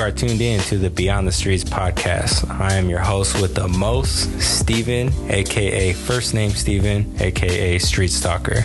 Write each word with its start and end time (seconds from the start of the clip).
are 0.00 0.10
tuned 0.10 0.40
in 0.40 0.58
to 0.60 0.78
the 0.78 0.88
Beyond 0.88 1.28
the 1.28 1.32
Streets 1.32 1.62
podcast. 1.62 2.48
I 2.58 2.74
am 2.74 2.88
your 2.88 3.00
host 3.00 3.38
with 3.42 3.54
the 3.54 3.68
most, 3.68 4.40
Steven, 4.40 5.12
aka 5.28 5.92
first 5.92 6.32
name 6.32 6.52
Steven, 6.52 7.14
aka 7.20 7.78
Street 7.78 8.08
Stalker. 8.08 8.62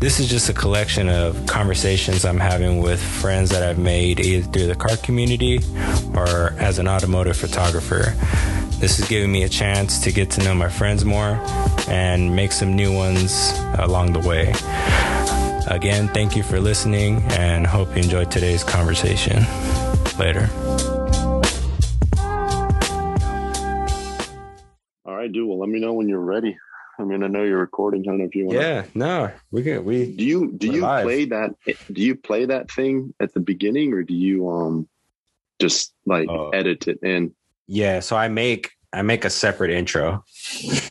This 0.00 0.18
is 0.18 0.28
just 0.28 0.48
a 0.48 0.52
collection 0.52 1.08
of 1.08 1.46
conversations 1.46 2.24
I'm 2.24 2.40
having 2.40 2.80
with 2.80 3.00
friends 3.00 3.50
that 3.50 3.62
I've 3.62 3.78
made 3.78 4.18
either 4.18 4.50
through 4.50 4.66
the 4.66 4.74
car 4.74 4.96
community 4.96 5.60
or 6.14 6.54
as 6.58 6.80
an 6.80 6.88
automotive 6.88 7.36
photographer. 7.36 8.12
This 8.80 8.98
is 8.98 9.06
giving 9.08 9.30
me 9.30 9.44
a 9.44 9.48
chance 9.48 10.00
to 10.00 10.10
get 10.10 10.32
to 10.32 10.42
know 10.42 10.54
my 10.54 10.68
friends 10.68 11.04
more 11.04 11.38
and 11.86 12.34
make 12.34 12.50
some 12.50 12.74
new 12.74 12.92
ones 12.92 13.52
along 13.78 14.14
the 14.14 14.20
way. 14.20 14.52
Again, 15.68 16.08
thank 16.08 16.34
you 16.34 16.42
for 16.42 16.58
listening 16.58 17.22
and 17.30 17.64
hope 17.66 17.90
you 17.90 18.02
enjoyed 18.02 18.32
today's 18.32 18.64
conversation. 18.64 19.44
Later. 20.20 20.50
All 25.06 25.16
right, 25.16 25.32
dude. 25.32 25.48
Well, 25.48 25.58
let 25.58 25.70
me 25.70 25.80
know 25.80 25.94
when 25.94 26.10
you're 26.10 26.20
ready. 26.20 26.58
I 26.98 27.04
mean, 27.04 27.22
I 27.24 27.26
know 27.28 27.42
you're 27.42 27.56
recording. 27.58 28.02
I 28.02 28.04
don't 28.04 28.18
know 28.18 28.24
if 28.24 28.34
you 28.34 28.44
want. 28.44 28.58
Yeah, 28.58 28.84
no, 28.94 29.30
we 29.50 29.62
can. 29.62 29.82
We 29.82 30.14
Do 30.14 30.22
you 30.22 30.52
do 30.52 30.66
you 30.66 30.82
live. 30.82 31.04
play 31.04 31.24
that? 31.24 31.54
Do 31.90 32.02
you 32.02 32.16
play 32.16 32.44
that 32.44 32.70
thing 32.70 33.14
at 33.18 33.32
the 33.32 33.40
beginning, 33.40 33.94
or 33.94 34.02
do 34.02 34.12
you 34.14 34.46
um 34.50 34.86
just 35.58 35.94
like 36.04 36.28
Uh, 36.28 36.50
edit 36.50 36.86
it 36.86 36.98
in? 37.02 37.34
yeah. 37.66 38.00
So 38.00 38.14
I 38.14 38.28
make 38.28 38.72
I 38.92 39.00
make 39.00 39.24
a 39.24 39.30
separate 39.30 39.70
intro. 39.70 40.22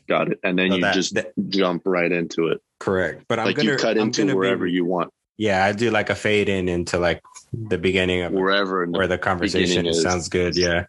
Got 0.07 0.31
it, 0.31 0.39
and 0.43 0.57
then 0.57 0.69
So 0.71 0.75
you 0.77 0.81
that- 0.81 0.93
just 0.95 1.13
that- 1.13 1.33
jump 1.49 1.83
right 1.85 2.11
into 2.11 2.47
it. 2.47 2.61
Correct, 2.79 3.25
but 3.27 3.37
I'm 3.37 3.45
like 3.45 3.57
gonna 3.57 3.71
you 3.73 3.77
cut 3.77 3.95
I'm 3.97 4.07
into 4.07 4.21
gonna 4.23 4.31
be- 4.33 4.37
wherever 4.39 4.65
you 4.65 4.85
want, 4.85 5.13
Yeah, 5.39 5.63
I 5.63 5.71
do 5.71 5.89
like 5.89 6.09
a 6.09 6.15
fade 6.15 6.49
in 6.49 6.67
into 6.67 6.99
like 6.99 7.21
the 7.53 7.77
beginning 7.77 8.23
of 8.23 8.33
wherever. 8.33 8.85
the- 8.85 8.91
where 8.97 9.07
the 9.07 9.17
conversation 9.17 9.91
sounds 9.93 10.27
good. 10.27 10.55
Yeah. 10.57 10.85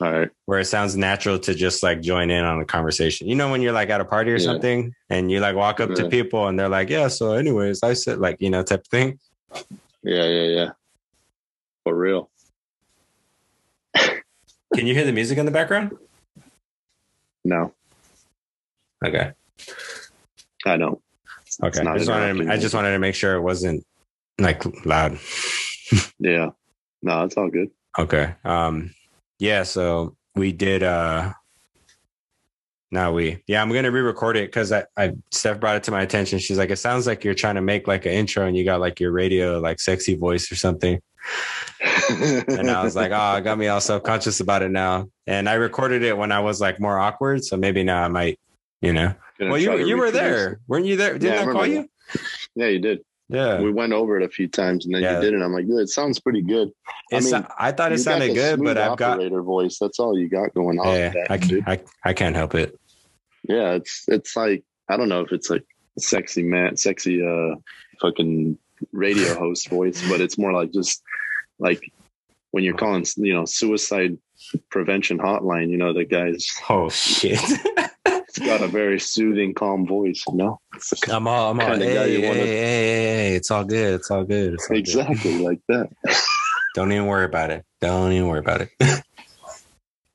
all 0.00 0.10
right. 0.10 0.30
where 0.46 0.58
it 0.58 0.64
sounds 0.64 0.96
natural 0.96 1.38
to 1.38 1.54
just 1.54 1.82
like 1.82 2.00
join 2.00 2.30
in 2.30 2.42
on 2.44 2.58
the 2.58 2.64
conversation. 2.64 3.28
You 3.28 3.36
know, 3.36 3.50
when 3.50 3.60
you're 3.60 3.74
like 3.74 3.90
at 3.90 4.00
a 4.00 4.04
party 4.06 4.30
or 4.32 4.36
Yeah. 4.38 4.44
something 4.46 4.94
and 5.10 5.30
you 5.30 5.40
like 5.40 5.54
walk 5.54 5.78
up 5.78 5.94
to 5.94 6.08
people 6.08 6.48
and 6.48 6.58
they're 6.58 6.70
like, 6.70 6.88
yeah, 6.88 7.06
so 7.08 7.34
anyways, 7.34 7.82
I 7.82 7.92
said 7.92 8.18
like, 8.18 8.38
you 8.40 8.48
know, 8.48 8.62
type 8.62 8.80
of 8.80 8.86
thing. 8.86 9.18
Yeah, 10.02 10.24
yeah, 10.24 10.48
yeah. 10.58 10.70
For 11.84 11.94
real. 11.94 12.30
Can 14.74 14.86
you 14.86 14.94
hear 14.94 15.04
the 15.04 15.12
music 15.12 15.36
in 15.36 15.44
the 15.44 15.52
background? 15.52 15.92
No, 17.44 17.74
Okay. 19.04 19.32
I 20.64 20.76
don't. 20.78 21.01
Okay. 21.62 21.80
I 21.80 21.98
just 21.98 22.10
wanted 22.10 22.44
to, 22.44 22.52
I 22.52 22.56
just 22.58 22.74
wanted 22.74 22.92
to 22.92 22.98
make 22.98 23.14
sure 23.14 23.34
it 23.34 23.42
wasn't 23.42 23.84
like 24.38 24.64
loud. 24.86 25.18
Yeah. 26.18 26.52
No, 27.02 27.24
it's 27.24 27.36
all 27.36 27.50
good. 27.50 27.70
Okay. 27.98 28.34
Um 28.46 28.94
yeah, 29.38 29.62
so 29.62 30.16
we 30.34 30.52
did 30.52 30.82
uh 30.82 31.34
now 32.90 33.12
we 33.12 33.42
yeah, 33.46 33.60
I'm 33.60 33.70
gonna 33.70 33.90
re-record 33.90 34.38
it 34.38 34.48
because 34.48 34.72
I, 34.72 34.84
I 34.96 35.12
Steph 35.32 35.60
brought 35.60 35.76
it 35.76 35.82
to 35.82 35.90
my 35.90 36.00
attention. 36.00 36.38
She's 36.38 36.56
like, 36.56 36.70
it 36.70 36.76
sounds 36.76 37.06
like 37.06 37.24
you're 37.24 37.34
trying 37.34 37.56
to 37.56 37.60
make 37.60 37.86
like 37.86 38.06
an 38.06 38.12
intro 38.12 38.46
and 38.46 38.56
you 38.56 38.64
got 38.64 38.80
like 38.80 39.00
your 39.00 39.12
radio 39.12 39.58
like 39.58 39.80
sexy 39.80 40.14
voice 40.14 40.50
or 40.50 40.56
something. 40.56 40.98
and 42.10 42.70
I 42.70 42.82
was 42.82 42.96
like, 42.96 43.12
oh, 43.12 43.36
it 43.36 43.42
got 43.42 43.58
me 43.58 43.68
all 43.68 43.80
self 43.80 44.02
conscious 44.02 44.40
about 44.40 44.62
it 44.62 44.70
now. 44.70 45.08
And 45.26 45.48
I 45.48 45.54
recorded 45.54 46.02
it 46.02 46.16
when 46.16 46.32
I 46.32 46.40
was 46.40 46.60
like 46.60 46.80
more 46.80 46.98
awkward, 46.98 47.44
so 47.44 47.56
maybe 47.56 47.82
now 47.82 48.02
I 48.02 48.08
might, 48.08 48.38
you 48.80 48.92
know. 48.92 49.14
Well, 49.50 49.58
you 49.58 49.86
you 49.86 49.96
were 49.96 50.10
there, 50.10 50.60
weren't 50.68 50.86
you 50.86 50.96
there? 50.96 51.12
Yeah, 51.14 51.18
Didn't 51.18 51.38
I 51.48 51.50
I, 51.50 51.52
call 51.52 51.66
you? 51.66 51.88
Yeah, 52.54 52.66
you 52.66 52.78
did. 52.80 53.00
Yeah, 53.28 53.60
We 53.60 53.72
went 53.72 53.94
over 53.94 54.18
it 54.20 54.24
a 54.24 54.28
few 54.28 54.46
times, 54.46 54.84
and 54.84 54.94
then 54.94 55.02
Yeah. 55.02 55.14
you 55.16 55.22
did 55.22 55.34
it. 55.34 55.42
I'm 55.42 55.52
like, 55.54 55.66
dude, 55.66 55.80
it 55.80 55.88
sounds 55.88 56.20
pretty 56.20 56.42
good. 56.42 56.70
I 57.14 57.20
mean, 57.20 57.46
I 57.58 57.72
thought 57.72 57.92
it 57.92 57.98
sounded 57.98 58.34
good, 58.34 58.62
but 58.62 58.76
I've 58.76 58.98
got 58.98 59.14
operator 59.14 59.42
voice. 59.42 59.78
That's 59.80 59.98
all 59.98 60.18
you 60.18 60.28
got 60.28 60.52
going 60.52 60.78
on. 60.78 60.88
yeah, 60.94 61.10
that, 61.10 61.30
I, 61.30 61.36
dude. 61.38 61.64
I 61.66 61.80
I 62.04 62.12
can't 62.12 62.36
help 62.36 62.54
it. 62.54 62.78
Yeah, 63.48 63.72
it's 63.72 64.04
it's 64.08 64.36
like 64.36 64.62
I 64.90 64.96
don't 64.98 65.08
know 65.08 65.20
if 65.22 65.32
it's 65.32 65.48
like 65.48 65.64
sexy 65.98 66.42
man, 66.42 66.76
sexy 66.76 67.24
uh 67.26 67.54
fucking 68.02 68.58
radio 68.92 69.34
host 69.38 69.68
voice, 69.70 70.02
but 70.10 70.20
it's 70.20 70.36
more 70.36 70.52
like 70.52 70.72
just 70.72 71.02
like 71.58 71.90
when 72.50 72.64
you're 72.64 72.74
calling, 72.76 73.06
you 73.16 73.32
know, 73.32 73.46
suicide 73.46 74.18
prevention 74.68 75.18
hotline. 75.18 75.70
You 75.70 75.78
know, 75.78 75.94
the 75.94 76.04
guy's 76.04 76.46
Oh 76.68 76.90
shit! 76.90 77.40
it's 78.36 78.46
got 78.46 78.62
a 78.62 78.68
very 78.68 78.98
soothing, 78.98 79.52
calm 79.54 79.86
voice. 79.86 80.22
You 80.28 80.36
know, 80.36 80.60
I'm 81.10 81.28
all 81.28 81.50
I'm 81.50 81.60
all. 81.60 81.66
Hey, 81.74 81.86
hey, 81.86 82.28
wanna- 82.28 82.40
hey, 82.40 82.46
hey, 82.46 83.34
it's 83.36 83.50
all 83.50 83.64
good. 83.64 83.94
It's 83.94 84.10
all 84.10 84.24
good. 84.24 84.54
It's 84.54 84.64
all 84.70 84.76
good. 84.76 84.78
exactly 84.78 85.38
like 85.38 85.60
that. 85.68 85.88
Don't 86.74 86.90
even 86.92 87.06
worry 87.06 87.26
about 87.26 87.50
it. 87.50 87.64
Don't 87.82 88.12
even 88.12 88.28
worry 88.28 88.38
about 88.40 88.62
it. 88.62 88.70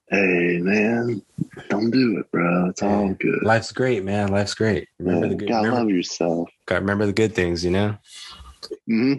Hey 0.10 0.60
man, 0.62 1.22
don't 1.68 1.92
do 1.92 2.18
it, 2.18 2.32
bro. 2.32 2.70
It's 2.70 2.82
all 2.82 3.14
good. 3.20 3.40
Life's 3.44 3.74
great, 3.74 4.06
man. 4.06 4.30
Life's 4.30 4.54
great. 4.54 4.88
Remember 5.00 5.28
the 5.28 5.36
good. 5.36 5.50
gotta 5.50 5.66
Remember, 5.66 5.80
love 5.82 5.90
yourself. 5.90 6.50
gotta 6.66 6.80
remember 6.80 7.06
the 7.08 7.12
good 7.12 7.36
things, 7.36 7.66
you 7.66 7.72
know. 7.72 7.98
hmm 8.88 9.16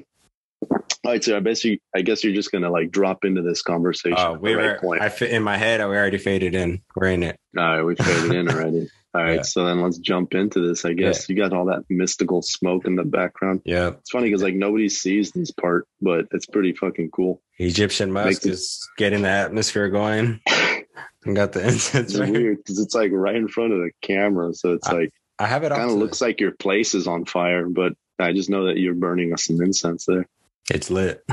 All 1.04 1.12
right, 1.12 1.22
so 1.24 1.36
I 1.36 1.40
guess 1.40 1.64
you, 1.64 1.78
I 1.94 2.02
guess 2.02 2.22
you're 2.24 2.34
just 2.34 2.50
gonna 2.52 2.70
like 2.70 2.90
drop 2.90 3.24
into 3.24 3.40
this 3.42 3.62
conversation. 3.62 4.18
Uh, 4.18 4.34
we 4.34 4.54
right 4.54 4.72
were. 4.74 4.78
point. 4.80 5.02
I 5.02 5.08
fit 5.08 5.30
in 5.30 5.42
my 5.42 5.56
head. 5.56 5.80
We 5.80 5.96
already 5.96 6.18
faded 6.18 6.54
in. 6.54 6.82
We're 6.94 7.08
in 7.08 7.22
it. 7.22 7.38
All 7.56 7.64
right, 7.64 7.82
we 7.82 7.94
faded 7.94 8.32
in 8.34 8.48
already. 8.50 8.88
All 9.14 9.22
right, 9.22 9.36
Yeah. 9.36 9.42
so 9.42 9.64
then 9.64 9.80
let's 9.80 9.96
jump 9.98 10.34
into 10.34 10.60
this. 10.68 10.84
I 10.84 10.92
guess 10.92 11.28
you 11.30 11.34
got 11.36 11.54
all 11.54 11.64
that 11.66 11.84
mystical 11.88 12.42
smoke 12.42 12.84
in 12.86 12.94
the 12.94 13.04
background. 13.04 13.62
Yeah. 13.64 13.88
It's 14.00 14.10
funny 14.10 14.26
because 14.28 14.42
like 14.42 14.54
nobody 14.54 14.90
sees 14.90 15.32
this 15.32 15.50
part, 15.50 15.88
but 16.02 16.26
it's 16.32 16.44
pretty 16.44 16.74
fucking 16.74 17.10
cool. 17.10 17.40
Egyptian 17.58 18.12
Makes 18.12 18.44
is 18.44 18.86
it- 18.92 19.00
getting 19.00 19.22
the 19.22 19.28
atmosphere 19.30 19.88
going. 19.88 20.40
I 20.46 21.32
got 21.32 21.52
the 21.52 21.66
incense 21.66 22.10
It's 22.10 22.18
right. 22.20 22.30
weird 22.30 22.58
because 22.58 22.78
it's 22.78 22.94
like 22.94 23.10
right 23.12 23.34
in 23.34 23.48
front 23.48 23.72
of 23.72 23.78
the 23.78 23.90
camera, 24.02 24.52
so 24.52 24.74
it's 24.74 24.86
I- 24.86 24.92
like 24.92 25.10
I 25.38 25.46
have 25.46 25.64
it 25.64 25.70
kind 25.70 25.90
of 25.90 25.96
looks 25.96 26.20
like 26.20 26.38
your 26.40 26.50
place 26.52 26.94
is 26.94 27.06
on 27.06 27.24
fire, 27.24 27.66
but 27.66 27.94
I 28.18 28.32
just 28.34 28.50
know 28.50 28.66
that 28.66 28.76
you're 28.76 28.94
burning 28.94 29.32
us 29.32 29.44
some 29.46 29.62
incense 29.62 30.04
there. 30.04 30.26
It's 30.72 30.90
lit. 30.90 31.24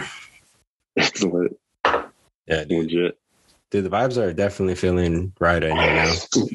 It's 0.96 1.22
lit, 1.24 1.58
Yeah, 2.48 2.64
dude. 2.64 2.72
legit. 2.72 3.18
Dude, 3.72 3.84
the 3.86 3.90
vibes 3.90 4.18
are 4.18 4.32
definitely 4.32 4.76
feeling 4.76 5.34
right 5.40 5.64
in 5.64 5.76
here 5.76 5.94
now. 5.94 6.14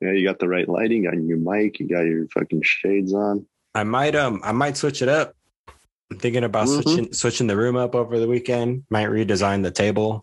Yeah, 0.00 0.12
you 0.12 0.26
got 0.26 0.38
the 0.38 0.48
right 0.48 0.68
lighting, 0.68 1.04
got 1.04 1.14
your 1.14 1.38
mic, 1.38 1.78
you 1.80 1.88
got 1.88 2.02
your 2.02 2.26
fucking 2.28 2.60
shades 2.62 3.14
on. 3.14 3.46
I 3.74 3.84
might 3.84 4.14
um 4.14 4.40
I 4.44 4.52
might 4.52 4.76
switch 4.76 5.00
it 5.00 5.08
up. 5.08 5.34
I'm 6.10 6.18
thinking 6.18 6.44
about 6.44 6.66
Mhm. 6.66 6.82
switching 6.82 7.12
switching 7.14 7.46
the 7.46 7.56
room 7.56 7.76
up 7.76 7.94
over 7.94 8.18
the 8.18 8.28
weekend. 8.28 8.84
Might 8.90 9.06
redesign 9.08 9.62
the 9.62 9.70
table, 9.70 10.22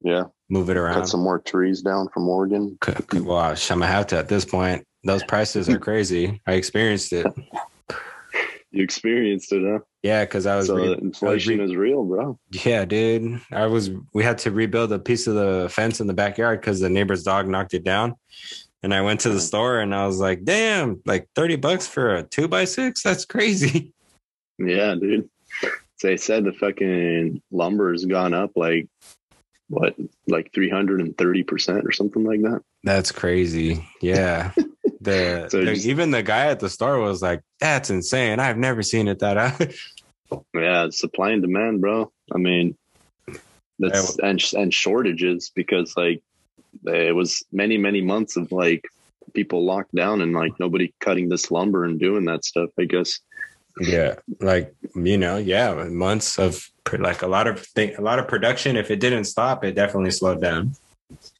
Yeah, 0.00 0.24
move 0.48 0.70
it 0.70 0.78
around. 0.78 0.94
cut 0.94 1.08
some 1.08 1.20
more 1.20 1.40
trees 1.40 1.82
down 1.82 2.08
from 2.08 2.26
Oregon. 2.26 2.78
Well, 3.12 3.36
I'm 3.38 3.56
gonna 3.68 3.86
have 3.86 4.06
to 4.08 4.16
at 4.16 4.28
this 4.28 4.46
point. 4.46 4.86
Those 5.04 5.24
prices 5.24 5.68
are 5.68 5.78
crazy. 5.88 6.40
I 6.46 6.52
experienced 6.54 7.12
it. 7.12 7.26
You 8.70 8.84
experienced 8.84 9.52
it, 9.52 9.62
huh? 9.64 9.78
Yeah, 10.02 10.24
because 10.24 10.46
I 10.46 10.56
was. 10.56 10.66
So 10.66 10.76
re- 10.76 10.98
inflation 11.00 11.58
re- 11.58 11.64
is 11.64 11.74
real, 11.74 12.04
bro. 12.04 12.38
yeah, 12.50 12.84
dude. 12.84 13.40
I 13.50 13.66
was. 13.66 13.90
We 14.12 14.22
had 14.24 14.38
to 14.38 14.50
rebuild 14.50 14.92
a 14.92 14.98
piece 14.98 15.26
of 15.26 15.34
the 15.34 15.68
fence 15.70 16.00
in 16.00 16.06
the 16.06 16.14
backyard 16.14 16.60
because 16.60 16.80
the 16.80 16.90
neighbor's 16.90 17.22
dog 17.22 17.48
knocked 17.48 17.74
it 17.74 17.82
down. 17.84 18.14
And 18.82 18.94
I 18.94 19.00
went 19.00 19.20
to 19.20 19.30
the 19.30 19.40
store 19.40 19.80
and 19.80 19.94
I 19.94 20.06
was 20.06 20.20
like, 20.20 20.44
"Damn, 20.44 21.00
like 21.06 21.28
thirty 21.34 21.56
bucks 21.56 21.86
for 21.86 22.14
a 22.16 22.22
two 22.22 22.46
by 22.46 22.64
six? 22.64 23.02
That's 23.02 23.24
crazy." 23.24 23.92
Yeah, 24.60 24.96
dude. 24.96 25.30
They 26.02 26.16
said 26.16 26.42
the 26.42 26.52
fucking 26.52 27.40
lumber 27.52 27.92
has 27.92 28.04
gone 28.04 28.34
up 28.34 28.50
like 28.56 28.88
what, 29.68 29.94
like 30.26 30.52
three 30.52 30.68
hundred 30.68 31.00
and 31.00 31.16
thirty 31.16 31.44
percent 31.44 31.86
or 31.86 31.92
something 31.92 32.24
like 32.24 32.42
that. 32.42 32.62
That's 32.82 33.12
crazy. 33.12 33.88
Yeah. 34.00 34.50
The, 35.08 35.48
So 35.50 35.58
the- 35.64 35.74
just- 35.74 35.86
even 35.86 36.10
the 36.10 36.22
guy 36.22 36.46
at 36.46 36.60
the 36.60 36.68
store 36.70 36.98
was 37.00 37.22
like, 37.22 37.42
"That's 37.60 37.90
insane. 37.90 38.38
I've 38.40 38.58
never 38.58 38.82
seen 38.82 39.08
it 39.08 39.18
that 39.20 39.36
high." 40.30 40.38
Yeah, 40.54 40.90
supply 40.90 41.30
and 41.30 41.42
demand, 41.42 41.80
bro. 41.80 42.12
I 42.34 42.38
mean, 42.38 42.76
that's 43.78 44.18
and 44.18 44.42
and 44.54 44.72
shortages 44.74 45.50
because 45.54 45.96
like 45.96 46.22
it 46.84 47.14
was 47.14 47.42
many 47.52 47.78
many 47.78 48.00
months 48.02 48.36
of 48.36 48.52
like 48.52 48.84
people 49.34 49.64
locked 49.64 49.94
down 49.94 50.20
and 50.20 50.32
like 50.34 50.52
nobody 50.60 50.92
cutting 51.00 51.28
this 51.28 51.50
lumber 51.50 51.84
and 51.84 51.98
doing 51.98 52.24
that 52.26 52.44
stuff. 52.44 52.70
I 52.78 52.84
guess. 52.84 53.20
yeah, 53.80 54.16
like 54.40 54.74
you 54.94 55.16
know, 55.16 55.36
yeah, 55.38 55.72
months 55.84 56.38
of 56.38 56.68
like 56.98 57.22
a 57.22 57.28
lot 57.28 57.46
of 57.46 57.60
thing, 57.60 57.94
a 57.96 58.02
lot 58.02 58.18
of 58.18 58.28
production. 58.28 58.76
If 58.76 58.90
it 58.90 59.00
didn't 59.00 59.24
stop, 59.24 59.64
it 59.64 59.74
definitely 59.74 60.10
slowed 60.10 60.40
down. 60.42 60.74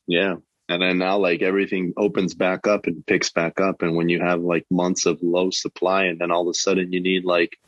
Yeah. 0.07 0.37
And 0.69 0.83
then 0.83 0.99
now 0.99 1.19
like 1.19 1.41
everything 1.43 1.95
opens 1.97 2.35
back 2.35 2.67
up 2.67 2.87
and 2.87 3.05
picks 3.07 3.31
back 3.31 3.61
up. 3.61 3.83
And 3.83 3.97
when 3.97 4.09
you 4.09 4.21
have 4.21 4.43
like 4.43 4.67
months 4.71 5.07
of 5.07 5.23
low 5.23 5.51
supply 5.51 6.05
and 6.05 6.21
then 6.21 6.31
all 6.31 6.43
of 6.43 6.49
a 6.49 6.55
sudden 6.55 6.93
you 6.93 7.01
need 7.01 7.25
like 7.25 7.59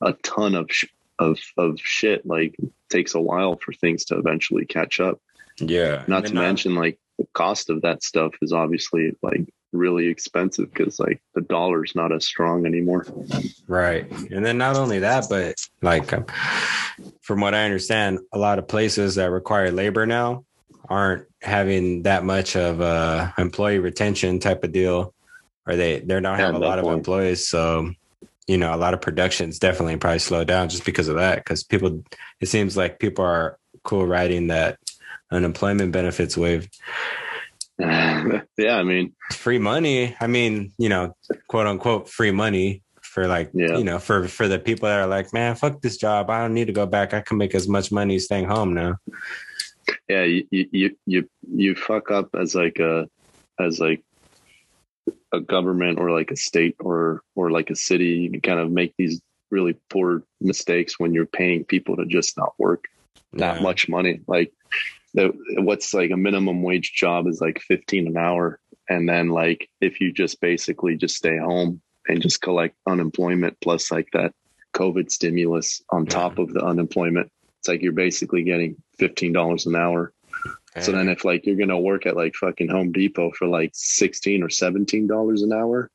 a 0.00 0.12
ton 0.12 0.54
of, 0.54 0.66
sh- 0.70 0.86
of, 1.18 1.38
of 1.56 1.78
shit, 1.80 2.26
like 2.26 2.56
it 2.58 2.70
takes 2.88 3.14
a 3.14 3.20
while 3.20 3.56
for 3.56 3.72
things 3.72 4.06
to 4.06 4.18
eventually 4.18 4.66
catch 4.66 4.98
up. 4.98 5.20
Yeah, 5.60 6.04
Not 6.08 6.26
to 6.26 6.30
then, 6.30 6.38
uh, 6.38 6.42
mention 6.42 6.74
like 6.74 6.98
the 7.18 7.26
cost 7.32 7.70
of 7.70 7.82
that 7.82 8.02
stuff 8.02 8.32
is 8.42 8.52
obviously 8.52 9.16
like 9.22 9.48
really 9.72 10.08
expensive 10.08 10.72
because 10.72 10.98
like 10.98 11.20
the 11.34 11.40
dollar's 11.40 11.94
not 11.94 12.12
as 12.12 12.24
strong 12.24 12.66
anymore. 12.66 13.06
Right. 13.66 14.10
And 14.30 14.44
then 14.44 14.58
not 14.58 14.76
only 14.76 15.00
that, 15.00 15.26
but 15.28 15.54
like 15.82 16.12
um, 16.12 16.26
from 17.20 17.40
what 17.40 17.54
I 17.54 17.64
understand, 17.64 18.20
a 18.32 18.38
lot 18.38 18.58
of 18.58 18.66
places 18.66 19.16
that 19.16 19.30
require 19.30 19.70
labor 19.70 20.06
now 20.06 20.44
aren't 20.88 21.26
having 21.42 22.02
that 22.02 22.24
much 22.24 22.56
of 22.56 22.80
a 22.80 23.32
employee 23.38 23.78
retention 23.78 24.38
type 24.38 24.64
of 24.64 24.72
deal 24.72 25.14
or 25.68 25.76
they 25.76 26.00
they 26.00 26.20
don't 26.20 26.24
have 26.24 26.54
yeah, 26.54 26.58
a 26.58 26.58
lot 26.58 26.78
point. 26.78 26.86
of 26.86 26.98
employees. 26.98 27.48
So 27.48 27.92
you 28.46 28.56
know 28.56 28.74
a 28.74 28.76
lot 28.76 28.94
of 28.94 29.00
productions 29.00 29.58
definitely 29.58 29.96
probably 29.98 30.18
slow 30.18 30.42
down 30.42 30.70
just 30.70 30.84
because 30.84 31.08
of 31.08 31.16
that 31.16 31.36
because 31.36 31.62
people 31.62 32.02
it 32.40 32.46
seems 32.46 32.76
like 32.76 32.98
people 32.98 33.24
are 33.24 33.58
cool 33.84 34.06
riding 34.06 34.48
that 34.48 34.78
unemployment 35.30 35.92
benefits 35.92 36.36
wave. 36.36 36.68
Yeah 38.58 38.76
i 38.76 38.82
mean 38.82 39.14
free 39.30 39.60
money. 39.60 40.16
I 40.20 40.26
mean 40.26 40.72
you 40.78 40.88
know 40.88 41.14
quote 41.46 41.68
unquote 41.68 42.08
free 42.08 42.32
money 42.32 42.82
for 43.02 43.28
like 43.28 43.50
yeah. 43.54 43.78
you 43.78 43.84
know 43.84 44.00
for 44.00 44.26
for 44.26 44.48
the 44.48 44.58
people 44.58 44.88
that 44.88 44.98
are 44.98 45.06
like 45.06 45.32
man 45.32 45.54
fuck 45.54 45.80
this 45.80 45.96
job. 45.96 46.28
I 46.28 46.40
don't 46.40 46.54
need 46.54 46.66
to 46.66 46.72
go 46.72 46.86
back. 46.86 47.14
I 47.14 47.20
can 47.20 47.38
make 47.38 47.54
as 47.54 47.68
much 47.68 47.92
money 47.92 48.18
staying 48.18 48.46
home 48.46 48.74
now 48.74 48.96
yeah 50.08 50.24
you 50.24 50.46
you 50.50 50.96
you 51.06 51.28
you 51.50 51.74
fuck 51.74 52.10
up 52.10 52.30
as 52.34 52.54
like 52.54 52.78
a 52.78 53.08
as 53.58 53.80
like 53.80 54.02
a 55.32 55.40
government 55.40 55.98
or 55.98 56.10
like 56.10 56.30
a 56.30 56.36
state 56.36 56.76
or 56.80 57.22
or 57.34 57.50
like 57.50 57.70
a 57.70 57.76
city. 57.76 58.30
You 58.32 58.40
kind 58.40 58.60
of 58.60 58.70
make 58.70 58.94
these 58.96 59.20
really 59.50 59.78
poor 59.90 60.22
mistakes 60.40 60.98
when 60.98 61.12
you're 61.12 61.26
paying 61.26 61.64
people 61.64 61.96
to 61.96 62.06
just 62.06 62.36
not 62.36 62.52
work 62.58 62.84
that 63.34 63.56
yeah. 63.56 63.62
much 63.62 63.88
money. 63.88 64.20
Like 64.26 64.52
the, 65.14 65.32
what's 65.56 65.94
like 65.94 66.10
a 66.10 66.16
minimum 66.16 66.62
wage 66.62 66.92
job 66.92 67.26
is 67.26 67.40
like 67.40 67.60
15 67.60 68.08
an 68.08 68.16
hour. 68.16 68.60
And 68.88 69.08
then 69.08 69.28
like 69.28 69.68
if 69.80 70.00
you 70.00 70.12
just 70.12 70.40
basically 70.40 70.96
just 70.96 71.16
stay 71.16 71.38
home 71.38 71.80
and 72.06 72.22
just 72.22 72.40
collect 72.40 72.76
unemployment 72.86 73.58
plus 73.60 73.90
like 73.90 74.08
that 74.12 74.32
covid 74.74 75.10
stimulus 75.10 75.82
on 75.90 76.06
top 76.06 76.38
of 76.38 76.52
the 76.52 76.62
unemployment 76.62 77.30
it's 77.58 77.68
like 77.68 77.82
you're 77.82 77.92
basically 77.92 78.42
getting 78.42 78.76
$15 79.00 79.66
an 79.66 79.76
hour 79.76 80.12
so 80.80 80.92
then 80.92 81.08
if 81.08 81.24
like 81.24 81.46
you're 81.46 81.56
going 81.56 81.68
to 81.68 81.78
work 81.78 82.06
at 82.06 82.16
like 82.16 82.34
fucking 82.34 82.68
Home 82.68 82.92
Depot 82.92 83.30
for 83.32 83.46
like 83.46 83.70
16 83.74 84.42
or 84.42 84.48
17 84.48 85.06
dollars 85.06 85.42
an 85.42 85.52
hour, 85.52 85.90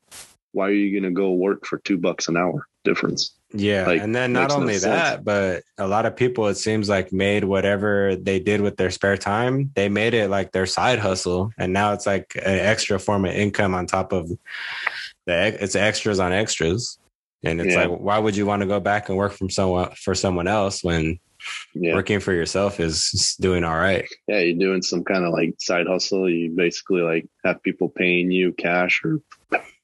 why 0.52 0.68
are 0.68 0.72
you 0.72 0.98
going 0.98 1.10
to 1.10 1.16
go 1.16 1.32
work 1.32 1.66
for 1.66 1.78
2 1.78 1.98
bucks 1.98 2.28
an 2.28 2.36
hour 2.36 2.66
difference? 2.84 3.34
Yeah, 3.56 3.86
like, 3.86 4.00
and 4.00 4.14
then 4.14 4.32
not 4.32 4.50
only 4.50 4.74
no 4.74 4.80
that, 4.80 5.24
but 5.24 5.62
a 5.78 5.86
lot 5.86 6.06
of 6.06 6.16
people 6.16 6.48
it 6.48 6.56
seems 6.56 6.88
like 6.88 7.12
made 7.12 7.44
whatever 7.44 8.16
they 8.16 8.40
did 8.40 8.60
with 8.60 8.76
their 8.76 8.90
spare 8.90 9.16
time, 9.16 9.70
they 9.74 9.88
made 9.88 10.12
it 10.12 10.28
like 10.28 10.50
their 10.50 10.66
side 10.66 10.98
hustle 10.98 11.52
and 11.56 11.72
now 11.72 11.92
it's 11.92 12.06
like 12.06 12.34
an 12.34 12.58
extra 12.58 12.98
form 12.98 13.24
of 13.24 13.32
income 13.32 13.74
on 13.74 13.86
top 13.86 14.12
of 14.12 14.28
the 15.26 15.56
it's 15.62 15.76
extras 15.76 16.18
on 16.18 16.32
extras. 16.32 16.98
And 17.44 17.60
it's 17.60 17.74
yeah. 17.74 17.84
like 17.84 18.00
why 18.00 18.18
would 18.18 18.36
you 18.36 18.46
want 18.46 18.62
to 18.62 18.66
go 18.66 18.80
back 18.80 19.08
and 19.08 19.18
work 19.18 19.32
from 19.32 19.50
someone 19.50 19.90
for 19.92 20.14
someone 20.14 20.48
else 20.48 20.82
when 20.82 21.20
yeah. 21.74 21.94
working 21.94 22.20
for 22.20 22.32
yourself 22.32 22.80
is 22.80 23.36
doing 23.40 23.64
all 23.64 23.76
right. 23.76 24.06
Yeah, 24.28 24.40
you're 24.40 24.58
doing 24.58 24.82
some 24.82 25.04
kind 25.04 25.24
of 25.24 25.32
like 25.32 25.54
side 25.58 25.86
hustle. 25.86 26.28
You 26.28 26.50
basically 26.50 27.02
like 27.02 27.26
have 27.44 27.62
people 27.62 27.88
paying 27.88 28.30
you 28.30 28.52
cash 28.52 29.02
or 29.04 29.20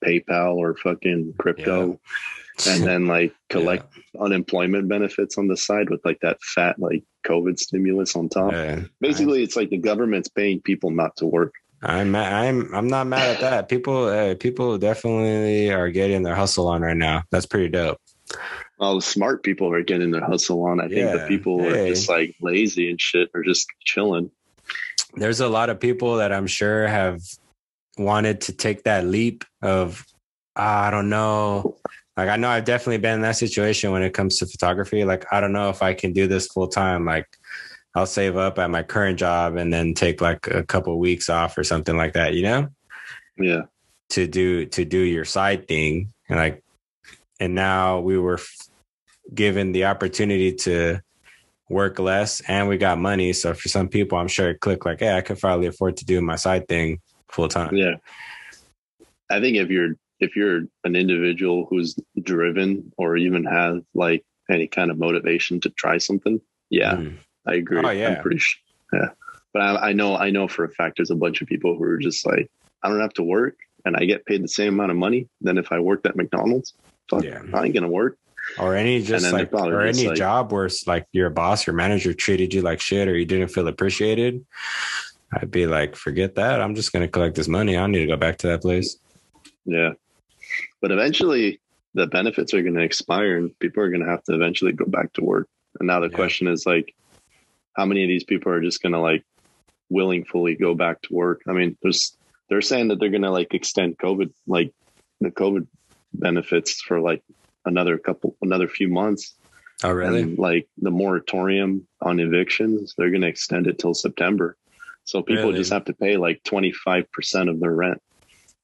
PayPal 0.04 0.56
or 0.56 0.76
fucking 0.76 1.34
crypto. 1.38 2.00
Yeah. 2.66 2.74
and 2.74 2.84
then 2.84 3.06
like 3.06 3.34
collect 3.48 3.86
yeah. 3.96 4.22
unemployment 4.22 4.88
benefits 4.88 5.38
on 5.38 5.48
the 5.48 5.56
side 5.56 5.90
with 5.90 6.04
like 6.04 6.20
that 6.20 6.42
fat 6.42 6.78
like 6.78 7.04
COVID 7.26 7.58
stimulus 7.58 8.16
on 8.16 8.28
top. 8.28 8.52
Basically, 9.00 9.40
I, 9.40 9.42
it's 9.42 9.56
like 9.56 9.70
the 9.70 9.78
government's 9.78 10.28
paying 10.28 10.60
people 10.60 10.90
not 10.90 11.16
to 11.16 11.26
work. 11.26 11.54
I'm 11.82 12.14
I'm 12.14 12.74
I'm 12.74 12.88
not 12.88 13.06
mad 13.06 13.36
at 13.36 13.40
that. 13.40 13.68
People 13.70 14.04
uh, 14.04 14.34
people 14.34 14.76
definitely 14.76 15.70
are 15.70 15.88
getting 15.88 16.22
their 16.22 16.34
hustle 16.34 16.68
on 16.68 16.82
right 16.82 16.96
now. 16.96 17.22
That's 17.30 17.46
pretty 17.46 17.68
dope 17.68 17.98
all 18.80 18.94
the 18.94 19.02
smart 19.02 19.42
people 19.42 19.72
are 19.72 19.82
getting 19.82 20.10
their 20.10 20.24
hustle 20.24 20.64
on. 20.64 20.80
I 20.80 20.88
think 20.88 21.12
the 21.12 21.26
people 21.28 21.60
hey. 21.60 21.90
are 21.90 21.94
just 21.94 22.08
like 22.08 22.34
lazy 22.40 22.90
and 22.90 23.00
shit 23.00 23.30
are 23.34 23.42
just 23.42 23.66
chilling. 23.84 24.30
There's 25.14 25.40
a 25.40 25.48
lot 25.48 25.70
of 25.70 25.78
people 25.78 26.16
that 26.16 26.32
I'm 26.32 26.46
sure 26.46 26.86
have 26.86 27.20
wanted 27.98 28.40
to 28.42 28.52
take 28.52 28.84
that 28.84 29.04
leap 29.04 29.44
of 29.60 30.06
ah, 30.56 30.86
I 30.86 30.90
don't 30.90 31.10
know. 31.10 31.76
Like 32.16 32.28
I 32.28 32.36
know 32.36 32.48
I've 32.48 32.64
definitely 32.64 32.98
been 32.98 33.16
in 33.16 33.22
that 33.22 33.36
situation 33.36 33.92
when 33.92 34.02
it 34.02 34.14
comes 34.14 34.38
to 34.38 34.46
photography. 34.46 35.04
Like 35.04 35.26
I 35.30 35.40
don't 35.40 35.52
know 35.52 35.68
if 35.68 35.82
I 35.82 35.92
can 35.94 36.12
do 36.12 36.26
this 36.26 36.46
full 36.46 36.68
time. 36.68 37.04
Like 37.04 37.26
I'll 37.94 38.06
save 38.06 38.36
up 38.36 38.58
at 38.58 38.70
my 38.70 38.82
current 38.82 39.18
job 39.18 39.56
and 39.56 39.72
then 39.72 39.94
take 39.94 40.20
like 40.20 40.46
a 40.46 40.62
couple 40.62 40.94
of 40.94 40.98
weeks 40.98 41.28
off 41.28 41.58
or 41.58 41.64
something 41.64 41.96
like 41.96 42.14
that, 42.14 42.34
you 42.34 42.42
know? 42.42 42.68
Yeah. 43.36 43.62
To 44.10 44.26
do 44.26 44.66
to 44.66 44.84
do 44.84 44.98
your 44.98 45.24
side 45.24 45.68
thing. 45.68 46.12
And 46.28 46.38
like 46.38 46.62
and 47.40 47.54
now 47.54 48.00
we 48.00 48.18
were 48.18 48.38
given 49.34 49.72
the 49.72 49.84
opportunity 49.84 50.52
to 50.52 51.00
work 51.68 51.98
less 51.98 52.40
and 52.48 52.68
we 52.68 52.76
got 52.76 52.98
money. 52.98 53.32
So 53.32 53.54
for 53.54 53.68
some 53.68 53.88
people, 53.88 54.18
I'm 54.18 54.28
sure 54.28 54.50
it 54.50 54.60
clicked 54.60 54.84
like, 54.84 55.00
hey, 55.00 55.16
I 55.16 55.20
could 55.20 55.38
probably 55.38 55.68
afford 55.68 55.96
to 55.98 56.04
do 56.04 56.20
my 56.20 56.36
side 56.36 56.68
thing 56.68 57.00
full 57.28 57.48
time. 57.48 57.74
Yeah. 57.76 57.94
I 59.30 59.40
think 59.40 59.56
if 59.56 59.70
you're 59.70 59.94
if 60.18 60.36
you're 60.36 60.62
an 60.84 60.96
individual 60.96 61.66
who's 61.70 61.96
driven 62.22 62.92
or 62.98 63.16
even 63.16 63.44
has 63.44 63.82
like 63.94 64.24
any 64.50 64.66
kind 64.66 64.90
of 64.90 64.98
motivation 64.98 65.60
to 65.60 65.70
try 65.70 65.96
something, 65.98 66.40
yeah, 66.68 66.96
mm. 66.96 67.16
I 67.46 67.54
agree. 67.54 67.80
Oh, 67.82 67.90
yeah. 67.90 68.16
I'm 68.16 68.22
pretty 68.22 68.38
sure. 68.38 68.60
Yeah. 68.92 69.08
But 69.54 69.62
I, 69.62 69.90
I 69.90 69.92
know 69.92 70.16
I 70.16 70.30
know 70.30 70.48
for 70.48 70.64
a 70.64 70.68
fact 70.68 70.96
there's 70.96 71.10
a 71.10 71.16
bunch 71.16 71.40
of 71.40 71.48
people 71.48 71.76
who 71.76 71.84
are 71.84 71.96
just 71.96 72.26
like, 72.26 72.50
I 72.82 72.88
don't 72.88 73.00
have 73.00 73.14
to 73.14 73.22
work 73.22 73.56
and 73.84 73.96
I 73.96 74.04
get 74.04 74.26
paid 74.26 74.42
the 74.42 74.48
same 74.48 74.74
amount 74.74 74.90
of 74.90 74.96
money 74.96 75.28
than 75.40 75.56
if 75.56 75.72
I 75.72 75.78
worked 75.78 76.06
at 76.06 76.16
McDonald's. 76.16 76.74
Fuck, 77.08 77.24
yeah. 77.24 77.42
I 77.54 77.64
ain't 77.64 77.74
gonna 77.74 77.88
work 77.88 78.18
or 78.58 78.74
any 78.74 79.02
just 79.02 79.32
like 79.32 79.52
or 79.52 79.82
any 79.82 80.08
like, 80.08 80.16
job 80.16 80.52
where 80.52 80.66
it's 80.66 80.86
like 80.86 81.06
your 81.12 81.30
boss 81.30 81.68
or 81.68 81.72
manager 81.72 82.12
treated 82.12 82.52
you 82.52 82.62
like 82.62 82.80
shit 82.80 83.08
or 83.08 83.16
you 83.16 83.24
didn't 83.24 83.48
feel 83.48 83.68
appreciated 83.68 84.44
i'd 85.34 85.50
be 85.50 85.66
like 85.66 85.96
forget 85.96 86.34
that. 86.34 86.60
I'm 86.60 86.74
just 86.74 86.92
going 86.92 87.04
to 87.04 87.10
collect 87.10 87.36
this 87.36 87.48
money. 87.48 87.76
I 87.76 87.86
need 87.86 88.00
to 88.00 88.06
go 88.06 88.16
back 88.16 88.38
to 88.38 88.48
that 88.48 88.62
place. 88.62 88.96
Yeah. 89.64 89.92
But 90.80 90.90
eventually 90.90 91.60
the 91.94 92.06
benefits 92.06 92.54
are 92.54 92.62
going 92.62 92.74
to 92.74 92.82
expire 92.82 93.36
and 93.36 93.58
people 93.58 93.82
are 93.82 93.90
going 93.90 94.02
to 94.02 94.10
have 94.10 94.22
to 94.24 94.34
eventually 94.34 94.72
go 94.72 94.86
back 94.86 95.12
to 95.14 95.24
work. 95.24 95.48
And 95.78 95.86
now 95.86 96.00
the 96.00 96.08
yeah. 96.08 96.16
question 96.16 96.48
is 96.48 96.66
like 96.66 96.94
how 97.74 97.84
many 97.84 98.02
of 98.02 98.08
these 98.08 98.24
people 98.24 98.52
are 98.52 98.60
just 98.60 98.82
going 98.82 98.92
to 98.92 99.00
like 99.00 99.24
willingly 99.88 100.54
go 100.56 100.74
back 100.74 101.00
to 101.02 101.14
work? 101.14 101.42
I 101.48 101.52
mean 101.52 101.76
there's 101.82 102.16
they're 102.48 102.62
saying 102.62 102.88
that 102.88 102.98
they're 102.98 103.10
going 103.10 103.22
to 103.22 103.30
like 103.30 103.54
extend 103.54 103.96
covid 103.98 104.32
like 104.46 104.72
the 105.20 105.30
covid 105.30 105.68
benefits 106.12 106.80
for 106.80 107.00
like 107.00 107.22
another 107.64 107.98
couple, 107.98 108.36
another 108.42 108.68
few 108.68 108.88
months. 108.88 109.34
Oh, 109.82 109.92
really? 109.92 110.22
And 110.22 110.38
like 110.38 110.68
the 110.78 110.90
moratorium 110.90 111.86
on 112.00 112.20
evictions, 112.20 112.94
they're 112.96 113.10
going 113.10 113.22
to 113.22 113.28
extend 113.28 113.66
it 113.66 113.78
till 113.78 113.94
September. 113.94 114.56
So 115.04 115.22
people 115.22 115.44
really? 115.44 115.58
just 115.58 115.72
have 115.72 115.86
to 115.86 115.94
pay 115.94 116.16
like 116.16 116.42
25% 116.44 117.50
of 117.50 117.60
their 117.60 117.74
rent. 117.74 118.02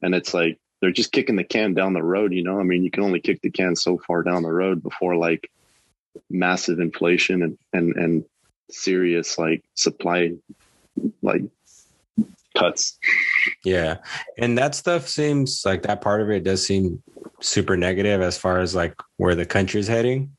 And 0.03 0.15
it's 0.15 0.35
like, 0.35 0.59
they're 0.81 0.93
just 0.93 1.13
kicking 1.13 1.37
the 1.37 1.45
can 1.45 1.73
down 1.73 1.95
the 1.95 2.03
road, 2.03 2.35
you 2.35 2.43
know? 2.43 2.61
I 2.61 2.63
mean, 2.63 2.85
you 2.85 2.91
can 2.91 3.03
only 3.03 3.21
kick 3.21 3.41
the 3.41 3.51
can 3.51 3.75
so 3.75 3.97
far 3.99 4.23
down 4.23 4.43
the 4.43 4.53
road 4.53 4.83
before 4.83 5.17
like 5.17 5.51
massive 6.29 6.81
inflation 6.81 7.43
and, 7.43 7.59
and, 7.73 7.97
and 7.97 8.25
serious 8.71 9.39
like 9.39 9.65
supply, 9.75 10.33
like 11.23 11.43
cuts. 12.57 12.99
Yeah. 13.65 13.99
And 14.39 14.57
that 14.59 14.75
stuff 14.75 15.09
seems 15.09 15.63
like 15.65 15.83
that 15.83 16.01
part 16.01 16.21
of 16.21 16.31
it 16.31 16.45
does 16.45 16.67
seem 16.67 17.03
super 17.41 17.77
negative 17.77 18.21
as 18.21 18.39
far 18.39 18.61
as 18.61 18.75
like 18.75 18.95
where 19.17 19.35
the 19.35 19.47
country's 19.47 19.89
heading. 19.89 20.37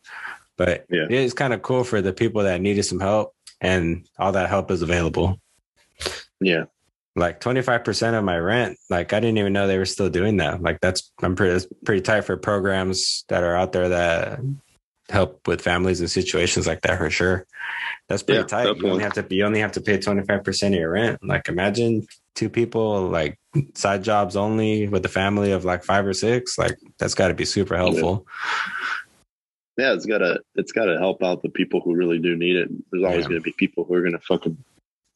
But 0.58 0.86
yeah. 0.90 1.06
it 1.06 1.12
is 1.12 1.34
kind 1.34 1.54
of 1.54 1.62
cool 1.62 1.84
for 1.84 2.02
the 2.02 2.14
people 2.14 2.44
that 2.44 2.62
needed 2.62 2.84
some 2.84 3.00
help 3.00 3.34
and 3.62 4.08
all 4.18 4.32
that 4.32 4.50
help 4.50 4.72
is 4.72 4.82
available. 4.82 5.40
Yeah. 6.40 6.66
Like 7.16 7.40
25% 7.40 8.18
of 8.18 8.24
my 8.24 8.38
rent, 8.38 8.78
like 8.90 9.14
I 9.14 9.20
didn't 9.20 9.40
even 9.40 9.54
know 9.54 9.68
they 9.68 9.80
were 9.80 9.86
still 9.86 10.10
doing 10.10 10.38
that. 10.38 10.62
Like 10.62 10.80
that's 10.82 11.12
I'm 11.22 11.36
pretty 11.36 11.66
pretty 11.84 12.02
tight 12.02 12.22
for 12.22 12.38
programs 12.38 13.26
that 13.30 13.44
are 13.44 13.56
out 13.56 13.72
there 13.72 13.90
that 13.90 14.40
help 15.10 15.48
with 15.48 15.62
families 15.62 16.00
and 16.00 16.12
situations 16.12 16.68
like 16.68 16.82
that 16.82 16.98
for 16.98 17.10
sure. 17.10 17.48
That's 18.08 18.24
pretty 18.24 18.40
yeah, 18.40 18.46
tight. 18.46 18.64
Definitely. 18.64 18.88
You 18.88 18.94
only 18.94 19.04
have 19.04 19.14
to 19.14 19.36
you 19.36 19.46
only 19.46 19.60
have 19.60 19.72
to 19.74 19.82
pay 19.82 19.98
25% 19.98 20.68
of 20.68 20.74
your 20.74 20.92
rent. 20.92 21.20
Like 21.24 21.50
imagine 21.50 22.08
two 22.36 22.50
people 22.50 23.08
like 23.08 23.38
side 23.74 24.04
jobs 24.04 24.36
only 24.36 24.88
with 24.88 25.06
a 25.06 25.10
family 25.10 25.52
of 25.52 25.66
like 25.66 25.84
five 25.84 26.06
or 26.06 26.14
six. 26.14 26.58
Like 26.58 26.78
that's 27.00 27.16
got 27.16 27.28
to 27.30 27.34
be 27.34 27.46
super 27.46 27.76
helpful. 27.76 28.26
Yeah. 29.78 29.88
yeah, 29.88 29.94
it's 29.94 30.06
gotta 30.06 30.40
it's 30.56 30.72
gotta 30.72 30.98
help 30.98 31.22
out 31.22 31.42
the 31.42 31.50
people 31.50 31.82
who 31.82 31.96
really 31.96 32.20
do 32.20 32.36
need 32.38 32.56
it. 32.56 32.70
There's 32.92 33.04
always 33.04 33.24
yeah. 33.24 33.30
gonna 33.30 33.42
be 33.42 33.54
people 33.58 33.84
who 33.84 33.96
are 33.96 34.02
gonna 34.02 34.20
fucking 34.20 34.58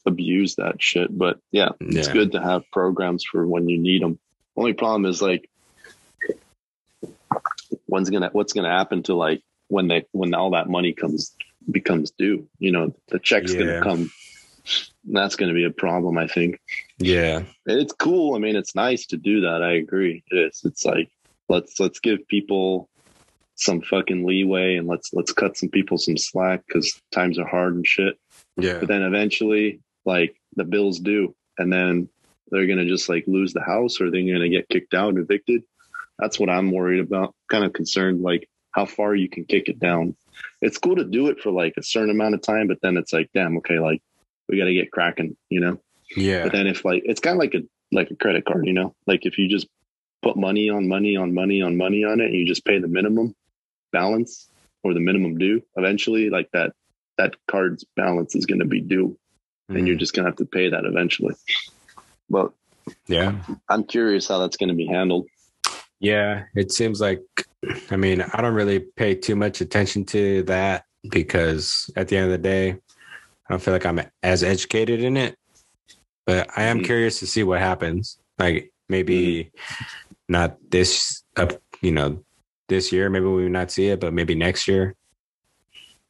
abuse 0.05 0.55
that 0.55 0.81
shit. 0.81 1.17
But 1.17 1.39
yeah, 1.51 1.69
it's 1.79 2.09
good 2.09 2.33
to 2.33 2.41
have 2.41 2.69
programs 2.71 3.23
for 3.23 3.47
when 3.47 3.69
you 3.69 3.77
need 3.77 4.01
them. 4.01 4.19
Only 4.57 4.73
problem 4.73 5.05
is 5.05 5.21
like 5.21 5.49
when's 7.85 8.09
gonna 8.09 8.29
what's 8.33 8.51
gonna 8.51 8.69
happen 8.69 9.03
to 9.03 9.15
like 9.15 9.41
when 9.69 9.87
they 9.87 10.05
when 10.11 10.33
all 10.33 10.51
that 10.51 10.69
money 10.69 10.91
comes 10.91 11.35
becomes 11.69 12.11
due. 12.11 12.47
You 12.59 12.71
know, 12.71 12.95
the 13.09 13.19
check's 13.19 13.53
yeah. 13.53 13.59
gonna 13.59 13.81
come 13.83 14.11
that's 15.05 15.35
going 15.35 15.49
to 15.49 15.55
be 15.55 15.65
a 15.65 15.71
problem, 15.71 16.17
I 16.17 16.27
think. 16.27 16.59
Yeah. 16.97 17.43
It's 17.65 17.93
cool. 17.93 18.35
I 18.35 18.39
mean, 18.39 18.55
it's 18.55 18.75
nice 18.75 19.05
to 19.07 19.17
do 19.17 19.41
that. 19.41 19.61
I 19.63 19.73
agree. 19.73 20.23
It 20.31 20.37
is. 20.37 20.61
It's 20.63 20.85
like 20.85 21.09
let's 21.49 21.79
let's 21.79 21.99
give 21.99 22.27
people 22.27 22.89
some 23.55 23.81
fucking 23.81 24.25
leeway 24.25 24.75
and 24.75 24.87
let's 24.87 25.13
let's 25.13 25.33
cut 25.33 25.57
some 25.57 25.69
people 25.69 25.97
some 25.97 26.17
slack 26.17 26.63
because 26.67 26.99
times 27.11 27.39
are 27.39 27.47
hard 27.47 27.75
and 27.75 27.87
shit. 27.87 28.17
Yeah. 28.57 28.79
But 28.79 28.87
then 28.87 29.01
eventually, 29.01 29.81
like 30.05 30.35
the 30.55 30.63
bills 30.63 30.99
due, 30.99 31.35
and 31.57 31.71
then 31.71 32.09
they're 32.49 32.67
gonna 32.67 32.85
just 32.85 33.09
like 33.09 33.25
lose 33.27 33.53
the 33.53 33.61
house 33.61 33.99
or 33.99 34.11
they're 34.11 34.21
gonna 34.21 34.49
get 34.49 34.69
kicked 34.69 34.93
out 34.93 35.09
and 35.09 35.19
evicted. 35.19 35.63
That's 36.19 36.39
what 36.39 36.49
I'm 36.49 36.71
worried 36.71 36.99
about. 36.99 37.33
Kind 37.49 37.65
of 37.65 37.73
concerned, 37.73 38.21
like 38.21 38.47
how 38.71 38.85
far 38.85 39.15
you 39.15 39.27
can 39.27 39.45
kick 39.45 39.69
it 39.69 39.79
down. 39.79 40.15
It's 40.61 40.77
cool 40.77 40.95
to 40.95 41.03
do 41.03 41.27
it 41.27 41.39
for 41.39 41.51
like 41.51 41.73
a 41.77 41.83
certain 41.83 42.11
amount 42.11 42.35
of 42.35 42.41
time, 42.41 42.67
but 42.67 42.79
then 42.81 42.97
it's 42.97 43.13
like, 43.13 43.29
damn, 43.33 43.57
okay, 43.57 43.79
like 43.79 44.01
we 44.47 44.57
got 44.57 44.65
to 44.65 44.73
get 44.73 44.91
cracking, 44.91 45.35
you 45.49 45.59
know. 45.59 45.79
Yeah. 46.15 46.43
But 46.43 46.51
then 46.51 46.67
if 46.67 46.85
like 46.85 47.03
it's 47.05 47.19
kind 47.21 47.35
of 47.35 47.39
like 47.39 47.53
a 47.55 47.63
like 47.91 48.11
a 48.11 48.15
credit 48.15 48.45
card, 48.45 48.65
you 48.67 48.73
know, 48.73 48.95
like 49.07 49.25
if 49.25 49.37
you 49.37 49.47
just 49.47 49.67
put 50.21 50.37
money 50.37 50.69
on 50.69 50.87
money 50.87 51.15
on 51.15 51.33
money 51.33 51.61
on 51.61 51.77
money 51.77 52.03
on 52.03 52.21
it, 52.21 52.25
and 52.27 52.35
you 52.35 52.45
just 52.45 52.65
pay 52.65 52.79
the 52.79 52.87
minimum 52.87 53.35
balance 53.91 54.47
or 54.83 54.93
the 54.93 54.99
minimum 54.99 55.37
due, 55.37 55.61
eventually, 55.75 56.29
like 56.29 56.49
that 56.53 56.73
that 57.17 57.35
card's 57.47 57.83
balance 57.95 58.35
is 58.35 58.45
going 58.45 58.59
to 58.59 58.65
be 58.65 58.81
due, 58.81 59.17
and 59.69 59.87
you're 59.87 59.95
Mhm. 59.95 59.99
just 59.99 60.13
going 60.13 60.25
to 60.25 60.29
have 60.29 60.37
to 60.37 60.45
pay 60.45 60.69
that 60.69 60.85
eventually. 60.85 61.35
But 62.29 62.51
yeah. 63.07 63.35
I'm 63.69 63.83
curious 63.83 64.27
how 64.27 64.39
that's 64.39 64.57
going 64.57 64.69
to 64.69 64.75
be 64.75 64.87
handled. 64.87 65.27
Yeah. 65.99 66.45
It 66.55 66.71
seems 66.71 66.99
like, 67.01 67.21
I 67.91 67.95
mean, 67.95 68.21
I 68.21 68.41
don't 68.41 68.53
really 68.53 68.79
pay 68.79 69.15
too 69.15 69.35
much 69.35 69.61
attention 69.61 70.05
to 70.05 70.43
that 70.43 70.85
because 71.09 71.89
at 71.95 72.07
the 72.07 72.17
end 72.17 72.25
of 72.25 72.31
the 72.31 72.37
day, 72.37 72.71
I 72.71 72.77
don't 73.49 73.61
feel 73.61 73.73
like 73.73 73.85
I'm 73.85 74.01
as 74.23 74.43
educated 74.43 75.01
in 75.03 75.17
it. 75.17 75.35
But 76.25 76.49
I 76.57 76.63
am 76.63 76.79
Mhm. 76.79 76.85
curious 76.85 77.19
to 77.19 77.27
see 77.27 77.43
what 77.43 77.59
happens. 77.59 78.17
Like 78.39 78.71
maybe 78.89 79.51
not 80.27 80.57
this 80.69 81.23
up, 81.35 81.61
you 81.81 81.91
know, 81.91 82.23
this 82.67 82.91
year. 82.91 83.09
Maybe 83.09 83.25
we 83.25 83.43
will 83.43 83.49
not 83.49 83.71
see 83.71 83.87
it, 83.87 83.99
but 83.99 84.13
maybe 84.13 84.33
next 84.35 84.67
year. 84.67 84.95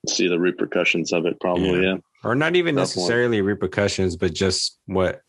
See 0.07 0.27
the 0.27 0.39
repercussions 0.39 1.11
of 1.13 1.25
it, 1.25 1.39
probably. 1.39 1.83
Yeah. 1.83 1.93
Yeah. 1.93 1.97
or 2.23 2.35
not 2.35 2.55
even 2.55 2.75
necessarily 2.75 3.41
repercussions, 3.41 4.15
but 4.15 4.31
just 4.31 4.77
what, 4.85 5.21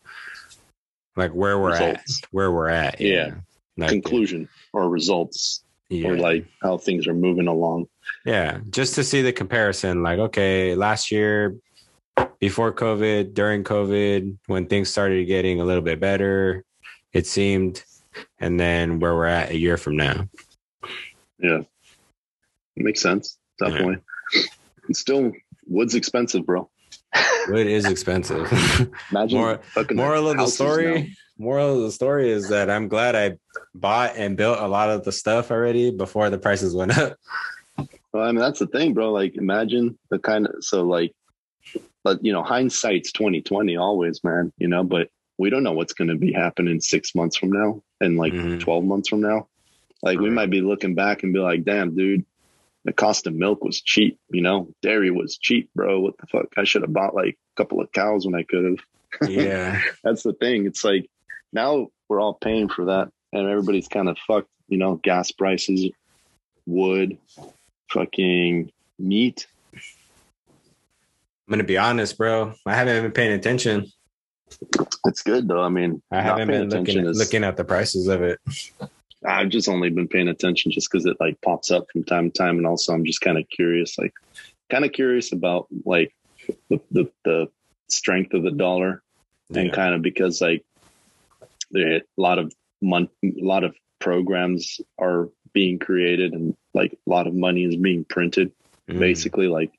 like 1.15 1.31
where 1.31 1.57
we're 1.59 1.71
Results. 1.71 2.21
at, 2.23 2.29
where 2.31 2.51
we're 2.51 2.69
at. 2.69 3.01
Yeah. 3.01 3.35
Like, 3.77 3.89
Conclusion 3.89 4.47
or 4.73 4.87
results 4.89 5.63
yeah. 5.89 6.07
or 6.09 6.17
like 6.17 6.45
how 6.61 6.77
things 6.77 7.07
are 7.07 7.13
moving 7.13 7.47
along. 7.47 7.87
yeah, 8.25 8.59
just 8.69 8.95
to 8.95 9.03
see 9.03 9.21
the 9.21 9.33
comparison. 9.33 10.03
Like, 10.03 10.19
okay, 10.19 10.75
last 10.75 11.11
year, 11.11 11.55
before 12.39 12.73
COVID, 12.73 13.33
during 13.33 13.63
COVID, 13.63 14.37
when 14.47 14.65
things 14.67 14.89
started 14.89 15.25
getting 15.25 15.59
a 15.59 15.65
little 15.65 15.81
bit 15.83 15.99
better, 15.99 16.63
it 17.11 17.25
seemed, 17.27 17.83
and 18.39 18.59
then 18.59 18.99
where 18.99 19.15
we're 19.15 19.25
at 19.25 19.51
a 19.51 19.57
year 19.57 19.77
from 19.77 19.97
now. 19.97 20.27
Yeah. 21.39 21.61
Makes 22.75 23.01
sense. 23.01 23.37
Definitely. 23.59 23.97
It's 24.89 24.99
still 24.99 25.31
wood's 25.67 25.95
expensive, 25.95 26.45
bro. 26.45 26.69
Wood 27.47 27.67
is 27.67 27.85
expensive. 27.85 28.47
Imagine 29.11 29.37
More- 29.37 29.59
moral 29.91 30.29
of 30.29 30.37
the 30.37 30.47
story 30.47 31.01
now. 31.01 31.07
moral 31.37 31.77
of 31.77 31.81
the 31.83 31.91
story 31.91 32.29
is 32.31 32.49
that 32.49 32.69
i'm 32.69 32.87
glad 32.87 33.15
i 33.15 33.35
bought 33.75 34.15
and 34.15 34.37
built 34.37 34.59
a 34.59 34.67
lot 34.67 34.89
of 34.89 35.03
the 35.03 35.11
stuff 35.11 35.51
already 35.51 35.91
before 35.91 36.29
the 36.29 36.37
prices 36.37 36.75
went 36.75 36.97
up 36.97 37.17
Well, 38.13 38.23
I 38.23 38.27
mean, 38.27 38.35
that's 38.41 38.59
the 38.59 38.67
thing, 38.67 38.93
bro. 38.93 39.11
Like, 39.11 39.35
imagine 39.35 39.97
the 40.11 40.19
kind 40.19 40.45
of 40.45 40.63
so 40.63 40.83
like, 40.83 41.11
but 42.03 42.23
you 42.23 42.31
know, 42.31 42.43
hindsight's 42.43 43.11
twenty 43.11 43.41
twenty 43.41 43.75
always, 43.77 44.23
man. 44.23 44.53
You 44.57 44.67
know, 44.67 44.83
but 44.83 45.09
we 45.39 45.49
don't 45.49 45.63
know 45.63 45.71
what's 45.71 45.93
going 45.93 46.09
to 46.09 46.15
be 46.15 46.31
happening 46.31 46.79
six 46.79 47.15
months 47.15 47.35
from 47.35 47.51
now 47.51 47.81
and 47.99 48.17
like 48.17 48.33
Mhm. 48.33 48.59
twelve 48.59 48.83
months 48.83 49.09
from 49.09 49.21
now. 49.21 49.47
Like, 50.03 50.19
we 50.19 50.29
might 50.29 50.51
be 50.51 50.61
looking 50.61 50.93
back 50.93 51.23
and 51.23 51.33
be 51.33 51.39
like, 51.39 51.63
"Damn, 51.63 51.95
dude, 51.95 52.23
the 52.85 52.93
cost 52.93 53.25
of 53.25 53.33
milk 53.33 53.63
was 53.63 53.81
cheap. 53.81 54.19
You 54.29 54.41
know, 54.43 54.69
dairy 54.83 55.09
was 55.09 55.37
cheap, 55.39 55.69
bro. 55.73 55.99
What 56.01 56.15
the 56.19 56.27
fuck? 56.27 56.47
I 56.55 56.65
should 56.65 56.83
have 56.83 56.93
bought 56.93 57.15
like 57.15 57.39
a 57.55 57.55
couple 57.57 57.81
of 57.81 57.91
cows 57.91 58.27
when 58.27 58.35
I 58.35 58.43
could 58.43 58.65
have." 58.65 59.29
yeah 59.31 59.81
That's 60.03 60.21
the 60.21 60.33
thing. 60.33 60.67
It's 60.67 60.83
like 60.83 61.09
now 61.51 61.87
we're 62.09 62.21
all 62.21 62.35
paying 62.35 62.69
for 62.69 62.85
that, 62.85 63.09
and 63.33 63.49
everybody's 63.49 63.87
kind 63.87 64.07
of 64.09 64.17
fucked. 64.27 64.49
You 64.69 64.77
know, 64.77 64.95
gas 64.95 65.31
prices, 65.31 65.89
wood, 66.65 67.17
fucking 67.91 68.71
meat. 68.97 69.47
i'm 69.75 69.81
gonna 71.49 71.63
be 71.63 71.77
honest 71.77 72.17
bro 72.17 72.53
i 72.65 72.73
haven't 72.73 73.01
been 73.03 73.11
paying 73.11 73.33
attention 73.33 73.85
It's 75.05 75.21
good 75.23 75.47
though. 75.47 75.61
I 75.61 75.69
mean, 75.69 76.01
i 76.11 76.21
haven't 76.21 76.47
been 76.47 76.69
looking, 76.69 76.81
attention 76.83 77.07
is- 77.07 77.17
looking 77.17 77.43
at 77.43 77.57
the 77.57 77.63
prices 77.65 78.07
of 78.07 78.21
it 78.21 78.39
I've 79.25 79.49
just 79.49 79.69
only 79.69 79.89
been 79.89 80.07
paying 80.07 80.27
attention 80.27 80.71
just 80.71 80.91
because 80.91 81.05
it 81.05 81.17
like 81.19 81.39
pops 81.41 81.71
up 81.71 81.85
from 81.91 82.03
time 82.03 82.29
to 82.29 82.37
time, 82.37 82.57
and 82.57 82.67
also 82.67 82.93
I'm 82.93 83.05
just 83.05 83.21
kind 83.21 83.37
of 83.37 83.47
curious, 83.49 83.97
like 83.97 84.11
kind 84.69 84.83
of 84.83 84.91
curious 84.91 85.31
about 85.31 85.67
like 85.85 86.13
the, 86.69 86.81
the 86.91 87.09
the 87.23 87.47
strength 87.87 88.33
of 88.33 88.43
the 88.43 88.51
dollar, 88.51 89.01
and 89.55 89.71
kind 89.71 89.95
of 89.95 90.01
because 90.01 90.41
like 90.41 90.65
there 91.71 91.93
a 91.95 92.01
lot 92.17 92.37
of 92.37 92.53
month, 92.83 93.09
a 93.23 93.31
lot 93.37 93.63
of 93.63 93.75
programs 93.99 94.79
are 94.99 95.29
being 95.53 95.79
created, 95.79 96.33
and 96.33 96.55
like 96.73 96.93
a 96.93 97.09
lot 97.09 97.27
of 97.27 97.33
money 97.33 97.63
is 97.63 97.75
being 97.75 98.05
printed. 98.05 98.51
Mm. 98.89 98.99
basically 98.99 99.47
like 99.47 99.71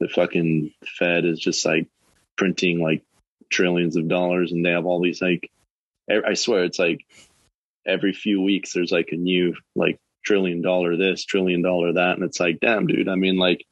the 0.00 0.08
fucking 0.08 0.72
fed 0.98 1.24
is 1.24 1.40
just 1.40 1.64
like 1.64 1.88
printing 2.36 2.82
like 2.82 3.02
trillions 3.50 3.96
of 3.96 4.06
dollars 4.06 4.52
and 4.52 4.64
they 4.64 4.70
have 4.70 4.84
all 4.84 5.00
these 5.00 5.22
like 5.22 5.50
I 6.10 6.34
swear 6.34 6.64
it's 6.64 6.78
like 6.78 7.06
every 7.86 8.12
few 8.12 8.42
weeks 8.42 8.72
there's 8.72 8.92
like 8.92 9.10
a 9.12 9.16
new 9.16 9.54
like 9.74 9.98
trillion 10.24 10.60
dollar 10.60 10.96
this 10.96 11.24
trillion 11.24 11.62
dollar 11.62 11.94
that 11.94 12.16
and 12.16 12.24
it's 12.24 12.38
like 12.38 12.60
damn 12.60 12.86
dude 12.86 13.08
i 13.08 13.14
mean 13.14 13.38
like 13.38 13.64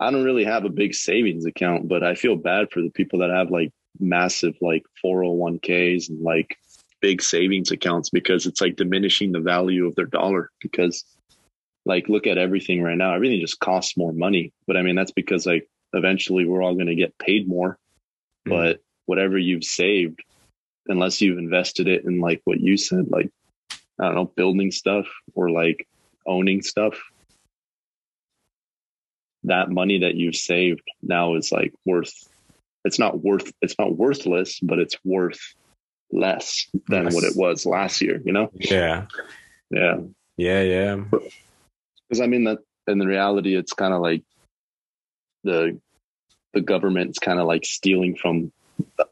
i 0.00 0.10
don't 0.10 0.24
really 0.24 0.44
have 0.44 0.64
a 0.64 0.70
big 0.70 0.92
savings 0.92 1.44
account 1.44 1.86
but 1.86 2.02
i 2.02 2.14
feel 2.16 2.34
bad 2.34 2.70
for 2.72 2.80
the 2.80 2.90
people 2.90 3.20
that 3.20 3.30
have 3.30 3.50
like 3.50 3.70
massive 4.00 4.56
like 4.60 4.82
401ks 5.04 6.08
and 6.08 6.20
like 6.20 6.56
big 7.02 7.20
savings 7.20 7.70
accounts 7.72 8.08
because 8.10 8.46
it's 8.46 8.60
like 8.60 8.76
diminishing 8.76 9.32
the 9.32 9.40
value 9.40 9.86
of 9.86 9.94
their 9.96 10.06
dollar 10.06 10.50
because 10.60 11.04
like 11.84 12.08
look 12.08 12.26
at 12.28 12.38
everything 12.38 12.80
right 12.80 12.96
now 12.96 13.12
everything 13.12 13.40
just 13.40 13.58
costs 13.58 13.96
more 13.96 14.12
money 14.12 14.52
but 14.66 14.76
i 14.76 14.82
mean 14.82 14.94
that's 14.94 15.10
because 15.12 15.44
like 15.44 15.68
eventually 15.92 16.46
we're 16.46 16.62
all 16.62 16.74
going 16.74 16.86
to 16.86 16.94
get 16.94 17.18
paid 17.18 17.46
more 17.48 17.76
Mhm. 18.46 18.50
but 18.50 18.80
whatever 19.06 19.36
you've 19.36 19.64
saved 19.64 20.20
unless 20.86 21.20
you've 21.20 21.38
invested 21.38 21.88
it 21.88 22.04
in 22.04 22.20
like 22.20 22.40
what 22.44 22.60
you 22.60 22.76
said 22.76 23.06
like 23.10 23.30
i 24.00 24.04
don't 24.04 24.14
know 24.14 24.24
building 24.24 24.70
stuff 24.70 25.06
or 25.34 25.50
like 25.50 25.86
owning 26.26 26.62
stuff 26.62 26.94
that 29.44 29.70
money 29.70 29.98
that 30.00 30.14
you've 30.14 30.36
saved 30.36 30.82
now 31.02 31.34
is 31.34 31.50
like 31.50 31.72
worth 31.84 32.14
it's 32.84 32.98
not 32.98 33.20
worth 33.22 33.52
it's 33.60 33.76
not 33.78 33.96
worthless 33.96 34.60
but 34.60 34.78
it's 34.78 34.96
worth 35.04 35.40
less 36.12 36.66
than 36.88 37.06
what 37.06 37.24
it 37.24 37.34
was 37.36 37.66
last 37.66 38.00
year 38.00 38.20
you 38.24 38.32
know? 38.32 38.50
Yeah. 38.54 39.06
Yeah. 39.70 39.98
Yeah 40.36 40.62
yeah. 40.62 40.96
Because 42.08 42.20
I 42.20 42.26
mean 42.26 42.44
that 42.44 42.58
in 42.86 42.98
the 42.98 43.06
reality, 43.06 43.56
it's 43.56 43.72
kind 43.72 43.94
of 43.94 44.00
like 44.02 44.22
the 45.44 45.80
the 46.52 46.60
government's 46.60 47.18
kind 47.18 47.38
of 47.38 47.46
like 47.46 47.64
stealing 47.64 48.16
from 48.16 48.52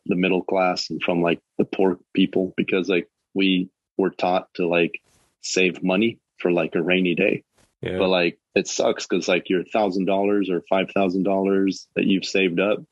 the 0.07 0.17
middle 0.17 0.43
class 0.43 0.91
and 0.91 1.03
from 1.03 1.23
like 1.23 1.41
the 1.59 1.65
poor 1.65 1.99
people 2.15 2.53
because 2.57 2.89
like 2.89 3.09
we 3.35 3.71
were 3.97 4.11
taught 4.11 4.49
to 4.55 4.67
like 4.67 5.01
save 5.43 5.83
money 5.83 6.19
for 6.39 6.51
like 6.51 6.75
a 6.75 6.83
rainy 6.83 7.15
day, 7.15 7.45
yeah. 7.83 7.99
But 7.99 8.09
like 8.09 8.39
it 8.55 8.69
sucks 8.69 9.07
because 9.07 9.29
like 9.29 9.49
your 9.49 9.65
thousand 9.65 10.05
dollars 10.05 10.51
or 10.51 10.63
five 10.69 10.91
thousand 10.91 11.23
dollars 11.23 11.87
that 11.95 12.05
you've 12.05 12.25
saved 12.25 12.61
up, 12.61 12.83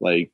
like 0.00 0.30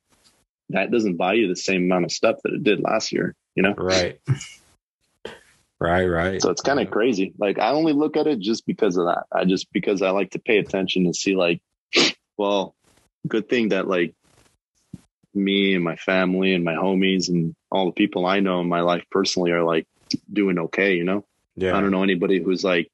that 0.69 0.91
doesn't 0.91 1.17
buy 1.17 1.33
you 1.33 1.47
the 1.47 1.55
same 1.55 1.83
amount 1.83 2.05
of 2.05 2.11
stuff 2.11 2.37
that 2.43 2.53
it 2.53 2.63
did 2.63 2.79
last 2.79 3.11
year, 3.11 3.35
you 3.55 3.63
know. 3.63 3.73
right 3.77 4.19
right 5.79 6.05
right 6.05 6.41
So 6.41 6.49
it's 6.49 6.61
kind 6.61 6.79
of 6.79 6.89
crazy. 6.89 7.33
Like 7.37 7.59
I 7.59 7.71
only 7.71 7.93
look 7.93 8.17
at 8.17 8.27
it 8.27 8.39
just 8.39 8.65
because 8.65 8.97
of 8.97 9.05
that. 9.05 9.25
I 9.31 9.45
just 9.45 9.71
because 9.71 10.01
I 10.01 10.09
like 10.09 10.31
to 10.31 10.39
pay 10.39 10.57
attention 10.57 11.05
and 11.05 11.15
see 11.15 11.35
like, 11.35 11.61
well, 12.37 12.75
good 13.27 13.49
thing 13.49 13.69
that 13.69 13.87
like 13.87 14.13
me 15.33 15.75
and 15.75 15.83
my 15.83 15.95
family 15.95 16.53
and 16.53 16.63
my 16.63 16.73
homies 16.73 17.29
and 17.29 17.55
all 17.71 17.85
the 17.85 17.91
people 17.91 18.25
I 18.25 18.39
know 18.39 18.59
in 18.59 18.67
my 18.67 18.81
life 18.81 19.03
personally 19.11 19.51
are 19.51 19.63
like 19.63 19.87
doing 20.31 20.57
okay, 20.59 20.95
you 20.95 21.03
know? 21.03 21.25
yeah 21.55 21.75
I 21.75 21.81
don't 21.81 21.91
know 21.91 22.03
anybody 22.03 22.41
who's 22.41 22.63
like 22.63 22.89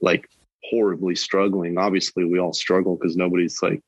like 0.00 0.28
horribly 0.64 1.16
struggling. 1.16 1.78
Obviously 1.78 2.24
we 2.24 2.38
all 2.38 2.52
struggle 2.52 2.96
because 2.96 3.16
nobody's 3.16 3.62
like 3.62 3.82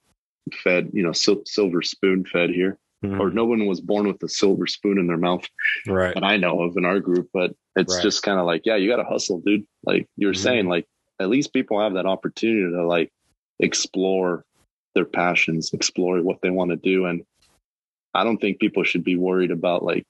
fed, 0.52 0.90
you 0.92 1.02
know, 1.02 1.12
sil- 1.16 1.46
silver 1.46 1.82
spoon 1.82 2.24
fed 2.24 2.50
here. 2.50 2.78
Mhm. 3.04 3.20
Or 3.20 3.30
no 3.30 3.44
one 3.44 3.66
was 3.66 3.80
born 3.80 4.06
with 4.06 4.22
a 4.22 4.28
silver 4.28 4.66
spoon 4.66 4.98
in 4.98 5.06
their 5.06 5.18
mouth 5.18 5.46
right 5.86 6.14
that 6.14 6.24
I 6.24 6.36
know 6.38 6.62
of 6.62 6.76
in 6.76 6.84
our 6.86 7.00
group, 7.00 7.28
but 7.32 7.54
it's 7.76 7.94
Right. 7.96 8.02
just 8.02 8.22
kind 8.22 8.38
of 8.40 8.46
like, 8.46 8.62
yeah, 8.64 8.76
you 8.76 8.88
got 8.88 8.96
to 8.96 9.04
hustle, 9.04 9.40
dude. 9.40 9.66
Like 9.84 10.08
you 10.16 10.26
were 10.26 10.32
Mhm. 10.32 10.42
saying, 10.42 10.66
like 10.68 10.86
at 11.20 11.28
least 11.28 11.52
people 11.52 11.80
have 11.80 11.94
that 11.94 12.06
opportunity 12.06 12.62
to 12.72 12.86
like 12.86 13.12
explore 13.60 14.44
their 14.94 15.04
passions, 15.04 15.72
explore 15.74 16.22
what 16.22 16.40
they 16.40 16.50
want 16.50 16.70
to 16.70 16.76
do. 16.76 17.04
And 17.06 17.24
I 18.14 18.24
don't 18.24 18.38
think 18.40 18.58
people 18.58 18.84
should 18.84 19.04
be 19.04 19.16
worried 19.16 19.50
about 19.50 19.82
like 19.82 20.06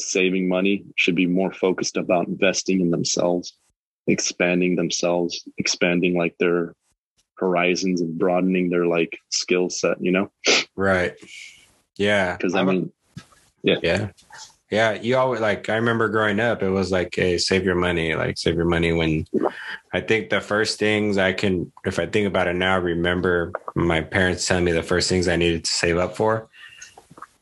saving 0.00 0.48
money, 0.48 0.84
should 0.96 1.14
be 1.14 1.26
more 1.26 1.52
focused 1.52 1.96
about 1.96 2.26
investing 2.28 2.80
in 2.80 2.90
themselves, 2.90 3.56
expanding 4.06 4.76
themselves, 4.76 5.46
expanding 5.58 6.16
like 6.16 6.36
their 6.38 6.74
horizons 7.40 8.00
and 8.00 8.18
broadening 8.18 8.68
their 8.68 8.86
like 8.86 9.18
skill 9.30 9.70
set, 9.70 9.96
you 10.00 10.12
know? 10.12 10.30
Right. 10.76 11.14
Yeah. 11.96 12.36
Because 12.36 12.54
I 12.54 12.62
mean, 12.62 12.92
yeah. 13.62 13.78
Yeah. 13.82 14.08
Yeah. 14.70 14.92
You 14.92 15.16
always 15.16 15.40
like, 15.40 15.68
I 15.68 15.74
remember 15.74 16.08
growing 16.08 16.38
up, 16.38 16.62
it 16.62 16.68
was 16.68 16.92
like, 16.92 17.14
hey, 17.16 17.38
save 17.38 17.64
your 17.64 17.74
money, 17.74 18.14
like 18.14 18.38
save 18.38 18.54
your 18.54 18.66
money. 18.66 18.92
When 18.92 19.26
I 19.92 20.00
think 20.00 20.30
the 20.30 20.40
first 20.40 20.78
things 20.78 21.18
I 21.18 21.32
can, 21.32 21.72
if 21.84 21.98
I 21.98 22.06
think 22.06 22.28
about 22.28 22.46
it 22.46 22.54
now, 22.54 22.78
remember 22.78 23.52
my 23.74 24.00
parents 24.00 24.46
telling 24.46 24.64
me 24.64 24.72
the 24.72 24.82
first 24.82 25.08
things 25.08 25.26
I 25.26 25.36
needed 25.36 25.64
to 25.64 25.70
save 25.70 25.96
up 25.96 26.16
for 26.16 26.48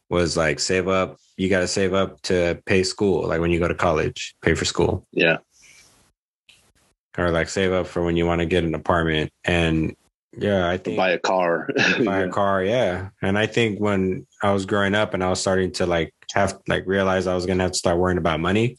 was 0.09 0.37
like 0.37 0.59
save 0.61 0.89
up. 0.89 1.19
You 1.37 1.49
got 1.49 1.61
to 1.61 1.69
save 1.69 1.93
up 1.93 2.21
to 2.23 2.61
pay 2.65 2.83
school, 2.83 3.29
like 3.29 3.41
when 3.41 3.51
you 3.51 3.61
go 3.61 3.69
to 3.69 3.75
college, 3.75 4.35
pay 4.43 4.55
for 4.55 4.65
school. 4.65 5.07
Yeah. 5.13 5.37
Or 7.19 7.31
like 7.33 7.49
save 7.49 7.73
up 7.73 7.89
for 7.89 8.03
when 8.05 8.17
you 8.17 8.25
want 8.27 8.41
to 8.41 8.47
get 8.47 8.63
an 8.65 8.75
apartment. 8.75 9.33
And 9.45 9.97
yeah, 10.37 10.69
I 10.69 10.77
think 10.79 10.97
buy 10.97 11.11
a 11.11 11.19
car. 11.19 11.69
buy 12.05 12.21
a 12.21 12.29
car. 12.29 12.63
Yeah. 12.63 13.09
And 13.21 13.37
I 13.37 13.47
think 13.47 13.81
when 13.81 14.25
I 14.43 14.53
was 14.53 14.67
growing 14.67 14.95
up 14.95 15.15
and 15.15 15.25
I 15.25 15.29
was 15.29 15.41
starting 15.41 15.73
to 15.73 15.87
like 15.87 16.15
have 16.33 16.61
like 16.69 16.87
realize 16.87 17.27
I 17.27 17.35
was 17.35 17.45
gonna 17.45 17.65
have 17.65 17.73
to 17.73 17.79
start 17.79 17.99
worrying 17.99 18.19
about 18.19 18.39
money. 18.39 18.79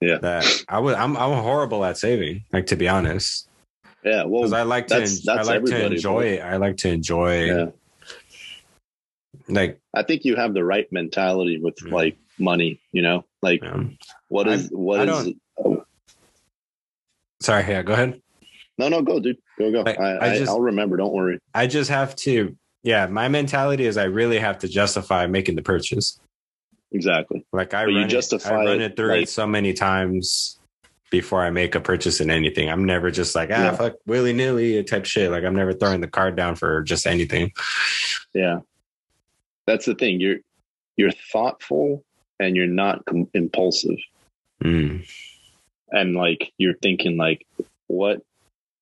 Yeah. 0.00 0.18
That 0.18 0.46
I 0.68 0.78
would 0.78 0.94
I'm 0.94 1.16
I'm 1.16 1.42
horrible 1.42 1.84
at 1.84 1.98
saving, 1.98 2.44
like 2.52 2.66
to 2.66 2.76
be 2.76 2.88
honest. 2.88 3.48
Yeah. 4.04 4.24
Well 4.24 4.42
Because 4.42 4.52
I 4.52 4.62
like 4.62 4.86
to 4.86 4.94
that's- 4.94 5.24
that's 5.24 5.48
I 5.48 5.54
like 5.54 5.64
to 5.64 5.86
enjoy 5.86 6.22
bro. 6.22 6.32
it. 6.32 6.40
I 6.40 6.56
like 6.56 6.76
to 6.78 6.88
enjoy 6.88 7.44
yeah. 7.46 7.66
like 9.48 9.80
I 9.94 10.02
think 10.04 10.24
you 10.24 10.36
have 10.36 10.54
the 10.54 10.64
right 10.64 10.86
mentality 10.92 11.58
with 11.60 11.76
Mm. 11.78 11.92
like 11.92 12.16
money, 12.38 12.80
you 12.92 13.02
know? 13.02 13.24
Like 13.42 13.64
um, 13.64 13.98
what 14.28 14.48
I- 14.48 14.58
what 14.70 15.00
I 15.08 15.12
is 15.12 15.32
sorry, 17.40 17.64
yeah, 17.68 17.82
go 17.82 17.92
ahead. 17.92 18.20
No, 18.78 18.88
no, 18.88 19.02
go, 19.02 19.20
dude. 19.20 19.36
Go, 19.58 19.70
go. 19.72 19.82
I, 19.86 19.92
I 19.92 20.30
I, 20.32 20.38
just- 20.38 20.50
I'll 20.50 20.60
remember. 20.60 20.96
Don't 20.96 21.12
worry. 21.12 21.38
I 21.54 21.66
just 21.66 21.90
have 21.90 22.16
to 22.16 22.56
yeah, 22.82 23.06
my 23.06 23.28
mentality 23.28 23.84
is 23.84 23.98
I 23.98 24.04
really 24.04 24.38
have 24.38 24.58
to 24.60 24.68
justify 24.68 25.26
making 25.26 25.54
the 25.56 25.62
purchase. 25.62 26.18
Exactly. 26.92 27.44
Like 27.52 27.74
I 27.74 27.84
But 27.84 27.90
you 27.90 27.96
run, 27.98 28.08
it, 28.10 28.46
I 28.46 28.50
run 28.64 28.80
it 28.80 28.96
through 28.96 29.08
like- 29.10 29.22
it 29.24 29.28
so 29.28 29.46
many 29.46 29.74
times 29.74 30.58
before 31.10 31.42
I 31.42 31.50
make 31.50 31.74
a 31.74 31.80
purchase 31.80 32.20
in 32.20 32.30
anything. 32.30 32.70
I'm 32.70 32.84
never 32.84 33.10
just 33.10 33.34
like, 33.34 33.50
ah, 33.52 33.64
Yeah. 33.64 33.76
fuck 33.76 33.94
willy 34.06 34.32
nilly 34.32 34.82
type 34.84 35.04
shit. 35.04 35.30
Like 35.30 35.44
I'm 35.44 35.54
never 35.56 35.72
throwing 35.74 36.00
the 36.00 36.08
card 36.08 36.36
down 36.36 36.54
for 36.54 36.82
just 36.82 37.06
anything. 37.06 37.52
Yeah. 38.32 38.60
That's 39.66 39.84
the 39.86 39.94
thing. 39.94 40.20
You're 40.20 40.38
you're 40.96 41.12
thoughtful 41.32 42.02
and 42.38 42.56
you're 42.56 42.66
not 42.66 43.04
com- 43.04 43.28
impulsive. 43.34 43.98
Mm. 44.64 45.06
And 45.92 46.14
like 46.14 46.52
you're 46.58 46.76
thinking 46.76 47.16
like, 47.16 47.46
what 47.88 48.22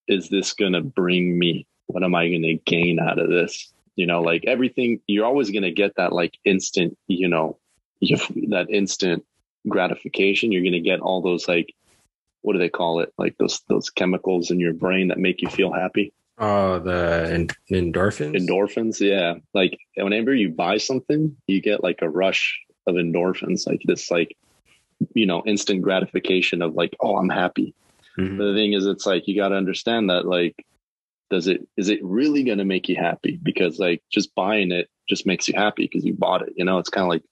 is 0.07 0.29
this 0.29 0.53
gonna 0.53 0.83
bring 0.83 1.39
me? 1.39 1.67
What 1.87 2.03
am 2.03 2.15
I 2.15 2.29
gonna 2.29 2.55
gain 2.55 2.99
out 2.99 3.19
of 3.19 3.29
this? 3.29 3.73
You 3.97 4.07
know, 4.07 4.23
like 4.23 4.45
everything. 4.47 5.01
You're 5.07 5.27
always 5.27 5.51
gonna 5.51 5.73
get 5.73 5.97
that 5.97 6.13
like 6.13 6.39
instant. 6.45 6.97
You 7.07 7.29
know, 7.29 7.59
that 8.01 8.67
instant 8.71 9.25
gratification. 9.69 10.53
You're 10.53 10.65
gonna 10.65 10.81
get 10.81 11.01
all 11.01 11.23
those 11.23 11.49
like, 11.49 11.75
what 12.43 12.53
do 12.53 12.59
they 12.59 12.69
call 12.69 13.01
it? 13.01 13.13
Like 13.19 13.37
those 13.39 13.61
those 13.69 13.91
chemicals 13.91 14.51
in 14.51 14.61
your 14.61 14.75
brain 14.75 15.09
that 15.09 15.19
make 15.19 15.43
you 15.43 15.49
feel 15.49 15.73
happy. 15.73 16.13
Oh, 16.41 16.79
the 16.79 17.29
en- 17.33 17.49
endorphins. 17.69 18.37
endorphins 18.37 19.01
yeah 19.01 19.35
like 19.55 19.77
whenever 19.97 20.33
you 20.33 20.51
buy 20.51 20.77
something 20.77 21.37
you 21.49 21.61
get 21.61 21.83
like 21.83 21.99
a 22.01 22.09
rush 22.09 22.61
of 22.87 22.95
endorphins 22.95 23.67
like 23.67 23.81
this 23.85 24.09
like 24.09 24.37
you 25.15 25.27
know 25.27 25.43
instant 25.47 25.83
gratification 25.83 26.63
of 26.63 26.75
like 26.75 26.97
oh 27.01 27.17
i'm 27.17 27.29
happy 27.29 27.75
Mhm. 28.19 28.37
the 28.39 28.55
thing 28.55 28.73
is 28.73 28.87
it's 28.87 29.07
like 29.07 29.29
you 29.29 29.37
got 29.37 29.51
to 29.51 29.55
understand 29.57 30.11
that 30.11 30.27
like 30.27 30.65
does 31.31 31.47
it 31.47 31.67
is 31.77 31.89
it 31.89 32.01
really 32.03 32.43
going 32.43 32.59
to 32.59 32.65
make 32.65 32.89
you 32.89 32.97
happy 32.97 33.39
because 33.43 33.79
like 33.79 34.03
just 34.11 34.35
buying 34.35 34.73
it 34.73 34.89
just 35.09 35.25
makes 35.27 35.47
you 35.47 35.55
happy 35.57 35.85
because 35.85 36.05
you 36.05 36.15
bought 36.15 36.43
it 36.43 36.53
you 36.57 36.65
know 36.65 36.79
it's 36.79 36.89
kind 36.91 37.05
of 37.05 37.09
like 37.09 37.23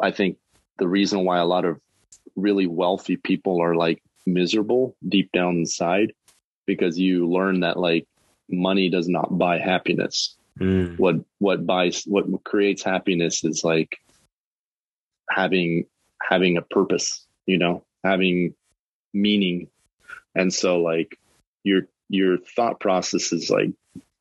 i 0.00 0.10
think 0.10 0.36
the 0.78 0.88
reason 0.88 1.24
why 1.24 1.38
a 1.38 1.46
lot 1.46 1.64
of 1.64 1.80
really 2.36 2.66
wealthy 2.66 3.16
people 3.16 3.62
are 3.62 3.74
like 3.76 4.02
miserable 4.26 4.96
deep 5.08 5.30
down 5.32 5.56
inside 5.56 6.12
because 6.66 6.98
you 6.98 7.28
learn 7.28 7.60
that 7.60 7.78
like 7.78 8.06
money 8.50 8.90
does 8.90 9.08
not 9.08 9.38
buy 9.38 9.58
happiness 9.58 10.36
Mm. 10.60 10.96
what 10.98 11.16
what 11.40 11.66
buys 11.66 12.04
what 12.06 12.26
creates 12.44 12.82
happiness 12.84 13.42
is 13.42 13.64
like 13.64 13.98
having 15.30 15.84
having 16.28 16.56
a 16.56 16.62
purpose 16.62 17.26
you 17.46 17.58
know 17.58 17.84
having 18.02 18.54
meaning 19.12 19.68
and 20.34 20.52
so 20.52 20.80
like 20.80 21.18
your 21.62 21.82
your 22.08 22.38
thought 22.38 22.80
process 22.80 23.32
is 23.32 23.50
like 23.50 23.70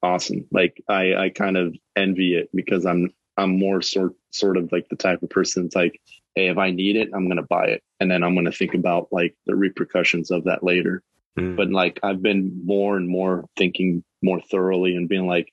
awesome 0.01 0.45
like 0.51 0.81
i 0.89 1.15
i 1.15 1.29
kind 1.29 1.57
of 1.57 1.75
envy 1.95 2.35
it 2.35 2.49
because 2.53 2.85
i'm 2.85 3.09
i'm 3.37 3.57
more 3.57 3.81
sort 3.81 4.13
sort 4.31 4.57
of 4.57 4.71
like 4.71 4.87
the 4.89 4.95
type 4.95 5.23
of 5.23 5.29
person 5.29 5.63
that's 5.63 5.75
like 5.75 5.99
hey 6.35 6.47
if 6.47 6.57
i 6.57 6.71
need 6.71 6.95
it 6.95 7.09
i'm 7.13 7.27
gonna 7.27 7.41
buy 7.43 7.65
it 7.65 7.81
and 7.99 8.11
then 8.11 8.23
i'm 8.23 8.35
gonna 8.35 8.51
think 8.51 8.73
about 8.73 9.07
like 9.11 9.35
the 9.45 9.55
repercussions 9.55 10.29
of 10.31 10.43
that 10.43 10.63
later 10.63 11.01
Mm. 11.37 11.55
but 11.55 11.71
like 11.71 11.99
I've 12.03 12.21
been 12.21 12.61
more 12.63 12.95
and 12.95 13.07
more 13.07 13.45
thinking 13.57 14.03
more 14.21 14.39
thoroughly 14.39 14.95
and 14.95 15.09
being 15.09 15.27
like, 15.27 15.51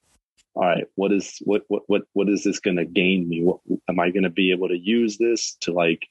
all 0.54 0.66
right, 0.66 0.84
what 0.94 1.12
is 1.12 1.38
what 1.44 1.62
what 1.68 1.82
what 1.86 2.02
what 2.12 2.28
is 2.28 2.44
this 2.44 2.60
going 2.60 2.76
to 2.76 2.84
gain 2.84 3.28
me? 3.28 3.42
What 3.42 3.60
am 3.88 3.98
I 3.98 4.10
going 4.10 4.24
to 4.24 4.30
be 4.30 4.50
able 4.52 4.68
to 4.68 4.78
use 4.78 5.16
this 5.16 5.54
to 5.60 5.72
like 5.72 6.06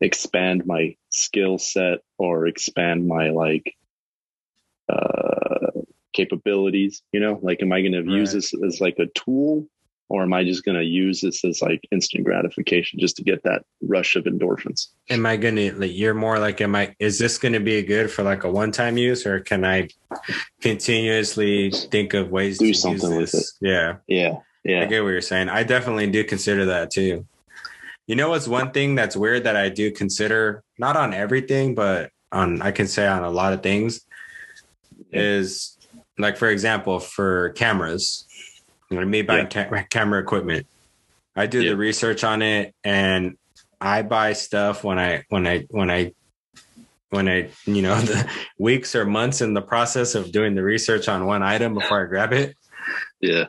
expand 0.00 0.66
my 0.66 0.96
skill 1.10 1.58
set 1.58 1.98
or 2.18 2.46
expand 2.46 3.06
my 3.06 3.30
like 3.30 3.74
uh 4.88 5.70
capabilities? 6.12 7.02
You 7.12 7.20
know, 7.20 7.38
like 7.42 7.62
am 7.62 7.72
I 7.72 7.80
going 7.80 7.92
to 7.92 8.10
use 8.10 8.32
this 8.32 8.52
as 8.66 8.80
like 8.80 8.98
a 8.98 9.06
tool? 9.06 9.66
Or 10.10 10.22
am 10.22 10.32
I 10.32 10.42
just 10.42 10.64
going 10.64 10.78
to 10.78 10.84
use 10.84 11.20
this 11.20 11.44
as 11.44 11.60
like 11.60 11.86
instant 11.92 12.24
gratification 12.24 12.98
just 12.98 13.16
to 13.16 13.22
get 13.22 13.42
that 13.42 13.62
rush 13.82 14.16
of 14.16 14.24
endorphins? 14.24 14.86
Am 15.10 15.26
I 15.26 15.36
gonna 15.36 15.70
like? 15.72 15.90
You're 15.94 16.14
more 16.14 16.38
like, 16.38 16.62
am 16.62 16.74
I? 16.74 16.96
Is 16.98 17.18
this 17.18 17.36
gonna 17.36 17.60
be 17.60 17.82
good 17.82 18.10
for 18.10 18.22
like 18.22 18.44
a 18.44 18.50
one-time 18.50 18.96
use, 18.96 19.26
or 19.26 19.40
can 19.40 19.66
I 19.66 19.88
continuously 20.62 21.70
think 21.70 22.14
of 22.14 22.30
ways 22.30 22.56
Do 22.56 22.64
to 22.64 22.68
use 22.68 22.80
something 22.80 23.16
with 23.16 23.32
this? 23.32 23.58
Yeah. 23.60 23.96
Yeah. 24.06 24.38
Yeah 24.64 24.82
i 24.82 24.86
get 24.86 25.02
what 25.02 25.10
you're 25.10 25.20
saying. 25.20 25.50
I 25.50 25.62
definitely 25.62 26.06
do 26.06 26.24
consider 26.24 26.64
that 26.66 26.90
too. 26.90 27.26
You 28.08 28.16
know 28.16 28.30
what's 28.30 28.48
one 28.48 28.70
thing 28.72 28.94
that's 28.94 29.14
weird 29.16 29.44
that 29.44 29.54
I 29.54 29.68
do 29.68 29.90
consider, 29.92 30.64
not 30.78 30.96
on 30.96 31.12
everything, 31.12 31.74
but 31.74 32.10
on 32.32 32.62
I 32.62 32.70
can 32.72 32.86
say 32.88 33.06
on 33.06 33.22
a 33.22 33.30
lot 33.30 33.52
of 33.52 33.62
things, 33.62 34.00
is 35.12 35.76
like 36.18 36.36
for 36.38 36.48
example, 36.48 37.00
for 37.00 37.50
cameras, 37.50 38.24
you 38.90 38.98
know, 38.98 39.04
me 39.06 39.20
buying 39.22 39.46
ca- 39.48 39.84
camera 39.90 40.20
equipment. 40.22 40.66
I 41.36 41.46
do 41.46 41.62
Yeah. 41.62 41.70
the 41.72 41.76
research 41.76 42.24
on 42.24 42.40
it 42.42 42.74
and 42.82 43.36
I 43.80 44.00
buy 44.02 44.32
stuff 44.32 44.82
when 44.84 44.98
I 44.98 45.24
when 45.28 45.46
I 45.46 45.66
when 45.70 45.90
I 45.90 46.12
when 47.10 47.28
I 47.28 47.50
you 47.66 47.82
know 47.82 47.94
the 48.00 48.26
weeks 48.58 48.94
or 48.96 49.04
months 49.04 49.42
in 49.42 49.52
the 49.52 49.62
process 49.62 50.14
of 50.14 50.32
doing 50.32 50.54
the 50.54 50.62
research 50.62 51.08
on 51.08 51.26
one 51.26 51.42
item 51.42 51.74
before 51.74 52.02
I 52.02 52.08
grab 52.08 52.32
it. 52.32 52.56
Yeah. 53.20 53.44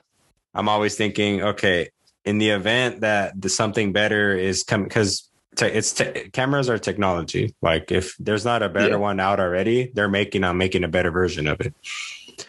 I'm 0.53 0.67
always 0.67 0.95
thinking, 0.95 1.41
okay, 1.41 1.89
in 2.25 2.37
the 2.37 2.49
event 2.49 3.01
that 3.01 3.39
the 3.39 3.49
something 3.49 3.91
better 3.93 4.35
is 4.35 4.63
coming, 4.63 4.87
because 4.87 5.29
te- 5.55 5.65
it's 5.67 5.93
te- 5.93 6.29
cameras 6.31 6.69
are 6.69 6.77
technology. 6.77 7.55
Like 7.61 7.91
if 7.91 8.15
there's 8.17 8.45
not 8.45 8.61
a 8.63 8.69
better 8.69 8.91
Yeah. 8.91 8.95
one 8.97 9.19
out 9.19 9.39
already, 9.39 9.91
they're 9.93 10.09
making 10.09 10.43
on 10.43 10.57
making 10.57 10.83
a 10.83 10.87
better 10.87 11.11
version 11.11 11.47
of 11.47 11.59
it. 11.61 11.73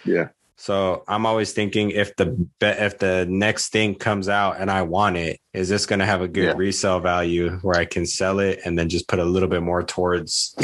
Yeah. 0.04 0.28
So 0.56 1.04
I'm 1.09 1.24
always 1.24 1.52
thinking 1.54 1.90
if 1.90 2.14
the 2.16 2.26
be- 2.26 2.66
if 2.66 2.98
the 2.98 3.26
next 3.28 3.70
thing 3.72 3.94
comes 3.94 4.28
out 4.28 4.56
and 4.61 4.70
I 4.70 4.83
want 4.83 5.16
it, 5.16 5.40
is 5.54 5.70
this 5.70 5.87
going 5.87 6.00
to 6.00 6.04
have 6.06 6.20
a 6.20 6.28
good 6.28 6.44
Yeah. 6.44 6.54
resale 6.56 7.00
value 7.00 7.59
where 7.62 7.78
I 7.78 7.87
can 7.87 8.04
sell 8.04 8.40
it 8.40 8.61
and 8.66 8.78
then 8.78 8.88
just 8.90 9.09
put 9.09 9.18
a 9.18 9.24
little 9.24 9.48
bit 9.48 9.62
more 9.62 9.83
towards 9.83 10.54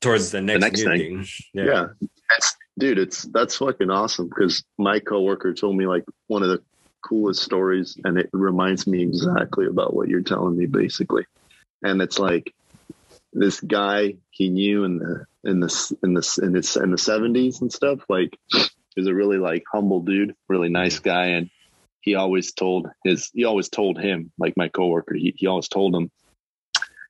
towards 0.00 0.30
the 0.32 0.40
next, 0.40 0.60
next 0.60 0.78
new 0.80 0.84
thing. 0.90 1.24
thing? 1.24 1.26
Yeah. 1.54 1.86
That's, 2.28 2.56
dude, 2.78 2.98
it's 2.98 3.22
that's 3.32 3.56
fucking 3.56 3.90
awesome 3.90 4.28
because 4.28 4.64
my 4.78 4.98
coworker 4.98 5.54
told 5.54 5.76
me 5.76 5.86
like 5.86 6.04
one 6.26 6.42
of 6.42 6.48
the 6.48 6.60
coolest 7.04 7.42
stories 7.42 7.98
and 8.04 8.18
it 8.18 8.28
reminds 8.32 8.86
me 8.86 9.02
exactly 9.02 9.66
about 9.66 9.94
what 9.94 10.08
you're 10.08 10.22
telling 10.22 10.56
me 10.56 10.66
basically. 10.66 11.24
And 11.82 12.02
it's 12.02 12.18
like 12.18 12.52
this 13.32 13.60
guy 13.60 14.14
he 14.30 14.48
knew 14.48 14.84
in 14.84 14.98
the 14.98 15.26
in 15.44 15.60
the 15.60 15.96
in 16.02 16.14
the 16.14 16.40
in 16.42 16.52
the 16.52 16.80
in 16.82 16.90
the 16.90 16.98
seventies 16.98 17.60
and 17.60 17.72
stuff, 17.72 18.00
like 18.08 18.36
is 18.96 19.06
a 19.06 19.14
really 19.14 19.38
like 19.38 19.64
humble 19.72 20.00
dude, 20.00 20.34
really 20.48 20.68
nice 20.68 20.98
guy. 20.98 21.26
And 21.26 21.50
he 22.00 22.14
always 22.14 22.52
told 22.52 22.88
his 23.04 23.30
he 23.32 23.44
always 23.44 23.68
told 23.68 23.98
him, 23.98 24.32
like 24.38 24.56
my 24.56 24.68
coworker, 24.68 25.14
he 25.14 25.34
he 25.36 25.46
always 25.46 25.68
told 25.68 25.94
him, 25.94 26.10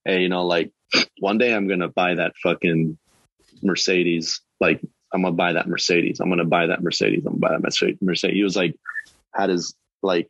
Hey, 0.05 0.21
you 0.21 0.29
know, 0.29 0.47
like 0.47 0.73
one 1.19 1.39
day 1.39 1.55
I'm 1.55 1.69
gonna 1.69 1.89
buy 1.89 2.15
that 2.17 2.35
fucking 2.43 2.99
Mercedes 3.63 4.41
like 4.61 4.81
I'm 5.13 5.23
gonna 5.23 5.35
buy 5.35 5.55
that 5.55 5.69
Mercedes. 5.69 6.21
I'm 6.21 6.29
gonna 6.29 6.45
buy 6.45 6.67
that 6.67 6.83
Mercedes. 6.83 7.25
I'm 7.25 7.39
gonna 7.39 7.39
buy 7.39 7.53
that 7.53 7.63
Mercedes. 7.63 8.35
He 8.35 8.43
was 8.43 8.57
like 8.57 8.75
had 9.35 9.51
his 9.51 9.75
like 10.03 10.29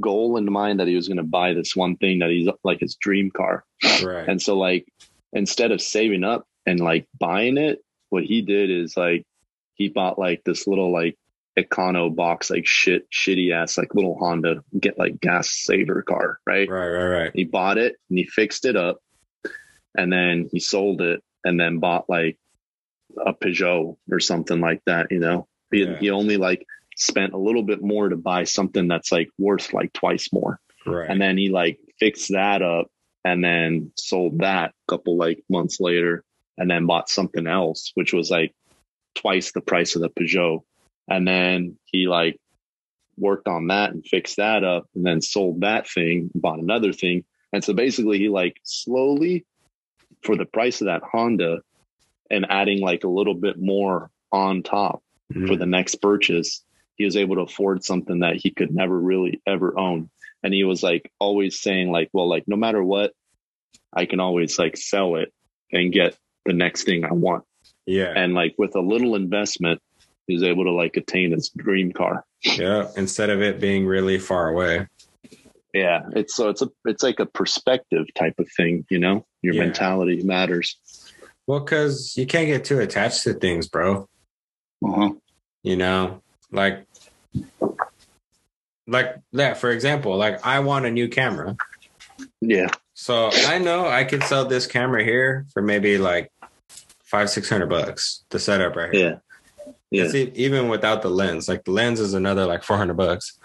goal 0.00 0.36
in 0.36 0.50
mind 0.50 0.80
that 0.80 0.88
he 0.88 0.94
was 0.96 1.08
gonna 1.08 1.22
buy 1.22 1.52
this 1.54 1.76
one 1.76 1.96
thing 1.96 2.20
that 2.20 2.30
he's 2.30 2.48
like 2.64 2.80
his 2.80 2.96
dream 2.96 3.30
car. 3.30 3.64
Right. 4.02 4.28
And 4.28 4.40
so 4.40 4.56
like 4.58 4.86
instead 5.32 5.70
of 5.72 5.80
saving 5.80 6.24
up 6.24 6.46
and 6.66 6.80
like 6.80 7.06
buying 7.18 7.56
it, 7.58 7.78
what 8.10 8.24
he 8.24 8.42
did 8.42 8.70
is 8.70 8.96
like 8.96 9.24
he 9.74 9.88
bought 9.88 10.18
like 10.18 10.42
this 10.44 10.66
little 10.66 10.92
like 10.92 11.16
econo 11.58 12.14
box 12.14 12.48
like 12.50 12.66
shit 12.66 13.06
shitty 13.10 13.52
ass 13.52 13.76
like 13.76 13.94
little 13.94 14.16
Honda 14.18 14.64
get 14.80 14.98
like 14.98 15.20
gas 15.20 15.50
saver 15.50 16.02
car, 16.02 16.38
right? 16.46 16.68
right, 16.68 16.88
right, 16.88 17.06
right. 17.08 17.30
He 17.34 17.44
bought 17.44 17.76
it 17.78 17.96
and 18.08 18.18
he 18.18 18.24
fixed 18.24 18.64
it 18.64 18.76
up 18.76 18.98
and 19.96 20.10
then 20.10 20.48
he 20.50 20.60
sold 20.60 21.02
it 21.02 21.22
and 21.44 21.60
then 21.60 21.78
bought 21.78 22.08
like 22.08 22.38
a 23.26 23.34
Peugeot 23.34 23.96
or 24.10 24.20
something 24.20 24.60
like 24.60 24.80
that, 24.86 25.08
you 25.10 25.18
know. 25.18 25.46
He, 25.70 25.82
Yeah. 25.84 25.98
he 25.98 26.10
only 26.10 26.38
like 26.38 26.64
spent 26.96 27.32
a 27.32 27.38
little 27.38 27.62
bit 27.62 27.82
more 27.82 28.08
to 28.08 28.16
buy 28.16 28.44
something 28.44 28.88
that's 28.88 29.12
like 29.12 29.28
worth 29.38 29.72
like 29.72 29.92
twice 29.92 30.32
more. 30.32 30.60
Right. 30.86 31.08
And 31.08 31.20
then 31.20 31.36
he 31.38 31.48
like 31.48 31.78
fixed 31.98 32.32
that 32.32 32.62
up 32.62 32.88
and 33.24 33.42
then 33.42 33.92
sold 33.96 34.38
that 34.40 34.70
a 34.70 34.90
couple 34.90 35.16
like 35.16 35.42
months 35.48 35.80
later 35.80 36.24
and 36.58 36.70
then 36.70 36.86
bought 36.86 37.08
something 37.08 37.46
else, 37.46 37.92
which 37.94 38.12
was 38.12 38.30
like 38.30 38.54
twice 39.14 39.52
the 39.52 39.60
price 39.60 39.94
of 39.96 40.02
the 40.02 40.10
Peugeot. 40.10 40.62
And 41.08 41.26
then 41.26 41.78
he 41.86 42.06
like 42.08 42.38
worked 43.16 43.48
on 43.48 43.68
that 43.68 43.92
and 43.92 44.04
fixed 44.04 44.36
that 44.38 44.64
up 44.64 44.86
and 44.94 45.04
then 45.04 45.20
sold 45.20 45.60
that 45.60 45.88
thing, 45.88 46.30
bought 46.34 46.58
another 46.58 46.92
thing. 46.92 47.24
And 47.52 47.62
so 47.62 47.74
basically 47.74 48.18
he 48.18 48.28
like 48.28 48.58
slowly 48.64 49.44
for 50.22 50.36
the 50.36 50.46
price 50.46 50.80
of 50.80 50.86
that 50.86 51.02
Honda 51.02 51.60
and 52.30 52.46
adding 52.48 52.80
like 52.80 53.04
a 53.04 53.08
little 53.08 53.34
bit 53.34 53.58
more 53.58 54.10
on 54.30 54.62
top 54.62 55.02
Mhm. 55.32 55.46
for 55.48 55.56
the 55.56 55.66
next 55.66 55.96
purchase, 55.96 56.64
he 56.96 57.04
was 57.04 57.16
able 57.16 57.36
to 57.36 57.42
afford 57.42 57.84
something 57.84 58.20
that 58.20 58.36
he 58.36 58.50
could 58.50 58.74
never 58.74 58.98
really 58.98 59.40
ever 59.46 59.78
own. 59.78 60.10
And 60.42 60.52
he 60.52 60.64
was 60.64 60.82
like 60.82 61.10
always 61.18 61.60
saying 61.60 61.90
like, 61.90 62.10
well, 62.12 62.28
like 62.28 62.44
no 62.46 62.56
matter 62.56 62.82
what, 62.82 63.12
I 63.92 64.06
can 64.06 64.20
always 64.20 64.58
like 64.58 64.76
sell 64.76 65.16
it 65.16 65.32
and 65.72 65.92
get 65.92 66.16
the 66.44 66.52
next 66.52 66.84
thing 66.84 67.04
I 67.04 67.12
want. 67.12 67.44
yeah. 67.86 68.12
And 68.14 68.34
like 68.34 68.54
with 68.58 68.74
a 68.74 68.80
little 68.80 69.14
investment, 69.14 69.80
he 70.26 70.34
was 70.34 70.42
able 70.42 70.64
to 70.64 70.72
like 70.72 70.96
attain 70.96 71.32
his 71.32 71.48
dream 71.50 71.92
car. 71.92 72.24
yeah. 72.42 72.88
Instead 72.96 73.30
of 73.30 73.40
it 73.42 73.60
being 73.60 73.86
really 73.86 74.18
far 74.18 74.48
away. 74.48 74.86
Yeah. 75.72 76.02
It's 76.14 76.34
so 76.34 76.48
it's 76.48 76.62
a 76.62 76.68
it's 76.84 77.02
like 77.02 77.20
a 77.20 77.26
perspective 77.26 78.06
type 78.14 78.34
of 78.38 78.48
thing, 78.56 78.84
you 78.90 78.98
know? 78.98 79.24
Your 79.42 79.54
Yeah. 79.54 79.62
mentality 79.64 80.22
matters. 80.22 80.76
Well, 81.46 81.60
because 81.60 82.16
you 82.16 82.26
can't 82.26 82.46
get 82.46 82.64
too 82.64 82.78
attached 82.80 83.22
to 83.24 83.34
things, 83.34 83.68
bro. 83.68 84.08
Uh-huh. 84.84 85.10
You 85.62 85.76
know, 85.76 86.22
like, 86.52 86.86
like 88.86 89.16
that. 89.32 89.58
For 89.58 89.70
example, 89.70 90.16
like 90.16 90.44
I 90.46 90.60
want 90.60 90.86
a 90.86 90.90
new 90.90 91.08
camera, 91.08 91.56
Yeah. 92.40 92.68
so 92.94 93.30
I 93.32 93.58
know 93.58 93.86
I 93.88 94.04
could 94.04 94.22
sell 94.24 94.44
this 94.44 94.66
camera 94.66 95.02
here 95.04 95.46
for 95.52 95.62
maybe 95.62 95.98
like 95.98 96.30
five, 97.04 97.30
six 97.30 97.48
hundred 97.48 97.68
bucks. 97.68 98.24
The 98.30 98.38
setup 98.38 98.76
right 98.76 98.92
here. 98.92 99.20
Yeah. 99.60 99.72
Yeah. 99.90 100.04
It's 100.04 100.14
even 100.38 100.68
without 100.68 101.02
the 101.02 101.10
lens. 101.10 101.48
Like 101.48 101.64
the 101.64 101.70
lens 101.72 102.00
is 102.00 102.14
another 102.14 102.46
like 102.46 102.62
four 102.62 102.76
hundred 102.76 102.96
bucks. 102.96 103.38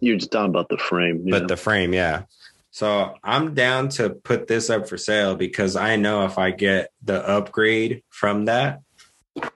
You're 0.00 0.16
just 0.16 0.30
talking 0.32 0.50
about 0.50 0.68
the 0.68 0.78
frame. 0.78 1.24
but 1.28 1.42
know? 1.42 1.46
the 1.48 1.56
frame, 1.56 1.92
yeah. 1.92 2.22
So 2.70 3.14
I'm 3.24 3.54
down 3.54 3.88
to 3.90 4.10
put 4.10 4.46
this 4.46 4.70
up 4.70 4.88
for 4.88 4.96
sale 4.96 5.34
because 5.34 5.74
I 5.76 5.96
know 5.96 6.24
if 6.24 6.38
I 6.38 6.52
get 6.52 6.90
the 7.02 7.16
upgrade 7.28 8.02
from 8.08 8.44
that, 8.44 8.80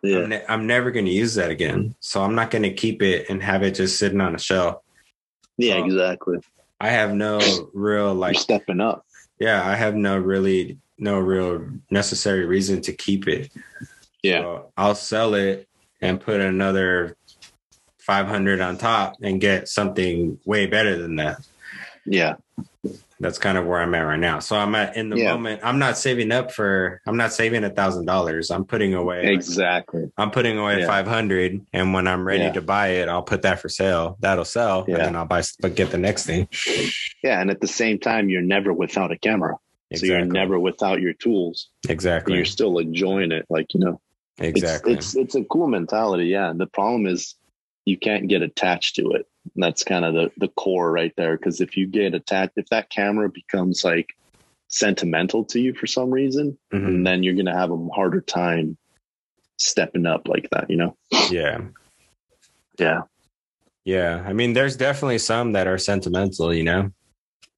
yeah. 0.02 0.18
I'm, 0.18 0.28
ne- 0.28 0.44
I'm 0.48 0.66
never 0.66 0.90
going 0.90 1.06
to 1.06 1.10
use 1.10 1.34
that 1.34 1.50
again. 1.50 1.94
So 2.00 2.22
I'm 2.22 2.34
not 2.34 2.50
going 2.50 2.62
to 2.62 2.72
keep 2.72 3.02
it 3.02 3.28
and 3.28 3.42
have 3.42 3.62
it 3.62 3.74
just 3.74 3.98
sitting 3.98 4.20
on 4.20 4.34
a 4.34 4.38
shelf. 4.38 4.82
Yeah, 5.56 5.84
exactly. 5.84 6.38
I 6.80 6.90
have 6.90 7.14
no 7.14 7.40
real 7.72 8.14
like, 8.14 8.34
You're 8.34 8.42
stepping 8.42 8.80
up. 8.80 9.06
yeah, 9.38 9.66
I 9.66 9.74
have 9.74 9.94
no 9.94 10.18
really 10.18 10.78
no 10.98 11.18
real 11.18 11.66
necessary 11.90 12.44
reason 12.46 12.80
to 12.82 12.92
keep 12.92 13.26
it. 13.28 13.50
Yeah. 14.22 14.40
So 14.40 14.72
I'll 14.76 14.94
sell 14.94 15.34
it 15.34 15.68
and 16.00 16.20
put 16.20 16.40
another 16.40 17.16
500 17.98 18.60
on 18.60 18.78
top 18.78 19.16
and 19.22 19.40
get 19.40 19.68
something 19.68 20.38
way 20.44 20.66
better 20.66 20.96
than 21.00 21.16
that. 21.16 21.38
Yeah. 22.04 22.34
That's 23.20 23.38
kind 23.38 23.56
of 23.56 23.66
where 23.66 23.80
I'm 23.80 23.94
at 23.94 24.00
right 24.00 24.18
now. 24.18 24.38
So 24.40 24.56
I'm 24.56 24.74
at 24.74 24.96
in 24.96 25.10
the 25.10 25.16
Yeah. 25.18 25.32
moment. 25.32 25.60
I'm 25.64 25.78
not 25.78 25.96
saving 25.96 26.32
up 26.32 26.52
for. 26.52 27.00
I'm 27.06 27.16
not 27.16 27.32
saving 27.32 27.64
a 27.64 27.70
thousand 27.70 28.06
dollars. 28.06 28.50
I'm 28.50 28.64
putting 28.64 28.94
away. 28.94 29.32
Exactly. 29.32 30.10
I'm 30.16 30.30
putting 30.30 30.58
away 30.58 30.80
Yeah. 30.80 30.86
five 30.86 31.06
hundred, 31.06 31.64
and 31.72 31.94
when 31.94 32.06
I'm 32.08 32.26
ready 32.26 32.44
Yeah. 32.44 32.52
to 32.52 32.60
buy 32.62 32.88
it, 32.88 33.08
I'll 33.08 33.22
put 33.22 33.42
that 33.42 33.60
for 33.60 33.68
sale. 33.68 34.16
That'll 34.20 34.44
sell, 34.44 34.84
Yeah. 34.88 34.96
and 34.96 35.04
then 35.04 35.16
I'll 35.16 35.26
buy. 35.26 35.42
But 35.60 35.74
get 35.76 35.90
the 35.90 35.98
next 35.98 36.26
thing. 36.26 36.48
Yeah. 37.22 37.40
And 37.40 37.50
at 37.50 37.60
the 37.60 37.68
same 37.68 37.98
time, 37.98 38.28
you're 38.28 38.42
never 38.42 38.72
without 38.72 39.12
a 39.12 39.18
camera. 39.18 39.56
So 39.94 40.06
you're 40.06 40.24
never 40.24 40.58
without 40.58 41.00
your 41.00 41.12
tools. 41.12 41.68
exactly. 41.88 42.34
You're 42.34 42.44
still 42.46 42.78
enjoying 42.78 43.30
it. 43.30 43.46
Like, 43.48 43.74
you 43.74 43.80
know, 43.80 44.00
it's- 44.38 44.50
exactly. 44.50 44.94
It's, 44.94 45.14
it's 45.14 45.36
a 45.36 45.44
cool 45.44 45.68
mentality. 45.68 46.24
Yeah. 46.26 46.52
The 46.56 46.66
problem 46.66 47.06
is 47.06 47.36
you 47.84 47.96
can't 47.96 48.26
get 48.26 48.42
attached 48.42 48.96
to 48.96 49.12
it. 49.12 49.26
That's 49.56 49.84
kind 49.84 50.04
of 50.04 50.14
the, 50.14 50.30
the 50.38 50.48
core 50.48 50.90
right 50.90 51.12
there. 51.16 51.36
Cause 51.38 51.60
if 51.60 51.76
you 51.76 51.86
get 51.86 52.14
attacked, 52.14 52.54
if 52.56 52.66
that 52.70 52.90
camera 52.90 53.28
becomes 53.28 53.84
like 53.84 54.08
sentimental 54.68 55.44
to 55.46 55.60
you 55.60 55.74
for 55.74 55.86
some 55.86 56.10
reason, 56.10 56.58
Mhm. 56.72 56.86
and 56.86 57.06
then 57.06 57.22
you're 57.22 57.34
going 57.34 57.46
to 57.46 57.52
have 57.54 57.70
a 57.70 57.88
harder 57.94 58.20
time 58.20 58.76
stepping 59.58 60.06
up 60.06 60.26
like 60.28 60.48
that, 60.50 60.68
you 60.70 60.76
know? 60.76 60.96
Yeah. 61.30 61.60
Yeah. 62.78 63.02
Yeah. 63.84 64.24
I 64.26 64.32
mean, 64.32 64.52
there's 64.54 64.76
definitely 64.76 65.18
some 65.18 65.52
that 65.52 65.66
are 65.66 65.78
sentimental. 65.78 66.52
You 66.52 66.64
know. 66.64 66.92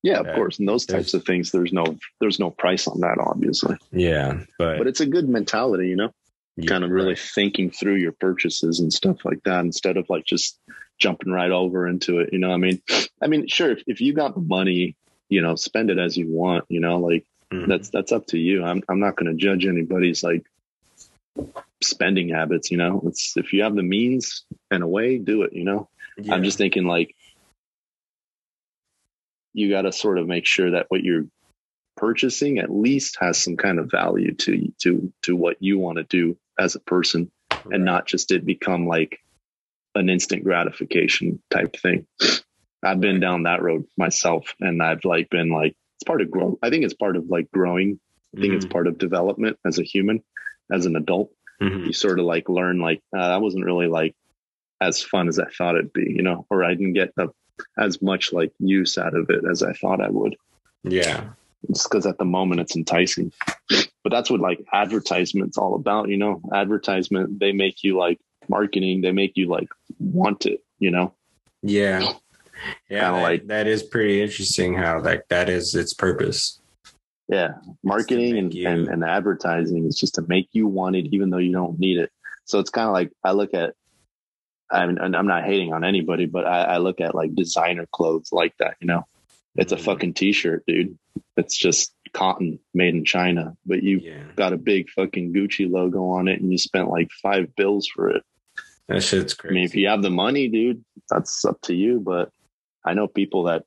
Yeah, 0.03 0.19
of 0.21 0.27
Yeah. 0.27 0.35
course. 0.35 0.59
And 0.59 0.69
those 0.69 0.85
types 0.87 1.15
of 1.15 1.25
things, 1.25 1.53
there's 1.53 1.73
no, 1.73 1.85
there's 2.21 2.39
no 2.39 2.51
price 2.51 2.87
on 2.87 3.01
that, 3.01 3.19
obviously, 3.19 3.77
Yeah. 3.93 4.41
But, 4.59 4.79
but 4.79 4.87
it's 4.87 5.01
a 5.01 5.07
good 5.07 5.29
mentality, 5.29 5.89
you 5.89 5.97
know? 5.97 6.13
yeah, 6.57 6.67
kind 6.69 6.85
of 6.85 6.91
really 6.91 7.09
right. 7.11 7.19
thinking 7.19 7.71
through 7.71 7.97
your 7.97 8.13
purchases 8.13 8.81
and 8.81 8.93
stuff 8.93 9.25
like 9.25 9.43
that 9.45 9.61
instead 9.65 9.97
of 9.97 10.07
like 10.09 10.25
just 10.25 10.59
jumping 10.99 11.33
right 11.33 11.51
over 11.51 11.87
into 11.87 12.21
it. 12.21 12.31
You 12.33 12.39
know, 12.39 12.53
I 12.53 12.57
mean, 12.57 12.81
I 13.23 13.27
mean, 13.27 13.47
sure, 13.49 13.73
if, 13.73 13.83
if 13.87 14.01
you 14.01 14.13
got 14.13 14.35
the 14.35 14.41
money, 14.41 14.97
you 15.29 15.43
know, 15.43 15.55
spend 15.57 15.91
it 15.91 15.99
as 15.99 16.17
you 16.17 16.29
want, 16.29 16.65
you 16.69 16.81
know, 16.81 16.99
like 16.99 17.27
Mhm. 17.53 17.69
that's, 17.69 17.91
that's 17.91 18.11
up 18.11 18.27
to 18.29 18.39
you. 18.39 18.65
I'm, 18.65 18.83
I'm 18.89 18.99
not 18.99 19.15
going 19.17 19.31
to 19.31 19.41
judge 19.41 19.67
anybody's 19.67 20.25
like 20.25 20.45
spending 21.83 22.31
habits, 22.31 22.71
you 22.71 22.77
know, 22.77 23.03
it's, 23.07 23.37
if 23.37 23.53
you 23.53 23.63
have 23.63 23.77
the 23.77 23.83
means 23.83 24.45
and 24.71 24.83
a 24.83 24.87
way, 24.87 25.19
do 25.19 25.43
it, 25.43 25.53
you 25.53 25.65
know, 25.65 25.89
Yeah. 26.19 26.35
I'm 26.35 26.43
just 26.43 26.59
thinking 26.59 26.87
like, 26.87 27.15
you 29.53 29.71
got 29.71 29.83
to 29.83 29.93
sort 29.93 30.19
of 30.19 30.27
make 30.27 30.45
sure 30.47 30.73
that 30.73 30.87
what 30.89 31.03
you're 31.03 31.27
purchasing 31.97 32.59
at 32.59 32.71
least 32.71 33.17
has 33.21 33.43
some 33.43 33.57
kind 33.57 33.79
of 33.79 33.91
value 33.91 34.35
to 34.35 34.71
to 34.83 35.11
to 35.23 35.35
what 35.35 35.57
you 35.61 35.79
want 35.79 35.97
to 35.97 36.05
do 36.05 36.37
as 36.59 36.75
a 36.75 36.81
person 36.81 37.31
Right. 37.65 37.77
and 37.77 37.85
not 37.85 38.07
just 38.07 38.33
it 38.33 38.45
become 38.45 38.87
like 38.87 39.19
an 39.97 40.09
instant 40.09 40.45
gratification 40.45 41.43
type 41.51 41.77
thing. 41.77 42.07
I've 42.83 43.01
been 43.01 43.21
down 43.21 43.45
that 43.45 43.63
road 43.63 43.87
myself 43.97 44.55
and 44.61 44.83
I've 44.83 45.05
like 45.05 45.29
been 45.31 45.51
like 45.51 45.75
it's 45.97 46.05
part 46.05 46.21
of 46.21 46.31
growth. 46.31 46.59
I 46.63 46.71
think 46.71 46.85
it's 46.85 46.95
part 46.95 47.17
of 47.17 47.29
like 47.29 47.51
growing. 47.51 47.99
I 48.37 48.41
think 48.41 48.55
it's 48.55 48.67
Mhm. 48.67 48.71
part 48.71 48.87
of 48.87 48.99
development 48.99 49.59
as 49.65 49.79
a 49.79 49.83
human, 49.83 50.23
as 50.71 50.85
an 50.87 50.95
adult. 50.97 51.33
Mhm. 51.61 51.87
You 51.87 51.93
sort 51.93 52.19
of 52.19 52.27
like 52.27 52.49
learn 52.49 52.79
like 52.79 53.01
uh, 53.17 53.29
that 53.29 53.41
wasn't 53.41 53.65
really 53.65 53.87
like 53.89 54.15
as 54.81 55.03
fun 55.03 55.27
as 55.29 55.39
I 55.39 55.47
thought 55.47 55.77
it'd 55.77 55.93
be, 55.95 56.03
you 56.03 56.23
know, 56.23 56.47
or 56.51 56.63
I 56.63 56.75
didn't 56.75 56.93
get 56.93 57.15
the, 57.17 57.29
as 57.79 58.03
much 58.03 58.33
like 58.33 58.53
use 58.59 58.99
out 58.99 59.17
of 59.17 59.31
it 59.31 59.45
as 59.51 59.63
I 59.63 59.73
thought 59.73 60.03
I 60.03 60.11
would 60.11 60.37
Yeah. 60.85 61.31
just 61.73 61.89
because 61.89 62.05
at 62.05 62.19
the 62.19 62.27
moment 62.27 62.61
it's 62.61 62.77
enticing. 62.77 63.33
But 64.05 64.11
that's 64.11 64.31
what 64.31 64.41
like 64.41 64.63
advertisement's 64.73 65.57
all 65.57 65.75
about, 65.75 66.11
you 66.11 66.19
know. 66.19 66.43
Advertisement 66.53 67.41
they 67.41 67.53
make 67.53 67.83
you 67.83 67.97
like 67.97 68.21
marketing, 68.49 69.01
they 69.03 69.13
make 69.13 69.33
you 69.37 69.49
like 69.49 69.69
want 69.99 70.47
it, 70.47 70.63
you 70.79 70.91
know. 70.91 71.13
Yeah. 71.63 72.13
Yeah. 72.89 73.13
That- 73.13 73.23
like- 73.23 73.47
that 73.49 73.67
is 73.67 73.83
pretty 73.83 74.23
interesting 74.23 74.75
how 74.75 75.01
like 75.03 75.27
that 75.29 75.49
is 75.49 75.75
its 75.75 75.93
purpose. 75.95 76.61
Yeah, 77.29 77.55
marketing 77.83 78.39
and, 78.39 78.55
you- 78.55 78.69
and 78.69 78.87
and 78.87 79.03
advertising 79.05 79.85
is 79.87 79.99
just 79.99 80.15
to 80.15 80.23
make 80.29 80.49
you 80.53 80.69
want 80.69 80.95
it, 80.95 81.07
even 81.13 81.31
though 81.31 81.39
you 81.39 81.53
don't 81.53 81.77
need 81.79 81.99
it. 81.99 82.11
So 82.45 82.61
it's 82.61 82.71
kind 82.71 82.87
of 82.87 82.93
like 82.95 83.11
I 83.25 83.33
look 83.33 83.53
at. 83.55 83.75
I'm 84.71 84.97
and 84.99 85.17
I'm 85.17 85.27
not 85.27 85.45
hating 85.45 85.73
on 85.73 85.85
anybody, 85.85 86.27
but 86.27 86.45
I, 86.47 86.63
I 86.63 86.79
look 86.79 87.01
at 87.01 87.15
like 87.17 87.35
designer 87.35 87.87
clothes 87.93 88.31
like 88.33 88.55
that. 88.59 88.77
You 88.81 88.87
know, 88.87 89.07
it's 89.57 89.73
a 89.73 89.77
Mhm. 89.77 89.81
fucking 89.85 90.15
t-shirt, 90.15 90.65
dude. 90.67 90.97
It's 91.37 91.57
just 91.57 91.93
cotton 92.13 92.59
made 92.75 92.95
in 92.95 93.05
China, 93.05 93.57
but 93.67 93.83
you 93.83 93.99
Yeah. 93.99 94.23
got 94.37 94.53
a 94.53 94.57
big 94.57 94.89
fucking 94.91 95.33
Gucci 95.35 95.71
logo 95.71 96.05
on 96.11 96.29
it 96.29 96.41
and 96.41 96.51
you 96.53 96.59
spent 96.59 96.89
like 96.91 97.11
five 97.23 97.55
bills 97.57 97.87
for 97.89 98.09
it. 98.11 98.23
That 98.89 99.03
shit's 99.03 99.35
crazy. 99.35 99.53
I 99.53 99.55
mean, 99.55 99.65
if 99.65 99.75
you 99.75 99.89
have 99.89 100.03
the 100.03 100.11
money, 100.11 100.49
dude, 100.49 100.85
that's 101.11 101.45
up 101.45 101.61
to 101.63 101.75
you. 101.75 102.01
But 102.01 102.31
I 102.85 102.95
know 102.95 103.09
people 103.09 103.45
that 103.45 103.65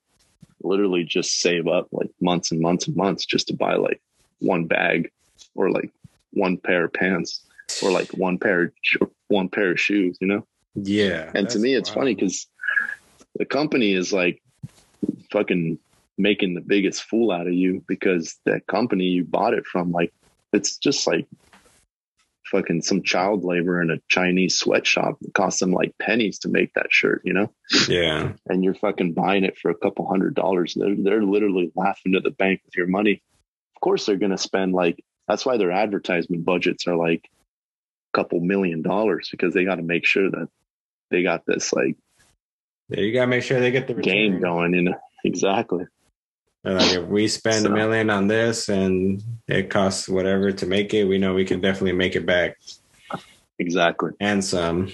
literally 0.61 1.03
just 1.03 1.39
save 1.39 1.67
up 1.67 1.87
like 1.91 2.09
months 2.21 2.51
and 2.51 2.61
months 2.61 2.87
and 2.87 2.95
months 2.95 3.25
just 3.25 3.47
to 3.47 3.53
buy 3.55 3.75
like 3.75 4.01
one 4.39 4.65
bag 4.65 5.11
or 5.55 5.71
like 5.71 5.91
one 6.31 6.57
pair 6.57 6.85
of 6.85 6.93
pants. 6.93 7.45
or 7.81 7.91
like 7.91 8.09
one 8.11 8.37
pair 8.37 8.71
one 9.27 9.49
pair 9.49 9.71
of 9.71 9.79
shoes, 9.79 10.17
you 10.19 10.27
know. 10.27 10.45
Yeah. 10.75 11.31
And 11.35 11.49
to 11.49 11.59
me, 11.59 11.75
it's 11.75 11.89
funny 11.89 12.15
because 12.15 12.47
the 13.35 13.45
company 13.45 13.93
is 13.93 14.11
like 14.11 14.41
fucking 15.31 15.77
making 16.17 16.55
the 16.55 16.61
biggest 16.61 17.03
fool 17.03 17.31
out 17.31 17.47
of 17.47 17.53
you 17.53 17.83
because 17.87 18.37
that 18.45 18.67
company 18.67 19.05
you 19.05 19.23
bought 19.23 19.53
it 19.53 19.65
from, 19.65 19.91
like, 19.91 20.13
it's 20.51 20.77
just 20.77 21.07
like 21.07 21.27
fucking 22.49 22.81
some 22.81 23.03
child 23.03 23.43
labor 23.43 23.81
in 23.81 23.91
a 23.91 23.99
Chinese 24.09 24.57
sweatshop. 24.57 25.17
It 25.21 25.33
costs 25.33 25.59
them 25.59 25.71
like 25.71 25.97
pennies 25.99 26.39
to 26.39 26.49
make 26.49 26.73
that 26.73 26.91
shirt, 26.91 27.21
you 27.23 27.33
know? 27.33 27.51
Yeah. 27.87 28.33
And 28.47 28.63
you're 28.63 28.75
fucking 28.75 29.13
buying 29.13 29.43
it 29.43 29.57
for 29.57 29.71
a 29.71 29.75
couple 29.75 30.07
hundred 30.07 30.35
dollars. 30.35 30.75
They're, 30.75 30.95
they're 30.97 31.23
literally 31.23 31.71
laughing 31.75 32.13
to 32.13 32.19
the 32.19 32.31
bank 32.31 32.61
with 32.65 32.75
your 32.75 32.87
money. 32.87 33.21
Of 33.75 33.81
course, 33.81 34.05
they're 34.05 34.17
going 34.17 34.31
to 34.31 34.37
spend 34.37 34.73
like, 34.73 35.03
that's 35.27 35.45
why 35.45 35.57
their 35.57 35.71
advertisement 35.71 36.45
budgets 36.45 36.87
are 36.87 36.95
like 36.95 37.29
a 38.13 38.17
couple 38.17 38.39
million 38.39 38.81
dollars 38.81 39.29
because 39.31 39.53
they 39.53 39.65
got 39.65 39.75
to 39.75 39.83
make 39.83 40.05
sure 40.05 40.29
that 40.29 40.47
they 41.11 41.23
got 41.23 41.45
this 41.45 41.71
like 41.73 41.95
yeah, 42.89 43.01
you 43.01 43.13
gotta 43.13 43.27
make 43.27 43.43
sure 43.43 43.59
they 43.59 43.71
get 43.71 43.87
the 43.87 43.95
return. 43.95 44.13
game 44.13 44.41
going. 44.41 44.73
You 44.73 44.81
know, 44.81 44.95
exactly. 45.23 45.85
Like 46.63 46.93
if 46.93 47.05
we 47.07 47.27
spend 47.27 47.63
So- 47.65 47.71
a 47.71 47.73
million 47.73 48.09
on 48.09 48.27
this 48.27 48.69
and 48.69 49.23
it 49.47 49.69
costs 49.69 50.07
whatever 50.09 50.51
to 50.51 50.65
make 50.65 50.93
it, 50.93 51.05
we 51.05 51.17
know 51.17 51.33
we 51.33 51.45
can 51.45 51.61
definitely 51.61 51.93
make 51.93 52.15
it 52.15 52.25
back 52.25 52.57
Exactly. 53.59 54.11
and 54.19 54.43
some 54.43 54.91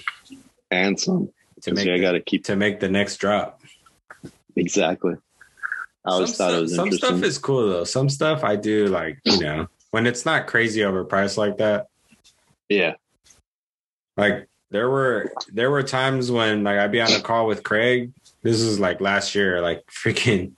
And 0.70 0.98
some. 0.98 1.30
to 1.62 1.72
make 1.74 1.88
I 1.88 1.98
got 1.98 2.12
to 2.12 2.20
keep 2.20 2.44
to 2.44 2.56
make 2.56 2.80
the 2.80 2.88
next 2.88 3.16
drop. 3.18 3.60
exactly. 4.56 5.14
I 6.04 6.10
always 6.10 6.36
some 6.36 6.36
thought 6.50 6.58
it 6.58 6.60
was 6.62 6.74
some 6.74 6.92
stuff 6.92 7.22
is 7.22 7.38
cool 7.38 7.68
though. 7.68 7.84
Some 7.84 8.08
stuff 8.08 8.44
I 8.44 8.54
do 8.56 8.86
like, 8.86 9.18
you 9.24 9.40
know, 9.40 9.66
when 9.90 10.06
it's 10.06 10.24
not 10.24 10.46
crazy 10.46 10.80
overpriced 10.80 11.36
like 11.36 11.58
that. 11.58 11.88
yeah. 12.68 12.94
Like 14.16 14.48
there 14.70 14.88
were 14.88 15.32
there 15.52 15.70
were 15.70 15.82
times 15.82 16.30
when 16.30 16.64
like 16.64 16.78
I'd 16.78 16.92
be 16.92 17.00
on 17.00 17.12
a 17.12 17.20
call 17.20 17.46
with 17.46 17.62
Craig. 17.62 18.12
This 18.42 18.60
is 18.60 18.78
like 18.80 19.00
last 19.00 19.34
year, 19.34 19.60
like 19.60 19.84
freaking 19.90 20.52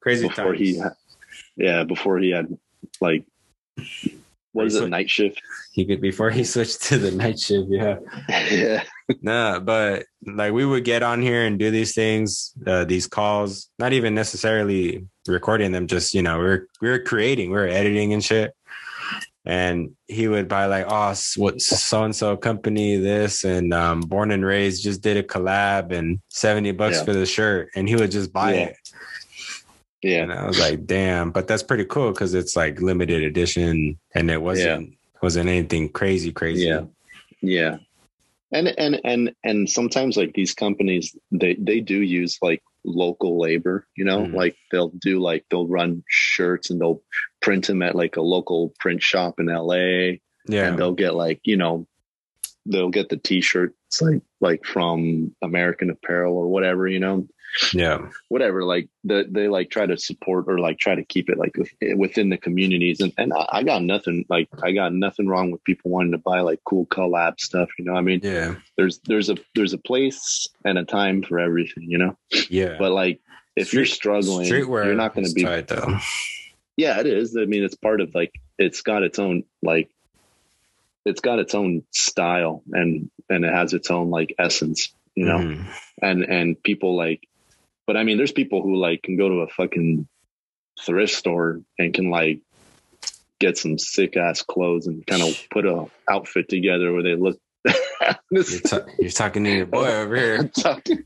crazy 0.00 0.28
Before 0.28 0.52
times. 0.54 0.58
he, 0.58 0.78
ha- 0.78 0.94
yeah, 1.56 1.84
before 1.84 2.18
he 2.18 2.30
had 2.30 2.56
like, 3.00 3.24
what 4.52 4.66
is 4.66 4.74
So- 4.74 4.84
it? 4.84 4.88
Night 4.90 5.08
shift. 5.10 5.40
he 5.72 5.84
could 5.84 6.00
before 6.00 6.30
he 6.30 6.42
switched 6.52 6.82
to 6.84 6.98
the 6.98 7.10
night 7.12 7.38
shift. 7.38 7.68
Yeah. 7.70 7.98
yeah. 8.50 8.82
Nah, 9.22 9.58
but 9.58 10.04
like 10.24 10.52
we 10.52 10.64
would 10.64 10.84
get 10.84 11.02
on 11.02 11.20
here 11.20 11.42
and 11.44 11.58
do 11.58 11.72
these 11.72 11.96
things, 11.96 12.52
uh, 12.64 12.84
these 12.84 13.08
calls, 13.08 13.68
not 13.76 13.92
even 13.92 14.14
necessarily 14.14 15.04
recording 15.26 15.72
them, 15.72 15.88
just 15.88 16.14
you 16.14 16.22
know, 16.22 16.38
we 16.38 16.44
we're 16.44 16.66
we 16.80 16.88
we're 16.90 17.02
creating, 17.02 17.50
we 17.50 17.56
we're 17.56 17.66
editing 17.66 18.12
and 18.12 18.22
shit. 18.22 18.52
And 19.44 19.96
he 20.06 20.28
would 20.28 20.46
buy 20.46 20.66
like, 20.66 20.86
oh, 20.88 21.12
what 21.36 21.60
so 21.60 22.04
and 22.04 22.14
so 22.14 22.36
company 22.36 22.98
this 22.98 23.42
and 23.42 23.74
um, 23.74 24.00
Born 24.02 24.30
and 24.30 24.44
Raised 24.44 24.84
just 24.84 25.02
did 25.02 25.16
a 25.16 25.24
collab 25.24 25.90
and 25.90 26.20
seventy 26.28 26.70
bucks 26.70 26.98
Yeah. 26.98 27.04
for 27.06 27.12
the 27.12 27.26
shirt, 27.26 27.70
and 27.74 27.88
he 27.88 27.96
would 27.96 28.12
just 28.12 28.32
buy 28.32 28.54
Yeah. 28.54 28.60
it. 28.66 28.76
Yeah. 30.02 30.22
And 30.22 30.32
I 30.32 30.46
was 30.46 30.58
like, 30.58 30.86
damn, 30.86 31.30
but 31.30 31.46
that's 31.46 31.62
pretty 31.62 31.84
cool 31.84 32.10
because 32.12 32.34
it's 32.34 32.56
like 32.56 32.80
limited 32.80 33.22
edition, 33.22 33.98
and 34.14 34.30
it 34.30 34.40
wasn't 34.42 34.94
wasn't 35.22 35.48
anything 35.48 35.88
crazy, 35.90 36.32
crazy. 36.32 36.66
Yeah. 36.66 36.84
Yeah. 37.42 37.76
And 38.52 38.68
and 38.78 39.00
and 39.04 39.34
and 39.44 39.68
sometimes 39.70 40.16
like 40.16 40.32
these 40.34 40.54
companies 40.54 41.14
they 41.30 41.54
they 41.54 41.80
do 41.80 42.00
use 42.00 42.38
like 42.42 42.62
local 42.84 43.38
labor, 43.38 43.86
you 43.96 44.04
know, 44.04 44.20
Mhm. 44.22 44.34
like 44.34 44.56
they'll 44.72 44.88
do 45.00 45.20
like 45.20 45.44
they'll 45.50 45.68
run 45.68 46.02
shirts 46.08 46.70
and 46.70 46.80
they'll 46.80 47.02
print 47.42 47.66
them 47.66 47.82
at 47.82 47.94
like 47.94 48.16
a 48.16 48.22
local 48.22 48.72
print 48.80 49.02
shop 49.02 49.38
in 49.38 49.46
LA 49.46 50.18
yeah, 50.48 50.68
and 50.68 50.78
they'll 50.78 50.94
get 50.94 51.14
like, 51.14 51.40
you 51.44 51.56
know, 51.58 51.86
they'll 52.66 52.90
get 52.90 53.08
the 53.10 53.18
t-shirts 53.18 54.00
like 54.00 54.22
like 54.40 54.64
from 54.64 55.34
American 55.42 55.90
Apparel 55.90 56.36
or 56.36 56.48
whatever, 56.48 56.88
you 56.88 56.98
know, 56.98 57.28
yeah, 57.72 57.98
whatever 58.28 58.64
like 58.64 58.88
the, 59.04 59.26
they 59.28 59.48
like 59.48 59.70
try 59.70 59.86
to 59.86 59.96
support 59.96 60.44
or 60.48 60.58
like 60.58 60.78
try 60.78 60.94
to 60.94 61.04
keep 61.04 61.28
it 61.28 61.38
like 61.38 61.56
within 61.96 62.28
the 62.28 62.36
communities. 62.36 63.00
And, 63.00 63.12
and 63.18 63.32
I, 63.32 63.46
I 63.50 63.62
got 63.62 63.82
nothing 63.82 64.24
like 64.28 64.48
i 64.62 64.72
got 64.72 64.92
nothing 64.92 65.26
wrong 65.26 65.50
with 65.50 65.64
people 65.64 65.90
wanting 65.90 66.12
to 66.12 66.18
buy 66.18 66.40
like 66.40 66.60
cool 66.64 66.86
collab 66.86 67.40
stuff 67.40 67.68
you 67.78 67.84
know 67.84 67.94
i 67.94 68.00
mean? 68.00 68.20
Yeah, 68.22 68.56
there's 68.76 68.98
there's 69.06 69.30
a 69.30 69.36
there's 69.54 69.72
a 69.72 69.78
place 69.78 70.48
and 70.64 70.78
a 70.78 70.84
time 70.84 71.22
for 71.22 71.38
everything 71.38 71.84
you 71.90 71.98
know? 71.98 72.16
Yeah. 72.48 72.76
but 72.78 72.92
like 72.92 73.20
if 73.56 73.72
you're 73.72 73.86
struggling 73.86 74.48
streetwear, 74.48 74.84
you're 74.84 74.94
not 74.94 75.14
going 75.14 75.26
to 75.26 75.32
be 75.34 75.42
tight 75.42 75.68
though. 75.68 75.98
yeah 76.76 77.00
it 77.00 77.06
is. 77.06 77.36
I 77.36 77.44
mean 77.46 77.64
it's 77.64 77.74
part 77.74 78.00
of 78.00 78.14
like 78.14 78.32
it's 78.58 78.82
got 78.82 79.02
its 79.02 79.18
own 79.18 79.44
like 79.62 79.90
it's 81.04 81.20
got 81.20 81.38
its 81.38 81.54
own 81.54 81.82
style 81.90 82.62
and 82.72 83.10
and 83.28 83.44
it 83.44 83.52
has 83.52 83.72
its 83.72 83.90
own 83.90 84.10
like 84.10 84.34
essence 84.38 84.92
you 85.16 85.24
know? 85.24 85.38
Mhm. 85.38 85.66
and 86.00 86.22
and 86.22 86.62
people 86.62 86.96
like 86.96 87.26
but 87.86 87.96
i 87.96 88.02
mean 88.04 88.16
there's 88.16 88.32
people 88.32 88.62
who 88.62 88.76
like 88.76 89.02
can 89.02 89.16
go 89.16 89.28
to 89.28 89.36
a 89.36 89.48
fucking 89.48 90.06
thrift 90.84 91.12
store 91.14 91.60
and 91.78 91.92
can 91.94 92.10
like 92.10 92.40
get 93.38 93.56
some 93.58 93.78
sick 93.78 94.16
ass 94.16 94.42
clothes 94.42 94.86
and 94.86 95.06
kind 95.06 95.22
of 95.22 95.42
put 95.50 95.64
a 95.66 95.86
outfit 96.08 96.48
together 96.48 96.92
where 96.92 97.02
they 97.02 97.14
look 97.14 97.38
You're, 98.30 98.42
ta- 98.60 98.86
you're 98.98 99.10
talking 99.10 99.44
to 99.44 99.50
your 99.50 99.66
boy 99.66 99.86
over 99.86 100.16
here. 100.16 100.44
talking 100.58 101.04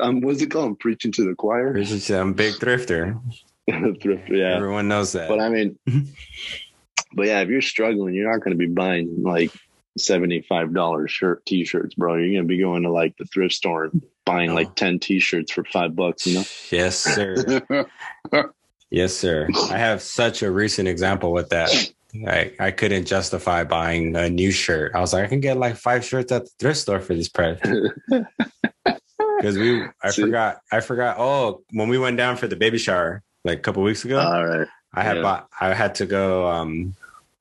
um, 0.00 0.20
what's 0.20 0.42
it 0.42 0.50
called 0.50 0.66
I'm 0.66 0.76
preaching 0.76 1.12
to 1.12 1.24
the 1.24 1.34
choir 1.34 1.74
I'm 1.76 2.30
a 2.30 2.34
big 2.34 2.54
thrifter. 2.54 3.18
thrift 4.02 4.28
yeah 4.30 4.56
Everyone 4.56 4.88
knows 4.88 5.12
that. 5.12 5.28
but 5.28 5.40
i 5.40 5.48
mean 5.48 5.78
but 7.14 7.26
yeah 7.26 7.40
if 7.40 7.48
you're 7.48 7.62
struggling 7.62 8.14
you're 8.14 8.30
not 8.30 8.40
going 8.44 8.52
to 8.52 8.58
be 8.58 8.66
buying 8.72 9.22
like 9.22 9.50
$75 9.98 11.08
shirt 11.08 11.44
t-shirts 11.46 11.94
bro 11.94 12.16
you're 12.16 12.28
going 12.32 12.42
to 12.42 12.48
be 12.48 12.60
going 12.60 12.82
to 12.82 12.90
like 12.92 13.16
the 13.16 13.24
thrift 13.24 13.54
store 13.54 13.84
and 13.84 14.04
buying 14.26 14.50
Oh. 14.50 14.54
like 14.54 14.74
10 14.74 14.98
t-shirts 14.98 15.50
for 15.52 15.64
five 15.72 15.96
bucks 15.96 16.26
you 16.26 16.34
know 16.34 16.44
yes, 16.70 16.98
sir. 16.98 17.62
yes, 18.90 19.14
sir. 19.14 19.48
I 19.70 19.78
have 19.78 20.02
such 20.02 20.42
a 20.42 20.50
recent 20.50 20.88
example 20.88 21.32
with 21.32 21.48
that. 21.50 21.70
I, 22.26 22.52
I 22.58 22.70
couldn't 22.70 23.06
justify 23.06 23.64
buying 23.64 24.16
a 24.16 24.28
new 24.28 24.50
shirt. 24.50 24.92
I 24.94 25.00
was 25.00 25.12
like, 25.12 25.24
I 25.24 25.26
can 25.28 25.40
get 25.40 25.56
like 25.58 25.76
five 25.76 26.04
shirts 26.04 26.32
at 26.32 26.44
the 26.44 26.50
thrift 26.58 26.78
store 26.80 27.00
for 27.00 27.14
this 27.14 27.28
price. 27.28 27.60
Because 29.38 29.58
we, 29.58 29.82
I 30.02 30.10
See? 30.10 30.22
forgot, 30.22 30.60
I 30.72 30.80
forgot. 30.80 31.16
Oh, 31.18 31.60
when 31.70 31.88
we 31.90 31.98
went 31.98 32.16
down 32.16 32.36
for 32.36 32.48
the 32.48 32.56
baby 32.56 32.78
shower 32.78 33.22
like 33.44 33.58
a 33.58 33.60
couple 33.60 33.82
weeks 33.82 34.02
ago, 34.04 34.18
all 34.18 34.46
right 34.46 34.66
I 34.94 35.02
had 35.02 35.16
yeah. 35.16 35.22
bought, 35.22 35.48
I 35.60 35.74
had 35.74 35.94
to 35.96 36.06
go, 36.06 36.46
um, 36.48 36.94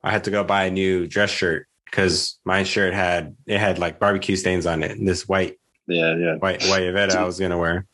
I 0.04 0.12
had 0.12 0.26
to 0.26 0.32
go 0.32 0.44
buy 0.44 0.66
a 0.66 0.72
new 0.72 1.08
dress 1.08 1.30
shirt 1.30 1.68
because 1.86 2.38
my 2.44 2.64
shirt 2.64 2.94
had 2.94 3.38
it 3.46 3.60
had 3.60 3.80
like 3.80 3.98
barbecue 3.98 4.36
stains 4.36 4.66
on 4.66 4.84
it. 4.84 4.92
and 4.92 5.08
This 5.08 5.26
white 5.26 5.58
yeah 5.88 6.16
yeah 6.16 6.36
white 6.36 6.64
white 6.66 6.84
Yvette 6.84 7.12
I 7.16 7.24
was 7.24 7.40
gonna 7.40 7.58
wear. 7.58 7.86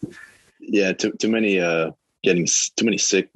yeah 0.60 0.93
too, 0.93 1.12
too 1.13 1.30
many 1.30 1.60
uh 1.60 1.91
getting 2.23 2.47
too 2.75 2.86
many 2.86 2.97
sick 2.97 3.30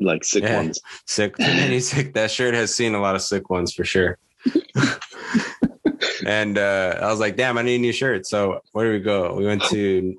like 0.00 0.24
sick 0.24 0.42
Yeah. 0.42 0.56
ones 0.56 0.80
Sick, 1.06 1.36
too 1.36 1.44
many 1.44 1.78
sick. 1.90 2.12
That 2.14 2.30
shirt 2.30 2.54
has 2.54 2.74
seen 2.74 2.94
a 2.94 3.00
lot 3.00 3.14
of 3.14 3.22
sick 3.22 3.48
ones 3.50 3.72
for 3.72 3.84
sure. 3.84 4.18
and 6.26 6.58
uh, 6.58 6.98
I 7.00 7.06
was 7.06 7.20
like, 7.20 7.36
damn, 7.36 7.58
I 7.58 7.62
need 7.62 7.76
a 7.76 7.78
new 7.78 7.92
shirt. 7.92 8.26
So 8.26 8.60
where 8.72 8.86
do 8.86 8.92
we 8.92 9.00
go? 9.00 9.34
We 9.34 9.46
went 9.46 9.62
to 9.66 10.18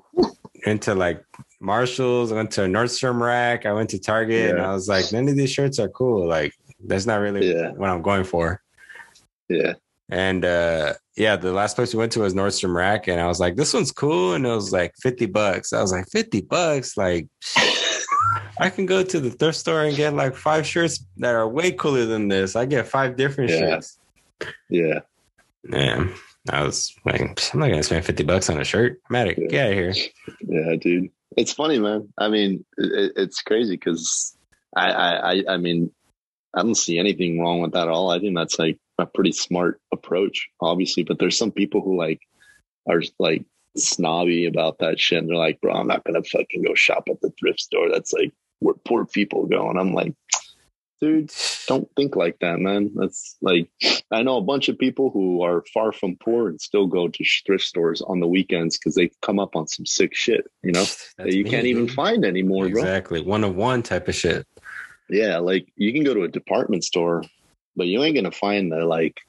into 0.64 0.94
like 0.94 1.22
Marshalls. 1.60 2.32
I 2.32 2.36
went 2.36 2.50
to 2.52 2.62
Nordstrom 2.62 3.20
Rack. 3.20 3.66
I 3.66 3.72
went 3.72 3.90
to 3.90 3.98
Target, 3.98 4.50
and 4.56 4.60
I 4.62 4.72
was 4.72 4.88
like, 4.88 5.12
none 5.12 5.28
of 5.28 5.36
these 5.36 5.50
shirts 5.52 5.78
are 5.78 5.88
cool. 5.88 6.26
Like 6.26 6.54
that's 6.86 7.06
not 7.06 7.20
really 7.20 7.52
Yeah. 7.54 7.70
what 7.72 7.90
I'm 7.90 8.02
going 8.02 8.24
for. 8.24 8.62
yeah 9.48 9.74
And 10.08 10.44
uh 10.44 10.94
yeah, 11.16 11.36
the 11.36 11.52
last 11.52 11.76
place 11.76 11.92
we 11.94 11.98
went 11.98 12.12
to 12.12 12.20
was 12.20 12.34
Nordstrom 12.34 12.74
Rack, 12.74 13.08
and 13.08 13.20
I 13.20 13.26
was 13.26 13.40
like, 13.40 13.56
this 13.56 13.72
one's 13.74 13.92
cool, 13.92 14.34
and 14.34 14.44
it 14.46 14.50
was 14.50 14.72
like 14.72 14.94
fifty 15.00 15.26
bucks. 15.26 15.72
I 15.72 15.80
was 15.80 15.92
like, 15.92 16.08
fifty 16.10 16.40
bucks, 16.40 16.96
like. 16.96 17.28
I 18.58 18.70
can 18.70 18.86
go 18.86 19.02
to 19.02 19.18
the 19.20 19.30
thrift 19.30 19.58
store 19.58 19.82
and 19.82 19.96
get 19.96 20.14
like 20.14 20.36
five 20.36 20.64
shirts 20.64 21.04
that 21.16 21.34
are 21.34 21.46
way 21.48 21.72
cooler 21.72 22.04
than 22.06 22.28
this. 22.28 22.54
I 22.54 22.66
get 22.66 22.86
five 22.86 23.16
different 23.16 23.50
Yeah. 23.50 23.58
shirts. 23.58 23.98
yeah 24.68 25.00
Man, 25.64 26.12
I 26.50 26.62
was 26.62 26.94
like, 27.04 27.20
I'm 27.20 27.60
not 27.60 27.68
gonna 27.70 27.82
spend 27.82 28.04
fifty 28.04 28.22
bucks 28.22 28.48
on 28.50 28.60
a 28.60 28.64
shirt. 28.64 29.00
I'm 29.10 29.16
out 29.16 29.28
of, 29.28 29.34
Yeah. 29.38 29.48
get 29.48 29.66
out 29.66 29.72
of 29.72 29.78
here. 29.78 29.94
yeah 30.40 30.76
dude 30.76 31.10
it's 31.36 31.52
funny 31.52 31.80
man 31.80 32.08
i 32.16 32.28
mean 32.28 32.64
it, 32.78 33.12
it's 33.16 33.42
crazy 33.42 33.74
because 33.74 34.36
I, 34.76 34.90
I 34.92 35.32
i 35.32 35.44
i 35.48 35.56
mean 35.56 35.90
i 36.54 36.62
don't 36.62 36.76
see 36.76 36.96
anything 36.96 37.40
wrong 37.40 37.60
with 37.60 37.72
that 37.72 37.88
at 37.88 37.92
all 37.92 38.08
i 38.10 38.20
think 38.20 38.36
that's 38.36 38.56
like 38.56 38.78
a 38.98 39.06
pretty 39.06 39.32
smart 39.32 39.80
approach 39.92 40.48
obviously 40.60 41.02
but 41.02 41.18
there's 41.18 41.36
some 41.36 41.50
people 41.50 41.80
who 41.80 41.96
like 41.96 42.20
are 42.88 43.02
like 43.18 43.44
snobby 43.76 44.46
about 44.46 44.78
that 44.78 45.00
shit 45.00 45.18
and 45.18 45.28
they're 45.28 45.36
like 45.36 45.60
bro 45.60 45.74
i'm 45.74 45.86
not 45.86 46.04
gonna 46.04 46.22
fucking 46.22 46.62
go 46.62 46.74
shop 46.74 47.04
at 47.10 47.20
the 47.20 47.32
thrift 47.38 47.60
store. 47.60 47.90
That's 47.90 48.12
like 48.12 48.32
where 48.60 48.74
poor 48.86 49.04
people 49.04 49.46
go. 49.46 49.68
And 49.68 49.78
i'm 49.78 49.92
like 49.92 50.14
dude 51.00 51.32
don't 51.66 51.88
think 51.96 52.14
like 52.14 52.38
that 52.40 52.60
man. 52.60 52.92
That's 52.94 53.36
like 53.42 53.68
i 54.12 54.22
know 54.22 54.36
a 54.36 54.42
bunch 54.42 54.68
of 54.68 54.78
people 54.78 55.10
who 55.10 55.42
are 55.42 55.64
far 55.74 55.92
from 55.92 56.16
poor 56.16 56.48
and 56.48 56.60
still 56.60 56.86
go 56.86 57.08
to 57.08 57.24
thrift 57.44 57.64
stores 57.64 58.00
on 58.00 58.20
the 58.20 58.28
weekends 58.28 58.78
because 58.78 58.94
they 58.94 59.10
come 59.22 59.40
up 59.40 59.56
on 59.56 59.66
some 59.66 59.86
sick 59.86 60.14
shit 60.14 60.46
you 60.62 60.72
know 60.72 60.84
that 61.18 61.32
you 61.32 61.44
me, 61.44 61.50
can't 61.50 61.66
even 61.66 61.88
find 61.88 62.24
anymore 62.24 62.68
bro. 62.68 62.80
Exactly, 62.80 63.20
one 63.20 63.42
of 63.42 63.56
one 63.56 63.82
type 63.82 64.06
of 64.06 64.14
shit. 64.14 64.46
yeah 65.10 65.38
like 65.38 65.66
you 65.74 65.92
can 65.92 66.04
go 66.04 66.14
to 66.14 66.22
a 66.22 66.28
department 66.28 66.84
store 66.84 67.24
but 67.76 67.86
you 67.86 68.02
ain't 68.02 68.16
gonna 68.16 68.30
find 68.30 68.70
the 68.72 68.84
like 68.84 69.20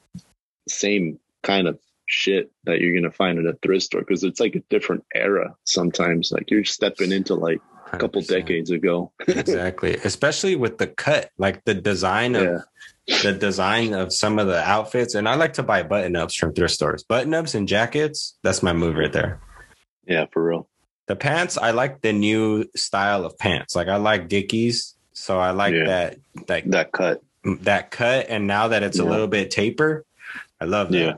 same 0.68 1.18
kind 1.42 1.68
of 1.68 1.78
shit 2.06 2.50
that 2.64 2.80
you're 2.80 2.94
gonna 2.94 3.12
find 3.12 3.38
at 3.38 3.46
a 3.46 3.58
thrift 3.62 3.84
store 3.86 4.00
because 4.00 4.22
it's 4.24 4.40
like 4.40 4.54
a 4.54 4.62
different 4.70 5.04
era 5.14 5.54
sometimes. 5.64 6.30
Like 6.32 6.50
you're 6.50 6.64
stepping 6.64 7.12
into 7.12 7.34
like 7.34 7.60
a 7.92 7.98
couple 7.98 8.22
100%. 8.22 8.28
decades 8.28 8.70
ago. 8.70 9.12
exactly 9.28 9.94
especially 10.04 10.56
with 10.56 10.78
the 10.78 10.86
cut 10.88 11.30
like 11.38 11.64
the 11.64 11.74
design 11.74 12.34
of 12.34 12.62
Yeah. 13.06 13.18
the 13.22 13.32
design 13.32 13.92
of 13.94 14.12
some 14.12 14.40
of 14.40 14.48
the 14.48 14.58
outfits 14.60 15.14
and 15.14 15.28
i 15.28 15.36
like 15.36 15.52
to 15.54 15.62
buy 15.62 15.84
button 15.84 16.16
ups 16.16 16.34
from 16.34 16.52
thrift 16.52 16.74
stores 16.74 17.04
button 17.04 17.32
ups 17.32 17.54
and 17.54 17.68
jackets 17.68 18.36
that's 18.42 18.60
my 18.64 18.72
move 18.72 18.96
right 18.96 19.12
there 19.12 19.40
Yeah, 20.08 20.26
for 20.32 20.42
real. 20.42 20.68
the 21.06 21.14
pants 21.14 21.56
i 21.56 21.70
like 21.70 22.00
the 22.00 22.12
new 22.12 22.64
style 22.74 23.24
of 23.24 23.38
pants 23.38 23.76
like 23.76 23.86
i 23.86 23.94
like 23.96 24.28
dickies 24.28 24.96
so 25.12 25.38
i 25.38 25.52
like 25.52 25.72
Yeah. 25.74 25.84
that 25.86 26.16
like 26.48 26.64
That 26.70 26.90
cut. 26.90 27.22
That 27.62 27.90
cut 27.90 28.26
and 28.28 28.46
now 28.46 28.68
that 28.68 28.82
it's 28.82 28.98
a 28.98 29.04
little 29.04 29.26
bit 29.28 29.50
taper 29.50 30.04
i 30.60 30.64
love 30.64 30.90
that 30.90 30.98
Yeah. 30.98 31.14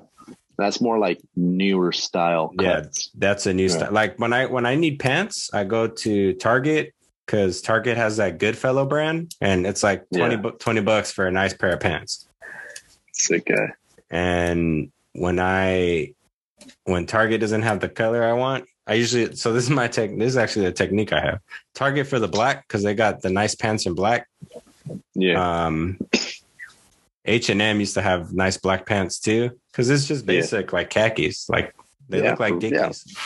That's 0.59 0.81
more 0.81 0.99
like 0.99 1.21
newer 1.37 1.93
style 1.93 2.53
Yeah. 2.61 2.87
That's 3.15 3.47
a 3.47 3.55
new 3.55 3.69
Yeah. 3.69 3.77
style. 3.77 3.93
Like 3.93 4.19
when 4.19 4.33
I 4.33 4.47
when 4.47 4.67
I 4.67 4.75
need 4.75 4.99
pants, 4.99 5.51
I 5.55 5.63
go 5.63 5.87
to 5.87 6.33
Target 6.35 6.95
because 7.25 7.63
Target 7.63 7.97
has 7.97 8.17
that 8.17 8.39
Goodfellow 8.39 8.85
brand, 8.85 9.37
and 9.41 9.65
it's 9.69 9.85
like 9.85 10.05
20, 10.13 10.35
Yeah. 10.35 10.41
bu- 10.41 10.51
20 10.59 10.81
bucks 10.81 11.13
for 11.13 11.29
a 11.29 11.31
nice 11.31 11.55
pair 11.55 11.75
of 11.75 11.79
pants. 11.79 12.27
Sick 13.13 13.47
guy. 13.47 13.69
And 14.11 14.91
when 15.13 15.39
I 15.39 16.15
when 16.87 17.07
Target 17.07 17.41
doesn't 17.41 17.63
have 17.63 17.79
the 17.79 17.89
color 17.89 18.25
I 18.25 18.33
want, 18.33 18.65
I 18.89 18.95
usually 18.95 19.37
so 19.37 19.53
this 19.53 19.63
is 19.63 19.71
my 19.71 19.87
tech. 19.87 20.11
This 20.19 20.31
is 20.31 20.37
actually 20.37 20.65
the 20.67 20.73
technique 20.73 21.13
I 21.13 21.21
have. 21.21 21.39
Target 21.77 22.09
for 22.09 22.19
the 22.19 22.27
black 22.29 22.67
because 22.67 22.83
they 22.83 22.95
got 22.95 23.23
the 23.23 23.31
nice 23.31 23.55
pants 23.55 23.87
in 23.87 23.95
black. 23.95 24.27
Yeah. 25.15 25.67
Um, 25.67 25.99
H 27.25 27.51
and 27.51 27.61
M 27.61 27.81
used 27.81 27.95
to 27.95 28.03
have 28.03 28.33
nice 28.33 28.57
black 28.57 28.87
pants 28.87 29.19
too 29.21 29.51
because 29.71 29.91
it's 29.91 30.07
just 30.07 30.23
Yeah. 30.25 30.27
basic 30.41 30.73
like 30.73 30.91
khakis. 30.91 31.49
Like 31.49 31.75
they 32.09 32.23
Yeah, 32.23 32.31
look 32.31 32.41
like 32.41 32.55
for- 32.61 32.67
yeah. 32.67 32.71
Dickies. 32.89 33.17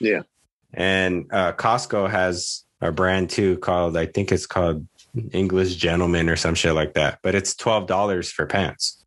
Yeah. 0.00 0.20
And 0.74 1.26
uh, 1.32 1.52
Costco 1.54 2.08
has 2.10 2.64
a 2.80 2.92
brand 2.92 3.30
too 3.30 3.56
called 3.58 3.96
I 3.96 4.06
think 4.06 4.30
it's 4.30 4.46
called 4.46 4.86
English 5.32 5.74
Gentleman 5.76 6.28
or 6.28 6.36
some 6.36 6.54
shit 6.54 6.74
like 6.74 6.94
that. 6.94 7.18
But 7.22 7.34
it's 7.34 7.54
twelve 7.56 7.86
dollars 7.86 8.30
for 8.30 8.46
pants. 8.46 9.04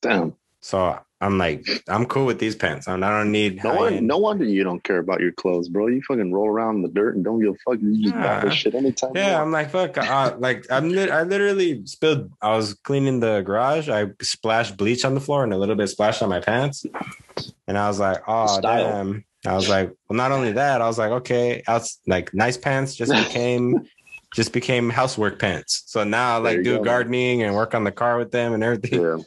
Damn. 0.00 0.34
So 0.60 0.98
I'm 1.22 1.38
like, 1.38 1.64
I'm 1.88 2.04
cool 2.06 2.26
with 2.26 2.40
these 2.40 2.56
pants. 2.56 2.88
I 2.88 2.98
don't 2.98 3.30
need 3.30 3.62
No 3.62 3.76
one, 3.76 4.06
no 4.08 4.18
wonder 4.18 4.44
you 4.44 4.64
don't 4.64 4.82
care 4.82 4.98
about 4.98 5.20
your 5.20 5.30
clothes, 5.30 5.68
bro. 5.68 5.86
You 5.86 6.02
fucking 6.02 6.32
roll 6.32 6.48
around 6.48 6.76
in 6.76 6.82
the 6.82 6.88
dirt 6.88 7.14
and 7.14 7.24
don't 7.24 7.40
give 7.40 7.54
a 7.54 7.58
fuck. 7.64 7.80
You 7.80 8.02
just 8.02 8.14
buy 8.14 8.40
this 8.40 8.54
shit 8.54 8.74
anytime. 8.74 9.12
Yeah. 9.14 9.40
I'm 9.40 9.52
like 9.52 9.70
fuck. 9.70 9.96
Uh, 9.96 10.34
like 10.40 10.66
I'm, 10.68 10.90
lit- 10.90 11.12
I 11.12 11.22
literally 11.22 11.86
spilled. 11.86 12.32
I 12.42 12.56
was 12.56 12.74
cleaning 12.74 13.20
the 13.20 13.42
garage. 13.42 13.88
I 13.88 14.08
splashed 14.20 14.76
bleach 14.76 15.04
on 15.04 15.14
the 15.14 15.20
floor 15.20 15.44
and 15.44 15.52
a 15.52 15.58
little 15.58 15.76
bit 15.76 15.86
splashed 15.88 16.22
on 16.24 16.28
my 16.28 16.40
pants. 16.40 16.84
And 17.68 17.78
I 17.78 17.86
was 17.86 18.00
like, 18.00 18.18
oh 18.26 18.58
Style. 18.58 18.84
damn. 18.84 19.24
I 19.46 19.54
was 19.54 19.68
like, 19.68 19.92
well, 20.08 20.16
not 20.16 20.32
only 20.32 20.52
that, 20.52 20.82
I 20.82 20.86
was 20.86 20.98
like, 20.98 21.12
okay, 21.12 21.62
outs 21.68 22.00
like 22.08 22.34
nice 22.34 22.56
pants 22.56 22.96
just 22.96 23.12
became 23.28 23.86
just 24.34 24.52
became 24.52 24.90
housework 24.90 25.38
pants. 25.38 25.84
So 25.86 26.02
now 26.02 26.34
I 26.34 26.38
like 26.38 26.62
do 26.64 26.78
go. 26.78 26.84
gardening 26.84 27.44
and 27.44 27.54
work 27.54 27.74
on 27.76 27.84
the 27.84 27.92
car 27.92 28.18
with 28.18 28.32
them 28.32 28.54
and 28.54 28.64
everything. 28.64 29.00
Yeah. 29.02 29.18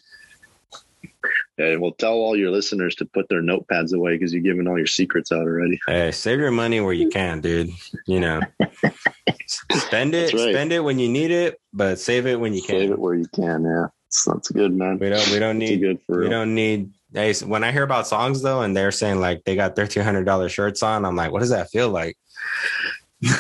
Yeah, 1.58 1.78
well, 1.78 1.92
tell 1.92 2.14
all 2.14 2.36
your 2.36 2.52
listeners 2.52 2.96
to 2.96 3.06
put 3.06 3.30
their 3.30 3.42
notepads 3.42 3.94
away 3.94 4.18
because 4.18 4.34
you're 4.34 4.42
giving 4.42 4.68
all 4.68 4.78
your 4.78 4.88
secrets 4.88 5.32
out 5.32 5.44
already. 5.48 5.80
Hey, 5.88 6.12
save 6.12 6.40
your 6.40 6.52
money 6.52 6.82
where 6.82 6.92
you 6.94 7.08
can, 7.10 7.40
dude. 7.40 7.70
You 8.06 8.20
know, 8.20 8.42
spend 9.72 10.14
it, 10.16 10.34
right. 10.34 10.52
spend 10.52 10.74
it 10.74 10.82
when 10.82 11.00
you 11.00 11.08
need 11.08 11.32
it, 11.32 11.60
but 11.72 11.98
save 12.00 12.28
it 12.28 12.40
when 12.40 12.54
you 12.54 12.62
can. 12.62 12.80
Save 12.80 12.92
it 12.92 13.00
where 13.00 13.16
you 13.16 13.28
can. 13.34 13.64
Yeah, 13.64 13.88
that's, 14.08 14.26
that's 14.26 14.52
good, 14.52 14.74
man. 14.74 15.00
We 15.00 15.10
don't, 15.10 15.30
we 15.32 15.40
don't 15.40 15.58
need 15.58 15.78
good 15.80 16.00
for 16.06 16.18
We 16.18 16.22
real. 16.24 16.30
don't 16.32 16.56
need. 16.56 16.92
Hey, 17.14 17.34
when 17.46 17.64
I 17.64 17.72
hear 17.72 17.84
about 17.84 18.08
songs 18.08 18.42
though, 18.42 18.62
and 18.62 18.76
they're 18.76 18.92
saying 18.92 19.22
like 19.22 19.46
they 19.46 19.56
got 19.56 19.78
thirteen 19.78 20.04
hundred 20.04 20.26
dollars 20.26 20.52
shirts 20.52 20.84
on, 20.84 21.06
I'm 21.06 21.16
like, 21.16 21.32
what 21.32 21.40
does 21.40 21.52
that 21.52 21.70
feel 21.70 21.90
like? 21.90 22.18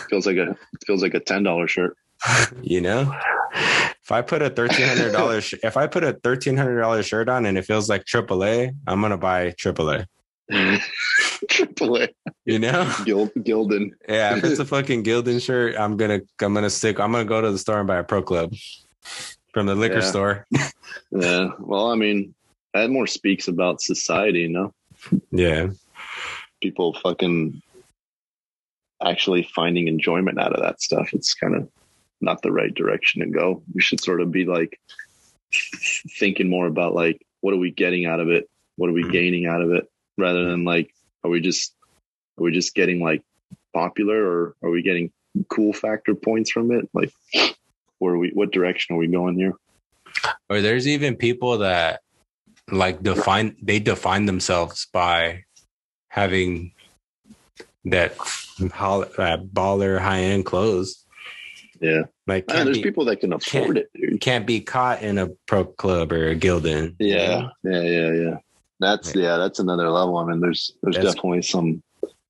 feels 0.09 0.25
like 0.25 0.37
a 0.37 0.55
feels 0.87 1.01
like 1.01 1.13
a 1.13 1.19
ten 1.19 1.43
dollar 1.43 1.67
shirt. 1.67 1.97
You 2.61 2.81
know, 2.81 3.13
if 4.05 4.11
I 4.11 4.21
put 4.21 4.41
a 4.43 4.49
thirteen 4.51 4.87
hundred 4.87 5.11
dollars, 5.11 5.53
if 5.63 5.75
I 5.77 5.87
put 5.87 6.03
a 6.03 6.13
thirteen 6.13 6.55
hundred 6.55 6.79
dollars 6.79 7.07
shirt 7.07 7.27
on 7.27 7.45
and 7.45 7.57
it 7.57 7.63
feels 7.65 7.89
like 7.89 8.05
AAA, 8.05 8.71
I'm 8.87 9.01
gonna 9.01 9.17
buy 9.17 9.49
AAA. 9.51 10.05
AAA, 10.51 12.09
You 12.45 12.59
know, 12.59 12.93
Gild, 13.03 13.31
Gildan. 13.33 13.91
yeah. 14.07 14.37
If 14.37 14.43
it's 14.43 14.59
a 14.59 14.65
fucking 14.75 15.03
Gildan 15.03 15.41
shirt, 15.43 15.75
I'm 15.77 15.97
gonna 15.97 16.21
I'm 16.39 16.53
gonna 16.53 16.69
stick. 16.69 16.99
I'm 16.99 17.11
gonna 17.11 17.25
go 17.25 17.41
to 17.41 17.51
the 17.51 17.57
store 17.57 17.79
and 17.79 17.87
buy 17.87 17.97
a 17.97 18.03
Pro 18.03 18.21
Club 18.21 18.53
from 19.53 19.65
the 19.65 19.73
liquor 19.75 19.95
Yeah. 19.95 19.99
store. 20.01 20.45
Yeah. 21.11 21.47
Well, 21.59 21.89
I 21.91 21.95
mean, 21.95 22.35
that 22.75 22.89
more 22.91 23.07
speaks 23.07 23.47
about 23.47 23.81
society, 23.81 24.41
you 24.41 24.49
know. 24.49 24.73
Yeah, 25.31 25.67
People 26.61 26.93
fucking 27.01 27.61
actually 29.03 29.43
finding 29.55 29.87
enjoyment 29.87 30.39
out 30.39 30.53
of 30.53 30.61
that 30.61 30.81
stuff. 30.81 31.09
It's 31.13 31.33
kind 31.33 31.55
of 31.55 31.69
not 32.21 32.41
the 32.41 32.51
right 32.51 32.73
direction 32.73 33.21
to 33.21 33.27
go. 33.29 33.63
We 33.73 33.81
should 33.81 34.01
sort 34.01 34.21
of 34.21 34.31
be 34.31 34.45
like 34.45 34.79
thinking 36.19 36.49
more 36.49 36.67
about 36.67 36.93
like 36.95 37.21
what 37.41 37.53
are 37.53 37.57
we 37.59 37.71
getting 37.71 38.05
out 38.05 38.19
of 38.19 38.29
it? 38.29 38.49
What 38.77 38.89
are 38.89 38.93
we 38.93 39.03
Mhm. 39.03 39.11
gaining 39.11 39.45
out 39.45 39.61
of 39.61 39.71
it? 39.71 39.89
Rather 40.17 40.45
than 40.45 40.63
like 40.63 40.93
are 41.23 41.29
we 41.29 41.39
just 41.41 41.73
are 42.37 42.43
we 42.43 42.51
just 42.51 42.73
getting 42.75 43.01
like 43.01 43.21
popular 43.73 44.25
or 44.25 44.55
are 44.63 44.69
we 44.71 44.81
getting 44.81 45.11
cool 45.49 45.73
factor 45.73 46.15
points 46.15 46.51
from 46.51 46.71
it? 46.71 46.89
Like 46.93 47.11
where 47.99 48.13
are 48.13 48.17
we 48.17 48.29
what 48.31 48.51
direction 48.51 48.95
are 48.95 48.99
we 48.99 49.07
going 49.07 49.35
here? 49.37 49.53
or 50.49 50.61
there's 50.61 50.87
even 50.87 51.15
people 51.15 51.57
that 51.59 52.01
like 52.71 53.01
define 53.03 53.55
they 53.61 53.79
define 53.79 54.25
themselves 54.25 54.87
by 54.91 55.43
having 56.07 56.71
that 57.85 58.15
hol- 58.73 59.03
uh, 59.17 59.37
baller 59.37 59.99
high 59.99 60.21
end 60.21 60.45
clothes. 60.45 61.04
Yeah. 61.85 62.01
Like 62.27 62.47
there's 62.47 62.77
be, 62.77 62.83
people 62.83 63.05
that 63.05 63.19
can 63.19 63.33
afford 63.33 63.77
it, 63.77 63.89
dude. 63.93 64.19
can't 64.21 64.45
be 64.47 64.59
caught 64.61 65.01
in 65.03 65.17
a 65.17 65.27
pro 65.47 65.65
club 65.65 66.11
or 66.11 66.29
a 66.29 66.35
Gildan. 66.35 66.95
you 66.99 67.15
Yeah, 67.15 67.49
know? 67.63 67.71
yeah, 67.71 67.81
yeah, 67.81 68.11
yeah. 68.13 68.37
That's 68.79 69.15
yeah, 69.15 69.37
that's 69.37 69.59
another 69.59 69.89
level. 69.89 70.17
I 70.17 70.25
mean, 70.25 70.39
there's 70.39 70.71
there's 70.81 70.95
That's- 70.95 71.13
definitely 71.13 71.43
some 71.43 71.83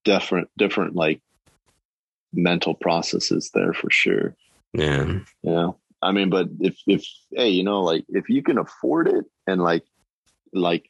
different 0.03 0.49
different 0.57 0.95
like 0.95 1.21
mental 2.33 2.73
processes 2.73 3.51
there 3.53 3.73
for 3.73 3.89
sure. 3.89 4.35
yeah, 4.73 5.19
Yeah. 5.41 5.69
I 6.01 6.11
mean, 6.11 6.29
but 6.29 6.49
if 6.59 6.77
if 6.87 7.05
hey, 7.31 7.49
you 7.49 7.63
know, 7.63 7.81
like 7.81 8.05
if 8.09 8.29
you 8.29 8.43
can 8.43 8.57
afford 8.57 9.07
it 9.07 9.25
and 9.47 9.61
like 9.61 9.83
like 10.53 10.89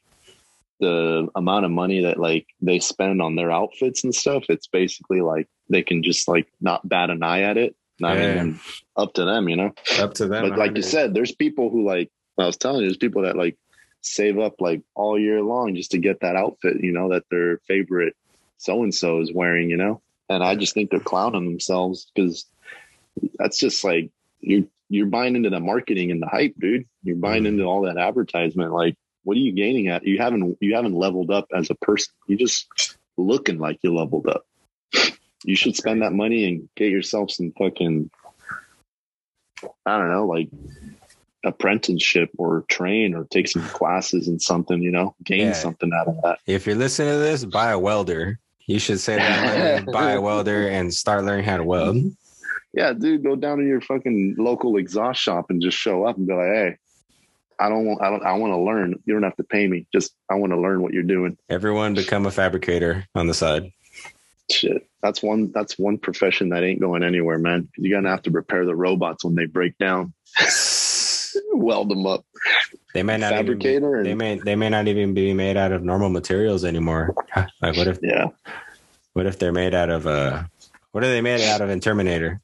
the 0.80 1.28
amount 1.34 1.64
of 1.64 1.70
money 1.70 2.02
that 2.02 2.18
like 2.18 2.46
they 2.60 2.78
spend 2.80 3.22
on 3.22 3.34
their 3.36 3.50
outfits 3.50 4.04
and 4.04 4.14
stuff, 4.14 4.44
it's 4.50 4.66
basically 4.66 5.22
like 5.22 5.48
they 5.70 5.82
can 5.82 6.02
just 6.02 6.28
like 6.28 6.48
not 6.60 6.86
bat 6.86 7.08
an 7.10 7.22
eye 7.22 7.42
at 7.42 7.56
it. 7.56 7.74
I 8.02 8.14
Yeah. 8.16 8.42
mean, 8.44 8.60
up 8.96 9.14
to 9.14 9.24
them, 9.24 9.48
you 9.48 9.56
know 9.56 9.72
up 9.98 10.14
to 10.14 10.26
them. 10.26 10.48
but 10.48 10.58
like 10.58 10.76
you 10.76 10.82
said, 10.82 11.14
there's 11.14 11.34
people 11.34 11.70
who 11.70 11.84
like 11.84 12.10
I 12.38 12.44
was 12.46 12.56
telling 12.56 12.82
you, 12.82 12.88
there's 12.88 12.96
people 12.98 13.22
that 13.22 13.36
like 13.36 13.56
save 14.02 14.38
up 14.38 14.60
like 14.60 14.82
all 14.94 15.18
year 15.18 15.42
long 15.42 15.74
just 15.74 15.90
to 15.92 15.98
get 15.98 16.20
that 16.20 16.36
outfit, 16.36 16.76
you 16.82 16.92
know, 16.92 17.08
that 17.10 17.24
their 17.30 17.58
favorite 17.66 18.14
so 18.58 18.82
and 18.82 18.94
so 18.94 19.20
is 19.20 19.32
wearing, 19.32 19.70
you 19.70 19.76
know. 19.76 20.00
And 20.28 20.42
I 20.44 20.54
just 20.56 20.74
think 20.74 20.90
they're 20.90 21.00
clowning 21.00 21.44
themselves 21.44 22.10
because 22.14 22.44
that's 23.38 23.58
just 23.58 23.82
like 23.84 24.10
you're 24.40 24.64
you're 24.88 25.06
buying 25.06 25.34
into 25.34 25.50
the 25.50 25.58
marketing 25.60 26.10
and 26.10 26.22
the 26.22 26.26
hype, 26.28 26.54
dude. 26.58 26.84
You're 27.02 27.16
buying 27.16 27.42
Mhm. 27.44 27.48
into 27.48 27.64
all 27.64 27.82
that 27.82 27.96
advertisement. 27.98 28.72
Like, 28.72 28.94
what 29.24 29.36
are 29.36 29.40
you 29.40 29.52
gaining 29.52 29.88
at? 29.88 30.06
You 30.06 30.18
haven't 30.18 30.58
you 30.60 30.74
haven't 30.74 30.94
leveled 30.94 31.30
up 31.30 31.46
as 31.54 31.70
a 31.70 31.74
person. 31.76 32.12
You 32.28 32.36
just 32.36 32.96
looking 33.16 33.58
like 33.58 33.78
you 33.82 33.94
leveled 33.94 34.28
up. 34.28 34.44
You 35.44 35.54
should 35.56 35.76
spend 35.76 36.02
that 36.02 36.12
money 36.12 36.44
and 36.48 36.68
get 36.76 36.90
yourself 36.90 37.30
some 37.30 37.52
fucking 37.58 38.10
I 39.86 39.98
don't 39.98 40.10
know, 40.10 40.26
like 40.26 40.48
apprenticeship 41.44 42.30
or 42.38 42.64
train 42.68 43.14
or 43.14 43.24
take 43.24 43.48
some 43.48 43.62
classes 43.68 44.28
and 44.28 44.40
something, 44.40 44.82
you 44.82 44.90
know, 44.90 45.14
gain 45.24 45.48
Yeah. 45.48 45.52
something 45.52 45.90
out 45.94 46.08
of 46.08 46.16
that. 46.22 46.38
if 46.46 46.66
you're 46.66 46.74
listening 46.76 47.12
to 47.14 47.18
this, 47.18 47.44
buy 47.44 47.70
a 47.70 47.78
welder. 47.78 48.38
You 48.66 48.78
should 48.80 48.98
say 49.00 49.16
that 49.16 49.44
money, 49.84 49.84
buy 49.92 50.12
a 50.12 50.20
welder 50.20 50.68
and 50.68 50.92
start 50.92 51.24
learning 51.24 51.44
how 51.44 51.56
to 51.56 51.64
weld. 51.64 51.96
Yeah, 52.74 52.92
dude, 52.92 53.22
go 53.22 53.36
down 53.36 53.58
to 53.58 53.64
your 53.64 53.80
fucking 53.80 54.34
local 54.38 54.76
exhaust 54.76 55.20
shop 55.22 55.46
and 55.50 55.62
just 55.62 55.78
show 55.78 56.04
up 56.04 56.16
and 56.18 56.26
be 56.26 56.34
like, 56.34 56.46
hey, 56.52 56.76
I 57.58 57.68
don't 57.70 57.86
want 57.86 58.02
I 58.02 58.10
don't 58.10 58.22
I 58.24 58.32
want 58.34 58.52
to 58.52 58.58
learn. 58.58 58.96
You 59.06 59.14
don't 59.14 59.22
have 59.22 59.36
to 59.36 59.44
pay 59.44 59.66
me. 59.66 59.86
Just 59.92 60.12
I 60.30 60.34
want 60.34 60.52
to 60.52 60.60
learn 60.60 60.82
what 60.82 60.92
you're 60.92 61.02
doing. 61.04 61.38
Everyone 61.48 61.94
become 61.94 62.26
a 62.26 62.30
fabricator 62.30 63.06
on 63.14 63.28
the 63.28 63.34
side. 63.34 63.70
Shit. 64.50 64.88
That's 65.02 65.22
one 65.22 65.50
that's 65.52 65.78
one 65.78 65.98
profession 65.98 66.50
that 66.50 66.62
ain't 66.62 66.80
going 66.80 67.02
anywhere, 67.02 67.38
man. 67.38 67.68
You're 67.76 67.98
gonna 67.98 68.10
have 68.10 68.22
to 68.22 68.30
repair 68.30 68.64
the 68.64 68.76
robots 68.76 69.24
when 69.24 69.34
they 69.34 69.46
break 69.46 69.76
down. 69.78 70.12
Weld 71.52 71.90
them 71.90 72.06
up. 72.06 72.24
They 72.94 73.02
may 73.02 73.18
not 73.18 73.32
even 73.32 73.46
Fabricator 73.46 73.96
and 73.96 74.06
they 74.06 74.14
may 74.14 74.38
they 74.38 74.56
may 74.56 74.68
not 74.68 74.88
even 74.88 75.14
be 75.14 75.32
made 75.34 75.56
out 75.56 75.72
of 75.72 75.82
normal 75.82 76.08
materials 76.08 76.64
anymore. 76.64 77.14
Like 77.60 77.76
what 77.76 77.88
if 77.88 77.98
yeah. 78.02 78.28
what 79.12 79.26
if 79.26 79.38
they're 79.38 79.52
made 79.52 79.74
out 79.74 79.90
of 79.90 80.06
uh 80.06 80.44
what 80.92 81.04
are 81.04 81.08
they 81.08 81.20
made 81.20 81.42
out 81.42 81.60
of 81.60 81.70
in 81.70 81.80
Terminator? 81.80 82.40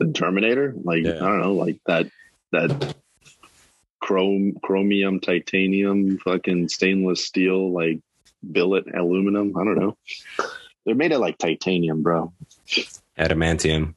the 0.00 0.12
Terminator, 0.12 0.74
like 0.82 1.04
Yeah. 1.04 1.16
I 1.16 1.28
don't 1.28 1.40
know, 1.40 1.54
like 1.54 1.78
that 1.86 2.06
that 2.52 2.94
chrome, 4.00 4.58
chromium, 4.62 5.20
titanium, 5.20 6.18
fucking 6.18 6.68
stainless 6.68 7.24
steel, 7.24 7.72
like 7.72 8.00
billet 8.52 8.84
aluminum. 8.94 9.56
I 9.56 9.64
don't 9.64 9.78
know. 9.78 9.96
They're 10.84 10.94
made 10.94 11.12
of 11.12 11.20
like 11.20 11.38
titanium, 11.38 12.02
bro. 12.02 12.32
Adamantium. 13.18 13.94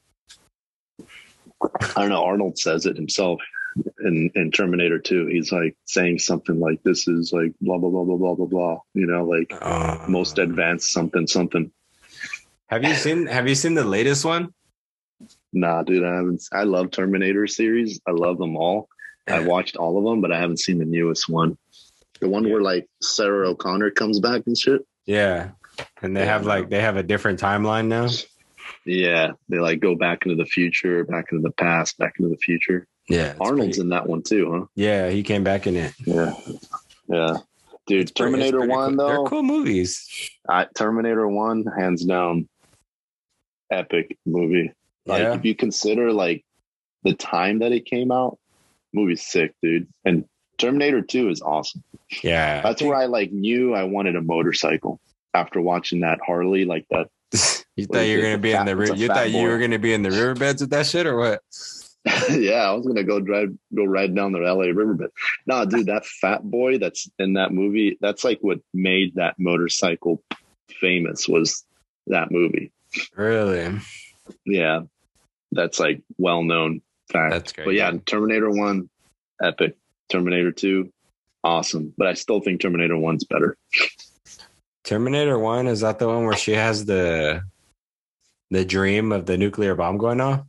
I 1.60 2.00
don't 2.00 2.08
know. 2.08 2.24
Arnold 2.24 2.58
says 2.58 2.86
it 2.86 2.96
himself 2.96 3.40
in, 4.00 4.30
in 4.34 4.50
Terminator 4.50 4.98
2. 4.98 5.26
He's 5.26 5.52
like 5.52 5.76
saying 5.84 6.20
something 6.20 6.58
like, 6.60 6.82
this 6.82 7.08
is 7.08 7.32
like 7.32 7.52
blah, 7.60 7.78
blah, 7.78 7.90
blah, 7.90 8.04
blah, 8.04 8.16
blah, 8.16 8.34
blah, 8.34 8.46
blah. 8.46 8.78
You 8.94 9.06
know, 9.06 9.24
like 9.24 9.52
Uh, 9.60 10.06
most 10.08 10.38
advanced 10.38 10.92
something, 10.92 11.26
something. 11.26 11.70
Have 12.68 12.84
you 12.84 12.94
seen 12.94 13.26
Have 13.26 13.48
you 13.48 13.54
seen 13.54 13.74
the 13.74 13.84
latest 13.84 14.24
one? 14.24 14.52
Nah, 15.52 15.82
dude, 15.82 16.04
I 16.04 16.14
haven't. 16.14 16.42
I 16.52 16.64
love 16.64 16.90
Terminator 16.90 17.46
series. 17.46 18.00
I 18.06 18.10
love 18.12 18.38
them 18.38 18.56
all. 18.56 18.88
I 19.26 19.40
watched 19.40 19.76
all 19.76 19.98
of 19.98 20.04
them, 20.04 20.20
but 20.20 20.32
I 20.32 20.38
haven't 20.38 20.58
seen 20.60 20.78
the 20.78 20.84
newest 20.84 21.28
one. 21.28 21.58
The 22.20 22.28
one 22.28 22.48
where 22.50 22.60
like 22.62 22.88
Sarah 23.02 23.48
O'Connor 23.50 23.90
comes 23.92 24.20
back 24.20 24.42
and 24.46 24.56
shit. 24.56 24.82
Yeah, 25.06 25.50
and 26.02 26.16
they 26.16 26.26
have 26.26 26.46
like 26.46 26.68
they 26.70 26.80
have 26.80 26.96
a 26.96 27.02
different 27.02 27.40
timeline 27.40 27.86
now. 27.86 28.08
Yeah, 28.84 29.32
they 29.48 29.58
like 29.58 29.80
go 29.80 29.94
back 29.94 30.24
into 30.26 30.36
the 30.36 30.46
future, 30.48 31.04
back 31.04 31.26
into 31.30 31.42
the 31.42 31.52
past, 31.52 31.98
back 31.98 32.14
into 32.18 32.30
the 32.30 32.38
future. 32.38 32.86
Yeah, 33.08 33.34
Arnold's 33.40 33.76
pretty- 33.76 33.80
in 33.82 33.88
that 33.90 34.06
one 34.06 34.22
too, 34.22 34.52
huh? 34.52 34.66
Yeah, 34.74 35.10
he 35.10 35.22
came 35.22 35.44
back 35.44 35.66
in 35.66 35.76
it. 35.76 35.92
Yeah, 36.04 36.34
yeah. 37.08 37.36
Dude, 37.86 38.02
It's 38.02 38.12
Terminator 38.12 38.58
pretty 38.58 38.72
One 38.72 38.96
cool. 38.96 39.06
though. 39.06 39.08
They're 39.22 39.30
cool 39.30 39.42
movies. 39.42 40.30
I, 40.46 40.66
Terminator 40.74 41.26
One, 41.26 41.64
hands 41.64 42.04
down, 42.04 42.46
epic 43.70 44.18
movie. 44.26 44.72
Like 45.06 45.22
Yeah. 45.22 45.34
if 45.34 45.44
you 45.44 45.54
consider 45.54 46.12
like 46.12 46.44
the 47.02 47.14
time 47.14 47.60
that 47.60 47.72
it 47.72 47.86
came 47.86 48.12
out, 48.12 48.38
movie's 48.92 49.22
sick, 49.26 49.54
dude. 49.62 49.88
And 50.04 50.26
Terminator 50.58 51.02
Two 51.02 51.28
is 51.28 51.40
awesome. 51.40 51.82
Yeah, 52.22 52.62
That's 52.62 52.82
where 52.82 52.96
I 52.96 53.06
like 53.06 53.32
knew 53.32 53.74
I 53.74 53.84
wanted 53.84 54.16
a 54.16 54.22
motorcycle 54.22 55.00
after 55.34 55.60
watching 55.60 56.00
that 56.00 56.20
Harley, 56.24 56.64
like 56.64 56.86
that. 56.90 57.08
you 57.76 57.86
thought 57.86 58.06
you 58.06 58.16
were 58.16 58.22
gonna 58.22 58.38
be 58.38 58.52
in 58.52 58.64
the 58.64 58.94
you 58.96 59.06
fat 59.06 59.16
thought 59.16 59.30
you 59.30 59.46
were 59.46 59.58
gonna 59.58 59.78
be 59.78 59.92
in 59.92 60.02
the 60.02 60.10
riverbeds 60.10 60.60
with 60.60 60.70
that 60.70 60.86
shit 60.86 61.06
or 61.06 61.16
what? 61.16 61.42
yeah, 62.30 62.68
I 62.68 62.72
was 62.72 62.86
gonna 62.86 63.04
go 63.04 63.20
drive, 63.20 63.50
go 63.74 63.84
ride 63.84 64.14
down 64.14 64.32
the 64.32 64.38
LA 64.38 64.66
riverbed. 64.66 65.10
No, 65.46 65.64
dude, 65.64 65.86
that 65.86 66.06
fat 66.06 66.42
boy 66.42 66.78
that's 66.78 67.08
in 67.18 67.34
that 67.34 67.52
movie, 67.52 67.98
that's 68.00 68.24
like 68.24 68.38
what 68.40 68.60
made 68.72 69.14
that 69.16 69.38
motorcycle 69.38 70.22
famous 70.80 71.28
was 71.28 71.64
that 72.06 72.30
movie. 72.30 72.72
Really? 73.16 73.78
Yeah, 74.46 74.82
that's 75.52 75.78
like 75.78 76.02
well 76.16 76.42
known 76.42 76.82
fact. 77.10 77.32
That's 77.32 77.52
great. 77.52 77.64
But 77.64 77.74
yeah, 77.74 77.92
Terminator 78.06 78.50
One, 78.50 78.88
epic. 79.42 79.76
Terminator 80.08 80.52
Two, 80.52 80.92
awesome. 81.44 81.94
But 81.96 82.06
I 82.06 82.14
still 82.14 82.40
think 82.40 82.60
Terminator 82.60 82.96
One's 82.96 83.24
better. 83.24 83.56
Terminator 84.84 85.38
One 85.38 85.66
is 85.66 85.80
that 85.80 85.98
the 85.98 86.08
one 86.08 86.24
where 86.24 86.36
she 86.36 86.52
has 86.52 86.84
the 86.84 87.42
the 88.50 88.64
dream 88.64 89.12
of 89.12 89.26
the 89.26 89.36
nuclear 89.36 89.74
bomb 89.74 89.98
going 89.98 90.20
off? 90.20 90.44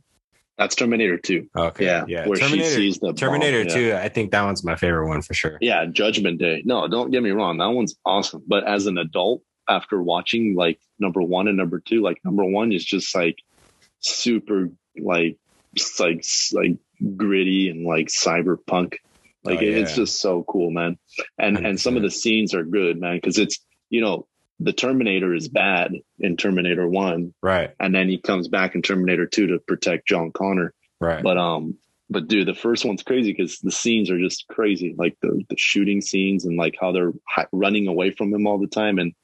That's 0.56 0.74
Terminator 0.74 1.16
Two. 1.16 1.48
Okay, 1.56 1.86
Yeah, 1.86 2.04
yeah. 2.06 2.26
where 2.26 2.38
Terminator, 2.38 2.68
she 2.68 2.76
sees 2.76 2.98
the 2.98 3.08
bomb, 3.08 3.16
Terminator 3.16 3.62
yeah. 3.62 3.74
Two. 3.74 3.94
I 3.94 4.08
think 4.08 4.30
that 4.32 4.42
one's 4.42 4.62
my 4.62 4.76
favorite 4.76 5.08
one 5.08 5.22
for 5.22 5.34
sure. 5.34 5.56
Yeah, 5.60 5.86
Judgment 5.86 6.38
Day. 6.38 6.62
No, 6.64 6.86
don't 6.86 7.10
get 7.10 7.22
me 7.22 7.30
wrong. 7.30 7.58
That 7.58 7.68
one's 7.68 7.96
awesome. 8.04 8.42
But 8.46 8.64
as 8.64 8.86
an 8.86 8.98
adult, 8.98 9.42
after 9.68 10.02
watching 10.02 10.54
like 10.54 10.78
number 10.98 11.22
one 11.22 11.48
and 11.48 11.56
number 11.56 11.80
two, 11.80 12.02
like 12.02 12.18
number 12.24 12.44
one 12.44 12.72
is 12.72 12.84
just 12.84 13.14
like 13.14 13.38
super 14.00 14.68
like 14.98 15.38
like 15.98 16.24
like 16.52 16.76
gritty 17.16 17.70
and 17.70 17.86
like 17.86 18.08
cyberpunk. 18.08 18.96
Like 19.44 19.58
Oh, 19.60 19.62
it- 19.62 19.76
it's 19.78 19.94
just 19.96 20.20
so 20.20 20.44
cool, 20.44 20.70
man. 20.70 20.98
And 21.38 21.58
and 21.66 21.80
some 21.80 21.96
of 21.96 22.02
the 22.02 22.10
scenes 22.10 22.54
are 22.54 22.64
good, 22.64 23.00
man, 23.00 23.16
because 23.16 23.38
it's 23.38 23.58
you 23.88 24.00
know 24.00 24.26
the 24.62 24.72
Terminator 24.74 25.34
is 25.34 25.48
bad 25.48 25.92
in 26.18 26.36
Terminator 26.36 26.86
One, 26.86 27.32
Right, 27.42 27.70
and 27.80 27.94
then 27.94 28.08
he 28.10 28.18
comes 28.18 28.48
back 28.48 28.74
in 28.74 28.82
Terminator 28.82 29.26
Two 29.26 29.46
to 29.48 29.58
protect 29.58 30.06
John 30.06 30.30
Connor. 30.32 30.74
right. 31.00 31.22
But 31.22 31.38
um, 31.38 31.76
but 32.10 32.28
dude, 32.28 32.46
the 32.48 32.54
first 32.54 32.84
one's 32.84 33.02
crazy 33.02 33.32
because 33.32 33.58
the 33.60 33.70
scenes 33.70 34.10
are 34.10 34.18
just 34.18 34.46
crazy, 34.48 34.94
like 34.98 35.16
the 35.22 35.42
the 35.48 35.56
shooting 35.56 36.00
scenes 36.02 36.44
and 36.44 36.56
like 36.58 36.74
how 36.78 36.92
they're 36.92 37.12
hi- 37.26 37.46
running 37.52 37.86
away 37.88 38.10
from 38.10 38.34
him 38.34 38.46
all 38.46 38.58
the 38.58 38.66
time, 38.66 38.98
and 38.98 39.14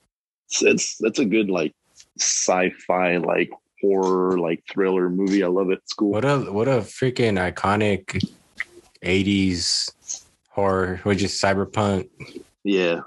it's 0.47 0.63
it's, 0.63 0.97
it's 1.01 1.19
a 1.19 1.25
good 1.27 1.51
like 1.51 1.75
sci-fi 2.19 3.19
like 3.19 3.51
horror 3.83 4.39
like 4.39 4.65
thriller 4.71 5.09
movie. 5.11 5.43
I 5.45 5.49
love 5.49 5.71
it. 5.71 5.79
It's 5.83 5.93
cool. 5.93 6.11
What 6.13 6.25
a 6.25 6.39
what 6.53 6.69
a 6.69 6.79
freaking 6.81 7.37
iconic 7.53 8.25
'80s 9.07 10.25
horror, 10.49 11.01
which 11.05 11.23
is 11.23 11.33
cyberpunk. 11.33 12.09
Yeah, 12.65 13.01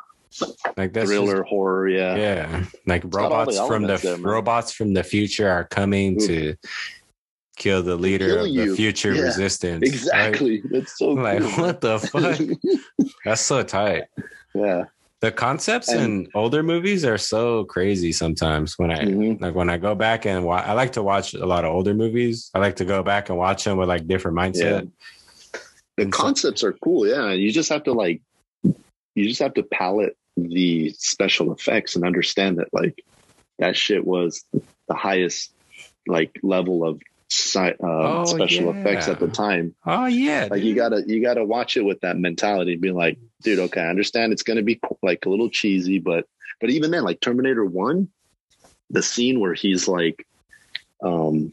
Like 0.78 0.94
that's 0.94 1.10
thriller 1.10 1.44
horror. 1.44 1.90
Yeah. 1.90 2.16
Yeah, 2.16 2.66
like 2.86 3.10
got 3.10 3.32
all 3.32 3.46
the 3.46 3.52
robots 3.58 3.68
from 3.68 3.84
the 3.84 3.98
there, 3.98 4.18
robots 4.18 4.72
from 4.72 4.94
the 4.94 5.04
future 5.04 5.50
are 5.50 5.66
coming 5.66 6.22
Ooh. 6.22 6.28
to 6.28 6.56
kill 7.58 7.84
the 7.84 7.96
leader 7.98 8.28
Kill 8.28 8.38
of 8.40 8.44
the 8.46 8.50
you. 8.52 8.76
future 8.76 9.14
Yeah, 9.14 9.24
resistance. 9.24 9.84
exactly. 9.86 10.62
It's 10.72 10.98
so 10.98 11.10
Like, 11.12 11.42
cool. 11.42 11.66
what 11.66 11.82
the 11.82 12.00
fuck? 12.00 12.40
That's 13.26 13.42
so 13.42 13.64
tight. 13.64 14.06
yeah. 14.56 14.86
The 15.22 15.34
concepts 15.34 15.90
And- 15.92 16.02
in 16.26 16.28
older 16.34 16.64
movies 16.64 17.04
are 17.04 17.18
so 17.18 17.66
crazy 17.66 18.14
sometimes 18.14 18.80
when 18.80 18.90
I 18.92 19.04
Mhm. 19.04 19.42
like 19.42 19.54
when 19.56 19.70
I 19.70 19.76
go 19.76 19.94
back 19.94 20.26
and 20.26 20.46
wa- 20.46 20.64
I 20.66 20.72
like 20.72 20.94
to 20.94 21.04
watch 21.04 21.34
a 21.34 21.46
lot 21.46 21.66
of 21.66 21.74
older 21.74 21.94
movies. 21.94 22.50
I 22.56 22.60
like 22.60 22.78
to 22.78 22.86
go 22.86 23.04
back 23.04 23.28
and 23.28 23.38
watch 23.38 23.66
them 23.66 23.76
with 23.78 23.90
like 23.90 24.08
different 24.08 24.38
mindset. 24.38 24.90
The 26.00 26.06
And 26.06 26.16
so- 26.16 26.22
concepts 26.22 26.64
are 26.64 26.74
cool. 26.74 27.06
Yeah, 27.08 27.32
you 27.32 27.52
just 27.52 27.70
have 27.70 27.84
to 27.84 27.94
like, 27.94 28.22
you 28.64 29.28
just 29.28 29.42
have 29.42 29.54
to 29.56 29.64
palette 29.64 30.16
the 30.38 30.92
special 30.98 31.52
effects 31.52 31.96
and 31.98 32.06
understand 32.06 32.58
that 32.60 32.70
like 32.74 33.04
that 33.58 33.76
shit 33.76 34.06
was 34.08 34.44
the 34.88 34.94
highest 34.96 35.52
like 36.08 36.40
level 36.42 36.86
of 36.88 37.02
sci- 37.30 37.72
uh, 37.72 38.22
Oh, 38.22 38.24
special 38.26 38.72
effects 38.72 39.10
at 39.10 39.20
the 39.20 39.28
time. 39.28 39.76
Oh 39.86 40.06
yeah, 40.06 40.48
Like 40.50 40.64
you 40.64 40.74
gotta 40.74 41.04
you 41.06 41.22
gotta 41.22 41.44
watch 41.44 41.76
it 41.76 41.84
with 41.84 42.00
that 42.00 42.18
mentality. 42.18 42.78
Be 42.78 42.92
like, 42.92 43.20
dude, 43.44 43.60
okay, 43.60 43.82
I 43.82 43.90
understand 43.90 44.32
it's 44.32 44.44
gonna 44.44 44.62
be 44.64 44.80
like 45.04 45.26
a 45.26 45.30
little 45.30 45.50
cheesy, 45.50 46.00
but 46.00 46.26
but 46.62 46.70
even 46.70 46.92
then, 46.92 47.04
like 47.04 47.20
Terminator 47.20 47.66
One, 47.66 48.08
the 48.90 49.04
scene 49.04 49.42
where 49.42 49.54
he's 49.54 49.88
like, 49.90 50.26
um, 51.04 51.52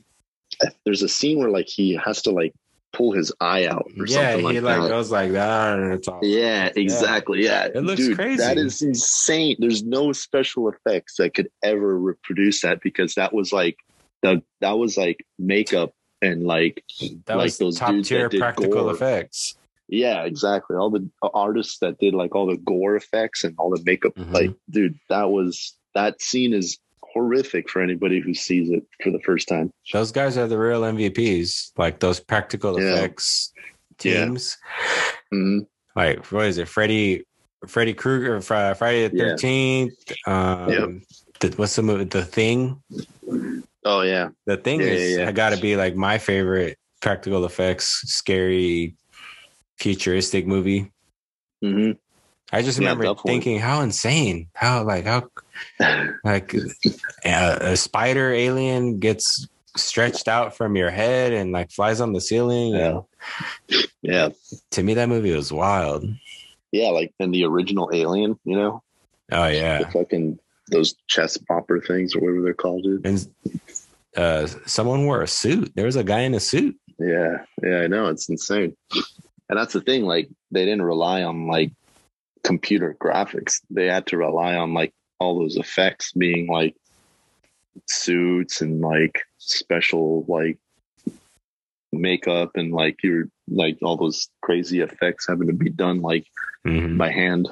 there's 0.85 1.03
a 1.03 1.09
scene 1.09 1.39
where 1.41 1.51
like 1.51 1.67
he 1.69 1.95
has 1.97 2.23
to 2.23 2.31
like 2.31 2.55
pull 2.97 3.13
his 3.13 3.33
eye 3.41 3.67
out 3.67 3.91
or 3.99 4.07
yeah, 4.07 4.31
something 4.33 4.45
like 4.45 4.55
that. 4.55 4.65
Yeah, 4.65 4.75
he 4.75 4.81
like 4.81 4.89
goes 4.89 5.11
like 5.11 5.33
that, 5.33 5.79
and 5.79 5.93
it's 5.93 6.09
all 6.09 6.21
Yeah, 6.23 6.71
exactly. 6.75 7.45
Yeah, 7.45 7.67
It 7.67 7.85
looks 7.85 8.01
Dude, 8.01 8.17
crazy. 8.17 8.39
That 8.39 8.57
is 8.57 8.81
insane. 8.83 9.57
There's 9.59 9.83
no 9.85 10.13
special 10.13 10.69
effects 10.71 11.17
that 11.19 11.35
could 11.35 11.49
ever 11.63 11.99
reproduce 11.99 12.63
that 12.63 12.81
because 12.81 13.15
that 13.15 13.33
was 13.33 13.53
like 13.53 13.77
the 14.23 14.43
that 14.61 14.79
was 14.79 14.97
like 14.97 15.25
makeup 15.39 15.93
and 16.23 16.45
like 16.45 16.83
that 17.27 17.37
like 17.37 17.45
was 17.45 17.59
those 17.59 17.79
top 17.79 17.95
tier 18.03 18.31
practical 18.31 18.73
gore. 18.73 18.93
effects. 18.95 19.57
yeah, 19.89 20.23
exactly. 20.25 20.77
All 20.77 20.91
the 20.91 21.09
artists 21.35 21.79
that 21.81 21.99
did 21.99 22.15
like 22.15 22.35
all 22.35 22.47
the 22.47 22.57
gore 22.57 22.97
effects 22.97 23.45
and 23.45 23.55
all 23.59 23.71
the 23.71 23.83
makeup, 23.85 24.15
Mhm. 24.15 24.33
like 24.33 24.55
dude, 24.71 24.99
that 25.11 25.31
was 25.31 25.77
that 25.95 26.21
scene 26.23 26.55
is 26.55 26.79
horrific 27.21 27.71
for 27.71 27.81
anybody 27.81 28.21
who 28.21 28.35
sees 28.35 28.69
it 28.71 28.85
for 29.03 29.11
the 29.11 29.21
first 29.21 29.49
time. 29.49 29.73
Those 29.93 30.13
guys 30.13 30.37
are 30.37 30.47
the 30.47 30.59
real 30.59 30.83
MVPs. 30.83 31.73
Like 31.79 31.99
those 31.99 32.21
practical 32.21 32.79
Yeah. 32.79 32.93
effects 32.93 33.53
Yeah. 34.05 34.25
teams. 34.27 34.59
Mhm. 35.33 35.67
Like 35.95 36.27
what 36.31 36.45
is 36.47 36.59
it? 36.59 36.69
Freddy, 36.69 37.25
Freddy 37.67 37.95
Krueger, 37.95 38.41
Friday 38.43 39.09
the 39.09 39.17
Yeah. 39.17 39.29
Thirteenth. 39.31 39.95
Um, 40.27 40.71
Yep. 40.71 40.91
the, 41.41 41.49
what's 41.57 41.77
the 41.77 41.83
movie? 41.83 42.05
The 42.05 42.25
Thing. 42.25 42.83
Oh 43.85 44.03
yeah, 44.03 44.29
The 44.47 44.59
Thing 44.59 44.81
Yeah, 44.81 44.87
is 44.89 45.13
yeah, 45.13 45.25
yeah. 45.25 45.33
got 45.33 45.51
to 45.51 45.57
be 45.57 45.77
like 45.77 45.97
my 45.97 46.19
favorite 46.19 46.77
practical 47.01 47.45
effects, 47.47 48.03
scary, 48.13 48.97
futuristic 49.79 50.47
movie. 50.47 50.93
hmm 51.63 51.93
I 52.53 52.63
just 52.63 52.79
remember 52.79 53.05
definitely. 53.05 53.33
thinking 53.33 53.59
how 53.59 53.81
insane, 53.83 54.49
how 54.55 54.85
like 54.85 55.05
how 55.05 55.29
like 56.25 56.55
a, 57.25 57.59
a 57.73 57.77
spider 57.77 58.33
alien 58.33 58.99
gets 58.99 59.49
stretched 59.77 60.29
out 60.29 60.57
from 60.57 60.77
your 60.77 60.91
head 60.91 61.33
and 61.33 61.53
like 61.53 61.71
flies 61.71 62.01
on 62.01 62.13
the 62.13 62.21
ceiling. 62.21 62.75
Yeah. 62.75 63.01
yeah, 64.03 64.29
To 64.73 64.83
me, 64.83 64.95
that 64.95 65.09
movie 65.09 65.35
was 65.35 65.53
wild. 65.53 66.05
yeah. 66.73 66.89
Like 66.91 67.13
in 67.19 67.31
the 67.31 67.45
original 67.45 67.91
Alien, 67.93 68.39
you 68.45 68.57
know, 68.57 68.83
Oh 69.33 69.49
the 69.49 69.55
yeah, 69.57 69.91
fucking 69.91 70.39
those 70.71 70.95
chest 71.09 71.45
popper 71.47 71.81
things 71.81 72.15
or 72.15 72.21
whatever 72.21 72.43
they're 72.43 72.55
called, 72.55 72.85
dude. 72.85 73.05
and 73.07 73.29
uh, 74.17 74.47
someone 74.67 75.05
wore 75.05 75.21
a 75.23 75.27
suit. 75.29 75.73
There 75.75 75.85
was 75.87 75.97
a 75.97 76.05
guy 76.05 76.21
in 76.21 76.33
a 76.35 76.41
suit. 76.41 76.77
Yeah, 76.99 77.45
yeah, 77.63 77.81
I 77.81 77.87
know. 77.89 78.07
It's 78.07 78.29
insane. 78.29 78.77
And 79.49 79.59
that's 79.59 79.73
the 79.75 79.81
thing, 79.81 80.05
like 80.05 80.29
they 80.53 80.65
didn't 80.65 80.83
rely 80.83 81.23
on 81.25 81.47
like 81.49 81.73
computer 82.47 82.97
graphics. 83.01 83.61
They 83.71 83.87
had 83.87 84.07
to 84.07 84.17
rely 84.17 84.55
on 84.55 84.73
like 84.73 84.93
all 85.19 85.39
those 85.39 85.57
effects 85.57 86.13
being 86.13 86.47
like 86.47 86.77
suits 87.89 88.61
and 88.61 88.81
like 88.81 89.23
special 89.39 90.25
like 90.29 90.59
makeup 91.93 92.53
and 92.55 92.73
like 92.73 92.97
you're 93.03 93.29
like 93.49 93.79
all 93.83 93.97
those 93.97 94.29
crazy 94.43 94.81
effects 94.81 95.27
having 95.29 95.47
to 95.49 95.53
be 95.53 95.71
done 95.71 96.01
like 96.03 96.25
Mhm. 96.65 96.99
by 96.99 97.11
hand. 97.11 97.49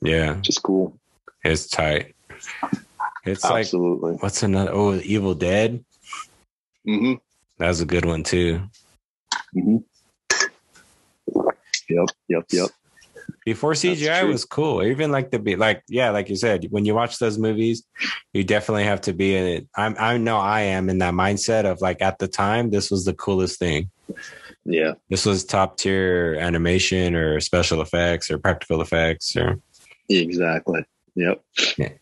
Yeah, 0.00 0.38
Just 0.40 0.62
cool. 0.62 0.98
it's 1.44 1.66
tight. 1.68 2.14
It's 3.24 3.44
like 3.44 3.60
Absolutely. 3.60 4.14
what's 4.16 4.42
another? 4.42 4.72
Oh, 4.72 4.94
Evil 4.96 5.34
Dead. 5.34 5.84
Mm-hmm. 6.86 7.14
That 7.58 7.68
was 7.68 7.80
a 7.80 7.86
good 7.86 8.04
one 8.04 8.22
too. 8.24 8.62
Mm-hmm. 9.56 9.76
Yep. 11.88 12.08
Yep. 12.28 12.44
Yep. 12.52 12.70
Before 13.44 13.72
CGI 13.72 14.26
was 14.28 14.44
cool. 14.44 14.82
Even 14.84 15.10
like 15.10 15.30
the 15.30 15.38
be 15.38 15.56
like 15.56 15.82
yeah, 15.88 16.10
like 16.10 16.28
you 16.28 16.36
said, 16.36 16.66
when 16.70 16.84
you 16.84 16.94
watch 16.94 17.18
those 17.18 17.38
movies, 17.38 17.82
you 18.32 18.44
definitely 18.44 18.84
have 18.84 19.00
to 19.02 19.12
be 19.12 19.36
in 19.36 19.46
it. 19.46 19.68
I'm 19.76 19.96
I 19.98 20.16
know 20.18 20.38
I 20.38 20.60
am 20.62 20.88
in 20.88 20.98
that 20.98 21.14
mindset 21.14 21.64
of 21.64 21.80
like 21.80 22.00
at 22.00 22.18
the 22.18 22.28
time 22.28 22.70
this 22.70 22.90
was 22.90 23.04
the 23.04 23.14
coolest 23.14 23.58
thing. 23.58 23.90
Yeah. 24.64 24.92
This 25.10 25.26
was 25.26 25.44
top 25.44 25.76
tier 25.76 26.36
animation 26.40 27.16
or 27.16 27.40
special 27.40 27.80
effects 27.80 28.30
or 28.30 28.38
practical 28.38 28.80
effects 28.80 29.36
or 29.36 29.58
Exactly. 30.08 30.84
Yep. 31.14 31.42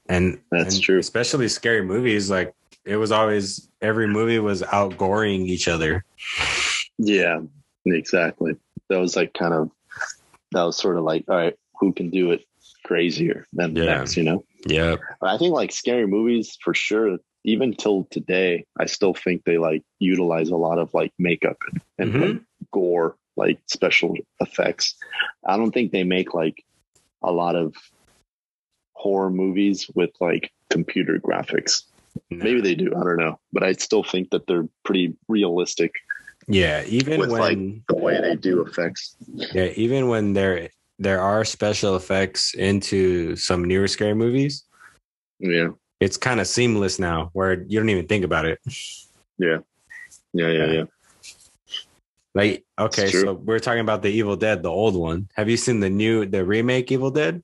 and 0.08 0.40
That's 0.50 0.74
and 0.74 0.82
true. 0.82 0.98
Especially 0.98 1.48
scary 1.48 1.82
movies 1.82 2.30
like 2.30 2.54
it 2.84 2.96
was 2.96 3.12
always 3.12 3.68
every 3.80 4.08
movie 4.08 4.38
was 4.38 4.62
outgoring 4.62 5.46
each 5.46 5.68
other. 5.68 6.04
Yeah. 6.98 7.40
Exactly. 7.86 8.56
That 8.90 8.98
was 8.98 9.16
like 9.16 9.32
kind 9.32 9.54
of 9.54 9.70
that 10.52 10.62
was 10.62 10.76
sort 10.76 10.98
of 10.98 11.04
like, 11.04 11.24
all 11.28 11.36
right, 11.36 11.54
who 11.78 11.92
can 11.92 12.10
do 12.10 12.30
it 12.32 12.44
crazier 12.84 13.46
than 13.52 13.74
the 13.74 13.80
Yeah. 13.80 13.86
next, 13.98 14.16
you 14.16 14.22
know? 14.22 14.44
Yeah. 14.66 14.96
I 15.22 15.38
think 15.38 15.54
like 15.54 15.72
scary 15.72 16.06
movies 16.06 16.58
for 16.62 16.74
sure. 16.74 17.18
Even 17.44 17.72
till 17.72 18.04
today, 18.10 18.66
I 18.78 18.86
still 18.86 19.14
think 19.14 19.44
they 19.44 19.56
like 19.58 19.82
utilize 19.98 20.50
a 20.50 20.56
lot 20.56 20.78
of 20.78 20.92
like 20.92 21.12
makeup 21.18 21.56
and, 21.68 21.80
and 21.98 22.12
Mhm. 22.12 22.20
like, 22.34 22.42
gore, 22.72 23.16
like 23.36 23.58
special 23.66 24.14
effects. 24.40 24.94
I 25.46 25.56
don't 25.56 25.72
think 25.72 25.92
they 25.92 26.04
make 26.04 26.34
like 26.34 26.62
a 27.22 27.32
lot 27.32 27.56
of 27.56 27.74
horror 28.92 29.30
movies 29.30 29.88
with 29.94 30.10
like 30.20 30.52
computer 30.68 31.18
graphics. 31.18 31.84
Maybe 32.28 32.60
they 32.60 32.74
do. 32.74 32.88
I 32.94 33.02
don't 33.04 33.16
know, 33.16 33.38
but 33.52 33.62
I 33.62 33.72
still 33.72 34.02
think 34.02 34.30
that 34.30 34.46
they're 34.46 34.68
pretty 34.84 35.16
realistic 35.28 35.94
Yeah, 36.50 36.82
even 36.86 37.20
with 37.20 37.30
when 37.30 37.40
like 37.40 37.86
the 37.88 37.94
way 37.96 38.20
they 38.20 38.34
do 38.34 38.62
effects. 38.66 39.16
Yeah, 39.54 39.70
even 39.76 40.08
when 40.08 40.32
there 40.32 40.68
there 40.98 41.20
are 41.20 41.44
special 41.44 41.94
effects 41.94 42.54
into 42.54 43.36
some 43.36 43.64
newer 43.64 43.86
scary 43.86 44.14
movies, 44.14 44.64
Yeah, 45.38 45.68
it's 46.00 46.16
kind 46.16 46.40
of 46.40 46.48
seamless 46.48 46.98
now 46.98 47.30
where 47.34 47.62
you 47.68 47.78
don't 47.78 47.88
even 47.88 48.08
think 48.08 48.24
about 48.24 48.46
it. 48.46 48.58
yeah, 49.38 49.58
yeah, 50.32 50.48
yeah, 50.50 50.66
yeah. 50.66 50.84
Like, 52.34 52.64
okay, 52.78 53.10
so 53.10 53.34
we're 53.34 53.58
talking 53.60 53.80
about 53.80 54.02
the 54.02 54.10
Evil 54.10 54.36
Dead, 54.36 54.62
the 54.62 54.70
old 54.70 54.96
one. 54.96 55.28
Have 55.34 55.48
you 55.48 55.56
seen 55.56 55.78
the 55.80 55.90
new 55.90 56.26
the 56.26 56.44
remake 56.44 56.90
Evil 56.90 57.10
Dead? 57.12 57.42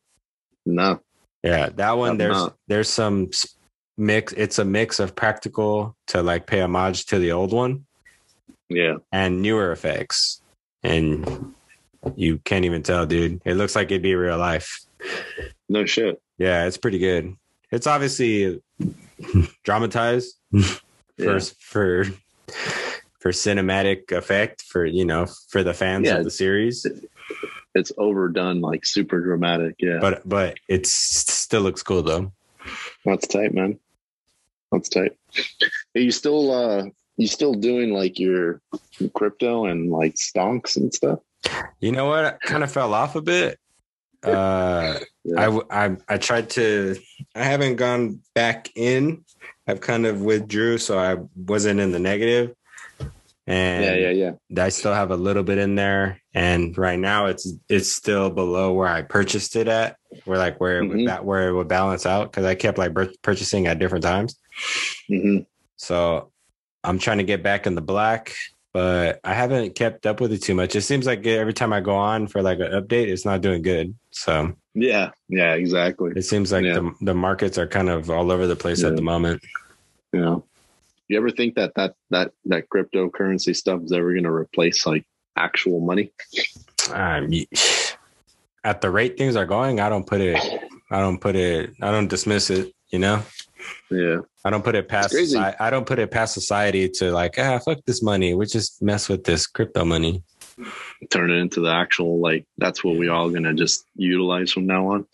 No, 0.65 1.01
Yeah, 1.45 1.69
that 1.77 1.93
one 1.93 2.13
I've 2.13 2.19
there's 2.19 2.37
not. 2.37 2.57
there's 2.67 2.89
some 2.89 3.31
mix 3.97 4.33
it's 4.33 4.59
a 4.59 4.65
mix 4.65 4.99
of 4.99 5.15
practical 5.15 5.97
to 6.09 6.23
like 6.23 6.47
pay 6.47 6.61
homage 6.61 7.07
to 7.07 7.19
the 7.19 7.31
old 7.33 7.53
one 7.53 7.87
yeah, 8.69 8.97
and 9.13 9.43
newer 9.43 9.73
effects. 9.73 10.41
And 10.83 11.55
you 12.15 12.39
can't 12.45 12.65
even 12.65 12.83
tell, 12.83 13.07
dude. 13.07 13.41
It 13.45 13.55
looks 13.55 13.75
like 13.75 13.87
it'd 13.91 14.03
be 14.03 14.15
real 14.15 14.39
life. 14.39 14.81
no 15.69 15.85
shit. 15.85 16.21
Yeah, 16.39 16.67
it's 16.67 16.77
pretty 16.77 16.99
good. 16.99 17.35
It's 17.73 17.87
obviously 17.87 18.63
dramatized 19.65 20.37
Yeah. 21.19 21.39
for 21.39 21.41
for 21.59 22.05
for 23.21 23.31
cinematic 23.33 24.13
effect 24.13 24.63
for 24.63 24.85
you 24.85 25.05
know 25.07 25.27
for 25.49 25.63
the 25.63 25.73
fans 25.73 26.07
Yeah. 26.07 26.19
of 26.19 26.25
the 26.25 26.31
series, 26.31 26.87
It's 27.75 27.91
overdone, 27.99 28.61
like 28.61 28.85
super 28.85 29.21
dramatic. 29.23 29.77
Yeah, 29.79 29.99
but 30.01 30.29
but 30.29 30.59
it 30.69 30.87
still 30.87 31.63
looks 31.63 31.83
cool 31.83 32.03
though. 32.03 32.33
That's 33.05 33.27
tight, 33.27 33.55
man. 33.55 33.79
That's 34.71 34.89
tight. 34.91 35.17
Are 35.95 36.01
you 36.01 36.11
still 36.11 36.53
uh 36.53 36.85
you 37.17 37.27
still 37.27 37.55
doing 37.55 37.93
like 37.93 38.19
your 38.19 38.61
crypto 39.15 39.67
and 39.67 39.91
like 39.91 40.15
stonks 40.15 40.77
and 40.77 40.93
stuff? 40.93 41.19
You 41.81 41.93
know 41.93 42.07
what? 42.07 42.25
I 42.25 42.33
kind 42.45 42.65
of 42.65 42.71
fell 42.73 42.93
off 42.95 43.17
a 43.17 43.23
bit. 43.23 43.59
Uh, 44.23 44.99
Yeah. 45.25 45.61
I, 45.71 45.87
I 45.87 45.97
I 46.09 46.17
tried 46.19 46.51
to. 46.51 46.97
I 47.35 47.43
haven't 47.45 47.77
gone 47.77 48.21
back 48.35 48.69
in. 48.77 49.25
I've 49.67 49.81
kind 49.81 50.07
of 50.07 50.21
withdrew, 50.23 50.79
so 50.79 50.99
I 50.99 51.17
wasn't 51.37 51.81
in 51.81 51.91
the 51.93 51.99
negative. 51.99 52.55
And 53.49 53.85
yeah, 53.85 54.11
yeah, 54.11 54.33
yeah. 54.51 54.65
I 54.65 54.69
still 54.71 54.93
have 54.95 55.11
a 55.13 55.17
little 55.17 55.43
bit 55.45 55.59
in 55.59 55.75
there, 55.77 56.21
and 56.35 56.77
right 56.79 56.99
now 56.99 57.27
it's 57.27 57.53
it's 57.69 57.93
still 57.93 58.31
below 58.31 58.73
where 58.73 58.89
I 58.89 59.03
purchased 59.03 59.55
it 59.57 59.69
at, 59.69 59.97
where 60.25 60.39
like 60.39 60.61
where 60.61 60.81
it 60.81 60.89
would 60.89 60.99
Mhm. 60.99 61.07
ba- 61.19 61.23
where 61.25 61.49
it 61.49 61.53
would 61.55 61.69
balance 61.69 62.07
out 62.07 62.31
because 62.31 62.45
I 62.45 62.55
kept 62.57 62.79
like 62.79 62.93
purchasing 63.23 63.67
at 63.69 63.79
different 63.79 64.03
times. 64.05 64.37
hmm 65.09 65.39
So 65.77 66.33
I'm 66.87 66.99
trying 66.99 67.19
to 67.19 67.25
get 67.25 67.43
back 67.43 67.67
in 67.67 67.75
the 67.75 67.81
black, 67.81 68.33
but 68.73 69.19
I 69.25 69.35
haven't 69.35 69.75
kept 69.75 70.07
up 70.07 70.21
with 70.21 70.33
it 70.33 70.43
too 70.43 70.55
much. 70.55 70.77
It 70.77 70.83
seems 70.83 71.05
like 71.05 71.27
every 71.27 71.53
time 71.53 71.73
I 71.73 71.81
go 71.81 71.97
on 71.97 72.29
for 72.29 72.43
like 72.43 72.61
an 72.61 72.71
update, 72.73 73.09
it's 73.09 73.25
not 73.25 73.41
doing 73.41 73.63
good. 73.63 73.95
So 74.13 74.53
Yeah, 74.75 75.11
yeah, 75.29 75.55
exactly. 75.55 76.13
it 76.15 76.23
seems 76.23 76.53
like 76.53 76.65
Yeah. 76.65 76.75
the 76.75 76.95
the 77.03 77.15
markets 77.15 77.59
are 77.59 77.67
kind 77.67 77.89
of 77.91 78.09
all 78.11 78.31
over 78.31 78.47
the 78.47 78.57
place 78.57 78.83
Yeah. 78.83 78.89
at 78.91 78.97
the 78.97 79.03
moment. 79.03 79.43
You 80.13 80.21
know, 80.21 80.45
you 81.09 81.17
ever 81.19 81.31
think 81.31 81.57
that 81.57 81.75
that 81.75 81.95
that 82.11 82.31
that 82.47 82.69
cryptocurrency 82.69 83.55
stuff 83.57 83.83
is 83.83 83.93
ever 83.93 84.13
going 84.13 84.25
to 84.25 84.31
replace 84.33 84.87
like 84.87 85.05
actual 85.37 85.81
money? 85.81 86.13
Um, 86.93 87.31
at 88.65 88.81
the 88.81 88.91
rate 88.91 89.19
things 89.19 89.35
are 89.37 89.47
going, 89.47 89.81
I 89.81 89.89
don't 89.89 90.07
put 90.07 90.21
it. 90.21 90.39
I 90.91 91.01
don't 91.01 91.19
put 91.21 91.35
it. 91.35 91.75
I 91.83 91.91
don't 91.91 92.09
dismiss 92.09 92.49
it. 92.51 92.73
You 92.91 93.01
know. 93.01 93.23
Yeah, 93.91 94.19
I 94.45 94.51
don't 94.51 94.65
put 94.65 94.75
it 94.75 94.89
past. 94.89 95.15
Soci- 95.15 95.57
I 95.61 95.71
don't 95.71 95.87
put 95.87 95.99
it 95.99 96.11
past 96.11 96.35
society 96.35 96.89
to 96.89 97.13
like 97.13 97.39
ah 97.39 97.59
fuck 97.59 97.79
this 97.87 98.03
money. 98.03 98.35
We 98.35 98.47
just 98.47 98.83
mess 98.83 99.09
with 99.09 99.25
this 99.25 99.47
crypto 99.47 99.85
money. 99.85 100.23
turn 101.11 101.31
it 101.31 101.37
into 101.37 101.61
the 101.61 101.71
actual 101.71 102.19
like 102.21 102.47
that's 102.59 102.83
what 102.83 102.97
we 102.97 103.09
all 103.09 103.31
to 103.31 103.55
just 103.55 103.85
utilize 103.95 104.53
from 104.53 104.67
now 104.67 104.89
on. 104.89 105.07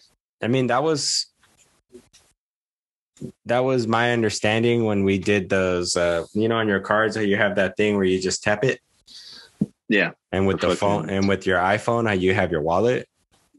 I 0.43 0.49
mean, 0.49 0.69
that 0.69 0.83
was 0.83 1.27
that 3.47 3.61
was 3.61 3.87
my 3.87 4.13
understanding 4.13 4.85
when 4.85 5.05
we 5.05 5.19
did 5.19 5.49
those. 5.49 5.97
Uh, 5.97 6.27
you 6.33 6.49
know, 6.49 6.57
on 6.57 6.69
your 6.69 6.81
cards, 6.81 7.17
how 7.17 7.23
you 7.23 7.37
have 7.37 7.57
that 7.57 7.77
thing 7.77 7.97
where 7.97 8.05
you 8.05 8.21
just 8.21 8.43
tap 8.43 8.65
it, 8.65 8.81
Yeah, 9.89 10.13
and 10.31 10.47
with 10.47 10.61
the 10.61 10.75
phone 10.75 11.11
and 11.11 11.29
with 11.29 11.47
your 11.47 11.59
iPhone, 11.59 12.07
how 12.07 12.15
you 12.15 12.35
have 12.35 12.51
your 12.51 12.63
wallet. 12.63 13.09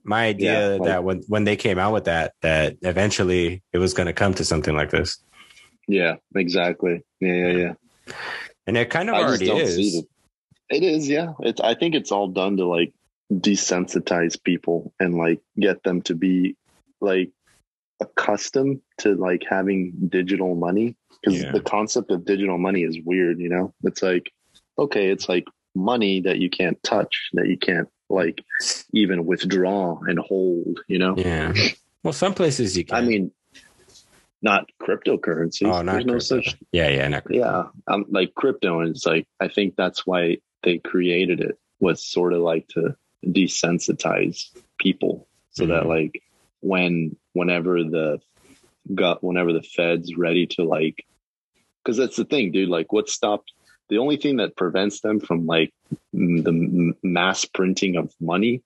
My 0.03 0.25
idea 0.27 0.53
Yeah, 0.71 0.75
like- 0.77 0.83
that 0.89 1.03
when 1.03 1.21
when 1.27 1.43
they 1.45 1.55
came 1.55 1.79
out 1.79 1.93
with 1.93 2.05
that, 2.05 2.33
that 2.41 2.75
eventually 2.81 3.63
it 3.71 3.77
was 3.77 3.93
going 3.93 4.07
to 4.07 4.13
come 4.13 4.33
to 4.35 4.43
something 4.45 4.75
like 4.75 4.89
this, 4.91 5.17
yeah, 5.87 6.15
exactly. 6.35 7.03
Yeah, 7.21 7.33
yeah, 7.33 7.51
yeah. 7.57 7.73
and 8.67 8.75
it 8.77 8.89
kind 8.89 9.09
of 9.09 9.15
I 9.15 9.23
already 9.23 9.49
is. 9.49 9.75
the- 9.75 10.07
It 10.69 10.83
is, 10.83 11.07
yeah. 11.07 11.33
It's. 11.41 11.61
I 11.61 11.73
think 11.75 11.93
it's 11.95 12.11
all 12.11 12.27
done 12.27 12.57
to 12.57 12.65
like 12.65 12.93
desensitize 13.31 14.41
people 14.43 14.93
and 14.99 15.15
like 15.17 15.39
get 15.59 15.83
them 15.83 16.01
to 16.03 16.15
be 16.15 16.55
like 17.01 17.31
accustomed 17.99 18.81
to 18.99 19.15
like 19.15 19.43
having 19.49 19.93
digital 20.09 20.55
money 20.55 20.95
because 21.21 21.41
Yeah. 21.41 21.51
the 21.51 21.61
concept 21.61 22.11
of 22.11 22.25
digital 22.25 22.57
money 22.57 22.83
is 22.83 22.99
weird. 23.05 23.39
You 23.39 23.49
know, 23.49 23.73
it's 23.83 24.01
like 24.03 24.31
okay, 24.77 25.09
it's 25.11 25.29
like 25.29 25.45
money 25.75 26.21
that 26.21 26.39
you 26.39 26.49
can't 26.49 26.81
touch, 26.83 27.29
that 27.33 27.47
you 27.47 27.57
can't 27.57 27.87
like 28.13 28.43
even 28.93 29.25
withdraw 29.25 29.99
and 30.07 30.19
hold. 30.19 30.79
You 30.87 30.99
know, 30.99 31.15
Yeah. 31.17 31.53
Well, 32.03 32.13
some 32.13 32.33
places 32.33 32.77
you 32.77 32.85
can. 32.85 32.97
I 32.97 33.01
mean, 33.01 33.31
not 34.41 34.69
cryptocurrency. 34.81 35.65
oh, 35.65 35.81
not 35.81 35.93
There's 35.93 36.05
no 36.05 36.19
such 36.19 36.55
Yeah, 36.73 36.89
yeah, 36.89 37.07
not 37.07 37.23
crypto. 37.23 37.39
yeah 37.39 37.63
i'm 37.87 38.05
like 38.09 38.33
crypto 38.35 38.81
and 38.81 38.89
it's 38.89 39.05
like 39.05 39.25
i 39.39 39.47
think 39.47 39.75
that's 39.77 40.05
why 40.05 40.37
they 40.63 40.79
created 40.79 41.39
it 41.39 41.57
was 41.79 42.03
sort 42.05 42.33
of 42.33 42.41
like 42.41 42.67
to 42.69 42.93
desensitize 43.25 44.49
people 44.79 45.27
so 45.51 45.65
that 45.67 45.83
Mhm. 45.83 45.87
like 45.87 46.21
when 46.59 47.15
whenever 47.33 47.83
the 47.83 48.19
got 48.93 49.23
whenever 49.23 49.53
the 49.53 49.63
feds 49.63 50.15
ready 50.17 50.45
to 50.47 50.63
like 50.63 51.05
because 51.83 51.95
that's 51.97 52.17
the 52.17 52.25
thing 52.25 52.51
dude 52.51 52.67
like 52.69 52.91
what 52.91 53.07
stopped 53.09 53.53
the 53.93 53.99
only 53.99 54.17
thing 54.17 54.37
that 54.37 54.55
prevents 54.57 55.01
them 55.01 55.19
from 55.19 55.45
like 55.45 55.71
the 56.13 56.93
mass 57.03 57.45
printing 57.45 57.95
of 57.95 58.11
money 58.19 58.63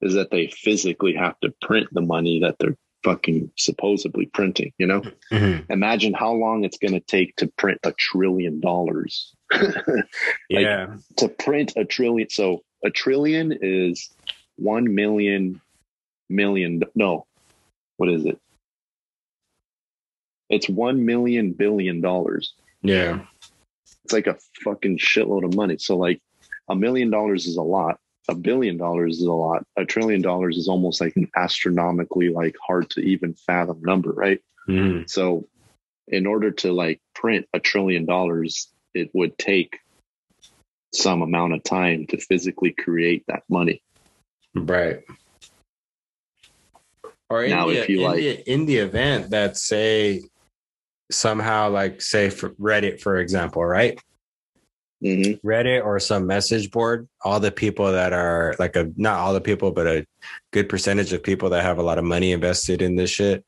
is 0.00 0.14
that 0.14 0.30
they 0.30 0.46
physically 0.46 1.14
have 1.14 1.38
to 1.40 1.52
print 1.60 1.86
the 1.92 2.00
money 2.00 2.40
that 2.40 2.56
they're 2.58 2.78
fucking 3.04 3.50
supposedly 3.56 4.24
printing 4.26 4.72
you 4.78 4.86
know 4.86 5.02
Mhm. 5.30 5.64
imagine 5.70 6.14
how 6.14 6.32
long 6.32 6.64
it's 6.64 6.78
going 6.78 6.92
to 6.94 7.00
take 7.00 7.36
to 7.36 7.46
print 7.58 7.78
a 7.84 7.92
trillion 7.92 8.60
dollars 8.60 9.34
Yeah. 10.48 10.96
to 11.18 11.28
print 11.28 11.74
a 11.76 11.84
trillion 11.84 12.28
so 12.30 12.62
a 12.84 12.90
trillion 12.90 13.56
is 13.60 14.10
1 14.56 14.94
million 14.94 15.60
million 16.30 16.82
no 16.94 17.26
what 17.98 18.08
is 18.10 18.24
it 18.24 18.38
it's 20.48 20.68
1 20.68 21.04
million 21.04 21.52
billion 21.52 22.00
dollars 22.00 22.54
yeah. 22.82 23.20
It's 24.10 24.26
like 24.26 24.26
a 24.26 24.38
fucking 24.64 24.98
shitload 24.98 25.44
of 25.44 25.54
money 25.54 25.78
so 25.78 25.96
like 25.96 26.20
a 26.68 26.74
million 26.74 27.10
dollars 27.10 27.46
is 27.46 27.56
a 27.56 27.62
lot. 27.62 27.98
A 28.28 28.34
billion 28.34 28.76
dollars 28.76 29.18
is 29.18 29.26
a 29.26 29.32
lot. 29.32 29.64
A 29.76 29.84
trillion 29.84 30.22
dollars 30.22 30.56
is 30.56 30.68
almost 30.68 31.00
like 31.00 31.16
an 31.16 31.28
astronomically 31.36 32.28
like 32.28 32.54
hard 32.64 32.88
to 32.90 33.00
even 33.00 33.34
fathom 33.34 33.80
number, 33.82 34.12
right? 34.12 34.40
Mhm. 34.68 35.10
So 35.10 35.48
in 36.06 36.26
order 36.26 36.52
to 36.52 36.72
like 36.72 37.00
print 37.12 37.46
a 37.52 37.58
trillion 37.58 38.06
dollars, 38.06 38.68
it 38.94 39.10
would 39.14 39.36
take 39.36 39.80
some 40.94 41.22
amount 41.22 41.54
of 41.54 41.64
time 41.64 42.06
to 42.08 42.18
physically 42.18 42.70
create 42.70 43.24
that 43.26 43.42
money. 43.48 43.82
Right. 44.54 45.02
Or 47.28 47.42
in, 47.44 47.50
Now, 47.50 47.66
the, 47.66 47.82
if 47.82 47.88
you 47.88 47.98
in, 48.00 48.04
like- 48.04 48.16
the, 48.18 48.52
in 48.52 48.66
the 48.66 48.76
event 48.76 49.30
that 49.30 49.56
say 49.56 50.22
somehow 51.10 51.70
like 51.70 52.00
say 52.00 52.30
for 52.30 52.50
Reddit, 52.50 53.00
for 53.00 53.16
example, 53.18 53.64
right? 53.64 53.98
hmm 55.02 55.32
Reddit 55.44 55.84
or 55.84 55.98
some 55.98 56.26
message 56.26 56.70
board, 56.70 57.08
all 57.24 57.40
the 57.40 57.50
people 57.50 57.92
that 57.92 58.12
are 58.12 58.54
like 58.58 58.76
a 58.76 58.90
not 58.96 59.18
all 59.18 59.32
the 59.32 59.40
people, 59.40 59.72
but 59.72 59.86
a 59.86 60.06
good 60.52 60.68
percentage 60.68 61.12
of 61.12 61.22
people 61.22 61.50
that 61.50 61.62
have 61.62 61.78
a 61.78 61.82
lot 61.82 61.98
of 61.98 62.04
money 62.04 62.32
invested 62.32 62.82
in 62.82 62.96
this 62.96 63.10
shit, 63.10 63.44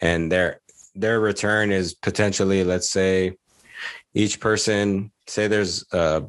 and 0.00 0.30
their 0.30 0.60
their 0.94 1.20
return 1.20 1.72
is 1.72 1.94
potentially, 1.94 2.64
let's 2.64 2.90
say, 2.90 3.36
each 4.14 4.40
person 4.40 5.10
say 5.26 5.48
there's 5.48 5.84
uh 5.92 6.20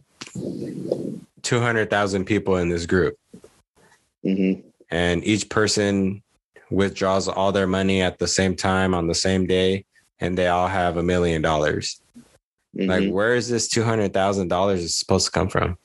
two 1.42 1.60
hundred 1.60 1.90
thousand 1.90 2.26
people 2.26 2.58
in 2.58 2.70
this 2.70 2.86
group, 2.86 3.16
hmm 4.24 4.54
and 4.92 5.24
each 5.24 5.50
person 5.50 6.24
withdraws 6.72 7.28
all 7.28 7.52
their 7.52 7.68
money 7.68 8.02
at 8.02 8.18
the 8.18 8.28
same 8.28 8.56
time 8.56 8.96
on 8.96 9.08
the 9.08 9.14
same 9.16 9.46
day, 9.46 9.86
and 10.20 10.38
they 10.38 10.48
all 10.48 10.68
have 10.68 10.98
a 10.98 11.04
million 11.04 11.42
dollars. 11.42 12.02
Like, 12.76 13.04
hmm 13.04 13.12
where 13.12 13.36
is 13.36 13.50
this 13.50 13.68
two 13.68 13.84
hundred 13.84 14.14
thousand 14.14 14.48
dollars 14.48 14.96
supposed 14.96 15.26
to 15.26 15.32
come 15.32 15.50
from? 15.50 15.78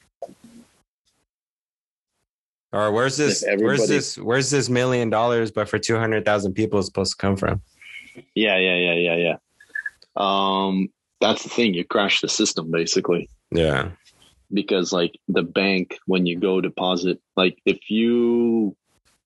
Or 2.72 2.92
where's 2.92 3.16
this? 3.16 3.44
Where's 3.56 3.86
this? 3.88 4.18
Where's 4.18 4.50
this 4.50 4.68
million 4.68 5.08
dollars, 5.08 5.50
but 5.50 5.68
for 5.68 5.78
two 5.78 5.96
hundred 5.96 6.24
thousand 6.24 6.54
people, 6.54 6.78
is 6.80 6.86
supposed 6.86 7.12
to 7.12 7.16
come 7.16 7.36
from? 7.36 7.62
Yeah, 8.34 8.58
yeah, 8.58 8.76
yeah, 8.76 8.94
yeah, 8.94 9.16
yeah. 9.16 9.36
Um, 10.16 10.88
that's 11.20 11.42
the 11.42 11.48
thing. 11.48 11.74
You 11.74 11.84
crash 11.84 12.20
the 12.20 12.28
system 12.28 12.70
basically 12.70 13.28
Yeah, 13.50 13.90
because 14.52 14.92
like 14.92 15.18
the 15.28 15.42
bank, 15.42 15.98
when 16.06 16.26
you 16.26 16.38
go 16.38 16.60
deposit, 16.60 17.20
like 17.36 17.58
if 17.64 17.90
you 17.90 18.76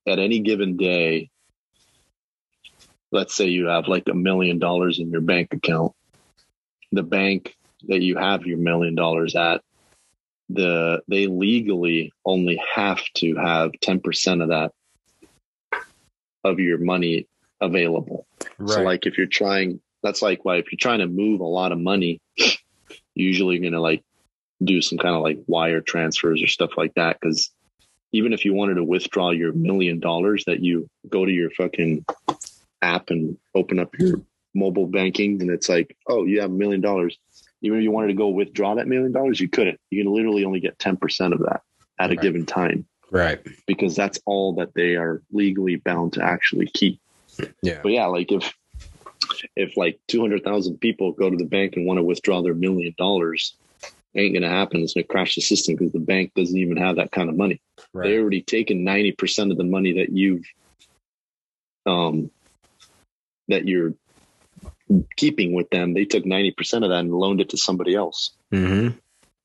at 0.07 0.19
any 0.19 0.41
given 0.41 0.77
day, 0.77 1.31
let's 3.11 3.35
say 3.35 3.47
you 3.47 3.67
have 3.67 3.89
like 3.89 4.09
a 4.09 4.15
million 4.15 4.59
dollars 4.59 4.99
in 4.99 5.11
your 5.11 5.21
bank 5.21 5.53
account, 5.53 5.93
the 6.93 7.03
bank 7.03 7.57
that 7.89 8.03
you 8.03 8.17
have 8.17 8.47
your 8.47 8.59
million 8.59 8.95
dollars 8.95 9.35
at, 9.37 9.63
the 10.51 11.03
they 11.09 11.27
legally 11.27 12.13
only 12.25 12.61
have 12.75 13.03
to 13.15 13.37
have 13.37 13.73
10% 13.85 14.43
of 14.43 14.49
that 14.49 14.73
of 16.45 16.59
your 16.59 16.79
money 16.79 17.27
available. 17.61 18.27
right. 18.59 18.75
So 18.75 18.83
like 18.83 19.07
if 19.07 19.19
you're 19.19 19.27
trying, 19.27 19.81
that's 20.03 20.23
like 20.23 20.45
why 20.45 20.57
if 20.57 20.73
you're 20.73 20.79
trying 20.79 21.01
to 21.01 21.07
move 21.07 21.41
a 21.41 21.45
lot 21.45 21.73
of 21.73 21.79
money, 21.79 22.21
usually 23.15 23.57
you're 23.57 23.71
gonna 23.71 23.83
like 23.83 24.03
do 24.63 24.81
some 24.81 24.99
kind 24.99 25.15
of 25.15 25.23
like 25.23 25.39
wire 25.47 25.81
transfers 25.81 26.43
or 26.43 26.47
stuff 26.47 26.71
like 26.77 26.95
that. 26.95 27.19
Because 27.21 27.51
even 28.13 28.33
if 28.33 28.45
you 28.45 28.55
wanted 28.55 28.75
to 28.75 28.85
withdraw 28.85 29.31
your 29.31 29.53
million 29.53 30.01
dollars, 30.01 30.45
that 30.47 30.61
you 30.61 30.89
go 31.09 31.25
to 31.25 31.33
your 31.33 31.51
fucking 31.51 32.05
app 32.83 33.11
and 33.11 33.37
open 33.55 33.79
up 33.79 33.99
your 33.99 34.21
mobile 34.55 34.87
banking, 34.87 35.41
and 35.41 35.51
it's 35.51 35.69
like, 35.69 35.97
oh, 36.09 36.25
you 36.25 36.41
have 36.41 36.51
a 36.51 36.55
million 36.55 36.81
dollars. 36.81 37.19
Even 37.63 37.79
if 37.79 37.85
you 37.85 37.91
wanted 37.91 38.09
to 38.09 38.15
go 38.15 38.29
withdraw 38.29 38.75
that 38.75 38.87
million 38.87 39.13
dollars, 39.13 39.41
you 39.41 39.49
couldn't. 39.49 39.81
You 39.91 40.05
can 40.05 40.13
literally 40.13 40.45
only 40.45 40.61
get 40.61 40.79
ten 40.79 40.97
percent 40.97 41.35
of 41.35 41.41
that 41.41 41.63
at 41.99 42.11
a 42.11 42.15
Right. 42.15 42.23
given 42.23 42.47
time 42.47 42.87
right. 43.11 43.41
because 43.67 43.97
that's 43.97 44.21
all 44.25 44.55
that 44.57 44.75
they 44.75 44.95
are 44.95 45.23
legally 45.33 45.77
bound 45.77 46.13
to 46.15 46.23
actually 46.23 46.67
keep. 46.67 47.01
Yeah. 47.63 47.81
But 47.83 47.93
yeah, 47.93 48.07
like 48.07 48.31
if 48.33 48.53
if 49.57 49.77
like 49.77 50.01
two 50.09 50.21
hundred 50.21 50.45
thousand 50.45 50.79
people 50.79 51.13
go 51.13 51.31
to 51.31 51.37
the 51.37 51.45
bank 51.45 51.75
and 51.77 51.87
want 51.87 51.99
to 51.99 52.05
withdraw 52.05 52.43
their 52.43 52.55
million 52.55 52.95
dollars, 52.97 53.57
ain't 54.15 54.35
gonna 54.35 54.49
happen. 54.49 54.83
It's 54.83 54.95
gonna 54.95 55.05
crash 55.05 55.35
the 55.35 55.41
system 55.41 55.77
because 55.77 55.93
the 55.93 55.99
bank 55.99 56.33
doesn't 56.35 56.57
even 56.57 56.77
have 56.77 56.97
that 56.97 57.13
kind 57.13 57.29
of 57.29 57.37
money. 57.37 57.61
They 57.95 58.19
already 58.19 58.43
taken 58.43 58.85
ninety 58.85 59.13
percent 59.13 59.53
of 59.53 59.59
the 59.59 59.65
money 59.65 59.93
that 59.95 60.11
you've 60.11 60.45
um 61.87 62.31
that 63.49 63.67
you're 63.67 63.95
keeping 65.17 65.53
with 65.53 65.69
them. 65.71 65.95
They 65.95 66.05
took 66.05 66.25
ninety 66.25 66.53
percent 66.53 66.85
of 66.85 66.91
that 66.91 67.01
and 67.01 67.13
loaned 67.13 67.41
it 67.41 67.49
to 67.51 67.57
somebody 67.57 67.95
else 67.95 68.31
hmm 68.51 68.89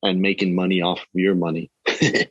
and 0.02 0.20
making 0.20 0.54
money 0.54 0.82
off 0.82 1.00
of 1.00 1.06
your 1.14 1.34
money. 1.34 1.70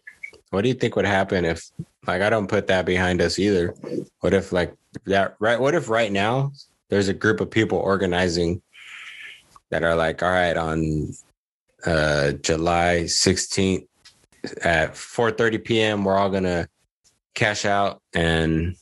What 0.53 0.61
do 0.61 0.67
you 0.67 0.76
think 0.76 0.95
would 0.95 1.05
happen 1.05 1.45
if, 1.45 1.67
like, 2.05 2.21
I 2.21 2.30
don't 2.30 2.45
put 2.45 2.67
that 2.67 2.86
behind 2.86 3.24
us 3.24 3.39
either? 3.39 3.74
What 4.19 4.36
if, 4.36 4.51
like, 4.51 4.76
that 5.05 5.36
right? 5.39 5.59
What 5.59 5.74
if 5.74 5.89
right 5.89 6.11
now 6.11 6.51
there's 6.91 7.07
a 7.07 7.13
group 7.13 7.41
of 7.41 7.49
people 7.49 7.80
organizing 7.80 8.61
that 9.71 9.82
are 9.82 9.95
like, 9.95 10.21
all 10.21 10.30
right, 10.30 10.55
on 10.55 11.11
uh, 11.88 12.34
July 12.34 13.05
16th 13.05 13.88
at 14.63 14.93
4:30 14.93 15.65
p.m., 15.65 16.03
we're 16.05 16.17
all 16.17 16.30
gonna 16.30 16.67
cash 17.34 17.65
out 17.65 17.99
and 18.13 18.76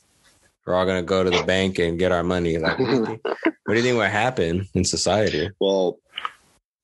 we're 0.66 0.74
all 0.74 0.86
gonna 0.86 1.02
go 1.02 1.24
to 1.24 1.30
the 1.30 1.42
bank 1.44 1.78
and 1.78 1.98
get 1.98 2.12
our 2.12 2.22
money. 2.22 2.58
Like, 2.58 2.78
what 2.78 2.86
do 2.90 2.96
you 2.96 3.04
think, 3.06 3.20
what 3.24 3.44
do 3.68 3.74
you 3.74 3.82
think 3.82 3.96
would 3.98 4.10
happen 4.10 4.66
in 4.74 4.84
society? 4.84 5.50
well, 5.60 5.98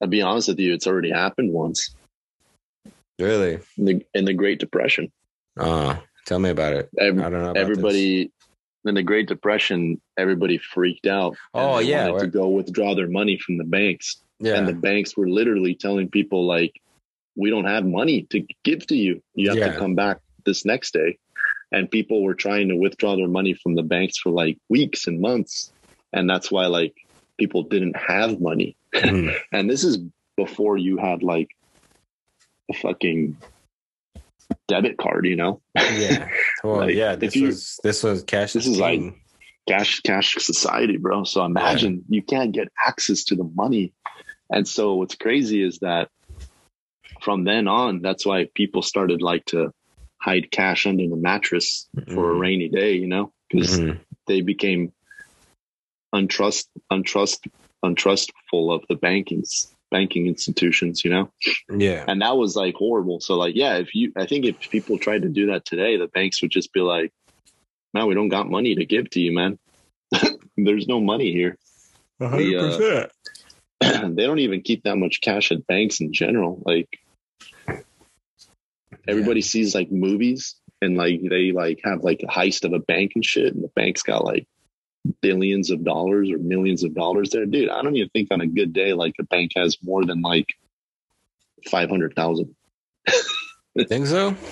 I'll 0.00 0.08
be 0.08 0.22
honest 0.22 0.48
with 0.48 0.60
you, 0.60 0.72
it's 0.74 0.86
already 0.86 1.10
happened 1.10 1.52
once 1.52 1.94
Really? 3.18 3.58
in 3.76 3.84
the 3.84 4.06
in 4.14 4.24
the 4.24 4.34
Great 4.34 4.60
Depression. 4.60 5.10
Uh, 5.58 5.96
tell 6.26 6.38
me 6.38 6.50
about 6.50 6.72
it. 6.72 6.88
Every, 6.98 7.20
I 7.22 7.30
don't 7.30 7.42
know. 7.42 7.50
About 7.50 7.54
this. 7.54 7.62
everybody 7.62 8.32
in 8.84 8.94
the 8.94 9.02
Great 9.02 9.26
Depression, 9.28 10.00
everybody 10.16 10.56
freaked 10.58 11.06
out. 11.06 11.36
Oh, 11.52 11.80
yeah, 11.80 12.06
to 12.12 12.26
go 12.28 12.48
withdraw 12.48 12.94
their 12.94 13.08
money 13.08 13.38
from 13.44 13.58
the 13.58 13.64
banks, 13.64 14.22
Yeah. 14.38 14.54
and 14.54 14.68
the 14.68 14.72
banks 14.72 15.16
were 15.16 15.28
literally 15.28 15.74
telling 15.74 16.08
people 16.08 16.46
like, 16.46 16.80
"We 17.36 17.50
don't 17.50 17.64
have 17.66 17.84
money 17.84 18.22
to 18.30 18.46
give 18.64 18.86
to 18.86 18.96
you. 18.96 19.20
You 19.34 19.48
have 19.48 19.58
Yeah. 19.58 19.72
to 19.72 19.78
come 19.78 19.94
back 19.96 20.20
this 20.44 20.64
next 20.64 20.92
day." 20.94 21.18
And 21.70 21.90
people 21.90 22.22
were 22.22 22.34
trying 22.34 22.68
to 22.68 22.76
withdraw 22.76 23.16
their 23.16 23.28
money 23.28 23.52
from 23.54 23.74
the 23.74 23.82
banks 23.82 24.16
for 24.18 24.30
like 24.30 24.58
weeks 24.68 25.06
and 25.06 25.20
months, 25.20 25.70
and 26.12 26.28
that's 26.28 26.50
why 26.50 26.66
like 26.66 26.94
people 27.38 27.62
didn't 27.62 27.96
have 27.96 28.40
money. 28.40 28.76
Mhm. 28.94 29.36
And 29.52 29.68
this 29.68 29.84
is 29.84 29.98
before 30.36 30.78
you 30.78 30.96
had 30.96 31.22
like 31.22 31.50
a 32.70 32.74
fucking 32.74 33.36
debit 34.66 34.96
card, 34.98 35.26
you 35.26 35.36
know. 35.36 35.60
yeah. 35.74 36.28
Well, 36.64 36.78
Like, 36.78 36.94
yeah. 36.94 37.14
This 37.16 37.36
you- 37.36 37.46
was 37.46 37.78
this 37.84 38.02
was 38.02 38.22
cash. 38.24 38.52
This 38.54 38.66
is 38.66 38.78
like- 38.78 39.14
cash 39.68 40.00
cash 40.00 40.34
society, 40.38 40.96
bro. 40.96 41.24
So 41.24 41.44
imagine 41.44 42.02
you 42.08 42.22
can't 42.22 42.52
get 42.52 42.68
access 42.86 43.24
to 43.24 43.36
the 43.36 43.44
money. 43.44 43.92
And 44.50 44.66
so 44.66 44.94
what's 44.94 45.14
crazy 45.14 45.62
is 45.62 45.80
that 45.80 46.08
from 47.20 47.44
then 47.44 47.68
on, 47.68 48.00
that's 48.00 48.24
why 48.24 48.48
people 48.54 48.80
started 48.80 49.20
like 49.20 49.44
to 49.46 49.70
hide 50.28 50.50
cash 50.50 50.86
under 50.86 51.08
the 51.08 51.16
mattress 51.16 51.88
for 52.12 52.30
a 52.30 52.34
Mhm. 52.34 52.40
rainy 52.40 52.68
day, 52.68 52.92
you 52.92 53.06
know, 53.06 53.32
because 53.48 53.80
Mhm. 53.80 54.00
they 54.26 54.42
became 54.42 54.92
untrust 56.14 56.66
untrust 56.92 57.46
untrustful 57.82 58.72
of 58.72 58.82
the 58.88 58.96
bankings 58.96 59.74
banking 59.90 60.26
institutions, 60.26 61.04
you 61.04 61.10
know. 61.10 61.32
Yeah. 61.70 62.04
And 62.08 62.20
that 62.20 62.36
was 62.36 62.56
like 62.56 62.74
horrible. 62.74 63.20
So 63.20 63.36
like, 63.36 63.54
yeah, 63.54 63.78
if 63.78 63.94
you 63.94 64.12
I 64.16 64.26
think 64.26 64.44
if 64.44 64.56
people 64.70 64.98
tried 64.98 65.22
to 65.22 65.30
do 65.30 65.46
that 65.46 65.64
today, 65.64 65.96
the 65.96 66.08
banks 66.08 66.42
would 66.42 66.50
just 66.50 66.72
be 66.72 66.80
like, 66.80 67.10
No, 67.94 68.06
we 68.06 68.14
don't 68.14 68.28
got 68.36 68.50
money 68.50 68.74
to 68.74 68.84
give 68.84 69.08
to 69.10 69.20
you, 69.20 69.32
man. 69.32 69.58
There's 70.56 70.88
no 70.88 71.00
money 71.00 71.32
here. 71.32 71.56
The, 72.20 73.08
uh, 73.80 74.08
they 74.14 74.26
don't 74.26 74.40
even 74.40 74.60
keep 74.60 74.82
that 74.82 74.96
much 74.96 75.20
cash 75.20 75.52
at 75.52 75.66
banks 75.66 76.00
in 76.00 76.12
general. 76.12 76.60
Like 76.66 76.88
everybody 79.08 79.40
sees 79.40 79.74
like 79.74 79.90
movies 79.90 80.54
and 80.82 80.96
like 80.96 81.20
they 81.28 81.50
like 81.52 81.80
have 81.84 82.04
like 82.04 82.22
a 82.22 82.26
heist 82.30 82.64
of 82.64 82.72
a 82.72 82.78
bank 82.78 83.12
and 83.14 83.24
shit, 83.24 83.54
and 83.54 83.64
the 83.64 83.70
bank's 83.74 84.02
got 84.02 84.24
like 84.24 84.46
billions 85.22 85.70
of 85.70 85.84
dollars 85.84 86.30
or 86.30 86.38
millions 86.38 86.84
of 86.84 86.94
dollars 86.94 87.30
there. 87.30 87.46
Dude, 87.46 87.70
I 87.70 87.82
don't 87.82 87.96
even 87.96 88.10
think 88.10 88.28
on 88.30 88.40
a 88.40 88.46
good 88.46 88.72
day 88.72 88.92
like 88.92 89.14
a 89.18 89.24
bank 89.24 89.52
has 89.56 89.76
more 89.82 90.04
than 90.04 90.20
like 90.20 90.46
five 91.68 91.88
hundred 91.90 92.14
thousand. 92.14 92.54
Think 93.88 94.06
so? 94.06 94.36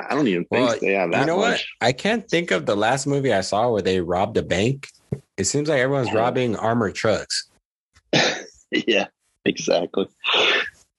I 0.00 0.14
don't 0.14 0.26
even 0.26 0.44
think 0.46 0.68
Well, 0.68 0.78
they 0.80 0.94
have 0.94 1.12
that 1.12 1.20
you 1.20 1.26
know 1.26 1.36
what? 1.36 1.62
I 1.80 1.92
can't 1.92 2.28
think 2.28 2.50
of 2.50 2.66
the 2.66 2.74
last 2.74 3.06
movie 3.06 3.32
I 3.32 3.42
saw 3.42 3.70
where 3.70 3.82
they 3.82 4.00
robbed 4.00 4.36
a 4.36 4.42
bank. 4.42 4.88
It 5.36 5.44
seems 5.44 5.68
like 5.68 5.78
everyone's 5.78 6.12
robbing 6.12 6.56
armored 6.56 6.94
trucks. 6.94 7.48
yeah, 8.70 9.06
exactly. 9.44 10.08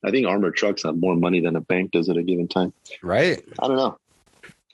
I 0.03 0.11
think 0.11 0.27
armored 0.27 0.55
trucks 0.55 0.83
have 0.83 0.97
more 0.97 1.15
money 1.15 1.39
than 1.39 1.55
a 1.55 1.61
bank 1.61 1.91
does 1.91 2.09
at 2.09 2.17
a 2.17 2.23
given 2.23 2.47
time. 2.47 2.73
Right? 3.01 3.41
I 3.59 3.67
don't 3.67 3.77
know. 3.77 3.97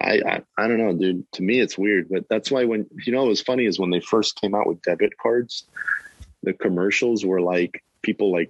I, 0.02 0.22
I 0.26 0.42
I 0.58 0.68
don't 0.68 0.78
know, 0.78 0.94
dude. 0.94 1.26
To 1.34 1.44
me, 1.44 1.60
it's 1.60 1.78
weird, 1.78 2.08
but 2.10 2.30
that's 2.30 2.50
why 2.50 2.64
when 2.66 2.88
you 3.06 3.12
know 3.14 3.22
what 3.24 3.30
was 3.30 3.42
funny 3.42 3.66
is 3.66 3.78
when 3.80 3.90
they 3.90 4.00
first 4.00 4.40
came 4.40 4.56
out 4.56 4.66
with 4.68 4.82
debit 4.82 5.18
cards, 5.18 5.66
the 6.44 6.54
commercials 6.54 7.26
were 7.26 7.42
like 7.42 7.84
people 8.02 8.32
like 8.32 8.50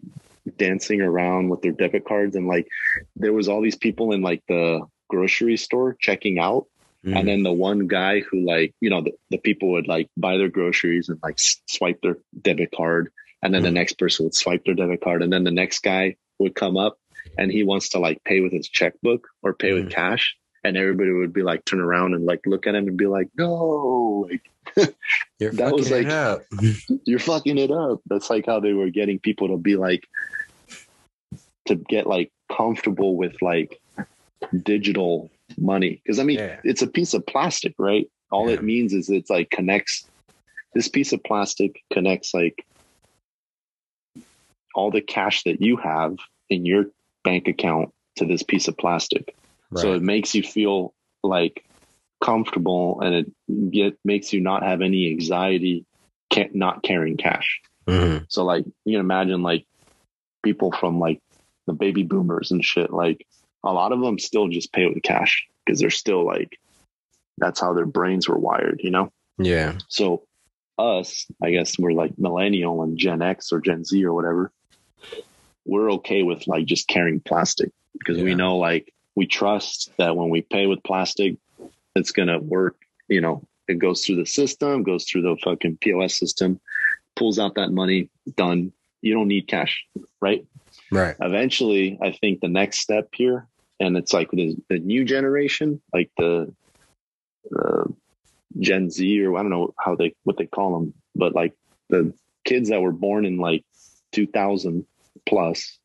dancing 0.57 1.01
around 1.01 1.49
with 1.49 1.61
their 1.61 1.71
debit 1.71 2.05
cards 2.05 2.35
and 2.35 2.47
like 2.47 2.67
there 3.15 3.33
was 3.33 3.47
all 3.49 3.61
these 3.61 3.75
people 3.75 4.11
in 4.13 4.21
like 4.21 4.43
the 4.47 4.81
grocery 5.07 5.57
store 5.57 5.95
checking 5.99 6.39
out 6.39 6.65
Mm. 7.05 7.17
and 7.17 7.27
then 7.29 7.43
the 7.43 7.51
one 7.53 7.87
guy 7.87 8.19
who 8.19 8.41
like 8.45 8.75
you 8.81 8.89
know 8.89 9.01
the, 9.01 9.13
the 9.29 9.37
people 9.37 9.71
would 9.71 9.87
like 9.87 10.09
buy 10.17 10.35
their 10.35 10.49
groceries 10.49 11.07
and 11.07 11.17
like 11.23 11.37
swipe 11.37 12.01
their 12.01 12.17
debit 12.41 12.71
card 12.75 13.09
and 13.41 13.53
then 13.53 13.63
the 13.63 13.69
Mhm. 13.69 13.75
next 13.75 13.97
person 13.97 14.25
would 14.25 14.35
swipe 14.35 14.65
their 14.65 14.73
debit 14.73 14.99
card 15.01 15.23
and 15.23 15.31
then 15.31 15.45
the 15.45 15.49
next 15.51 15.79
guy 15.81 16.17
would 16.39 16.55
come 16.55 16.77
up 16.77 16.97
and 17.37 17.51
he 17.51 17.63
wants 17.63 17.89
to 17.89 17.99
like 17.99 18.23
pay 18.23 18.39
with 18.41 18.51
his 18.51 18.67
checkbook 18.67 19.27
or 19.43 19.53
pay 19.53 19.73
with 19.73 19.85
Mhm. 19.87 19.91
cash 19.91 20.35
and 20.63 20.75
everybody 20.77 21.11
would 21.11 21.33
be 21.33 21.41
like 21.43 21.63
turn 21.65 21.79
around 21.79 22.13
and 22.13 22.25
like 22.25 22.41
look 22.45 22.65
at 22.67 22.75
him 22.75 22.87
and 22.87 22.97
be 22.97 23.05
like 23.05 23.27
no 23.37 24.25
like 24.29 24.41
You're 25.39 25.51
that 25.53 25.73
was 25.73 25.91
like- 25.91 26.07
you're 27.05 27.19
fucking 27.19 27.57
it 27.57 27.71
up 27.71 28.01
that's 28.07 28.29
like 28.29 28.45
how 28.45 28.59
they 28.59 28.73
were 28.73 28.89
getting 28.89 29.19
people 29.19 29.49
to 29.49 29.57
be 29.57 29.75
like 29.75 30.07
to 31.67 31.75
get 31.75 32.07
like 32.07 32.31
comfortable 32.55 33.15
with 33.15 33.39
like 33.41 33.79
digital 34.63 35.29
money 35.57 36.01
because 36.03 36.19
i 36.19 36.23
mean 36.23 36.39
Yeah. 36.39 36.59
it's 36.63 36.81
a 36.81 36.87
piece 36.87 37.13
of 37.13 37.25
plastic 37.25 37.73
right 37.77 38.09
all 38.31 38.47
Yeah. 38.47 38.55
it 38.55 38.63
means 38.63 38.93
is 38.93 39.09
it's 39.09 39.29
like 39.29 39.49
connects 39.49 40.07
this 40.73 40.87
piece 40.87 41.11
of 41.13 41.23
plastic 41.23 41.81
connects 41.91 42.33
like 42.33 42.65
all 44.75 44.91
the 44.91 45.01
cash 45.01 45.43
that 45.43 45.61
you 45.61 45.77
have 45.77 46.17
in 46.49 46.65
your 46.65 46.85
bank 47.23 47.47
account 47.47 47.93
to 48.17 48.25
this 48.25 48.43
piece 48.43 48.67
of 48.67 48.77
plastic 48.77 49.35
so 49.81 49.93
it 49.93 50.01
makes 50.01 50.33
you 50.33 50.43
feel 50.43 50.93
like 51.23 51.63
comfortable 52.23 52.99
and 53.01 53.13
it 53.15 53.71
get, 53.71 53.97
makes 54.03 54.33
you 54.33 54.41
not 54.41 54.63
have 54.63 54.81
any 54.81 55.09
anxiety 55.11 55.85
can't 56.29 56.55
not 56.55 56.83
carrying 56.83 57.17
cash 57.17 57.61
Mhm. 57.87 58.25
so 58.29 58.43
like 58.43 58.65
you 58.85 58.93
can 58.93 58.99
imagine 58.99 59.41
like 59.41 59.65
people 60.43 60.71
from 60.71 60.99
like 60.99 61.19
the 61.67 61.73
baby 61.73 62.03
boomers 62.03 62.49
and 62.51 62.65
shit, 62.65 62.91
like 62.91 63.27
a 63.63 63.71
lot 63.71 63.91
of 63.91 63.99
them 63.99 64.17
still 64.17 64.47
just 64.47 64.73
pay 64.73 64.87
with 64.87 65.03
cash 65.03 65.45
because 65.65 65.79
they're 65.79 65.89
still 65.89 66.25
like 66.25 66.57
that's 67.37 67.59
how 67.59 67.73
their 67.73 67.85
brains 67.85 68.27
were 68.27 68.39
wired, 68.39 68.81
you 68.83 68.89
know? 68.89 69.11
Yeah. 69.37 69.77
So 69.87 70.23
us, 70.77 71.27
I 71.43 71.51
guess 71.51 71.77
we're 71.77 71.91
like 71.91 72.17
millennial 72.17 72.83
and 72.83 72.97
Gen 72.97 73.21
X 73.21 73.51
or 73.51 73.61
Gen 73.61 73.85
Z 73.85 74.03
or 74.03 74.13
whatever. 74.13 74.51
We're 75.65 75.91
okay 75.93 76.23
with 76.23 76.47
like 76.47 76.65
just 76.65 76.87
carrying 76.87 77.19
plastic 77.19 77.71
because 77.93 78.21
we 78.21 78.33
know 78.35 78.57
like 78.57 78.93
we 79.15 79.27
trust 79.27 79.91
that 79.97 80.15
when 80.15 80.29
we 80.29 80.41
pay 80.41 80.65
with 80.65 80.83
plastic, 80.83 81.37
it's 81.95 82.11
gonna 82.11 82.39
work. 82.39 82.77
You 83.07 83.21
know, 83.21 83.43
it 83.67 83.79
goes 83.79 84.05
through 84.05 84.17
the 84.17 84.25
system, 84.25 84.83
goes 84.83 85.05
through 85.05 85.23
the 85.23 85.37
fucking 85.43 85.77
POS 85.81 86.17
system, 86.17 86.59
pulls 87.15 87.39
out 87.39 87.55
that 87.55 87.71
money, 87.71 88.09
done. 88.35 88.71
You 89.01 89.13
don't 89.13 89.27
need 89.27 89.47
cash, 89.47 89.85
right? 90.21 90.45
Right. 90.91 91.15
eventually 91.21 91.99
i 92.01 92.11
think 92.11 92.39
the 92.39 92.47
next 92.47 92.79
step 92.79 93.09
here 93.13 93.47
and 93.79 93.95
it's 93.95 94.11
like 94.11 94.31
the, 94.31 94.55
the 94.69 94.79
new 94.79 95.05
generation 95.05 95.81
like 95.93 96.09
the, 96.17 96.51
the 97.51 97.93
gen 98.59 98.89
z 98.89 99.23
or 99.23 99.37
i 99.37 99.41
don't 99.43 99.51
know 99.51 99.73
how 99.77 99.95
they 99.95 100.15
what 100.23 100.37
they 100.37 100.47
call 100.47 100.79
them 100.79 100.93
but 101.15 101.35
like 101.35 101.53
the 101.89 102.13
kids 102.43 102.69
that 102.69 102.81
were 102.81 102.91
born 102.91 103.23
in 103.25 103.37
like 103.37 103.63
2000 104.27 104.85
plus 105.27 105.77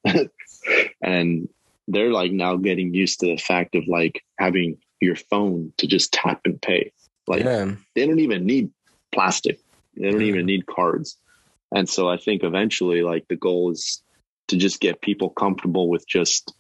and 1.03 1.49
they're 1.89 2.13
like 2.13 2.33
now 2.33 2.57
getting 2.57 2.95
used 2.95 3.21
to 3.21 3.27
the 3.27 3.37
fact 3.37 3.75
of 3.75 3.85
like 3.89 4.23
having 4.39 4.79
your 5.01 5.17
phone 5.17 5.73
to 5.77 5.87
just 5.87 6.13
tap 6.13 6.41
and 6.45 6.61
pay 6.61 6.93
like 7.27 7.45
yeah. 7.45 7.73
they 7.95 8.07
don't 8.07 8.21
even 8.21 8.47
need 8.47 8.71
plastic. 9.13 9.61
They 9.97 10.11
don't 10.11 10.23
even 10.23 10.47
need 10.47 10.67
cards. 10.67 11.17
And 11.75 11.89
so 11.89 12.09
I 12.09 12.17
think 12.17 12.43
eventually 12.43 13.03
like 13.03 13.27
the 13.29 13.37
goal 13.37 13.71
is 13.71 14.03
to 14.49 14.57
just 14.57 14.81
get 14.81 15.01
people 15.01 15.31
comfortable 15.31 15.89
with 15.89 16.07
just 16.07 16.53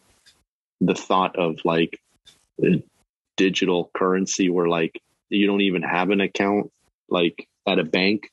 the 0.80 0.94
thought 0.94 1.36
of 1.36 1.58
like 1.64 2.00
digital 3.36 3.90
currency 3.94 4.48
where 4.48 4.68
like 4.68 5.00
you 5.28 5.46
don't 5.46 5.60
even 5.60 5.82
have 5.82 6.10
an 6.10 6.20
account 6.20 6.70
like 7.08 7.48
at 7.66 7.78
a 7.78 7.84
bank. 7.84 8.30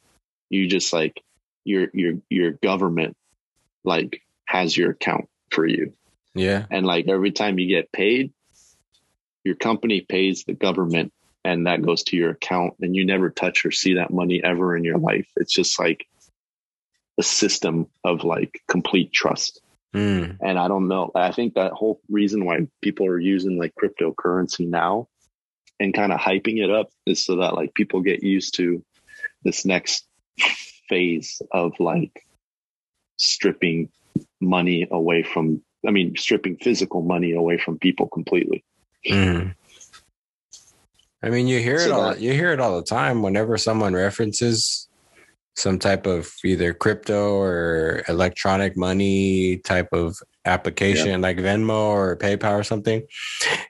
You 0.50 0.68
just 0.68 0.94
like 0.94 1.22
your 1.66 1.88
your 1.94 2.16
your 2.30 2.52
government 2.52 3.16
like 3.84 4.22
has 4.46 4.76
your 4.76 4.92
account 4.92 5.28
for 5.50 5.66
you. 5.66 5.94
Yeah. 6.34 6.66
And 6.70 6.86
like 6.86 7.08
every 7.08 7.32
time 7.32 7.60
you 7.60 7.68
get 7.68 7.92
paid, 7.92 8.32
your 9.44 9.56
company 9.56 10.02
pays 10.02 10.44
the 10.44 10.54
government 10.54 11.14
and 11.44 11.68
that 11.68 11.82
goes 11.82 12.04
to 12.04 12.18
your 12.18 12.32
account 12.32 12.76
and 12.82 12.96
you 12.96 13.06
never 13.06 13.30
touch 13.30 13.66
or 13.66 13.72
see 13.72 13.96
that 13.96 14.12
money 14.12 14.42
ever 14.44 14.76
in 14.76 14.84
your 14.84 14.98
life. 14.98 15.28
It's 15.36 15.54
just 15.54 15.80
like 15.80 16.06
a 17.18 17.24
system 17.24 17.88
of 18.04 18.24
like 18.24 18.62
complete 18.68 19.12
trust. 19.12 19.62
Mm. 19.94 20.38
And 20.42 20.60
I 20.60 20.68
don't 20.68 20.88
know. 20.88 21.12
I 21.16 21.32
think 21.32 21.56
that 21.56 21.74
whole 21.74 22.00
reason 22.10 22.46
why 22.46 22.68
people 22.82 23.08
are 23.08 23.20
using 23.20 23.58
like 23.58 23.74
cryptocurrency 23.76 24.68
now 24.68 25.08
and 25.80 25.94
kind 25.94 26.14
of 26.14 26.20
hyping 26.20 26.64
it 26.64 26.70
up 26.70 26.90
is 27.06 27.26
so 27.26 27.38
that 27.38 27.56
like 27.56 27.74
people 27.74 28.02
get 28.02 28.24
used 28.24 28.56
to 28.56 28.84
this 29.44 29.66
next 29.66 30.06
phase 30.88 31.42
of 31.52 31.74
like 31.80 32.24
stripping 33.22 33.90
money 34.40 34.88
away 34.92 35.24
from, 35.24 35.62
I 35.88 35.92
mean, 35.92 36.16
stripping 36.18 36.58
physical 36.58 37.02
money 37.02 37.32
away 37.34 37.58
from 37.58 37.78
people 37.80 38.08
completely. 38.10 38.64
Mm. 39.08 39.56
I 41.24 41.30
mean, 41.30 41.48
you 41.48 41.60
hear 41.60 41.76
it 41.78 41.92
all. 41.92 42.10
that- 42.10 42.20
You 42.20 42.34
hear 42.34 42.52
it 42.52 42.60
all 42.60 42.78
the 42.78 42.86
time. 42.86 43.22
Whenever 43.22 43.58
someone 43.58 43.94
references 43.94 44.88
some 45.56 45.78
type 45.78 46.06
of 46.08 46.32
either 46.46 46.74
crypto 46.74 47.36
or 47.36 48.04
electronic 48.08 48.76
money 48.78 49.58
type 49.58 49.90
of 49.92 50.18
application, 50.46 51.22
like 51.22 51.38
Venmo 51.38 51.70
or 51.90 52.18
PayPal 52.18 52.60
or 52.60 52.64
something, 52.64 53.04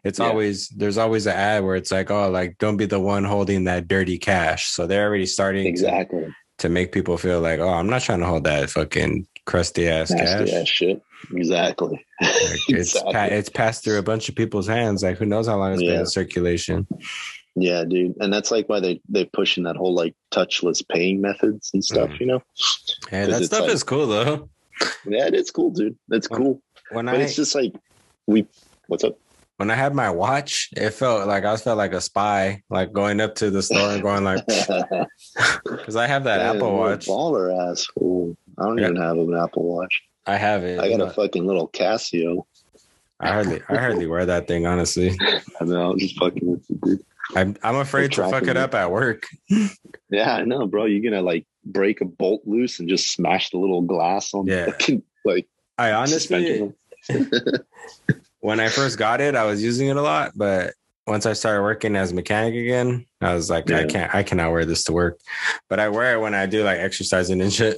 it's 0.04 0.20
Yeah. 0.20 0.28
always 0.28 0.70
there's 0.70 0.98
always 0.98 1.26
an 1.26 1.34
ad 1.36 1.64
where 1.64 1.76
it's 1.76 1.92
like, 1.92 2.10
oh, 2.10 2.30
like 2.30 2.58
don't 2.60 2.78
be 2.78 2.86
the 2.86 3.00
one 3.00 3.26
holding 3.26 3.66
that 3.66 3.88
dirty 3.88 4.18
cash. 4.18 4.70
So 4.70 4.88
they're 4.88 5.06
already 5.08 5.26
starting 5.26 5.64
to, 5.64 5.70
Exactly. 5.70 6.28
to 6.60 6.70
make 6.70 6.92
people 6.94 7.18
feel 7.18 7.42
like, 7.42 7.60
oh, 7.60 7.68
I'm 7.70 7.88
not 7.88 8.04
trying 8.04 8.20
to 8.20 8.28
hold 8.28 8.46
that 8.46 8.70
fucking 8.70 9.28
crusty 9.46 9.88
ass 9.90 10.12
Nasty 10.12 10.52
cash. 10.52 10.62
ass 10.62 10.68
shit. 10.68 11.02
Exactly. 11.34 12.06
It's 12.22 12.70
Exactly. 12.96 13.14
pa- 13.14 13.24
it's 13.26 13.50
passed 13.50 13.84
through 13.84 13.98
a 14.00 14.04
bunch 14.04 14.30
of 14.30 14.36
people's 14.36 14.68
hands. 14.68 15.04
Like 15.04 15.18
who 15.18 15.26
knows 15.26 15.48
how 15.48 15.58
long 15.58 15.74
it's 15.74 15.82
been 15.82 16.00
in 16.02 16.06
circulation. 16.06 16.88
Yeah, 17.56 17.84
dude. 17.84 18.16
And 18.22 18.32
that's 18.32 18.50
like 18.52 18.70
why 18.70 18.80
they 18.80 19.02
they 19.10 19.26
pushing 19.26 19.64
that 19.64 19.76
whole 19.76 19.94
like 19.94 20.16
touchless 20.32 20.88
paying 20.88 21.20
methods 21.22 21.72
and 21.74 21.84
stuff, 21.84 22.10
Mhm. 22.12 22.20
you 22.20 22.26
know? 22.28 22.44
Yeah, 23.12 23.26
that 23.28 23.44
stuff 23.46 23.62
like- 23.62 23.72
is 23.72 23.84
cool 23.84 24.08
though. 24.08 24.50
Yeah, 25.06 25.30
it's 25.34 25.52
cool, 25.52 25.70
dude. 25.72 25.98
It's 26.12 26.30
When- 26.30 26.42
cool. 26.42 26.62
When 26.92 27.06
But 27.08 27.16
I 27.16 27.18
it's 27.20 27.36
just 27.36 27.56
like 27.56 27.74
we 28.28 28.46
what's 28.88 29.04
up? 29.04 29.18
when 29.58 29.70
I 29.70 29.76
had 29.76 29.94
my 29.94 30.10
watch, 30.10 30.70
it 30.76 30.90
felt 30.92 31.28
like 31.28 31.46
I 31.46 31.56
felt 31.58 31.78
like 31.78 31.94
a 31.94 32.02
spy, 32.02 32.64
like 32.70 32.94
going 32.94 33.20
up 33.22 33.36
to 33.36 33.50
the 33.52 33.62
store 33.62 33.92
and 33.92 34.02
going 34.02 34.24
like, 34.24 34.44
because 35.66 35.96
I 35.96 36.08
have 36.08 36.24
that 36.24 36.38
Man, 36.40 36.56
Apple 36.56 36.78
Watch. 36.78 37.06
Baller 37.08 37.72
ass. 37.72 37.86
I 38.62 38.66
don't 38.68 38.78
Yeah. 38.78 38.86
even 38.90 39.02
have 39.02 39.18
an 39.18 39.34
Apple 39.36 39.64
Watch. 39.64 40.02
I 40.26 40.36
have 40.38 40.64
it. 40.64 40.80
I 40.80 40.90
got 40.90 41.02
a 41.02 41.10
fucking 41.12 41.46
little 41.46 41.68
Casio. 41.70 42.44
I 43.20 43.30
hardly, 43.30 43.62
I 43.70 43.76
hardly 43.78 44.08
wear 44.08 44.26
that 44.26 44.48
thing. 44.48 44.66
Honestly, 44.66 45.10
I 45.60 45.64
mean, 45.64 45.76
I 45.76 45.88
was 45.88 46.02
just 46.02 46.18
fucking 46.20 46.50
with 46.52 46.66
you, 46.70 46.80
dude. 46.84 47.06
I'm, 47.36 47.56
I'm 47.64 47.76
afraid 47.78 48.12
to 48.14 48.24
fuck 48.30 48.44
it 48.48 48.58
up 48.58 48.74
at 48.76 48.92
work. 48.92 49.28
Yeah, 50.14 50.36
I 50.36 50.44
know, 50.44 50.68
bro. 50.68 50.86
You're 50.86 51.10
gonna 51.10 51.22
like 51.24 51.46
break 51.64 52.02
a 52.02 52.06
bolt 52.06 52.42
loose 52.46 52.82
and 52.82 52.90
just 52.90 53.14
smash 53.14 53.50
the 53.52 53.58
little 53.58 53.82
glass 53.82 54.34
on 54.34 54.46
Yeah. 54.46 54.66
fucking 54.66 55.04
like 55.24 55.48
I 55.78 55.94
honestly, 55.94 56.74
when 58.42 58.60
I 58.60 58.68
first 58.70 58.98
got 58.98 59.22
it, 59.22 59.36
I 59.36 59.46
was 59.46 59.64
using 59.64 59.88
it 59.88 59.96
a 59.96 60.02
lot, 60.02 60.34
but 60.36 60.74
once 61.08 61.26
I 61.26 61.32
started 61.34 61.62
working 61.62 61.96
as 61.96 62.12
a 62.12 62.16
mechanic 62.16 62.56
again, 62.56 63.06
I 63.22 63.34
was 63.34 63.50
like, 63.50 63.72
I 63.72 63.86
can't, 63.86 64.14
I 64.14 64.24
cannot 64.24 64.52
wear 64.52 64.66
this 64.66 64.84
to 64.86 64.94
work. 64.94 65.20
But 65.70 65.80
I 65.80 65.90
wear 65.90 66.14
it 66.16 66.20
when 66.20 66.34
I 66.36 66.46
do 66.46 66.64
like 66.64 66.80
exercising 66.80 67.40
and 67.42 67.52
shit. 67.52 67.78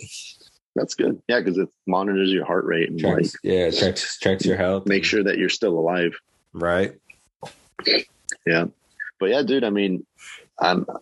That's 0.75 0.95
good. 0.95 1.21
Yeah, 1.27 1.39
because 1.39 1.57
it 1.57 1.69
monitors 1.85 2.31
your 2.31 2.45
heart 2.45 2.65
rate 2.65 2.89
and 2.89 3.01
like 3.01 3.17
Checks, 3.23 3.35
yeah, 3.43 3.69
checks, 3.69 4.17
checks 4.17 4.45
your 4.45 4.57
health. 4.57 4.87
make 4.87 5.05
sure 5.05 5.23
that 5.23 5.37
you're 5.37 5.49
still 5.49 5.77
alive. 5.77 6.13
right. 6.53 6.93
Yeah. 8.45 8.65
But 9.19 9.29
yeah, 9.29 9.41
dude, 9.43 9.63
I 9.63 9.69
mean, 9.69 10.05
I'm 10.59 10.85
uh, 10.89 10.97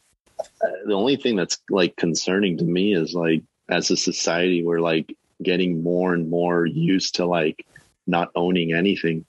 the 0.85 0.93
only 0.93 1.15
thing 1.15 1.35
that's 1.35 1.57
like 1.69 1.95
concerning 1.95 2.57
to 2.57 2.63
me 2.63 2.93
is 2.93 3.13
like 3.13 3.43
as 3.69 3.89
a 3.91 3.97
society, 3.97 4.63
we're 4.63 4.79
like 4.81 5.15
getting 5.41 5.81
more 5.81 6.13
and 6.13 6.29
more 6.29 6.65
used 6.65 7.15
to 7.15 7.25
like 7.25 7.65
not 8.07 8.31
owning 8.35 8.73
anything. 8.73 9.25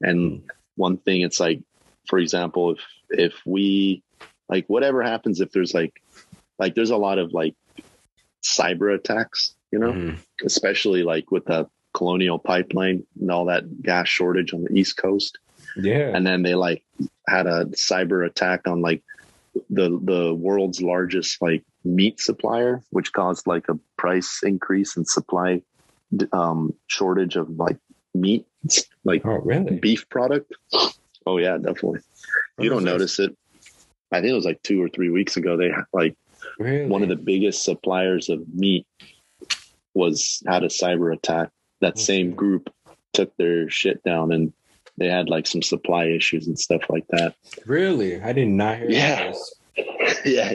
And 0.00 0.42
one 0.76 0.96
thing 0.96 1.20
it's 1.20 1.38
like, 1.38 1.60
for 2.08 2.18
example, 2.18 2.72
if 2.72 2.80
if 3.10 3.34
we 3.46 4.02
like 4.48 4.66
whatever 4.68 5.02
happens 5.02 5.40
if 5.40 5.52
there's 5.52 5.74
like 5.74 6.02
like 6.58 6.74
there's 6.74 6.90
a 6.90 6.96
lot 6.96 7.18
of 7.18 7.32
like 7.32 7.54
cyber 8.44 8.94
attacks, 8.94 9.54
you 9.72 9.78
know, 9.78 9.92
Mhm. 9.92 10.16
especially 10.44 11.02
like 11.02 11.30
with 11.30 11.46
the 11.46 11.66
colonial 11.94 12.38
pipeline 12.38 13.04
and 13.20 13.30
all 13.30 13.46
that 13.46 13.64
gas 13.82 14.08
shortage 14.08 14.52
on 14.52 14.64
the 14.64 14.72
east 14.78 14.96
coast 14.96 15.38
Yeah. 15.76 16.10
and 16.14 16.26
then 16.26 16.42
they 16.42 16.54
like 16.54 16.82
had 17.28 17.46
a 17.46 17.66
cyber 17.66 18.26
attack 18.26 18.66
on 18.66 18.80
like 18.82 19.02
the 19.70 19.98
the 20.02 20.34
world's 20.34 20.82
largest 20.82 21.40
like 21.40 21.62
meat 21.84 22.18
supplier 22.20 22.82
which 22.90 23.12
caused 23.12 23.46
like 23.46 23.68
a 23.68 23.78
price 23.96 24.40
increase 24.42 24.96
in 24.96 25.04
supply 25.04 25.62
um, 26.32 26.74
shortage 26.88 27.36
of 27.36 27.48
like 27.58 27.78
meat, 28.14 28.44
like 29.04 29.24
Oh, 29.24 29.38
really? 29.38 29.78
beef 29.78 30.08
product. 30.08 30.52
Oh 31.26 31.38
yeah, 31.38 31.56
definitely. 31.58 32.00
You 32.58 32.68
don't 32.70 32.84
notice 32.84 33.18
it. 33.18 33.36
I 34.12 34.20
think 34.20 34.30
it 34.30 34.34
was 34.34 34.44
like 34.44 34.62
two 34.62 34.80
or 34.82 34.88
three 34.88 35.10
weeks 35.10 35.36
ago. 35.36 35.56
They 35.56 35.72
like 35.92 36.16
Really? 36.58 36.86
one 36.86 37.02
of 37.02 37.08
the 37.08 37.16
biggest 37.16 37.64
suppliers 37.64 38.28
of 38.28 38.42
meat 38.54 38.86
was 39.94 40.42
had 40.46 40.64
a 40.64 40.68
cyber 40.68 41.12
attack. 41.12 41.50
That 41.80 41.98
same 41.98 42.32
group 42.32 42.72
took 43.12 43.36
their 43.36 43.68
shit 43.70 44.02
down 44.04 44.32
and 44.32 44.52
they 44.96 45.06
had 45.08 45.28
like 45.28 45.46
some 45.46 45.62
supply 45.62 46.06
issues 46.06 46.46
and 46.46 46.58
stuff 46.58 46.82
like 46.88 47.06
that. 47.08 47.34
Really? 47.66 48.20
I 48.22 48.32
did 48.32 48.48
not 48.48 48.78
hear 48.78 48.90
Yeah. 48.90 49.32
this. 49.32 49.54
yeah. 50.24 50.54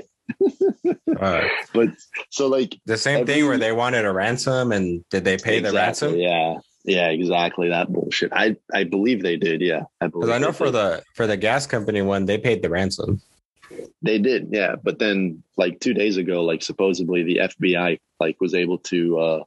Uh, 1.20 1.48
But 1.74 1.90
so 2.30 2.48
like 2.48 2.78
the 2.86 2.98
same 2.98 3.22
Every- 3.22 3.34
thing 3.34 3.48
where 3.48 3.58
they 3.58 3.72
wanted 3.72 4.06
a 4.06 4.12
ransom 4.12 4.72
and 4.72 5.04
did 5.10 5.26
they 5.26 5.38
pay 5.38 5.60
the 5.60 5.72
ransom? 5.72 6.16
Yeah. 6.16 6.58
Yeah, 6.86 7.10
exactly. 7.10 7.70
That 7.70 7.92
bullshit. 7.92 8.32
I 8.34 8.56
I 8.74 8.86
believe 8.86 9.22
they 9.22 9.36
did. 9.36 9.62
Yeah. 9.62 9.84
I 10.02 10.08
believe 10.08 10.28
Because 10.28 10.36
I 10.36 10.38
know 10.40 10.54
for 10.54 10.66
did. 10.68 10.74
the 10.76 11.04
for 11.14 11.28
the 11.28 11.36
gas 11.38 11.68
company 11.68 12.02
one, 12.02 12.26
they 12.26 12.38
paid 12.38 12.62
the 12.64 12.70
ransom. 12.70 13.22
They 14.02 14.20
did, 14.20 14.50
yeah. 14.52 14.76
But 14.82 15.00
then 15.00 15.44
like 15.58 15.80
two 15.80 15.94
days 15.94 16.18
ago, 16.18 16.44
like 16.44 16.64
supposedly 16.64 17.24
the 17.24 17.38
FBI 17.38 18.00
like 18.20 18.42
was 18.42 18.54
able 18.54 18.80
to 18.80 19.20
uh 19.20 19.44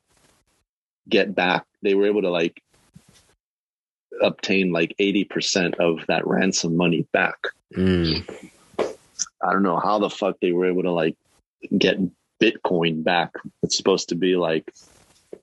get 1.09 1.35
back. 1.35 1.64
They 1.83 1.95
were 1.95 2.07
able 2.07 2.23
to 2.23 2.31
like 2.31 2.62
obtain 4.20 4.73
like 4.73 4.95
80% 5.01 5.77
of 5.77 6.07
that 6.07 6.27
ransom 6.27 6.77
money 6.77 7.07
back. 7.12 7.39
Mm. 7.75 8.29
I 8.79 9.53
don't 9.53 9.62
know 9.62 9.79
how 9.79 9.99
the 9.99 10.11
fuck 10.11 10.37
they 10.41 10.53
were 10.53 10.66
able 10.66 10.83
to 10.83 10.93
like 10.93 11.16
get 11.77 11.99
Bitcoin 12.41 13.03
back. 13.03 13.33
It's 13.62 13.77
supposed 13.77 14.11
to 14.11 14.14
be 14.14 14.37
like 14.37 14.73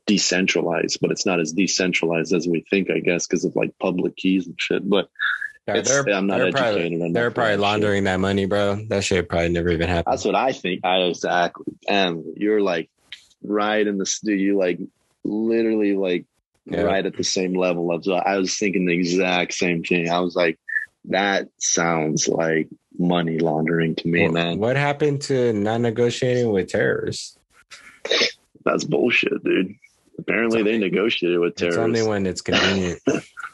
decentralized, 0.06 1.00
but 1.02 1.12
it's 1.12 1.26
not 1.26 1.40
as 1.40 1.54
decentralized 1.54 2.34
as 2.34 2.48
we 2.48 2.66
think, 2.70 2.90
I 2.90 3.00
guess, 3.00 3.28
because 3.28 3.46
of 3.46 3.56
like 3.56 3.78
public 3.80 4.16
keys 4.16 4.48
and 4.48 4.56
shit. 4.60 4.88
But 4.88 5.10
Yeah, 5.74 5.80
It's- 5.80 6.04
they're, 6.06 6.14
I'm 6.16 6.28
not 6.28 6.38
they're 6.38 6.48
educated 6.48 6.92
probably, 7.00 7.12
they're 7.14 7.32
probably 7.32 7.50
that 7.52 7.54
shit. 7.56 7.60
laundering 7.62 8.04
that 8.06 8.20
money, 8.20 8.46
bro. 8.46 8.86
That 8.90 9.04
shit 9.04 9.30
probably 9.30 9.50
never 9.50 9.70
even 9.70 9.88
happened. 9.88 10.12
That's 10.14 10.26
what 10.26 10.36
I 10.36 10.52
think. 10.52 10.86
I 10.86 10.98
exactly. 11.04 11.74
And 11.88 12.24
you're 12.38 12.62
like 12.62 12.90
right 13.44 13.86
in 13.86 13.98
the 13.98 14.06
studio, 14.06 14.38
you 14.54 14.58
like 14.58 14.80
literally 15.24 15.96
like 15.96 16.26
Yeah. 16.66 16.82
right 16.82 17.06
at 17.06 17.16
the 17.16 17.24
same 17.24 17.54
level 17.54 17.92
of. 17.92 18.04
So 18.04 18.14
I 18.14 18.38
was 18.38 18.58
thinking 18.58 18.86
the 18.86 18.94
exact 18.94 19.54
same 19.54 19.84
thing. 19.84 20.10
I 20.10 20.20
was 20.20 20.36
like, 20.36 20.58
that 21.06 21.48
sounds 21.58 22.28
like 22.28 22.68
money 22.98 23.40
laundering 23.40 23.96
to 23.96 24.08
me, 24.08 24.24
What- 24.24 24.34
man. 24.34 24.60
What 24.60 24.76
happened 24.76 25.22
to 25.24 25.54
not 25.54 25.82
negotiating 25.82 26.52
with 26.52 26.68
terrorists? 26.70 27.38
That's 28.66 28.84
bullshit, 28.84 29.44
dude. 29.44 29.76
Apparently, 30.18 30.60
It's 30.60 30.66
they 30.68 30.74
only- 30.76 30.90
negotiated 30.90 31.40
with 31.40 31.52
It's 31.54 31.62
terrorists. 31.62 31.80
only 31.80 32.04
when 32.04 32.26
it's 32.26 32.42
convenient. 32.42 33.00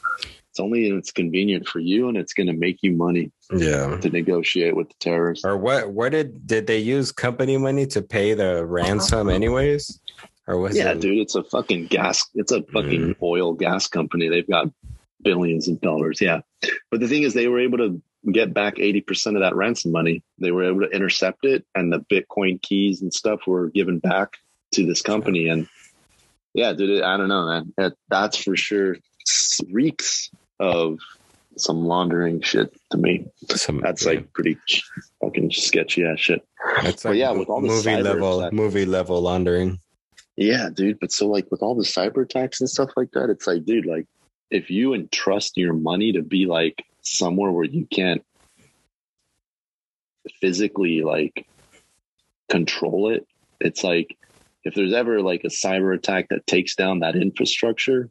it's 0.56 0.62
only 0.62 0.88
it's 0.88 1.12
convenient 1.12 1.68
for 1.68 1.80
you, 1.80 2.08
and 2.08 2.16
it's 2.16 2.34
going 2.34 2.48
to 2.48 2.54
make 2.54 2.78
you 2.82 2.94
money 2.94 3.30
yeah. 3.52 3.98
to 3.98 4.10
negotiate 4.10 4.74
with 4.74 4.88
the 4.88 4.96
terrorists. 5.02 5.44
Or 5.44 5.58
what? 5.58 5.90
What 5.90 6.14
did 6.14 6.48
did 6.48 6.66
they 6.66 6.78
use 6.78 7.12
company 7.12 7.58
money 7.58 7.86
to 7.88 8.02
pay 8.02 8.36
the 8.36 8.66
ransom 8.66 9.28
anyways? 9.28 10.00
Or 10.48 10.58
was 10.58 10.78
Yeah, 10.78 10.92
it? 10.92 11.02
dude, 11.02 11.18
it's 11.18 11.36
a 11.36 11.44
fucking 11.44 11.88
gas. 11.88 12.26
It's 12.36 12.54
a 12.54 12.64
fucking 12.64 13.02
Mm. 13.02 13.22
oil 13.22 13.52
gas 13.52 13.88
company. 13.88 14.30
They've 14.30 14.48
got 14.48 14.68
billions 15.22 15.68
of 15.68 15.82
dollars. 15.82 16.22
Yeah, 16.22 16.40
but 16.90 17.02
the 17.02 17.10
thing 17.10 17.24
is, 17.24 17.34
they 17.34 17.50
were 17.50 17.60
able 17.60 17.80
to 17.80 18.02
get 18.32 18.54
back 18.54 18.80
eighty 18.80 19.02
percent 19.02 19.36
of 19.36 19.42
that 19.42 19.58
ransom 19.58 19.92
money. 19.92 20.24
They 20.40 20.52
were 20.52 20.64
able 20.64 20.88
to 20.88 20.90
intercept 20.90 21.44
it, 21.44 21.66
and 21.76 21.92
the 21.92 22.00
Bitcoin 22.00 22.62
keys 22.62 23.02
and 23.02 23.14
stuff 23.14 23.42
were 23.46 23.72
given 23.72 24.00
back 24.00 24.38
to 24.72 24.86
this 24.86 25.02
company. 25.02 25.50
And 25.50 25.68
yeah, 26.54 26.72
dude, 26.72 27.02
I 27.02 27.18
don't 27.18 27.28
know, 27.28 27.46
man. 27.46 27.74
That, 27.78 27.94
that's 28.08 28.42
for 28.42 28.56
sure 28.56 28.96
reeks 29.70 30.30
of 30.60 31.00
some 31.58 31.86
laundering 31.86 32.42
shit 32.42 32.74
to 32.92 32.98
me. 32.98 33.28
Some- 33.50 33.82
That's 33.82 34.04
yeah. 34.04 34.10
like 34.12 34.34
pretty 34.34 34.58
fucking 35.22 35.52
sketchy 35.52 36.06
ass 36.06 36.20
shit. 36.20 36.46
That's 36.82 37.04
but 37.04 37.10
like 37.10 37.18
yeah, 37.18 37.32
with 37.32 37.50
all 37.50 37.62
the 37.62 37.68
movie 37.68 37.96
level 38.02 38.42
attack- 38.42 38.54
movie 38.54 38.86
level 38.86 39.22
laundering. 39.22 39.80
Yeah, 40.36 40.70
dude. 40.74 41.00
But 41.00 41.12
so 41.12 41.28
like 41.28 41.50
with 41.50 41.62
all 41.62 41.76
the 41.76 41.84
cyber 41.84 42.24
attacks 42.24 42.60
and 42.60 42.70
stuff 42.70 42.90
like 42.98 43.12
that, 43.12 43.30
it's 43.30 43.48
like, 43.48 43.64
dude, 43.66 43.86
like 43.86 44.06
if 44.52 44.70
you 44.70 44.94
entrust 44.94 45.58
your 45.58 45.74
money 45.74 46.12
to 46.12 46.22
be 46.22 46.46
like 46.46 46.84
somewhere 47.02 47.52
where 47.52 47.66
you 47.66 47.86
can't 47.86 48.24
physically 50.42 51.02
like 51.02 51.48
control 52.50 53.10
it, 53.12 53.26
it's 53.62 53.84
like 53.84 54.18
if 54.64 54.74
there's 54.74 54.94
ever 54.94 55.22
like 55.22 55.44
a 55.44 55.50
cyber 55.50 55.96
attack 55.96 56.30
that 56.30 56.48
takes 56.48 56.76
down 56.76 57.00
that 57.00 57.16
infrastructure, 57.16 58.10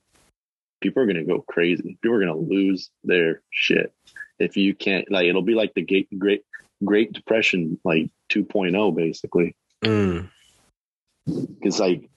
people 0.85 1.03
are 1.03 1.07
gonna 1.07 1.24
go 1.24 1.41
crazy. 1.41 1.99
People 2.03 2.16
are 2.16 2.20
gonna 2.20 2.37
lose 2.37 2.91
their 3.03 3.41
shit. 3.51 3.93
If 4.39 4.57
you 4.57 4.74
can't 4.74 5.11
like 5.11 5.26
it'll 5.26 5.43
be 5.43 5.55
like 5.55 5.72
the 5.74 5.82
great 5.82 6.16
great 6.16 6.45
Great 6.85 7.12
Depression 7.12 7.80
like 7.85 8.11
2.0 8.30 8.95
basically 8.95 9.57
Mm. 9.82 10.28
because 11.26 11.78
like 11.80 12.09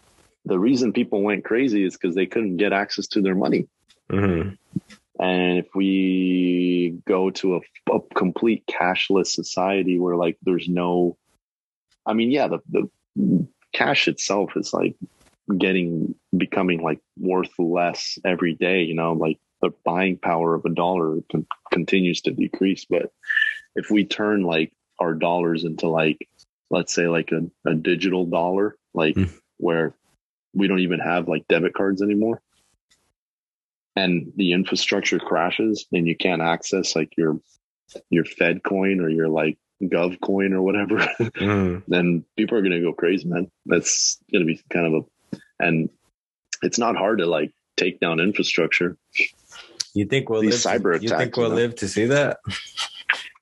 the 0.45 0.57
reason 0.57 0.93
people 0.93 1.21
went 1.21 1.43
crazy 1.45 1.83
is 1.85 1.97
because 1.97 2.15
they 2.15 2.25
couldn't 2.25 2.57
get 2.57 2.73
access 2.73 3.07
to 3.07 3.21
their 3.21 3.35
money 3.35 3.67
hmm 4.09 4.49
and 5.19 5.57
if 5.59 5.67
we 5.75 6.99
go 7.07 7.29
to 7.31 7.55
a, 7.57 7.59
a 7.93 7.99
complete 8.15 8.65
cashless 8.67 9.27
society 9.27 9.99
where 9.99 10.15
like 10.15 10.37
there's 10.43 10.69
no 10.69 11.17
i 12.05 12.13
mean 12.13 12.31
yeah 12.31 12.47
the, 12.47 12.59
the 12.69 13.47
cash 13.73 14.07
itself 14.07 14.51
is 14.55 14.73
like 14.73 14.95
getting 15.57 16.15
becoming 16.35 16.81
like 16.81 16.99
worth 17.17 17.51
less 17.57 18.17
every 18.25 18.53
day 18.53 18.83
you 18.83 18.93
know 18.93 19.13
like 19.13 19.39
the 19.61 19.71
buying 19.85 20.17
power 20.17 20.53
of 20.53 20.65
a 20.65 20.69
dollar 20.69 21.17
con- 21.31 21.47
continues 21.71 22.21
to 22.21 22.31
decrease 22.31 22.85
but 22.89 23.11
if 23.75 23.89
we 23.89 24.03
turn 24.05 24.43
like 24.43 24.73
our 24.99 25.13
dollars 25.13 25.63
into 25.63 25.87
like 25.87 26.27
let's 26.69 26.93
say 26.93 27.07
like 27.07 27.31
a, 27.31 27.41
a 27.69 27.75
digital 27.75 28.25
dollar 28.25 28.75
like 28.93 29.15
Mm. 29.15 29.31
where 29.57 29.95
we 30.53 30.67
don't 30.67 30.79
even 30.79 30.99
have 30.99 31.27
like 31.27 31.47
debit 31.47 31.73
cards 31.73 32.01
anymore 32.01 32.41
and 33.95 34.31
the 34.35 34.51
infrastructure 34.53 35.19
crashes 35.19 35.85
and 35.91 36.07
you 36.07 36.15
can't 36.15 36.41
access 36.41 36.95
like 36.95 37.13
your 37.17 37.39
your 38.09 38.25
fed 38.25 38.63
coin 38.63 38.99
or 38.99 39.09
your 39.09 39.29
like 39.29 39.57
gov 39.83 40.19
coin 40.19 40.53
or 40.53 40.61
whatever 40.61 40.97
Mm. 41.19 41.83
then 41.87 42.25
people 42.35 42.57
are 42.57 42.61
going 42.61 42.73
to 42.73 42.81
go 42.81 42.93
crazy 42.93 43.27
man 43.27 43.49
that's 43.65 44.17
going 44.31 44.45
to 44.45 44.53
be 44.53 44.61
kind 44.69 44.85
of 44.87 44.93
a 44.93 45.05
and 45.59 45.89
it's 46.63 46.77
not 46.79 46.95
hard 46.95 47.19
to 47.19 47.25
like 47.25 47.51
take 47.77 47.99
down 47.99 48.19
infrastructure 48.19 48.97
You 49.93 50.05
think 50.05 50.29
we'll 50.29 50.41
These 50.41 50.65
live? 50.65 50.81
cyber 50.81 51.01
you 51.01 51.09
think 51.09 51.37
we'll 51.37 51.49
live 51.49 51.75
to 51.75 51.87
see 51.87 52.05
that? 52.05 52.37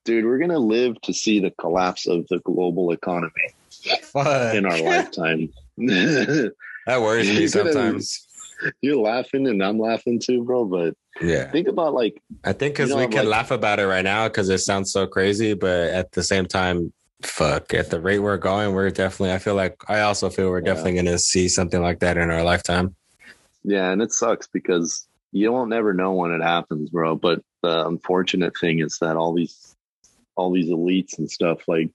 dude 0.04 0.24
we're 0.24 0.38
going 0.38 0.50
to 0.50 0.58
live 0.58 1.00
to 1.02 1.12
see 1.12 1.40
the 1.40 1.50
collapse 1.58 2.06
of 2.06 2.26
the 2.28 2.38
global 2.40 2.92
economy 2.92 3.32
Fuck. 4.12 4.54
in 4.54 4.64
our 4.66 4.78
lifetime 4.90 5.48
that 5.78 6.52
worries 7.00 7.28
me 7.28 7.46
sometimes. 7.46 8.26
You're 8.80 8.94
gonna- 8.94 9.04
laughing 9.16 9.46
and 9.48 9.62
i'm 9.62 9.78
laughing 9.78 10.18
too 10.18 10.42
bro 10.44 10.64
but 10.64 10.94
Yeah, 11.20 11.50
think 11.50 11.68
about 11.68 11.92
like 11.94 12.20
I 12.44 12.52
think 12.54 12.74
because 12.76 12.94
we 12.94 13.06
can 13.08 13.28
laugh 13.28 13.50
about 13.50 13.78
it 13.80 13.86
right 13.86 14.04
now 14.04 14.28
because 14.28 14.48
it 14.48 14.58
sounds 14.58 14.92
so 14.92 15.06
crazy, 15.06 15.54
but 15.54 15.88
at 15.90 16.12
the 16.12 16.22
same 16.22 16.46
time, 16.46 16.92
fuck. 17.22 17.74
At 17.74 17.90
the 17.90 18.00
rate 18.00 18.18
we're 18.20 18.36
going, 18.36 18.74
we're 18.74 18.90
definitely. 18.90 19.32
I 19.32 19.38
feel 19.38 19.54
like 19.54 19.76
I 19.88 20.00
also 20.00 20.30
feel 20.30 20.50
we're 20.50 20.58
Yeah. 20.60 20.66
definitely 20.74 20.94
going 20.94 21.06
to 21.06 21.18
see 21.18 21.48
something 21.48 21.80
like 21.82 22.00
that 22.00 22.16
in 22.16 22.30
our 22.30 22.42
lifetime. 22.42 22.94
Yeah, 23.64 23.90
and 23.90 24.00
it 24.02 24.12
sucks 24.12 24.46
because 24.46 25.06
you 25.32 25.52
won't 25.52 25.70
never 25.70 25.92
know 25.92 26.12
when 26.12 26.30
it 26.30 26.42
happens, 26.42 26.90
bro. 26.90 27.16
But 27.16 27.42
the 27.62 27.86
unfortunate 27.86 28.54
thing 28.60 28.80
is 28.80 28.98
that 29.00 29.16
all 29.16 29.32
these 29.34 29.74
all 30.36 30.52
these 30.52 30.68
elites 30.68 31.18
and 31.18 31.30
stuff, 31.30 31.66
like 31.66 31.90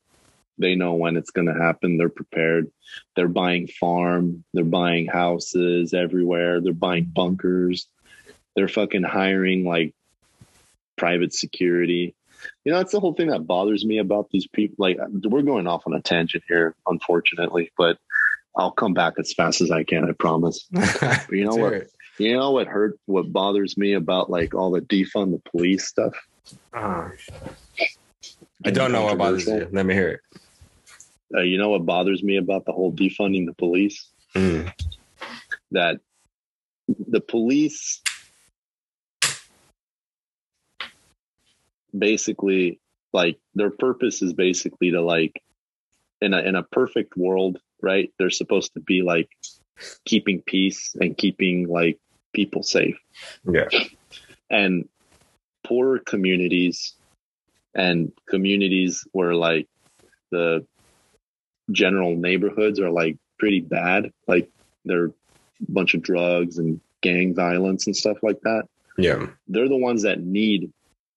they 0.57 0.75
know 0.75 0.93
when 0.95 1.15
it's 1.15 1.29
gonna 1.31 1.57
happen. 1.57 1.97
They're 1.97 2.09
prepared. 2.09 2.71
They're 3.15 3.27
buying 3.29 3.67
farm, 3.67 4.43
they're 4.53 4.65
buying 4.65 5.05
houses 5.07 5.93
everywhere, 5.93 6.59
they're 6.59 6.73
buying 6.73 7.05
bunkers, 7.05 7.87
they're 8.53 8.67
fucking 8.67 9.03
hiring 9.03 9.63
like 9.63 9.93
private 10.97 11.33
security. 11.33 12.15
You 12.63 12.71
know, 12.71 12.77
that's 12.77 12.91
the 12.91 12.99
whole 12.99 13.13
thing 13.13 13.27
that 13.27 13.47
bothers 13.47 13.85
me 13.85 13.97
about 13.97 14.29
these 14.31 14.47
people. 14.47 14.75
Like, 14.79 14.97
we're 15.23 15.41
going 15.41 15.67
off 15.67 15.83
on 15.85 15.93
a 15.93 16.01
tangent 16.01 16.43
here, 16.47 16.75
unfortunately, 16.87 17.71
but 17.77 17.97
I'll 18.55 18.71
come 18.71 18.93
back 18.93 19.13
as 19.17 19.33
fast 19.33 19.61
as 19.61 19.71
I 19.71 19.83
can. 19.83 20.09
I 20.09 20.13
promise. 20.13 20.67
You 21.31 21.45
know 21.45 21.55
what? 21.55 21.73
it. 21.73 21.91
You 22.17 22.37
know 22.37 22.51
what 22.51 22.67
hurt? 22.67 22.99
What 23.05 23.31
bothers 23.31 23.77
me 23.77 23.93
about 23.93 24.29
like 24.29 24.53
all 24.53 24.71
the 24.71 24.81
defund 24.81 25.31
the 25.31 25.41
police 25.49 25.87
stuff? 25.87 26.13
I 26.73 27.11
don't 28.65 28.91
know 28.91 29.03
what 29.05 29.17
bothers 29.17 29.47
you. 29.47 29.67
Let 29.71 29.85
me 29.85 29.93
hear 29.93 30.09
it. 30.09 30.19
Uh, 31.33 31.41
you 31.41 31.57
know 31.57 31.69
what 31.69 31.85
bothers 31.85 32.21
me 32.21 32.37
about 32.37 32.65
the 32.65 32.73
whole 32.73 32.91
defunding 32.91 33.45
the 33.45 33.53
police? 33.53 34.07
Mm. 34.35 34.71
That 35.71 35.99
the 37.07 37.21
police 37.21 38.01
basically 41.97 42.79
like 43.13 43.37
their 43.55 43.69
purpose 43.71 44.21
is 44.21 44.33
basically 44.33 44.91
to 44.91 45.01
like 45.01 45.41
in 46.21 46.33
a 46.33 46.39
in 46.39 46.55
a 46.55 46.63
perfect 46.63 47.17
world, 47.17 47.59
right? 47.81 48.11
They're 48.17 48.29
supposed 48.29 48.73
to 48.73 48.79
be 48.79 49.01
like 49.01 49.29
keeping 50.05 50.41
peace 50.41 50.95
and 50.99 51.17
keeping 51.17 51.67
like 51.67 51.99
people 52.33 52.63
safe. 52.63 52.97
Yeah. 53.49 53.69
And 54.49 54.87
poorer 55.63 55.99
communities 55.99 56.95
and 57.73 58.11
communities 58.29 59.05
where 59.11 59.33
like 59.33 59.67
the 60.31 60.65
general 61.71 62.15
neighborhoods 62.15 62.79
are 62.79 62.91
like 62.91 63.17
pretty 63.39 63.61
bad, 63.61 64.11
like 64.27 64.49
they're 64.85 65.05
a 65.05 65.11
bunch 65.69 65.93
of 65.93 66.01
drugs 66.01 66.57
and 66.57 66.79
gang 67.01 67.33
violence 67.33 67.87
and 67.87 67.95
stuff 67.95 68.17
like 68.21 68.39
that. 68.41 68.63
Yeah. 68.97 69.27
They're 69.47 69.69
the 69.69 69.77
ones 69.77 70.03
that 70.03 70.21
need 70.21 70.71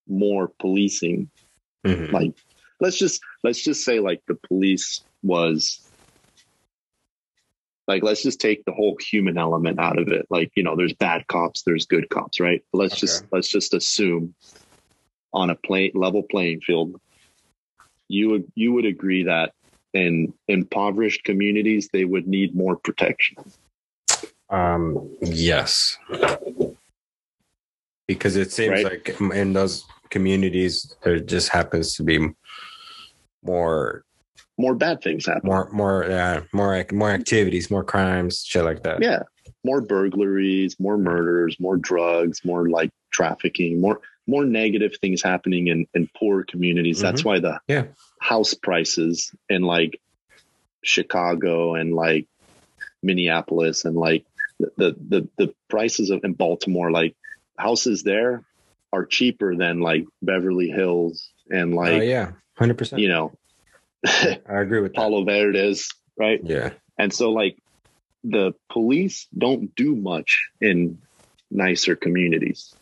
more 0.09 0.49
policing 0.61 1.31
Mhm. 1.87 2.13
like 2.13 2.33
let's 2.81 2.99
just 2.99 3.21
let's 3.43 3.63
just 3.63 3.85
say 3.85 4.01
like 4.01 4.23
the 4.27 4.35
police 4.49 5.03
was 5.23 5.81
like 7.87 8.03
let's 8.03 8.23
just 8.23 8.41
take 8.41 8.65
the 8.65 8.73
whole 8.73 8.97
human 9.11 9.37
element 9.39 9.79
out 9.79 9.99
of 9.99 10.09
it 10.09 10.27
like 10.31 10.51
you 10.57 10.63
know 10.63 10.77
there's 10.77 10.95
bad 10.95 11.27
cops 11.29 11.63
there's 11.63 11.87
good 11.87 12.09
cops 12.11 12.41
right 12.41 12.63
but 12.73 12.79
let's 12.79 12.97
just 12.97 13.25
let's 13.33 13.49
just 13.49 13.75
assume 13.75 14.35
on 15.33 15.51
a 15.51 15.55
play 15.55 15.91
level 15.95 16.23
playing 16.31 16.61
field 16.61 16.99
you 18.09 18.29
would 18.31 18.45
you 18.55 18.73
would 18.73 18.85
agree 18.87 19.25
that 19.25 19.53
in 19.95 20.33
impoverished 20.49 21.25
communities 21.25 21.89
they 21.93 22.05
would 22.05 22.27
need 22.27 22.55
more 22.55 22.77
protection 22.77 23.37
Um, 24.51 25.17
yes. 25.23 25.97
Because 28.07 28.37
it 28.37 28.53
seems 28.53 28.85
Right. 28.85 28.85
like 28.85 29.21
in 29.21 29.53
those 29.55 29.85
communities, 30.15 30.75
there 31.03 31.19
just 31.21 31.49
happens 31.59 31.95
to 31.97 32.03
be 32.03 32.19
more, 33.43 34.05
more 34.57 34.75
bad 34.75 35.03
things 35.03 35.27
happen 35.27 35.43
more, 35.53 35.69
more, 35.73 36.05
uh, 36.11 36.41
more, 36.53 36.73
more 36.93 37.11
activities, 37.11 37.71
more 37.71 37.85
crimes, 37.85 38.43
shit 38.47 38.65
like 38.65 38.83
that. 38.85 39.03
yeah 39.03 39.23
more 39.67 39.81
burglaries 39.81 40.77
more 40.79 40.99
murders 40.99 41.57
more 41.59 41.77
drugs 41.91 42.37
more 42.45 42.69
like 42.69 42.91
trafficking 43.11 43.81
more 43.81 43.99
more 44.27 44.45
negative 44.45 44.93
things 45.03 45.23
happening 45.23 45.69
in 45.73 45.87
in 45.97 46.05
poor 46.19 46.45
communities 46.53 46.99
that's 47.01 47.25
why 47.29 47.37
the 47.47 47.55
Yeah. 47.75 47.85
house 48.21 48.53
prices 48.67 49.15
in 49.55 49.63
like 49.75 49.93
chicago 50.83 51.75
and 51.81 51.95
like 52.05 52.27
minneapolis 53.03 53.85
and 53.87 53.97
like 53.97 54.25
the 54.61 54.69
the 54.77 54.91
the, 55.13 55.21
the 55.41 55.49
prices 55.75 56.11
of 56.11 56.19
in 56.25 56.33
baltimore 56.35 56.91
like 57.01 57.15
houses 57.59 58.03
there 58.03 58.43
are 58.95 59.05
cheaper 59.05 59.57
than 59.57 59.81
like 59.81 60.05
beverly 60.23 60.69
hills 60.69 61.31
and 61.51 61.75
Oh 61.75 61.77
like 61.79 62.03
yeah, 62.05 62.33
hundred 62.57 62.79
percent. 62.79 63.03
you 63.03 63.09
know 63.09 63.33
I 64.07 64.37
agree 64.61 64.81
with 64.81 64.93
that. 64.93 65.01
palo 65.01 65.25
verdes 65.25 65.89
right 66.17 66.41
Yeah. 66.43 66.71
and 66.99 67.13
so, 67.13 67.33
like, 67.33 67.57
the 68.23 68.53
police 68.71 69.27
don't 69.37 69.75
do 69.75 69.95
much 69.97 70.31
in 70.61 70.99
nicer 71.51 71.97
communities. 71.97 72.75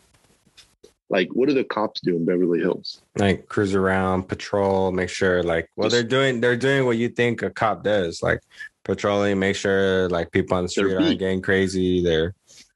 Like, 1.09 1.29
what 1.33 1.47
do 1.49 1.53
the 1.53 1.63
cops 1.63 1.99
do 2.01 2.15
in 2.15 2.25
Beverly 2.25 2.59
Hills? 2.59 3.01
Like 3.17 3.47
cruise 3.47 3.75
around, 3.75 4.27
patrol, 4.27 4.91
make 4.91 5.09
sure 5.09 5.43
like 5.43 5.69
well 5.75 5.89
Just- 5.89 5.93
they're 5.95 6.09
doing 6.09 6.41
they're 6.41 6.57
doing 6.57 6.85
what 6.85 6.97
you 6.97 7.09
think 7.09 7.41
a 7.41 7.49
cop 7.49 7.83
does, 7.83 8.21
like 8.23 8.41
patrolling, 8.83 9.39
make 9.39 9.55
sure 9.55 10.09
like 10.09 10.31
people 10.31 10.55
on 10.57 10.63
the 10.63 10.69
street 10.69 10.93
aren't 10.95 11.19
getting 11.19 11.41
crazy. 11.41 12.03
They're 12.03 12.33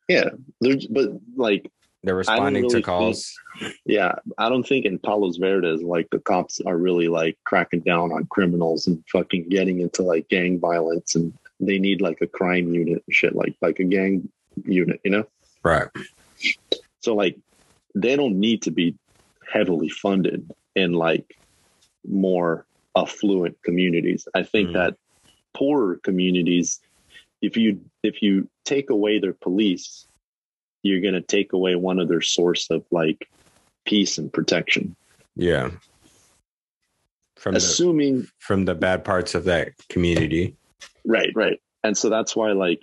Yeah, 0.08 0.30
there's, 0.62 0.86
but 0.88 1.10
like, 1.36 1.70
they're 2.04 2.16
responding 2.16 2.64
really 2.64 2.70
to 2.70 2.74
think- 2.76 2.86
calls. 2.86 3.38
yeah, 3.86 4.16
I 4.38 4.50
don't 4.50 4.68
think 4.68 4.86
in 4.86 5.00
Palos 5.00 5.38
Verdes, 5.38 5.82
like, 5.82 6.10
the 6.12 6.20
cops 6.20 6.62
are 6.62 6.78
really 6.78 7.08
like 7.08 7.38
cracking 7.44 7.82
down 7.82 8.12
on 8.12 8.26
criminals 8.28 8.88
and 8.88 9.04
fucking 9.12 9.50
getting 9.50 9.80
into 9.82 10.04
like 10.04 10.30
gang 10.30 10.60
violence, 10.60 11.16
and 11.16 11.34
they 11.60 11.80
need 11.80 12.02
like 12.02 12.22
a 12.22 12.28
crime 12.28 12.74
unit 12.74 13.04
and 13.06 13.16
shit, 13.16 13.36
like 13.36 13.56
like 13.62 13.80
a 13.80 13.84
gang 13.84 14.30
unit, 14.66 15.00
you 15.04 15.12
know. 15.12 15.26
Right. 15.64 15.88
So 17.02 17.16
like 17.16 17.38
they 17.96 18.16
don't 18.16 18.40
need 18.40 18.62
to 18.64 18.72
be 18.72 18.96
heavily 19.52 19.90
funded 19.90 20.50
in 20.76 20.94
like 20.94 21.36
more 22.08 22.66
affluent 22.96 23.58
communities. 23.64 24.28
I 24.36 24.44
think 24.44 24.70
Mhm. 24.70 24.74
that 24.74 24.96
poorer 25.54 25.96
communities, 26.04 26.80
if 27.42 27.58
you 27.58 27.82
if 28.04 28.22
you 28.22 28.48
take 28.66 28.90
away 28.90 29.20
their 29.20 29.34
police, 29.34 30.07
you're 30.84 31.02
gonna 31.02 31.22
take 31.22 31.54
away 31.54 31.76
one 31.76 32.00
of 32.00 32.08
their 32.08 32.22
source 32.22 32.70
of 32.70 32.84
like 32.92 33.30
peace 33.86 34.18
and 34.18 34.32
protection. 34.32 34.96
Yeah. 35.36 35.72
From 37.38 37.54
the 37.54 37.58
Assuming 37.58 38.28
from 38.40 38.66
the 38.66 38.76
bad 38.76 39.04
parts 39.06 39.36
of 39.36 39.44
that 39.46 39.72
community. 39.90 40.56
right, 41.06 41.32
right. 41.36 41.62
And 41.84 41.98
so 41.98 42.10
that's 42.10 42.36
why 42.36 42.52
like 42.52 42.82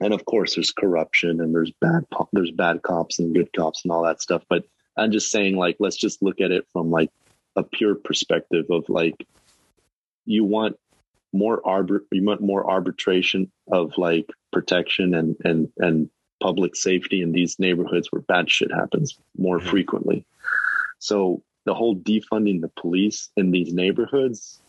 and 0.00 0.14
of 0.14 0.24
course 0.24 0.54
there's 0.54 0.72
corruption 0.72 1.40
and 1.40 1.54
there's 1.54 1.72
bad 1.80 2.04
there's 2.32 2.50
bad 2.50 2.82
cops 2.82 3.18
and 3.18 3.34
good 3.34 3.52
cops 3.52 3.84
and 3.84 3.92
all 3.92 4.02
that 4.02 4.20
stuff 4.20 4.42
but 4.48 4.64
i'm 4.96 5.12
just 5.12 5.30
saying 5.30 5.56
like 5.56 5.76
let's 5.78 5.96
just 5.96 6.22
look 6.22 6.40
at 6.40 6.50
it 6.50 6.66
from 6.72 6.90
like 6.90 7.10
a 7.56 7.62
pure 7.62 7.94
perspective 7.94 8.66
of 8.70 8.88
like 8.88 9.26
you 10.24 10.44
want 10.44 10.76
more 11.32 11.60
arbit 11.62 12.00
you 12.10 12.24
want 12.24 12.40
more 12.40 12.68
arbitration 12.68 13.50
of 13.70 13.96
like 13.98 14.28
protection 14.52 15.14
and 15.14 15.36
and 15.44 15.68
and 15.78 16.10
public 16.40 16.74
safety 16.76 17.22
in 17.22 17.32
these 17.32 17.58
neighborhoods 17.58 18.08
where 18.10 18.22
bad 18.22 18.50
shit 18.50 18.72
happens 18.72 19.18
more 19.36 19.58
Mhm. 19.60 19.68
frequently. 19.68 20.24
So 20.98 21.42
the 21.64 21.74
whole 21.74 21.96
defunding 21.96 22.60
the 22.60 22.72
police 22.80 23.30
in 23.36 23.50
these 23.50 23.72
neighborhoods 23.72 24.60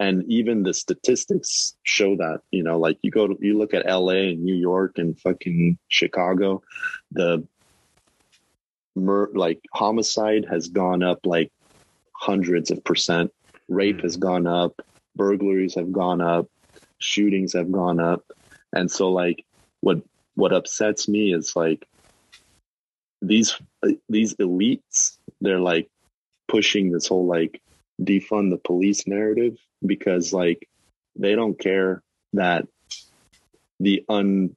and 0.00 0.24
even 0.30 0.62
the 0.62 0.72
statistics 0.74 1.76
show 1.82 2.16
that 2.16 2.40
you 2.50 2.62
know 2.62 2.78
like 2.78 2.98
you 3.02 3.10
go 3.10 3.26
to 3.26 3.36
you 3.40 3.58
look 3.58 3.74
at 3.74 3.84
la 3.86 4.10
and 4.12 4.44
new 4.44 4.54
york 4.54 4.96
and 4.96 5.18
fucking 5.18 5.76
chicago 5.88 6.62
the 7.10 7.44
mur- 8.96 9.30
like 9.34 9.60
homicide 9.72 10.44
has 10.48 10.68
gone 10.68 11.02
up 11.02 11.20
like 11.24 11.50
hundreds 12.14 12.70
of 12.70 12.82
percent. 12.84 13.32
Rape 13.68 14.00
has 14.00 14.16
gone 14.16 14.46
up. 14.46 14.80
Burglaries 15.16 15.74
have 15.74 15.92
gone 15.92 16.20
up. 16.20 16.48
Shootings 16.98 17.52
have 17.52 17.70
gone 17.70 18.00
up. 18.00 18.24
And 18.72 18.90
so 18.90 19.10
like 19.10 19.44
what 19.80 20.02
what 20.38 20.52
upsets 20.52 21.08
me 21.08 21.34
is 21.34 21.56
like 21.56 21.84
these 23.20 23.58
these 24.08 24.34
elites 24.36 25.18
they're 25.40 25.58
like 25.58 25.90
pushing 26.46 26.92
this 26.92 27.08
whole 27.08 27.26
like 27.26 27.60
defund 28.00 28.50
the 28.50 28.56
police 28.56 29.06
narrative 29.08 29.56
because 29.84 30.32
like 30.32 30.68
they 31.16 31.34
don't 31.34 31.58
care 31.58 32.02
that 32.32 32.68
the 33.80 34.04
un 34.08 34.54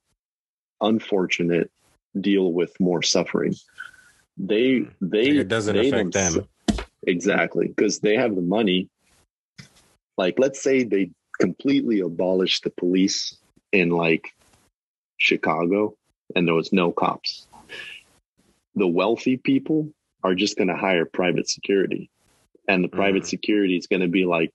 unfortunate 0.81 1.71
deal 2.19 2.51
with 2.53 2.79
more 2.79 3.01
suffering. 3.01 3.55
They 4.37 4.79
hmm. 4.79 4.89
they 5.01 5.29
It 5.29 5.47
doesn't 5.47 5.75
they 5.75 5.87
affect 5.89 6.13
them. 6.13 6.47
exactly 7.07 7.67
because 7.67 7.99
they 7.99 8.15
have 8.15 8.35
the 8.35 8.41
money. 8.41 8.87
Like 10.15 10.37
let's 10.37 10.61
say 10.61 10.83
they 10.83 11.09
completely 11.39 12.01
abolish 12.01 12.61
the 12.61 12.69
police 12.69 13.35
in 13.71 13.89
like 13.89 14.31
chicago 15.21 15.95
and 16.35 16.47
there 16.47 16.55
was 16.55 16.73
no 16.73 16.91
cops 16.91 17.47
the 18.75 18.87
wealthy 18.87 19.37
people 19.37 19.87
are 20.23 20.33
just 20.35 20.57
going 20.57 20.67
to 20.67 20.75
hire 20.75 21.05
private 21.05 21.47
security 21.47 22.09
and 22.67 22.83
the 22.83 22.87
private 22.89 23.23
Mhm. 23.23 23.27
security 23.27 23.77
is 23.77 23.85
going 23.87 24.01
to 24.01 24.07
be 24.07 24.25
like 24.25 24.51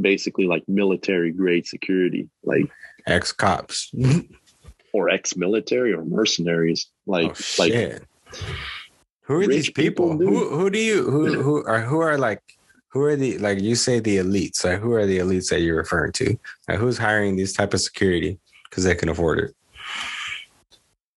basically 0.00 0.46
like 0.46 0.64
military 0.66 1.30
grade 1.30 1.66
security 1.66 2.28
like 2.42 2.66
Ex 3.06 3.32
cops. 3.32 3.92
or 4.92 5.08
ex-military 5.10 5.92
or 5.92 6.04
mercenaries 6.04 6.88
like 7.06 7.30
oh 7.30 7.34
like. 7.58 7.72
Who 9.26 9.40
are 9.40 9.46
these 9.46 9.70
people? 9.70 10.18
people, 10.18 10.26
who 10.26 10.48
who 10.56 10.70
do 10.70 10.78
you 10.78 11.04
who 11.10 11.42
who 11.42 11.64
are 11.64 11.80
who 11.80 12.00
are 12.00 12.16
like 12.18 12.42
who 12.88 13.02
are 13.02 13.16
the 13.16 13.38
like 13.38 13.60
you 13.60 13.74
say 13.74 13.98
the 14.00 14.18
elites? 14.18 14.64
Like 14.64 14.80
who 14.80 14.92
are 14.92 15.06
the 15.06 15.18
elites 15.18 15.48
that 15.50 15.60
you're 15.60 15.76
referring 15.76 16.12
to? 16.12 16.36
Like 16.68 16.78
who's 16.78 16.98
hiring 16.98 17.36
these 17.36 17.52
type 17.52 17.72
of 17.74 17.80
security 17.80 18.38
because 18.68 18.84
they 18.84 18.94
can 18.94 19.08
afford 19.08 19.38
it? 19.40 19.54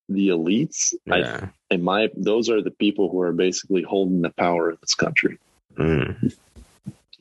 The 0.09 0.27
elites 0.29 0.93
I, 1.11 1.17
Yeah. 1.19 1.47
in 1.71 1.83
my 1.83 2.09
those 2.15 2.49
are 2.49 2.61
the 2.61 2.71
people 2.71 3.09
who 3.09 3.21
are 3.21 3.33
basically 3.33 3.81
holding 3.81 4.21
the 4.21 4.29
power 4.31 4.69
of 4.69 4.79
this 4.81 4.93
country 4.95 5.37
Mm. 5.77 6.33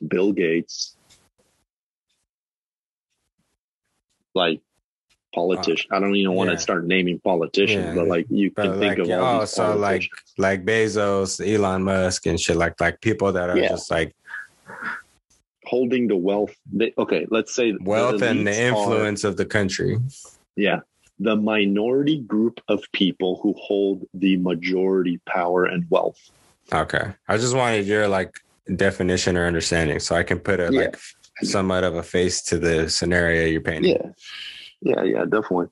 bill 0.07 0.31
gates 0.31 0.95
like 4.33 4.61
politician 5.33 5.89
i 5.91 5.99
don't 5.99 6.15
even 6.15 6.33
want 6.33 6.49
Uh, 6.49 6.53
yeah. 6.53 6.57
to 6.57 6.61
start 6.61 6.85
naming 6.85 7.19
politicians 7.19 7.85
Yeah. 7.87 7.95
but 7.95 8.07
like 8.07 8.25
you 8.29 8.51
But 8.55 8.63
can 8.63 8.79
think 8.79 8.97
like 8.99 8.99
of 8.99 9.09
all 9.19 9.41
oh, 9.41 9.45
so 9.45 9.75
like 9.75 10.07
like 10.37 10.63
Bezos, 10.65 11.39
Elon 11.45 11.83
Musk, 11.83 12.25
and 12.27 12.39
shit 12.39 12.55
like 12.57 12.79
like 12.79 13.01
people 13.01 13.31
that 13.33 13.49
are 13.49 13.57
Yeah. 13.57 13.69
just 13.69 13.89
like 13.91 14.15
holding 15.65 16.07
the 16.07 16.15
wealth 16.15 16.53
they, 16.71 16.93
okay 16.97 17.25
let's 17.29 17.53
say 17.55 17.71
the 17.71 17.79
wealth 17.83 18.21
and 18.21 18.45
the 18.47 18.51
elites 18.51 18.59
are- 18.61 18.67
influence 18.69 19.23
of 19.23 19.35
the 19.37 19.45
country. 19.45 19.97
Yeah. 20.55 20.79
The 21.19 21.35
minority 21.35 22.19
group 22.19 22.59
of 22.67 22.83
people 22.91 23.39
who 23.41 23.53
hold 23.57 24.05
the 24.13 24.37
majority 24.37 25.19
power 25.25 25.65
and 25.65 25.85
wealth. 25.89 26.29
Okay. 26.73 27.13
I 27.27 27.37
just 27.37 27.55
wanted 27.55 27.85
your 27.85 28.07
like 28.07 28.39
definition 28.75 29.37
or 29.37 29.45
understanding 29.45 29.99
so 29.99 30.15
I 30.15 30.23
can 30.23 30.39
put 30.39 30.59
a 30.59 30.69
Yeah. 30.71 30.81
like 30.81 30.97
somewhat 31.43 31.83
of 31.83 31.95
a 31.95 32.03
face 32.03 32.41
to 32.43 32.57
the 32.57 32.89
scenario 32.89 33.45
you're 33.45 33.61
painting. 33.61 33.95
Yeah. 33.95 34.11
Yeah, 34.81 35.03
yeah, 35.03 35.23
definitely. 35.23 35.67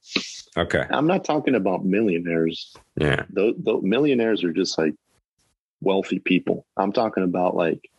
Okay. 0.58 0.86
I'm 0.90 1.06
not 1.08 1.24
talking 1.24 1.56
about 1.56 1.86
millionaires. 1.86 2.74
Yeah. 2.96 3.26
Those, 3.30 3.54
those 3.60 3.84
millionaires 3.84 4.44
are 4.44 4.54
just 4.54 4.78
like 4.78 4.96
wealthy 5.82 6.20
people. 6.20 6.66
I'm 6.78 6.92
talking 6.94 7.24
about 7.24 7.56
like 7.56 7.90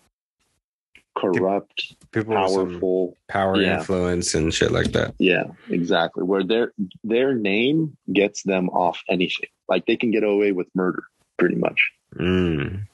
corrupt, 1.16 1.94
People 2.12 2.34
powerful. 2.34 3.16
power 3.28 3.60
Yeah. 3.60 3.78
influence 3.78 4.34
and 4.34 4.52
shit 4.52 4.72
like 4.72 4.92
that. 4.92 5.14
Yeah, 5.18 5.44
exactly. 5.68 6.22
Where 6.24 6.44
their 6.44 6.72
their 7.04 7.34
name 7.34 7.96
gets 8.12 8.42
them 8.42 8.68
off 8.70 9.02
anything. 9.08 9.48
Like 9.68 9.86
they 9.86 9.96
can 9.96 10.10
get 10.10 10.24
away 10.24 10.52
with 10.52 10.68
murder 10.74 11.04
pretty 11.38 11.56
much 11.56 11.80
Mm. 12.16 12.86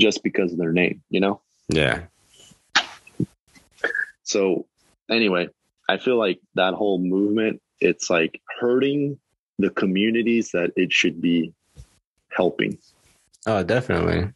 just 0.00 0.22
because 0.22 0.52
of 0.52 0.58
their 0.58 0.72
name, 0.72 1.02
you 1.10 1.20
know? 1.20 1.40
Yeah. 1.68 2.04
So 4.24 4.66
anyway, 5.10 5.48
I 5.88 5.98
feel 5.98 6.16
like 6.18 6.40
that 6.54 6.74
whole 6.74 6.98
movement, 6.98 7.60
it's 7.80 8.08
like 8.10 8.40
hurting 8.60 9.18
the 9.58 9.70
communities 9.70 10.50
that 10.52 10.72
it 10.76 10.92
should 10.92 11.20
be 11.20 11.52
helping. 12.30 12.78
Oh, 13.46 13.62
definitely. 13.62 14.30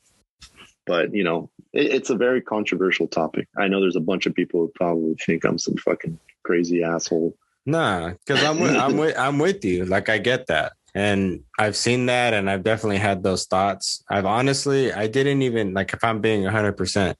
But 0.87 1.15
you 1.15 1.25
know, 1.25 1.51
it, 1.77 1.93
it's 1.93 2.11
a 2.11 2.17
very 2.17 2.41
controversial 2.41 3.07
topic. 3.07 3.49
I 3.57 3.69
know 3.69 3.81
there's 3.81 3.97
a 3.97 4.01
bunch 4.01 4.27
of 4.27 4.35
people 4.35 4.61
who 4.61 4.73
probably 4.75 5.15
think 5.25 5.45
I'm 5.45 5.59
some 5.59 5.77
fucking 5.77 6.19
crazy 6.45 6.83
asshole. 6.83 7.37
Nah, 7.65 8.11
because 8.11 8.43
I'm 8.43 8.61
with, 8.61 8.77
I'm 8.77 8.97
with 8.97 9.19
I'm 9.19 9.39
with 9.39 9.65
you. 9.65 9.85
Like 9.85 10.09
I 10.09 10.19
get 10.19 10.47
that, 10.47 10.73
and 10.95 11.41
I've 11.59 11.77
seen 11.77 12.07
that, 12.07 12.33
and 12.33 12.49
I've 12.49 12.63
definitely 12.63 12.99
had 12.99 13.23
those 13.25 13.47
thoughts. 13.47 14.05
I've 14.09 14.27
honestly, 14.27 14.93
I 14.93 15.09
didn't 15.09 15.43
even 15.43 15.75
like 15.75 15.93
if 15.93 16.05
I'm 16.05 16.21
being 16.21 16.45
100 16.45 16.77
percent 16.77 17.19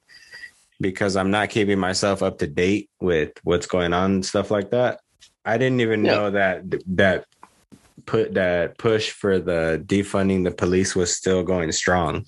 because 0.81 1.17
I'm 1.17 1.31
not 1.31 1.51
keeping 1.51 1.79
myself 1.79 2.23
up 2.23 2.39
to 2.39 2.47
date 2.47 2.91
with 3.01 3.33
what's 3.43 3.67
going 3.67 3.93
on 3.93 4.13
and 4.13 4.27
stuff 4.27 4.51
like 4.51 4.71
that. 4.71 5.01
I 5.45 5.59
didn't 5.59 5.81
even 5.81 6.05
Yeah. 6.05 6.13
know 6.13 6.31
that 6.31 6.63
that 6.97 7.25
put 8.05 8.35
that 8.35 8.79
push 8.79 9.11
for 9.11 9.39
the 9.39 9.83
defunding 9.85 10.45
the 10.45 10.51
police 10.53 10.95
was 10.95 11.17
still 11.17 11.43
going 11.43 11.73
strong. 11.73 12.25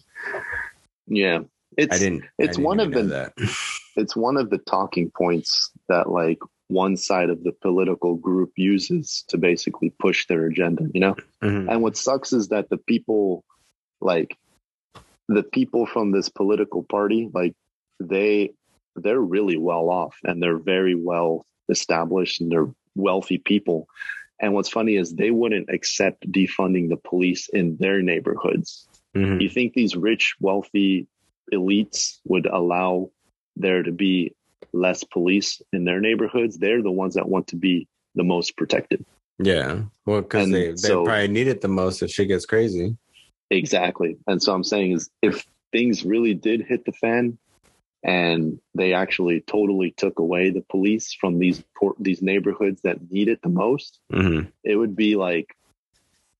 Yeah. 1.07 1.41
It's 1.79 1.95
I 1.95 1.99
didn't. 1.99 2.25
it's 2.39 2.59
I 2.59 2.61
didn't 2.61 2.65
one 2.65 2.81
of 2.81 2.93
the- 2.93 3.33
it's 3.97 4.15
one 4.17 4.37
of 4.37 4.51
the 4.51 4.59
talking 4.59 5.11
points 5.17 5.71
that 5.89 6.11
like 6.11 6.39
one 6.67 6.97
side 6.99 7.31
of 7.31 7.43
the 7.45 7.53
political 7.53 8.15
group 8.17 8.53
uses 8.57 9.25
to 9.29 9.39
basically 9.39 9.91
push 9.99 10.27
their 10.27 10.45
agenda, 10.47 10.85
you 10.93 11.01
know? 11.01 11.17
Mhm. 11.43 11.71
And 11.71 11.83
what 11.83 11.97
sucks 11.97 12.33
is 12.35 12.49
that 12.49 12.69
the 12.69 12.77
people, 12.77 13.43
like 14.03 14.37
the 15.29 15.43
people 15.43 15.87
from 15.87 16.11
this 16.11 16.29
political 16.29 16.83
party, 16.83 17.31
like 17.33 17.55
they 18.01 18.53
they're 18.97 19.21
really 19.21 19.57
well 19.57 19.89
off 19.89 20.17
and 20.25 20.43
they're 20.43 20.59
very 20.59 20.95
well 20.97 21.47
established 21.69 22.41
and 22.41 22.51
they're 22.51 22.71
wealthy 22.97 23.39
people. 23.39 23.87
And 24.41 24.53
what's 24.55 24.69
funny 24.69 24.97
is 24.97 25.15
they 25.15 25.31
wouldn't 25.31 25.69
accept 25.71 26.31
defunding 26.31 26.89
the 26.89 26.97
police 26.97 27.49
in 27.49 27.77
their 27.77 28.03
neighborhoods. 28.03 28.89
Mhm. 29.15 29.41
You 29.41 29.49
think 29.49 29.73
these 29.75 29.95
rich, 29.97 30.35
wealthy 30.41 31.07
elites 31.53 32.19
would 32.25 32.47
allow 32.47 33.11
there 33.57 33.83
to 33.83 33.93
be 33.93 34.35
less 34.73 35.05
police 35.05 35.63
in 35.73 35.85
their 35.85 36.01
neighborhoods? 36.01 36.59
They're 36.59 36.83
the 36.83 36.91
ones 36.91 37.15
that 37.15 37.29
want 37.29 37.49
to 37.49 37.57
be 37.57 37.89
the 38.15 38.25
most 38.25 38.57
protected. 38.57 39.05
Yeah. 39.39 39.83
Well, 40.05 40.23
because 40.23 40.51
they, 40.51 40.71
they 40.71 40.77
so- 40.77 41.05
probably 41.05 41.29
need 41.29 41.49
it 41.49 41.61
the 41.61 41.69
most 41.69 42.03
if 42.03 42.11
shit 42.11 42.29
gets 42.29 42.47
crazy. 42.47 42.97
Exactly. 43.51 44.19
And 44.27 44.43
so 44.43 44.53
I'm 44.53 44.65
saying 44.65 44.93
is 44.93 45.11
if 45.23 45.47
things 45.73 46.05
really 46.05 46.35
did 46.35 46.63
hit 46.63 46.85
the 46.85 46.93
fan 46.93 47.39
and 48.03 48.61
they 48.75 48.93
actually 48.93 49.41
totally 49.41 49.91
took 49.91 50.19
away 50.19 50.51
the 50.51 50.65
police 50.69 51.15
from 51.15 51.39
these 51.39 51.65
por- 51.77 51.97
these 51.99 52.23
neighborhoods 52.23 52.83
that 52.83 53.11
need 53.11 53.29
it 53.29 53.41
the 53.43 53.49
most, 53.49 54.01
hmm 54.13 54.43
it 54.65 54.77
would 54.77 54.95
be 54.95 55.17
like 55.17 55.55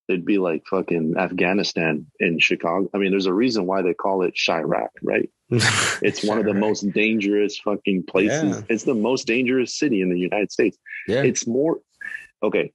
it'd 0.09 0.25
be 0.25 0.39
like 0.39 0.67
fucking 0.67 1.15
Afghanistan 1.19 2.07
in 2.19 2.39
Chicago. 2.39 2.89
I 2.95 2.99
mean, 2.99 3.11
there's 3.11 3.27
a 3.27 3.33
reason 3.33 3.67
why 3.67 3.83
they 3.83 3.95
call 3.95 4.23
it 4.23 4.35
Chiraq, 4.35 4.89
right? 5.03 5.29
It's 6.03 6.23
one 6.25 6.39
of 6.39 6.45
the 6.45 6.55
most 6.55 6.91
dangerous 6.93 7.59
fucking 7.59 8.05
places. 8.05 8.57
Yeah. 8.57 8.63
It's 8.69 8.85
the 8.85 8.95
most 8.95 9.27
dangerous 9.27 9.75
city 9.79 10.01
in 10.03 10.11
the 10.11 10.19
United 10.19 10.53
States. 10.53 10.79
Yeah. 11.07 11.23
It's 11.23 11.47
more 11.47 11.79
okay. 12.43 12.73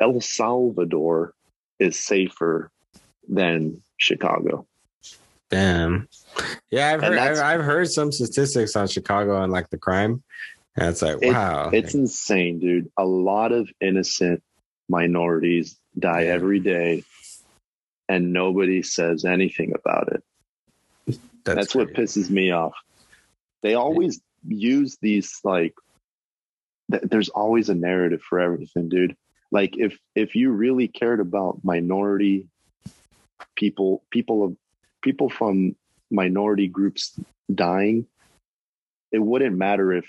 El 0.00 0.20
Salvador 0.20 1.34
is 1.78 1.98
safer 1.98 2.70
than 3.28 3.82
Chicago. 3.98 4.66
Damn. 5.50 6.08
Yeah, 6.70 6.88
I've 6.92 7.02
And 7.02 7.14
heard 7.14 7.18
I've, 7.18 7.38
I've 7.60 7.64
heard 7.64 7.90
some 7.90 8.10
statistics 8.12 8.74
on 8.76 8.88
Chicago 8.88 9.42
and 9.42 9.52
like 9.52 9.70
the 9.70 9.78
crime. 9.78 10.22
And 10.76 10.88
it's 10.88 11.02
like, 11.02 11.18
It- 11.22 11.32
wow. 11.32 11.70
It's 11.72 11.94
insane, 11.94 12.58
dude. 12.58 12.90
A 12.98 13.04
lot 13.04 13.52
of 13.52 13.68
innocent 13.80 14.42
minorities 14.88 15.78
die 15.98 16.24
every 16.24 16.60
day 16.60 17.04
and 18.08 18.32
nobody 18.32 18.82
says 18.82 19.24
anything 19.24 19.72
about 19.74 20.12
it. 20.12 21.18
That's, 21.44 21.74
what 21.74 21.92
pisses 21.92 22.28
me 22.30 22.50
off. 22.50 22.74
They 23.62 23.74
always 23.74 24.20
use 24.46 24.96
these 25.00 25.40
like 25.44 25.74
th- 26.90 27.04
there's 27.04 27.28
always 27.28 27.68
a 27.68 27.74
narrative 27.74 28.22
for 28.22 28.40
everything, 28.40 28.88
dude. 28.88 29.16
Like 29.52 29.76
if 29.76 29.98
if 30.14 30.34
you 30.34 30.50
really 30.50 30.88
cared 30.88 31.20
about 31.20 31.60
minority 31.62 32.48
people, 33.54 34.02
people 34.10 34.44
of 34.44 34.56
people 35.02 35.30
from 35.30 35.76
minority 36.10 36.66
groups 36.66 37.18
dying, 37.52 38.06
it 39.12 39.20
wouldn't 39.20 39.56
matter 39.56 39.92
if 39.92 40.06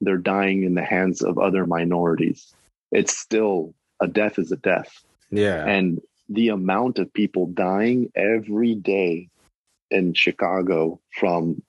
they're 0.00 0.16
dying 0.16 0.64
in 0.64 0.74
the 0.74 0.84
hands 0.84 1.22
of 1.22 1.38
other 1.38 1.66
minorities. 1.66 2.54
It's 2.90 3.16
still 3.16 3.74
a 4.04 4.08
death 4.08 4.38
is 4.38 4.52
a 4.52 4.56
death 4.56 5.02
Yeah. 5.30 5.64
and 5.66 6.00
the 6.28 6.48
amount 6.48 6.98
of 6.98 7.12
people 7.12 7.46
dying 7.46 8.10
every 8.14 8.74
day 8.74 9.28
in 9.90 10.14
Chicago 10.14 11.00
from 11.20 11.62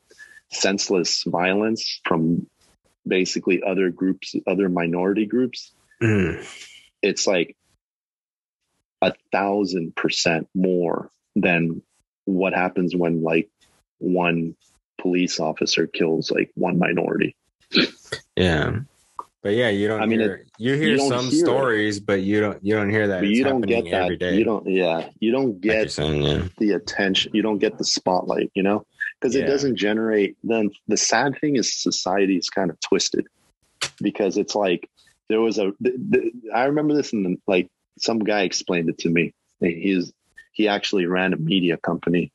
senseless 0.51 1.23
violence 1.23 1.99
from 2.05 2.47
basically 3.07 3.61
other 3.63 3.89
groups, 3.89 4.35
other 4.47 4.69
minority 4.69 5.25
groups, 5.25 5.71
Mhm. 6.01 6.43
it's 7.01 7.27
like 7.27 7.55
a 9.01 9.13
thousand 9.31 9.95
percent 9.95 10.47
more 10.55 11.09
than 11.35 11.81
what 12.25 12.53
happens 12.53 12.95
when 12.95 13.21
like 13.21 13.49
one 13.99 14.55
police 14.97 15.39
officer 15.39 15.85
kills 15.87 16.31
like 16.31 16.51
one 16.55 16.79
minority. 16.79 17.35
Yeah. 18.35 18.79
But 19.45 19.53
yeah, 19.53 19.69
you 19.69 19.87
don't 19.87 20.01
I 20.01 20.07
mean, 20.07 20.21
hear 20.21 20.47
you 20.57 20.73
hear 20.73 20.93
you 20.93 20.97
some 21.07 21.25
hear 21.25 21.33
it. 21.33 21.45
stories, 21.45 21.99
but 21.99 22.23
you 22.23 22.41
don't 22.41 22.57
you 22.65 22.73
don't 22.73 22.89
hear 22.89 23.07
that. 23.09 23.19
But 23.19 23.29
you 23.29 23.43
don't 23.43 23.61
get 23.61 23.83
that. 23.85 23.93
every 23.93 24.17
day. 24.17 24.35
You 24.37 24.43
don't, 24.43 24.65
yeah, 24.65 25.07
you 25.19 25.31
don't 25.31 25.61
get 25.61 25.91
saying, 25.91 26.23
yeah. 26.23 26.47
the 26.57 26.71
attention 26.71 27.31
you 27.35 27.43
don't 27.43 27.59
get 27.59 27.77
the 27.77 27.83
spotlight 27.85 28.49
you 28.55 28.63
know 28.63 28.83
because 29.19 29.35
Yeah. 29.35 29.43
it 29.43 29.45
doesn't 29.45 29.75
generate 29.75 30.35
then 30.43 30.71
the 30.87 30.97
sad 30.97 31.37
thing 31.39 31.57
is 31.57 31.71
society 31.71 32.37
is 32.37 32.49
kind 32.49 32.71
of 32.71 32.79
twisted 32.79 33.27
because 34.01 34.35
it's 34.37 34.55
like 34.55 34.89
there 35.29 35.41
was 35.41 35.59
a 35.59 35.71
th- 35.83 35.95
th- 36.11 36.33
i 36.55 36.63
remember 36.65 36.95
this 36.95 37.11
the, 37.11 37.37
like 37.45 37.69
some 37.99 38.17
guy 38.17 38.41
explained 38.41 38.89
it 38.89 38.97
to 38.97 39.09
me 39.09 39.31
he's 39.59 40.11
he 40.53 40.67
actually 40.67 41.05
ran 41.05 41.33
a 41.33 41.37
media 41.37 41.77
company 41.77 42.31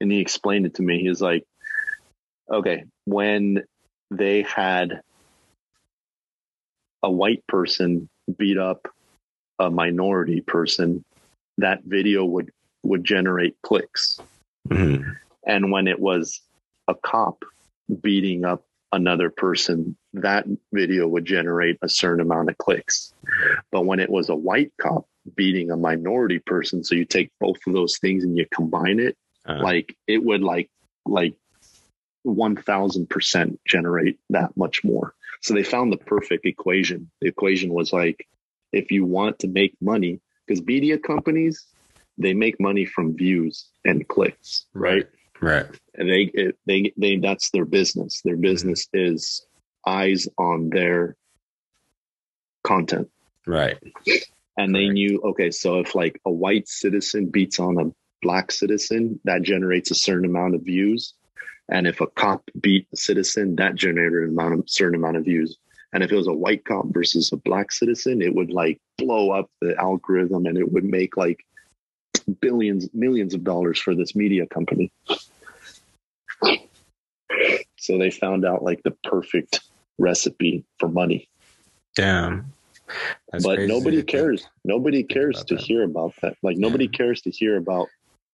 and 0.00 0.10
he 0.10 0.18
explained 0.20 0.66
it 0.66 0.74
to 0.74 0.82
me 0.82 1.00
he 1.00 1.08
was 1.08 1.20
like 1.20 1.44
okay 2.50 2.84
when 3.04 3.62
they 4.10 4.42
had 4.42 5.02
a 7.02 7.10
white 7.10 7.46
person 7.46 8.08
beat 8.36 8.58
up 8.58 8.88
a 9.58 9.70
minority 9.70 10.40
person 10.40 11.04
that 11.58 11.82
video 11.84 12.24
would 12.24 12.50
would 12.84 13.04
generate 13.04 13.56
clicks. 13.62 14.20
Mhm. 14.68 15.16
And 15.46 15.72
when 15.72 15.88
it 15.88 15.98
was 15.98 16.40
a 16.86 16.94
cop 16.94 17.44
beating 18.02 18.44
up 18.44 18.64
another 18.92 19.30
person, 19.30 19.96
that 20.14 20.46
video 20.72 21.08
would 21.08 21.24
generate 21.24 21.76
a 21.82 21.88
certain 21.88 22.20
amount 22.20 22.50
of 22.50 22.58
clicks. 22.58 23.12
But 23.72 23.84
when 23.84 24.00
it 24.00 24.10
was 24.10 24.28
a 24.28 24.36
white 24.36 24.72
cop 24.80 25.06
beating 25.34 25.70
a 25.70 25.76
minority 25.76 26.38
person, 26.38 26.84
so 26.84 26.94
you 26.94 27.04
take 27.04 27.30
both 27.40 27.58
of 27.66 27.74
those 27.74 27.98
things 27.98 28.24
and 28.24 28.36
you 28.38 28.46
combine 28.54 29.00
it, 29.00 29.16
Uh, 29.46 29.62
like 29.62 29.96
it 30.06 30.22
would 30.22 30.42
like 30.42 30.70
like 31.06 31.34
1000% 32.24 33.58
generate 33.66 34.18
that 34.30 34.54
much 34.56 34.84
more. 34.84 35.14
So 35.40 35.54
they 35.54 35.62
found 35.62 35.92
the 35.92 35.98
perfect 35.98 36.46
equation. 36.46 37.10
The 37.20 37.28
equation 37.28 37.72
was 37.72 37.92
like 37.92 38.26
if 38.72 38.90
you 38.90 39.04
want 39.04 39.38
to 39.40 39.48
make 39.48 39.74
money 39.80 40.20
because 40.46 40.64
media 40.64 40.98
companies 40.98 41.66
they 42.18 42.34
make 42.34 42.60
money 42.60 42.84
from 42.84 43.16
views 43.16 43.68
and 43.84 44.06
clicks, 44.08 44.66
right? 44.74 45.06
Right. 45.40 45.66
And 45.94 46.08
they 46.08 46.30
it, 46.34 46.58
they 46.66 46.92
they 46.96 47.16
that's 47.16 47.50
their 47.50 47.64
business. 47.64 48.20
Their 48.24 48.34
mm-hmm. 48.34 48.42
business 48.42 48.88
is 48.92 49.46
eyes 49.86 50.28
on 50.36 50.70
their 50.70 51.16
content. 52.64 53.08
Right. 53.46 53.78
And 54.56 54.74
they 54.74 54.88
knew, 54.88 55.22
okay, 55.24 55.52
so 55.52 55.78
if 55.78 55.94
like 55.94 56.20
a 56.26 56.30
white 56.30 56.68
citizen 56.68 57.26
beats 57.26 57.60
on 57.60 57.78
a 57.78 57.92
black 58.20 58.50
citizen, 58.50 59.20
that 59.24 59.42
generates 59.42 59.90
a 59.92 59.94
certain 59.94 60.24
amount 60.24 60.56
of 60.56 60.62
views. 60.62 61.14
And 61.68 61.86
if 61.86 62.00
a 62.00 62.06
cop 62.06 62.48
beat 62.60 62.86
a 62.92 62.96
citizen, 62.96 63.56
that 63.56 63.74
generated 63.74 64.30
amount 64.30 64.54
of 64.54 64.70
certain 64.70 64.94
amount 64.94 65.16
of 65.16 65.24
views. 65.24 65.56
And 65.92 66.02
if 66.02 66.12
it 66.12 66.16
was 66.16 66.26
a 66.26 66.32
white 66.32 66.64
cop 66.64 66.86
versus 66.88 67.32
a 67.32 67.36
black 67.36 67.72
citizen, 67.72 68.20
it 68.22 68.34
would 68.34 68.50
like 68.50 68.78
blow 68.96 69.30
up 69.30 69.50
the 69.60 69.76
algorithm 69.78 70.46
and 70.46 70.58
it 70.58 70.70
would 70.70 70.84
make 70.84 71.16
like 71.16 71.44
billions, 72.40 72.88
millions 72.92 73.34
of 73.34 73.44
dollars 73.44 73.78
for 73.78 73.94
this 73.94 74.14
media 74.14 74.46
company. 74.46 74.92
So 77.76 77.96
they 77.96 78.10
found 78.10 78.44
out 78.44 78.62
like 78.62 78.82
the 78.82 78.90
perfect 79.04 79.60
recipe 79.98 80.64
for 80.78 80.88
money. 80.88 81.28
Damn. 81.94 82.52
That's 83.32 83.44
but 83.44 83.60
nobody 83.60 84.02
cares. 84.02 84.42
Think. 84.42 84.52
Nobody 84.64 85.02
cares 85.02 85.44
to 85.44 85.54
that. 85.54 85.62
hear 85.62 85.84
about 85.84 86.14
that. 86.22 86.36
Like 86.42 86.56
nobody 86.56 86.84
yeah. 86.84 86.96
cares 86.96 87.22
to 87.22 87.30
hear 87.30 87.56
about 87.56 87.88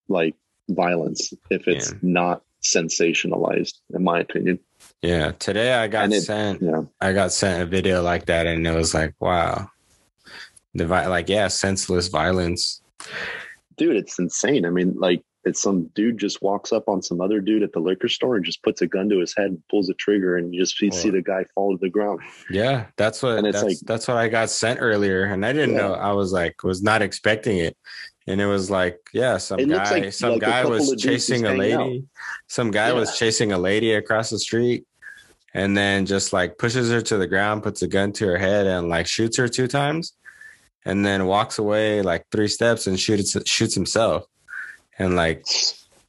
like 0.09 0.35
violence 0.69 1.33
if 1.51 1.69
it's 1.69 1.93
yeah. 1.93 1.99
not 2.03 2.43
sensationalized, 2.65 3.75
in 3.95 4.03
my 4.03 4.21
opinion. 4.21 4.59
Yeah. 5.03 5.33
Today 5.33 5.75
I 5.75 5.87
got 5.87 6.13
it, 6.13 6.23
sent 6.23 6.63
yeah. 6.63 6.83
I 7.01 7.13
got 7.13 7.33
sent 7.33 7.63
a 7.63 7.67
video 7.67 8.03
like 8.03 8.27
that 8.27 8.47
and 8.47 8.67
it 8.67 8.75
was 8.75 8.95
like, 8.95 9.15
wow. 9.21 9.69
The 10.75 10.87
like, 10.87 11.29
yeah, 11.29 11.49
senseless 11.49 12.09
violence. 12.09 12.83
Dude, 13.77 13.97
it's 13.97 14.19
insane. 14.19 14.67
I 14.67 14.71
mean, 14.71 14.95
like 14.97 15.23
it's 15.45 15.61
some 15.61 15.85
dude 15.95 16.19
just 16.19 16.43
walks 16.43 16.73
up 16.73 16.89
on 16.89 17.03
some 17.03 17.21
other 17.21 17.41
dude 17.41 17.63
at 17.63 17.73
the 17.73 17.79
liquor 17.79 18.09
store 18.09 18.37
and 18.37 18.45
just 18.45 18.63
puts 18.63 18.83
a 18.83 18.87
gun 18.87 19.09
to 19.11 19.21
his 19.21 19.35
head 19.37 19.47
and 19.47 19.63
pulls 19.69 19.89
a 19.89 19.95
trigger 19.95 20.37
and 20.37 20.55
you 20.55 20.61
just 20.61 20.81
you 20.81 20.91
see 20.91 21.11
the 21.11 21.23
guy 21.23 21.45
fall 21.55 21.77
to 21.77 21.79
the 21.81 21.91
ground. 21.91 22.21
Yeah, 22.51 22.87
that's 22.97 23.23
what 23.23 23.39
and 23.39 23.47
it's 23.47 23.61
that's, 23.61 23.65
like 23.65 23.79
that's 23.85 24.09
what 24.09 24.17
I 24.17 24.29
got 24.29 24.51
sent 24.51 24.81
earlier 24.81 25.25
and 25.25 25.45
I 25.45 25.53
didn't 25.53 25.75
yeah. 25.75 25.83
know 25.83 25.95
I 25.95 26.13
was 26.13 26.33
like 26.33 26.63
was 26.63 26.83
not 26.83 27.03
expecting 27.03 27.59
it. 27.59 27.77
And 28.27 28.41
it 28.41 28.47
was 28.47 28.71
like, 28.71 28.99
yeah, 29.13 29.37
some 29.37 29.61
it 29.61 29.69
guy 29.69 29.91
like, 29.91 30.13
some 30.13 30.33
like 30.33 30.41
guy 30.41 30.65
was 30.65 30.95
chasing 30.99 31.47
a 31.47 31.55
lady. 31.55 31.75
Out. 31.75 32.03
Some 32.49 32.71
guy 32.71 32.89
yeah. 32.89 32.95
was 32.95 33.19
chasing 33.19 33.53
a 33.53 33.59
lady 33.59 33.93
across 33.93 34.31
the 34.31 34.39
street 34.39 34.87
and 35.53 35.77
then 35.77 36.07
just 36.07 36.33
like 36.33 36.57
pushes 36.57 36.91
her 36.91 37.03
to 37.03 37.19
the 37.19 37.27
ground, 37.27 37.63
puts 37.63 37.83
a 37.83 37.87
gun 37.87 38.13
to 38.13 38.27
her 38.27 38.39
head 38.39 38.67
and 38.67 38.89
like 38.89 39.07
shoots 39.07 39.37
her 39.37 39.49
two 39.49 39.69
times 39.69 40.15
and 40.85 41.05
then 41.05 41.27
walks 41.27 41.59
away 41.59 42.03
like 42.03 42.25
three 42.31 42.49
steps 42.49 42.87
and 42.87 42.99
shoots 42.99 43.37
shoots 43.47 43.75
himself 43.75 44.25
and 44.99 45.17
like 45.17 45.45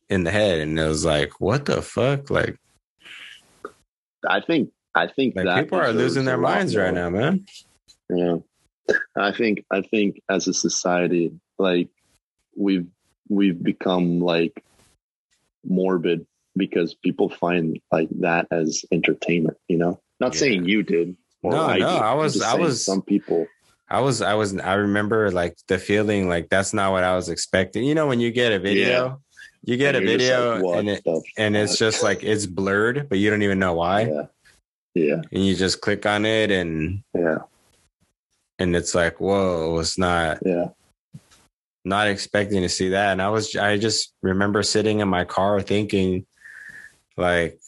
in 0.10 0.24
the 0.24 0.32
head, 0.32 0.60
and 0.60 0.80
it 0.80 0.88
was 0.88 1.06
like, 1.06 1.40
what 1.40 1.66
the 1.66 1.82
fuck? 1.82 2.30
Like, 2.30 2.58
I 4.28 4.42
think 4.42 4.72
I 4.94 5.08
think 5.08 5.36
like 5.36 5.64
people 5.64 5.80
are 5.80 5.92
losing 5.92 6.26
their 6.26 6.38
minds 6.38 6.76
right 6.76 6.94
now, 6.94 7.10
man. 7.10 7.46
Yeah, 8.10 8.38
I 9.16 9.32
think 9.32 9.66
I 9.72 9.82
think 9.82 10.22
as 10.30 10.48
a 10.48 10.54
society, 10.54 11.32
like 11.58 11.90
we've 12.56 12.88
we've 13.30 13.62
become 13.62 14.20
like 14.20 14.64
morbid 15.66 16.26
because 16.56 16.94
people 16.94 17.30
find 17.30 17.80
like 17.92 18.10
that 18.20 18.48
as 18.52 18.86
entertainment. 18.92 19.58
You 19.68 19.78
know, 19.78 20.00
not 20.20 20.34
yeah. 20.34 20.40
saying 20.40 20.66
you 20.66 20.84
did. 20.84 21.16
no, 21.44 21.62
I 21.62 21.78
no, 21.78 21.94
did. 21.94 22.02
I 22.02 22.14
was 22.14 22.42
I 22.42 22.56
was 22.56 22.84
some 22.84 23.02
people 23.02 23.48
I 23.88 24.00
was, 24.00 24.22
I 24.22 24.34
was, 24.34 24.58
I 24.58 24.74
remember 24.74 25.30
like 25.32 25.58
the 25.68 25.78
feeling 25.78 26.28
like 26.28 26.50
that's 26.50 26.74
not 26.74 26.92
what 26.92 27.04
I 27.04 27.16
was 27.16 27.30
expecting. 27.30 27.84
You 27.84 27.94
know, 27.94 28.08
when 28.08 28.20
you 28.20 28.32
get 28.32 28.52
a 28.52 28.60
video, 28.60 28.88
yeah. 28.88 29.16
you 29.64 29.78
get 29.78 29.96
and 29.96 30.04
a 30.04 30.08
video 30.08 30.60
like, 30.60 30.80
and 30.80 30.90
it, 30.90 31.04
and 31.38 31.56
it's 31.56 31.78
just 31.78 32.02
like 32.02 32.24
it's 32.24 32.48
blurred, 32.48 33.08
but 33.10 33.20
you 33.20 33.30
don't 33.30 33.44
even 33.44 33.60
know 33.60 33.74
why. 33.74 34.02
Yeah. 34.02 34.26
Yeah. 34.96 35.22
And 35.32 35.46
you 35.46 35.56
just 35.56 35.82
click 35.82 36.06
on 36.06 36.26
it 36.26 36.50
and 36.50 37.04
yeah. 37.14 37.40
And 38.58 38.76
it's 38.76 38.96
like, 38.96 39.20
whoa, 39.20 39.78
it's 39.80 39.98
not 39.98 40.40
yeah. 40.44 40.70
Not 41.86 42.08
expecting 42.08 42.62
to 42.64 42.70
see 42.70 42.90
that. 42.90 43.12
And 43.12 43.22
I 43.22 43.30
was 43.30 43.56
I 43.56 43.78
just 43.78 44.14
remember 44.22 44.64
sitting 44.64 45.00
in 45.00 45.08
my 45.08 45.24
car 45.24 45.62
thinking 45.62 46.26
like, 47.16 47.60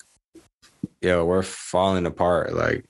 yo, 1.02 1.24
we're 1.24 1.44
falling 1.44 2.06
apart. 2.06 2.54
Like 2.54 2.86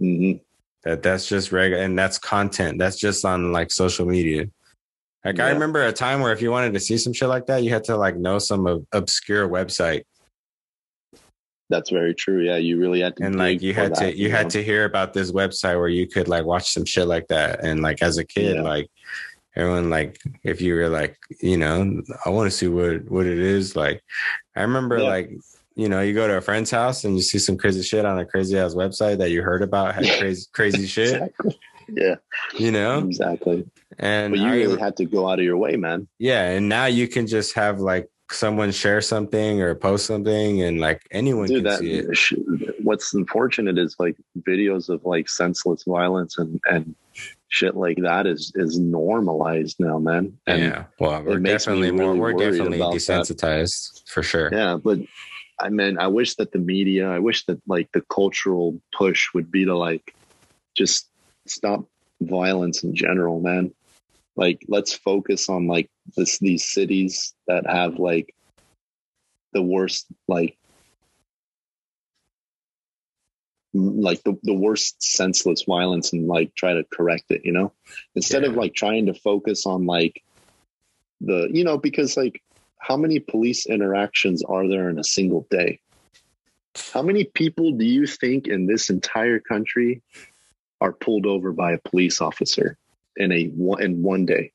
mm-hmm. 0.00 0.38
That 0.84 1.02
that's 1.02 1.28
just 1.28 1.50
regular 1.50 1.82
and 1.82 1.98
that's 1.98 2.18
content. 2.18 2.78
That's 2.78 2.98
just 2.98 3.24
on 3.24 3.52
like 3.52 3.72
social 3.72 4.06
media. 4.06 4.46
Like 5.24 5.38
yeah. 5.38 5.46
I 5.46 5.50
remember 5.50 5.84
a 5.84 5.92
time 5.92 6.20
where 6.20 6.32
if 6.32 6.40
you 6.40 6.50
wanted 6.50 6.74
to 6.74 6.80
see 6.80 6.96
some 6.98 7.12
shit 7.12 7.28
like 7.28 7.46
that, 7.46 7.62
you 7.62 7.70
had 7.70 7.84
to 7.84 7.96
like 7.96 8.16
know 8.16 8.38
some 8.38 8.66
ob- 8.66 8.86
obscure 8.92 9.48
website. 9.48 10.04
That's 11.70 11.90
very 11.90 12.14
true. 12.14 12.42
Yeah, 12.42 12.56
you 12.56 12.78
really 12.78 13.00
had 13.00 13.16
to. 13.16 13.24
And 13.24 13.36
like 13.36 13.60
you 13.60 13.74
had 13.74 13.94
that, 13.96 14.00
to, 14.00 14.16
you, 14.16 14.24
you 14.24 14.30
had 14.30 14.48
to 14.50 14.62
hear 14.62 14.84
about 14.84 15.12
this 15.12 15.32
website 15.32 15.78
where 15.78 15.88
you 15.88 16.06
could 16.06 16.28
like 16.28 16.44
watch 16.44 16.72
some 16.72 16.84
shit 16.84 17.06
like 17.06 17.26
that. 17.28 17.64
And 17.64 17.82
like 17.82 18.00
as 18.00 18.16
a 18.16 18.24
kid, 18.24 18.56
yeah. 18.56 18.62
like 18.62 18.88
everyone, 19.56 19.90
like 19.90 20.18
if 20.42 20.60
you 20.60 20.74
were 20.74 20.88
like, 20.88 21.16
you 21.40 21.56
know, 21.56 22.02
I 22.24 22.30
want 22.30 22.50
to 22.50 22.56
see 22.56 22.68
what 22.68 23.10
what 23.10 23.26
it 23.26 23.38
is. 23.38 23.76
Like 23.76 24.02
I 24.56 24.62
remember 24.62 24.98
yeah. 24.98 25.08
like 25.08 25.30
you 25.74 25.88
know, 25.88 26.00
you 26.00 26.12
go 26.12 26.26
to 26.26 26.36
a 26.36 26.40
friend's 26.40 26.72
house 26.72 27.04
and 27.04 27.14
you 27.14 27.22
see 27.22 27.38
some 27.38 27.56
crazy 27.56 27.82
shit 27.82 28.04
on 28.04 28.18
a 28.18 28.26
crazy 28.26 28.58
ass 28.58 28.74
website 28.74 29.18
that 29.18 29.30
you 29.30 29.42
heard 29.42 29.62
about 29.62 29.94
had 29.94 30.18
crazy 30.18 30.46
crazy 30.52 30.86
shit. 30.88 31.14
Exactly. 31.14 31.58
Yeah. 31.88 32.16
You 32.58 32.72
know? 32.72 32.98
Exactly. 32.98 33.64
And 33.98 34.32
but 34.32 34.40
you 34.40 34.48
I, 34.48 34.56
really 34.56 34.80
had 34.80 34.96
to 34.96 35.04
go 35.04 35.28
out 35.28 35.38
of 35.38 35.44
your 35.44 35.56
way, 35.56 35.76
man. 35.76 36.08
Yeah. 36.18 36.50
And 36.50 36.68
now 36.68 36.86
you 36.86 37.06
can 37.08 37.26
just 37.26 37.54
have 37.54 37.80
like 37.80 38.08
someone 38.30 38.70
share 38.70 39.00
something 39.00 39.62
or 39.62 39.74
post 39.74 40.06
something 40.06 40.62
and 40.62 40.80
like 40.80 41.06
anyone 41.10 41.46
Dude, 41.46 41.64
can 41.64 41.64
that, 41.64 41.78
see 41.78 41.92
it. 41.92 42.74
What's 42.82 43.14
unfortunate 43.14 43.78
is 43.78 43.96
like 43.98 44.16
videos 44.40 44.88
of 44.88 45.04
like 45.04 45.28
senseless 45.28 45.84
violence 45.84 46.38
and 46.38 46.60
and 46.70 46.94
shit 47.48 47.76
like 47.76 47.98
that 48.02 48.26
is 48.26 48.52
is 48.54 48.78
normalized 48.78 49.76
now, 49.78 49.98
man. 49.98 50.38
And 50.46 50.62
yeah. 50.62 50.84
Well, 50.98 51.22
we're 51.22 51.38
definitely 51.38 51.90
really 51.90 52.04
more 52.04 52.16
we're 52.16 52.32
definitely 52.32 52.78
desensitized 52.78 53.94
that. 53.94 54.08
for 54.08 54.22
sure. 54.22 54.50
Yeah, 54.52 54.76
but 54.82 54.98
I 55.58 55.70
mean, 55.70 55.98
I 55.98 56.06
wish 56.06 56.36
that 56.36 56.52
the 56.52 56.58
media, 56.58 57.08
I 57.10 57.18
wish 57.18 57.46
that 57.46 57.60
like 57.66 57.90
the 57.92 58.02
cultural 58.02 58.80
push 58.96 59.28
would 59.34 59.50
be 59.50 59.64
to 59.64 59.76
like 59.76 60.14
just 60.76 61.08
stop 61.46 61.84
violence 62.20 62.84
in 62.84 62.94
general, 62.94 63.40
man. 63.40 63.72
Like, 64.36 64.64
let's 64.68 64.92
focus 64.92 65.48
on 65.48 65.66
like 65.66 65.90
this 66.16 66.38
these 66.38 66.64
cities 66.64 67.34
that 67.48 67.66
have 67.66 67.98
like 67.98 68.34
the 69.52 69.62
worst 69.62 70.06
like 70.28 70.57
like 73.78 74.22
the, 74.24 74.36
the 74.42 74.54
worst 74.54 75.02
senseless 75.02 75.64
violence 75.66 76.12
and 76.12 76.26
like 76.26 76.54
try 76.54 76.72
to 76.74 76.84
correct 76.92 77.24
it 77.30 77.42
you 77.44 77.52
know 77.52 77.72
instead 78.14 78.42
yeah. 78.42 78.48
of 78.48 78.54
like 78.54 78.74
trying 78.74 79.06
to 79.06 79.14
focus 79.14 79.66
on 79.66 79.86
like 79.86 80.22
the 81.20 81.48
you 81.52 81.64
know 81.64 81.78
because 81.78 82.16
like 82.16 82.42
how 82.78 82.96
many 82.96 83.20
police 83.20 83.66
interactions 83.66 84.42
are 84.42 84.66
there 84.66 84.88
in 84.88 84.98
a 84.98 85.04
single 85.04 85.46
day? 85.50 85.80
How 86.92 87.02
many 87.02 87.24
people 87.24 87.72
do 87.72 87.84
you 87.84 88.06
think 88.06 88.46
in 88.46 88.66
this 88.66 88.88
entire 88.88 89.40
country 89.40 90.00
are 90.80 90.92
pulled 90.92 91.26
over 91.26 91.52
by 91.52 91.72
a 91.72 91.78
police 91.78 92.20
officer 92.20 92.78
in 93.16 93.32
a 93.32 93.50
in 93.82 94.02
one 94.02 94.26
day? 94.26 94.52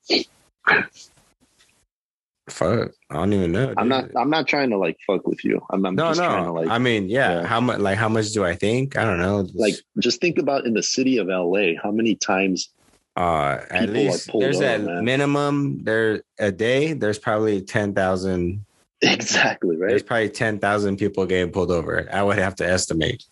Fuck, 2.50 2.92
I 3.10 3.16
don't 3.16 3.32
even 3.32 3.54
know. 3.54 3.68
Dude. 3.68 3.78
I'm 3.78 3.88
not. 3.88 4.10
I'm 4.18 4.30
not 4.30 4.48
trying 4.48 4.70
to 4.72 4.78
like 4.78 4.98
fuck 5.08 5.26
with 5.26 5.46
you. 5.46 5.62
I'm, 5.70 5.86
I'm 5.86 5.96
no, 5.96 6.10
just 6.10 6.20
no. 6.20 6.28
trying 6.28 6.44
to 6.46 6.52
like. 6.52 6.68
I 6.68 6.78
mean, 6.78 7.08
yeah. 7.08 7.42
yeah. 7.42 7.48
How 7.48 7.62
much? 7.62 7.80
Like, 7.80 7.98
how 7.98 8.10
much 8.10 8.32
do 8.32 8.44
I 8.44 8.54
think? 8.54 8.98
I 8.98 9.06
don't 9.06 9.20
know. 9.20 9.44
Just... 9.44 9.56
Like, 9.56 9.76
just 10.00 10.20
think 10.20 10.38
about 10.38 10.66
in 10.66 10.74
the 10.74 10.84
city 10.84 11.20
of 11.20 11.28
LA, 11.28 11.80
how 11.82 11.92
many 11.92 12.16
times 12.16 12.70
uh, 13.16 13.60
at 13.70 13.90
least 13.90 14.30
there's 14.34 14.60
a 14.60 14.80
minimum 15.02 15.84
there 15.84 16.24
a 16.40 16.52
day. 16.52 16.94
There's 16.94 17.20
probably 17.20 17.62
ten 17.62 17.94
thousand. 17.94 18.66
Exactly 19.06 19.76
right. 19.76 19.90
There's 19.90 20.02
probably 20.02 20.30
ten 20.30 20.60
thousand 20.60 20.96
people 20.96 21.26
getting 21.26 21.52
pulled 21.52 21.72
over. 21.72 22.08
I 22.10 22.24
would 22.24 22.38
have 22.38 22.56
to 22.56 22.66
estimate. 22.66 23.26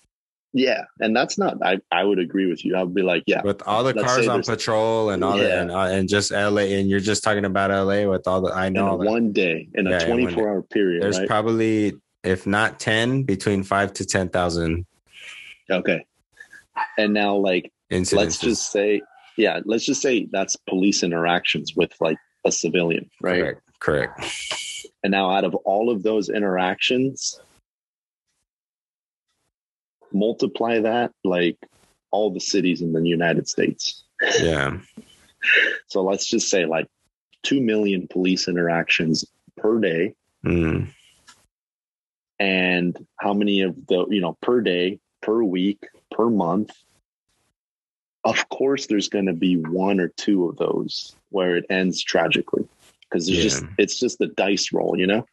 Yeah, 0.53 0.84
and 0.99 1.15
that's 1.15 1.38
not. 1.38 1.64
I 1.64 1.80
I 1.91 2.03
would 2.03 2.19
agree 2.19 2.48
with 2.48 2.65
you. 2.65 2.76
I 2.76 2.84
would 2.84 2.94
be 2.94 3.03
like, 3.03 3.23
yeah, 3.26 3.41
with 3.41 3.61
all 3.65 3.84
the 3.86 3.94
cars 3.94 4.28
on 4.28 4.44
patrol 4.44 5.10
and 5.10 5.23
all 5.23 5.38
yeah. 5.38 5.44
that, 5.44 5.57
and, 5.60 5.72
uh, 5.72 5.80
and 5.84 6.10
just 6.10 6.32
LA, 6.32 6.64
and 6.64 6.90
you're 6.90 6.99
just 6.99 7.23
talking 7.23 7.45
about 7.45 7.72
LA 7.72 8.10
with 8.10 8.28
all 8.28 8.41
the. 8.41 8.53
I 8.53 8.68
know 8.68 8.95
one 8.95 9.32
day 9.32 9.69
in 9.73 9.86
yeah, 9.86 9.99
a 9.99 10.06
24 10.06 10.49
hour 10.49 10.61
period. 10.61 11.03
There's 11.03 11.19
right? 11.19 11.28
probably, 11.28 11.94
if 12.23 12.45
not 12.45 12.80
ten, 12.80 13.23
between 13.23 13.64
five 13.64 13.94
to 13.94 14.06
ten 14.06 14.28
thousand. 14.28 14.86
Okay, 15.69 16.06
and 16.98 17.14
now 17.14 17.36
like 17.36 17.72
Incidences. 17.90 18.15
let's 18.18 18.38
just 18.38 18.72
say 18.73 19.02
yeah, 19.38 19.61
let's 19.64 19.86
just 19.86 20.02
say 20.02 20.28
that's 20.32 20.57
police 20.68 21.02
interactions 21.02 21.76
with 21.76 21.94
like 22.02 22.18
a 22.45 22.52
civilian, 22.52 23.10
right? 23.22 23.40
Correct. 23.40 23.61
Correct. 23.80 24.86
And 25.03 25.11
now, 25.11 25.32
out 25.32 25.44
of 25.44 25.56
all 25.56 25.90
of 25.90 26.03
those 26.03 26.30
interactions, 26.30 27.40
multiply 30.14 30.80
that 30.80 31.12
like 31.24 31.58
all 32.12 32.32
the 32.32 32.40
cities 32.40 32.82
in 32.82 32.94
the 32.94 33.02
United 33.02 33.48
States. 33.48 34.04
Yeah. 34.42 34.78
so 35.88 36.04
let's 36.04 36.26
just 36.28 36.50
say 36.50 36.66
like 36.66 36.88
2 37.44 37.62
million 37.62 38.08
police 38.08 38.48
interactions 38.48 39.26
per 39.58 39.80
day. 39.80 40.16
Mm. 40.46 40.90
And 42.40 43.08
how 43.20 43.34
many 43.34 43.62
of 43.62 43.76
the, 43.88 44.08
you 44.10 44.22
know, 44.22 44.38
per 44.42 44.62
day, 44.62 45.00
per 45.22 45.44
week, 45.44 45.86
per 46.10 46.30
month, 46.30 46.72
of 48.24 48.50
course 48.50 48.88
there's 48.88 49.10
going 49.10 49.26
to 49.26 49.34
be 49.34 49.56
one 49.56 50.00
or 50.00 50.10
two 50.10 50.48
of 50.48 50.58
those 50.58 51.16
where 51.30 51.56
it 51.56 51.66
ends 51.70 52.04
tragically 52.04 52.68
because 53.02 53.28
it's 53.28 53.38
yeah. 53.38 53.44
just 53.44 53.64
it's 53.78 54.00
just 54.00 54.22
a 54.22 54.28
dice 54.28 54.72
roll 54.72 54.98
you 54.98 55.08
know 55.08 55.26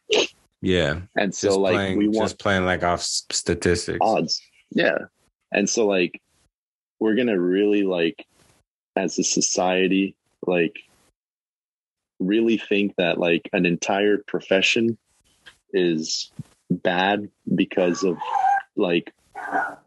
yeah 0.61 0.99
and 1.15 1.33
so 1.33 1.49
just 1.49 1.59
like 1.59 1.73
playing, 1.75 1.97
we 1.97 2.07
want 2.07 2.29
just 2.29 2.39
playing 2.39 2.65
like 2.65 2.83
off 2.83 3.01
statistics 3.01 3.99
odds 4.01 4.41
yeah 4.71 4.97
and 5.51 5.69
so 5.69 5.87
like 5.87 6.21
we're 6.99 7.15
gonna 7.15 7.39
really 7.39 7.83
like 7.83 8.25
as 8.95 9.17
a 9.19 9.23
society 9.23 10.15
like 10.45 10.79
really 12.19 12.57
think 12.57 12.95
that 12.97 13.17
like 13.17 13.49
an 13.53 13.65
entire 13.65 14.17
profession 14.17 14.97
is 15.73 16.31
bad 16.69 17.29
because 17.55 18.03
of 18.03 18.17
like 18.75 19.13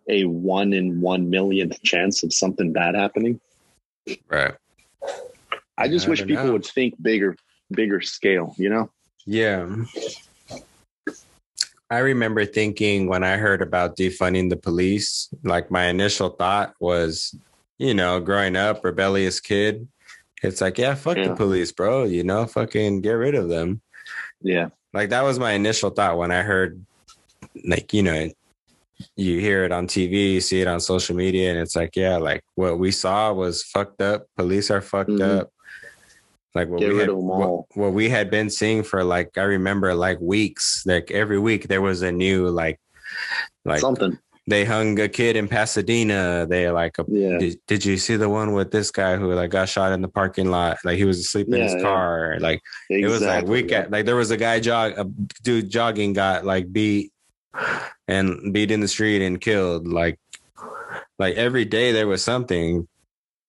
a 0.09 0.25
one 0.25 0.73
in 0.73 1.01
one 1.01 1.31
millionth 1.31 1.81
chance 1.83 2.23
of 2.23 2.33
something 2.33 2.73
bad 2.73 2.95
happening. 2.95 3.41
Right. 4.29 4.55
I 5.79 5.89
just 5.89 6.07
I 6.07 6.11
wish 6.11 6.27
people 6.27 6.47
know. 6.47 6.53
would 6.53 6.67
think 6.67 7.01
bigger, 7.01 7.37
bigger 7.71 8.01
scale, 8.01 8.55
you 8.59 8.69
know? 8.69 8.91
Yeah. 9.27 9.69
I 11.93 11.99
remember 11.99 12.47
thinking 12.47 13.07
when 13.07 13.23
I 13.23 13.37
heard 13.37 13.61
about 13.61 13.99
defunding 13.99 14.49
the 14.49 14.57
police, 14.57 15.29
like 15.45 15.71
my 15.71 15.89
initial 15.89 16.31
thought 16.31 16.73
was, 16.81 17.35
you 17.77 17.93
know, 17.93 18.19
growing 18.19 18.57
up, 18.57 18.83
rebellious 18.83 19.41
kid. 19.41 19.87
It's 20.43 20.63
like, 20.63 20.79
yeah, 20.79 20.95
fuck 20.95 21.17
the 21.19 21.35
police, 21.37 21.71
bro. 21.71 22.05
You 22.05 22.25
know, 22.25 22.47
fucking 22.47 23.03
get 23.03 23.13
rid 23.13 23.35
of 23.35 23.51
them. 23.51 23.83
Yeah. 24.41 24.69
Like 24.95 25.11
that 25.11 25.23
was 25.23 25.39
my 25.39 25.53
initial 25.53 25.91
thought 25.91 26.17
when 26.17 26.31
I 26.31 26.41
heard, 26.41 26.83
like, 27.63 27.93
you 27.93 28.03
know, 28.03 28.31
you 29.15 29.39
hear 29.41 29.65
it 29.65 29.71
on 29.71 29.87
TV, 29.87 30.33
you 30.33 30.41
see 30.41 30.63
it 30.63 30.69
on 30.69 30.81
social 30.81 31.15
media, 31.15 31.51
and 31.51 31.61
it's 31.61 31.77
like, 31.77 31.95
yeah, 31.95 32.17
like 32.17 32.43
what 32.55 32.79
we 32.79 32.91
saw 32.91 33.35
was 33.35 33.63
fucked 33.65 34.01
up. 34.01 34.29
Police 34.39 34.71
are 34.71 34.81
fucked 34.81 35.11
Mhm. 35.11 35.41
up. 35.41 35.53
Like 36.55 36.69
what 36.69 36.81
Get 36.81 36.93
we 36.93 36.99
had, 36.99 37.11
what, 37.11 37.65
what 37.75 37.93
we 37.95 38.09
had 38.11 38.31
been 38.31 38.51
seeing 38.51 38.83
for 38.83 39.03
like 39.05 39.39
I 39.39 39.43
remember 39.43 39.95
like 39.95 40.21
weeks, 40.21 40.85
like 40.87 41.11
every 41.11 41.39
week 41.39 41.69
there 41.69 41.81
was 41.83 42.03
a 42.03 42.13
new 42.13 42.49
like 42.49 42.79
like 43.65 43.81
Something. 43.81 44.19
they 44.47 44.65
hung 44.65 44.99
a 45.01 45.09
kid 45.09 45.37
in 45.37 45.49
Pasadena. 45.49 46.47
They 46.49 46.69
like 46.71 46.99
a, 46.99 47.05
Yeah. 47.09 47.39
did, 47.39 47.59
did 47.67 47.85
you 47.85 47.97
see 47.97 48.17
the 48.17 48.29
one 48.29 48.53
with 48.53 48.71
this 48.71 48.91
guy 48.91 49.17
who 49.17 49.33
like 49.33 49.51
got 49.51 49.69
shot 49.71 49.93
in 49.93 50.03
the 50.03 50.09
parking 50.09 50.51
lot? 50.51 50.79
Like 50.85 50.99
he 50.99 51.05
was 51.05 51.19
asleep 51.21 51.47
in 51.49 51.55
Yeah, 51.57 51.63
his 51.65 51.75
yeah. 51.75 51.81
car. 51.83 52.37
Like 52.41 52.61
it 52.91 53.05
was 53.07 53.23
like 53.23 53.45
Exactly, 53.45 53.51
week 53.51 53.71
yeah. 53.71 53.79
at 53.79 53.91
like 53.91 54.05
there 54.05 54.17
was 54.17 54.31
a 54.31 54.37
guy 54.37 54.61
jog 54.61 54.93
a 54.99 55.05
dude 55.43 55.71
jogging 55.71 56.13
got 56.13 56.45
like 56.45 56.71
beat 56.73 57.13
and 58.09 58.53
beat 58.53 58.71
in 58.71 58.81
the 58.81 58.89
street 58.89 59.23
and 59.23 59.41
killed 59.41 59.87
like 59.87 60.19
like 61.19 61.35
every 61.37 61.65
day 61.65 61.93
there 61.93 62.07
was 62.07 62.23
something 62.25 62.87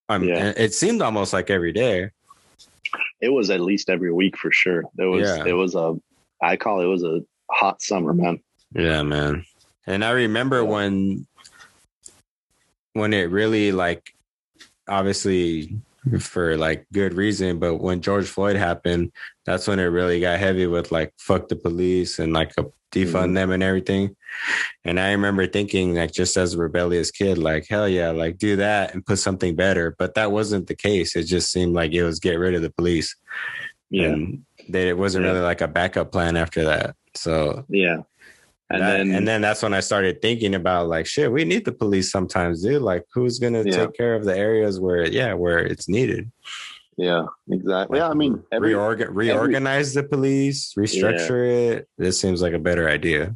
um 0.09 0.23
Yeah. 0.23 0.53
it 0.57 0.73
seemed 0.73 1.01
almost 1.01 1.33
like 1.33 1.49
every 1.49 1.71
day 1.71 2.09
It 3.21 3.29
was 3.29 3.49
at 3.49 3.61
least 3.61 3.89
every 3.89 4.11
week 4.13 4.37
for 4.37 4.51
sure. 4.51 4.83
It 4.97 5.05
was 5.05 5.27
Yeah. 5.27 5.45
it 5.45 5.53
was 5.53 5.75
a 5.75 5.95
I 6.41 6.57
call 6.57 6.81
it, 6.81 6.85
it 6.85 6.87
was 6.87 7.03
a 7.03 7.21
hot 7.51 7.81
summer, 7.81 8.13
man. 8.13 8.39
yeah 8.75 9.03
man 9.03 9.45
and 9.85 10.03
i 10.03 10.09
remember 10.11 10.63
when 10.65 11.27
when 12.93 13.13
it 13.13 13.29
really 13.29 13.71
like 13.71 14.13
obviously 14.87 15.75
for 16.19 16.57
like 16.57 16.85
good 16.91 17.13
reason 17.13 17.59
but 17.59 17.75
when 17.75 18.01
george 18.01 18.27
floyd 18.27 18.55
happened 18.55 19.11
that's 19.45 19.67
when 19.67 19.79
it 19.79 19.83
really 19.85 20.19
got 20.19 20.39
heavy 20.39 20.67
with 20.67 20.91
like 20.91 21.13
fuck 21.17 21.47
the 21.47 21.55
police 21.55 22.19
and 22.19 22.33
like 22.33 22.51
a 22.57 22.65
defund 22.93 23.29
Mhm. 23.31 23.33
them 23.35 23.51
and 23.51 23.63
everything 23.63 24.15
and 24.85 24.99
i 24.99 25.11
remember 25.11 25.45
thinking 25.47 25.95
like 25.95 26.11
just 26.11 26.37
as 26.37 26.53
a 26.53 26.57
rebellious 26.57 27.11
kid 27.11 27.37
like 27.37 27.65
hell 27.69 27.89
yeah 27.89 28.11
like 28.11 28.37
do 28.37 28.55
that 28.57 28.93
and 28.93 29.05
put 29.05 29.19
something 29.19 29.55
better 29.55 29.95
but 29.97 30.13
that 30.15 30.31
wasn't 30.31 30.67
the 30.67 30.75
case 30.75 31.15
it 31.15 31.23
just 31.23 31.51
seemed 31.51 31.73
like 31.73 31.91
it 31.93 32.03
was 32.03 32.19
get 32.19 32.35
rid 32.39 32.53
of 32.55 32.61
the 32.61 32.69
police 32.71 33.15
Yeah. 33.89 34.07
and 34.09 34.43
that 34.69 34.87
it 34.87 34.97
wasn't 34.97 35.25
Yeah. 35.25 35.31
really 35.31 35.43
like 35.43 35.61
a 35.61 35.67
backup 35.67 36.11
plan 36.11 36.35
after 36.37 36.63
that 36.65 36.95
so 37.15 37.65
yeah. 37.69 38.01
And 38.69 38.81
that- 38.81 38.97
then 38.97 39.11
and 39.13 39.27
then 39.27 39.41
that's 39.41 39.61
when 39.61 39.73
I 39.75 39.81
started 39.81 40.19
thinking 40.21 40.55
about 40.55 40.87
like 40.87 41.05
shit, 41.05 41.31
we 41.31 41.43
need 41.45 41.63
the 41.63 41.71
police 41.73 42.09
sometimes, 42.09 42.63
dude. 42.63 42.81
Like 42.81 43.03
who's 43.13 43.37
gonna 43.37 43.61
Yeah. 43.63 43.71
take 43.85 43.93
care 43.95 44.15
of 44.15 44.23
the 44.25 44.35
areas 44.35 44.79
where 44.79 45.05
yeah, 45.05 45.33
where 45.35 45.59
it's 45.59 45.87
needed? 45.87 46.31
Yeah, 46.97 47.25
exactly. 47.49 47.99
Yeah, 47.99 48.09
I 48.09 48.13
mean 48.13 48.43
every 48.51 48.73
Reorgan- 48.73 49.09
reorganize 49.11 49.93
the 49.93 50.03
police, 50.03 50.73
restructure 50.75 51.71
it. 51.71 51.89
This 51.97 52.19
seems 52.19 52.41
like 52.41 52.53
a 52.53 52.59
better 52.59 52.89
idea 52.89 53.35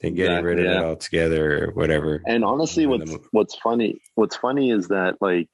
than 0.00 0.14
getting 0.14 0.32
Exactly, 0.32 0.48
rid 0.48 0.58
of 0.60 0.64
it 0.64 0.74
yeah. 0.74 0.84
altogether 0.84 1.64
or 1.64 1.70
whatever. 1.72 2.22
And 2.26 2.44
honestly, 2.44 2.84
in 2.84 2.90
the 2.90 2.96
what's 2.98 3.26
what's 3.30 3.54
funny, 3.56 4.00
what's 4.14 4.36
funny 4.36 4.70
is 4.70 4.88
that 4.88 5.20
like, 5.20 5.48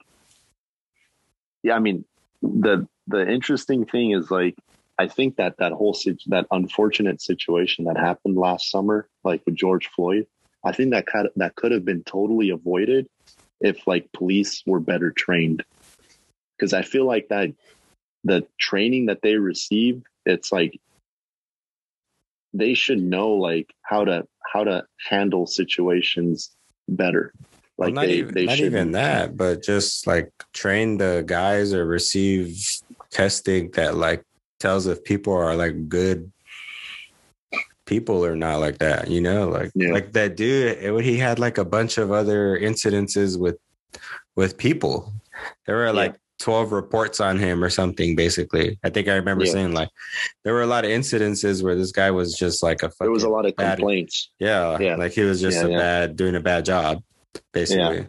yeah, 1.62 1.74
I 1.74 1.78
mean, 1.80 2.04
the 2.42 2.86
the 3.08 3.28
interesting 3.28 3.86
thing 3.86 4.12
is 4.12 4.30
like, 4.30 4.56
I 4.98 5.08
think 5.08 5.36
that 5.36 5.58
that 5.58 5.72
whole 5.72 5.96
that 6.26 6.46
unfortunate 6.50 7.20
situation 7.20 7.84
that 7.84 7.96
happened 7.96 8.36
last 8.36 8.70
summer, 8.70 9.08
like 9.24 9.42
with 9.46 9.56
George 9.56 9.88
Floyd, 9.88 10.26
I 10.64 10.72
think 10.72 10.90
that 10.90 11.06
kind 11.06 11.26
of, 11.26 11.32
that 11.36 11.54
could 11.54 11.72
have 11.72 11.84
been 11.84 12.02
totally 12.04 12.50
avoided 12.50 13.08
if 13.60 13.86
like 13.86 14.12
police 14.12 14.62
were 14.66 14.80
better 14.80 15.10
trained, 15.10 15.64
because 16.56 16.72
I 16.72 16.82
feel 16.82 17.04
like 17.04 17.28
that 17.28 17.52
the 18.24 18.46
training 18.58 19.06
that 19.06 19.22
they 19.22 19.36
receive, 19.36 20.02
it's 20.24 20.50
like 20.52 20.80
they 22.52 22.74
should 22.74 23.02
know 23.02 23.30
like 23.34 23.72
how 23.82 24.04
to 24.04 24.26
how 24.52 24.64
to 24.64 24.84
handle 25.08 25.46
situations 25.46 26.50
better. 26.88 27.32
Well, 27.76 27.88
Like 27.88 27.94
not 27.94 28.06
they 28.06 28.12
even, 28.14 28.34
they 28.34 28.46
not 28.46 28.56
should 28.56 28.66
even 28.66 28.92
that, 28.92 29.36
but 29.36 29.62
just 29.62 30.06
like 30.06 30.30
train 30.54 30.96
the 30.96 31.24
guys 31.26 31.74
or 31.74 31.84
receive 31.84 32.58
testing 33.10 33.70
that 33.72 33.96
like 33.96 34.22
tells 34.60 34.86
if 34.86 35.04
people 35.04 35.34
are 35.34 35.54
like 35.54 35.88
good 35.88 36.32
people 37.84 38.24
or 38.24 38.34
not 38.34 38.60
like 38.60 38.78
that, 38.78 39.08
you 39.08 39.20
know, 39.20 39.48
like 39.48 39.70
Yeah. 39.74 39.92
like 39.92 40.12
that 40.12 40.36
dude. 40.36 40.78
It, 40.78 41.04
he 41.04 41.18
had 41.18 41.38
like 41.38 41.58
a 41.58 41.64
bunch 41.64 41.98
of 41.98 42.10
other 42.12 42.58
incidences 42.58 43.38
with 43.38 43.58
with 44.34 44.56
people. 44.58 45.12
There 45.66 45.76
were 45.76 45.92
like 45.92 46.16
twelve 46.38 46.72
reports 46.72 47.20
on 47.20 47.38
him 47.38 47.62
or 47.64 47.70
something. 47.70 48.14
Basically, 48.16 48.78
I 48.84 48.90
think 48.90 49.08
I 49.08 49.14
remember 49.14 49.44
Yeah. 49.44 49.52
saying 49.52 49.72
like 49.72 49.88
there 50.44 50.52
were 50.54 50.62
a 50.62 50.66
lot 50.66 50.84
of 50.84 50.90
incidences 50.90 51.62
where 51.62 51.74
this 51.74 51.92
guy 51.92 52.10
was 52.10 52.34
just 52.34 52.62
like 52.62 52.82
a 52.82 52.90
There 53.00 53.10
was 53.10 53.22
a 53.22 53.28
lot 53.28 53.46
of 53.46 53.56
bad- 53.56 53.78
complaints. 53.78 54.30
yeah, 54.38 54.78
Yeah. 54.78 54.96
like 54.96 55.12
he 55.12 55.22
was 55.22 55.40
just 55.40 55.58
Yeah, 55.58 55.66
a 55.66 55.70
yeah. 55.70 55.78
bad 55.78 56.16
doing 56.16 56.34
a 56.36 56.40
bad 56.40 56.64
job. 56.64 57.02
Basically, 57.52 58.06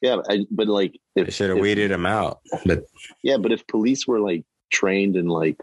Yeah, 0.00 0.18
I, 0.28 0.44
but 0.50 0.68
like 0.68 0.98
they 1.14 1.22
if, 1.22 1.34
should 1.34 1.50
have 1.50 1.58
weeded 1.58 1.90
him 1.90 2.06
out. 2.06 2.40
But 2.66 2.84
yeah, 3.22 3.36
but 3.36 3.52
if 3.52 3.66
police 3.66 4.06
were 4.06 4.20
like 4.20 4.44
trained 4.70 5.16
in 5.16 5.26
like 5.28 5.56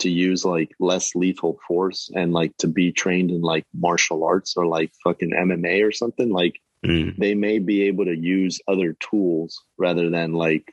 to 0.00 0.08
use 0.10 0.44
like 0.44 0.70
less 0.78 1.14
lethal 1.16 1.58
force 1.66 2.08
and 2.14 2.32
like 2.32 2.56
to 2.58 2.68
be 2.68 2.92
trained 2.92 3.30
in 3.32 3.40
like 3.40 3.64
martial 3.74 4.22
arts 4.24 4.56
or 4.56 4.66
like 4.66 4.92
fucking 5.02 5.30
MMA 5.32 5.84
or 5.84 5.90
something, 5.92 6.30
like 6.30 6.60
mm, 6.86 7.16
they 7.18 7.34
may 7.34 7.58
be 7.58 7.82
able 7.82 8.04
to 8.04 8.16
use 8.16 8.60
other 8.68 8.96
tools 9.00 9.60
rather 9.76 10.08
than 10.10 10.32
like 10.32 10.72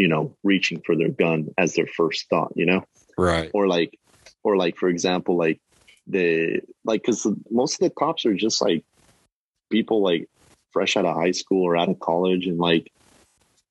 you 0.00 0.08
know 0.08 0.34
reaching 0.42 0.80
for 0.80 0.96
their 0.96 1.10
gun 1.10 1.48
as 1.58 1.74
their 1.74 1.86
first 1.86 2.28
thought, 2.30 2.52
you 2.56 2.64
know. 2.64 2.82
right, 3.18 3.50
or 3.52 3.68
like 3.68 3.98
or 4.42 4.56
like 4.56 4.76
for 4.76 4.88
example 4.88 5.36
like 5.36 5.60
the 6.06 6.60
like 6.84 7.02
because 7.02 7.26
most 7.50 7.74
of 7.74 7.80
the 7.80 7.94
cops 7.94 8.24
are 8.24 8.34
just 8.34 8.62
like 8.62 8.84
people 9.70 10.02
like 10.02 10.28
fresh 10.72 10.96
out 10.96 11.04
of 11.04 11.14
high 11.14 11.32
school 11.32 11.62
or 11.62 11.76
out 11.76 11.90
of 11.90 12.00
college 12.00 12.46
and 12.46 12.58
like 12.58 12.90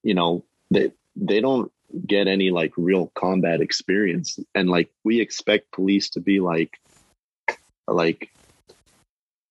you 0.03 0.13
know 0.13 0.45
they 0.69 0.91
they 1.15 1.41
don't 1.41 1.71
get 2.05 2.27
any 2.27 2.51
like 2.51 2.71
real 2.77 3.11
combat 3.15 3.61
experience 3.61 4.37
and 4.53 4.69
like 4.69 4.91
we 5.03 5.19
expect 5.19 5.71
police 5.71 6.09
to 6.11 6.19
be 6.19 6.39
like 6.39 6.77
like 7.87 8.29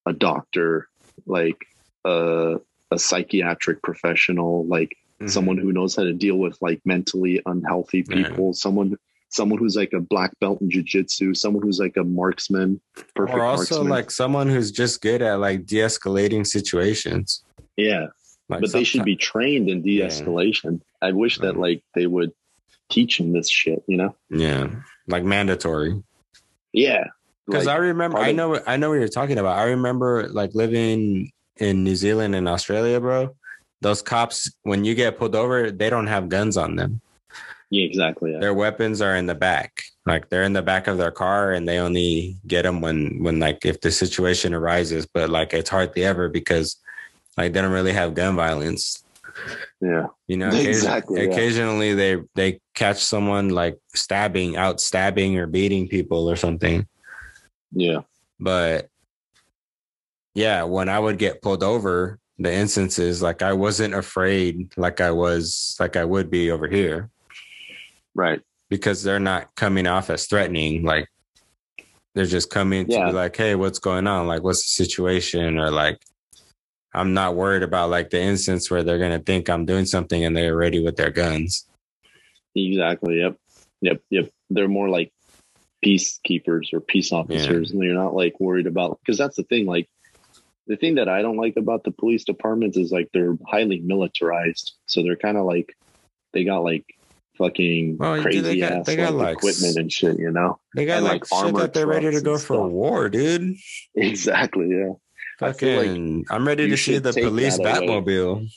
a 0.07 0.13
doctor 0.13 0.89
like 1.27 1.67
a, 2.05 2.57
a 2.93 2.99
psychiatric 2.99 3.83
professional 3.83 4.65
like 4.67 4.97
Mhm. 5.21 5.31
someone 5.31 5.59
who 5.59 5.73
knows 5.73 5.97
how 5.97 6.05
to 6.05 6.13
deal 6.13 6.37
with 6.37 6.57
like 6.61 6.81
mentally 6.85 7.41
unhealthy 7.47 8.05
Yeah. 8.09 8.29
people, 8.29 8.53
someone 8.55 8.97
someone 9.31 9.59
who's 9.59 9.77
like 9.77 9.93
a 9.93 10.01
black 10.01 10.33
belt 10.41 10.59
in 10.63 10.71
jujitsu, 10.71 11.37
someone 11.37 11.63
who's 11.63 11.79
like 11.79 11.99
a 11.99 12.03
marksman, 12.05 12.81
perfect 13.15 13.37
or 13.37 13.43
also 13.45 13.75
marksman. 13.75 13.89
like 13.89 14.11
someone 14.11 14.49
who's 14.49 14.71
just 14.73 15.03
good 15.03 15.21
at 15.21 15.35
like 15.39 15.67
de-escalating 15.67 16.47
situations. 16.47 17.45
yeah, 17.77 18.07
Like 18.49 18.63
but 18.63 18.73
they 18.73 18.85
should 18.85 19.05
be 19.05 19.17
trained 19.17 19.69
in 19.69 19.83
de-escalation. 19.83 20.81
I 21.03 21.13
wish 21.13 21.37
that 21.41 21.59
like 21.59 21.83
they 21.95 22.07
would 22.07 22.33
teach 22.89 23.19
them 23.19 23.33
this 23.35 23.51
shit, 23.51 23.83
you 23.87 23.99
know? 23.99 24.17
yeah, 24.31 24.71
like 25.09 25.25
mandatory. 25.25 26.03
Yeah. 26.73 27.05
Because 27.47 27.67
Like, 27.67 27.75
I 27.77 27.79
remember, 27.79 28.17
I 28.19 28.33
know, 28.33 28.61
I 28.67 28.79
know 28.79 28.89
what 28.91 28.97
you're 28.99 29.09
talking 29.09 29.37
about. 29.39 29.59
I 29.59 29.65
remember 29.65 30.29
like 30.29 30.55
living 30.55 31.33
in 31.59 31.85
New 31.85 31.97
Zealand 31.97 32.35
and 32.35 32.49
Australia, 32.49 32.99
bro. 32.99 33.35
Those 33.81 34.03
cops, 34.03 34.51
when 34.63 34.85
you 34.85 34.95
get 34.95 35.19
pulled 35.19 35.37
over, 35.37 35.71
they 35.71 35.89
don't 35.91 36.07
have 36.09 36.29
guns 36.29 36.57
on 36.57 36.77
them. 36.77 37.01
yeah, 37.71 37.85
exactly. 37.85 38.33
Yeah. 38.33 38.41
Their 38.41 38.55
weapons 38.55 39.01
are 39.01 39.15
in 39.17 39.27
the 39.27 39.35
back, 39.35 39.83
like 40.07 40.29
they're 40.31 40.43
in 40.43 40.53
the 40.55 40.63
back 40.63 40.87
of 40.89 40.99
their 40.99 41.11
car, 41.13 41.53
and 41.53 41.69
they 41.69 41.79
only 41.79 42.37
get 42.47 42.63
them 42.63 42.81
when, 42.81 43.23
when 43.23 43.39
like 43.39 43.65
if 43.65 43.81
the 43.81 43.91
situation 43.91 44.53
arises. 44.55 45.07
But 45.07 45.31
like 45.31 45.53
it's 45.55 45.71
hardly 45.71 46.05
ever 46.05 46.29
because 46.29 46.77
like 47.37 47.53
they 47.53 47.61
don't 47.63 47.71
really 47.73 47.93
have 47.93 48.15
gun 48.15 48.35
violence. 48.37 49.05
yeah. 49.81 50.07
You 50.27 50.39
know, 50.39 50.49
Exactly, 50.53 51.21
occasion- 51.21 51.31
yeah. 51.31 51.37
occasionally 51.37 51.95
they 51.95 52.17
they 52.35 52.61
catch 52.75 52.99
someone 53.05 53.51
like 53.51 53.79
stabbing, 53.95 54.57
out 54.57 54.81
stabbing 54.81 55.39
or 55.39 55.47
beating 55.47 55.87
people 55.89 56.29
or 56.29 56.35
something. 56.37 56.87
Yeah. 57.71 58.01
But 58.41 58.89
yeah, 60.35 60.65
when 60.65 60.89
I 60.89 60.99
would 60.99 61.19
get 61.19 61.43
pulled 61.43 61.63
over, 61.63 62.19
the 62.39 62.53
instances, 62.53 63.23
like 63.23 63.43
I 63.43 63.53
wasn't 63.53 63.95
afraid 63.95 64.73
like 64.77 65.01
I 65.01 65.11
was 65.11 65.77
like 65.81 65.97
I 65.97 66.05
would 66.05 66.31
be 66.31 66.51
over 66.51 66.69
here. 66.69 67.11
Right. 68.15 68.41
Because 68.69 69.03
they're 69.03 69.21
not 69.21 69.55
coming 69.55 69.87
off 69.87 70.11
as 70.11 70.27
threatening. 70.27 70.85
Like 70.85 71.09
they're 72.15 72.27
just 72.27 72.51
coming 72.51 72.87
to 72.87 73.07
be 73.07 73.13
like, 73.13 73.37
hey, 73.37 73.55
what's 73.55 73.79
going 73.79 74.07
on? 74.07 74.27
Like, 74.27 74.43
what's 74.43 74.63
the 74.63 74.85
situation? 74.85 75.59
Or 75.59 75.71
like, 75.71 76.03
I'm 76.95 77.15
not 77.15 77.35
worried 77.35 77.63
about 77.63 77.91
like 77.91 78.11
the 78.11 78.21
instance 78.21 78.71
where 78.71 78.83
they're 78.83 78.99
gonna 78.99 79.19
think 79.19 79.49
I'm 79.49 79.67
doing 79.67 79.87
something 79.87 80.25
and 80.25 80.37
they're 80.37 80.57
ready 80.57 80.83
with 80.83 80.97
their 80.97 81.11
guns. 81.11 81.67
Exactly. 82.55 83.21
Yep. 83.21 83.37
Yep. 83.83 84.03
Yep. 84.11 84.31
They're 84.51 84.69
more 84.69 84.89
like 84.89 85.13
peacekeepers 85.85 86.73
or 86.73 86.81
peace 86.81 87.13
officers, 87.13 87.71
and 87.71 87.83
you're 87.83 87.95
not 87.95 88.15
like 88.15 88.41
worried 88.41 88.67
about 88.67 88.99
because 89.01 89.19
that's 89.19 89.37
the 89.37 89.45
thing. 89.45 89.67
Like 89.67 89.89
the 90.69 90.77
thing 90.77 90.95
that 90.97 91.09
I 91.09 91.23
don't 91.23 91.37
like 91.39 91.57
about 91.57 91.83
the 91.85 91.91
police 91.91 92.25
departments 92.25 92.77
is 92.77 92.93
like 92.93 93.09
they're 93.13 93.37
highly 93.49 93.81
militarized, 93.81 94.75
so 94.87 95.03
they're 95.03 95.17
kind 95.17 95.37
of 95.37 95.45
like 95.47 95.77
they 96.33 96.45
got 96.45 96.59
like 96.63 96.85
fucking 97.39 97.97
Well, 97.99 98.21
crazy 98.23 98.41
they 98.41 98.59
got- 98.59 98.73
ass 98.73 98.87
they 98.87 98.97
got, 98.97 99.15
like, 99.15 99.37
equipment 99.39 99.77
and 99.77 99.93
shit. 99.93 100.19
You 100.19 100.31
know. 100.31 100.59
They 100.77 100.85
got 100.85 100.99
And, 100.99 101.05
like, 101.07 101.31
like, 101.31 101.45
shit 101.47 101.55
that 101.57 101.73
they're 101.75 101.87
ready 101.87 102.11
to 102.11 102.21
go 102.21 102.35
for 102.37 102.57
stuff. 102.57 102.71
war, 102.71 103.09
dude. 103.09 103.57
Exactly. 103.95 104.69
Yeah. 104.71 104.93
Feel 105.39 105.49
like 105.49 105.55
Fucking, 105.61 106.27
I'm 106.31 106.47
ready 106.47 106.69
to 106.69 106.77
see 106.77 106.99
the 106.99 107.13
police. 107.13 107.59
Batmobile. 107.59 108.49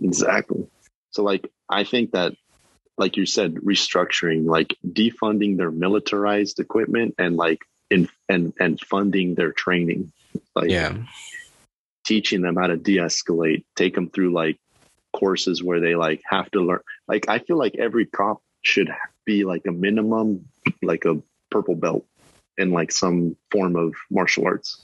Exactly. 0.00 0.66
So 1.10 1.22
like 1.22 1.48
I 1.68 1.84
think 1.84 2.12
that 2.12 2.34
like 2.96 3.16
you 3.16 3.26
said, 3.26 3.54
restructuring, 3.54 4.44
like 4.46 4.74
defunding 4.86 5.56
their 5.56 5.70
militarized 5.70 6.58
equipment 6.58 7.14
and 7.18 7.36
like 7.36 7.60
in 7.90 8.08
and 8.28 8.52
and 8.58 8.80
funding 8.80 9.34
their 9.36 9.52
training. 9.52 10.12
Like 10.56 10.70
Yeah, 10.70 10.96
teaching 12.08 12.40
them 12.40 12.56
how 12.56 12.66
to 12.66 12.76
de-escalate, 12.78 13.64
take 13.76 13.94
them 13.94 14.08
through 14.08 14.32
like 14.32 14.58
courses 15.12 15.62
where 15.62 15.80
they 15.80 15.94
like 15.94 16.22
have 16.24 16.50
to 16.50 16.60
learn 16.60 16.80
like 17.06 17.28
I 17.28 17.38
feel 17.38 17.58
like 17.58 17.74
every 17.76 18.06
cop 18.06 18.42
should 18.62 18.90
be 19.24 19.44
like 19.44 19.66
a 19.66 19.72
minimum 19.72 20.48
like 20.82 21.04
a 21.04 21.20
purple 21.50 21.74
belt 21.74 22.06
in 22.56 22.72
like 22.72 22.92
some 22.92 23.36
form 23.50 23.76
of 23.76 23.94
martial 24.10 24.46
arts. 24.46 24.82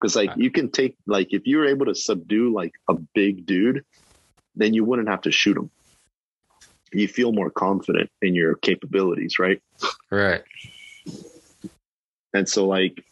Because 0.00 0.16
like 0.16 0.30
you 0.36 0.50
can 0.50 0.70
take 0.70 0.96
like 1.06 1.32
if 1.32 1.46
you're 1.46 1.66
able 1.66 1.86
to 1.86 1.94
subdue 1.94 2.52
like 2.52 2.74
a 2.88 2.94
big 2.94 3.46
dude, 3.46 3.84
then 4.54 4.74
you 4.74 4.84
wouldn't 4.84 5.08
have 5.08 5.22
to 5.22 5.32
shoot 5.32 5.56
him. 5.56 5.70
You 6.92 7.08
feel 7.08 7.32
more 7.32 7.50
confident 7.50 8.10
in 8.22 8.34
your 8.34 8.54
capabilities, 8.54 9.38
right? 9.38 9.60
right. 10.10 10.42
And 12.32 12.48
so 12.48 12.66
like 12.66 13.04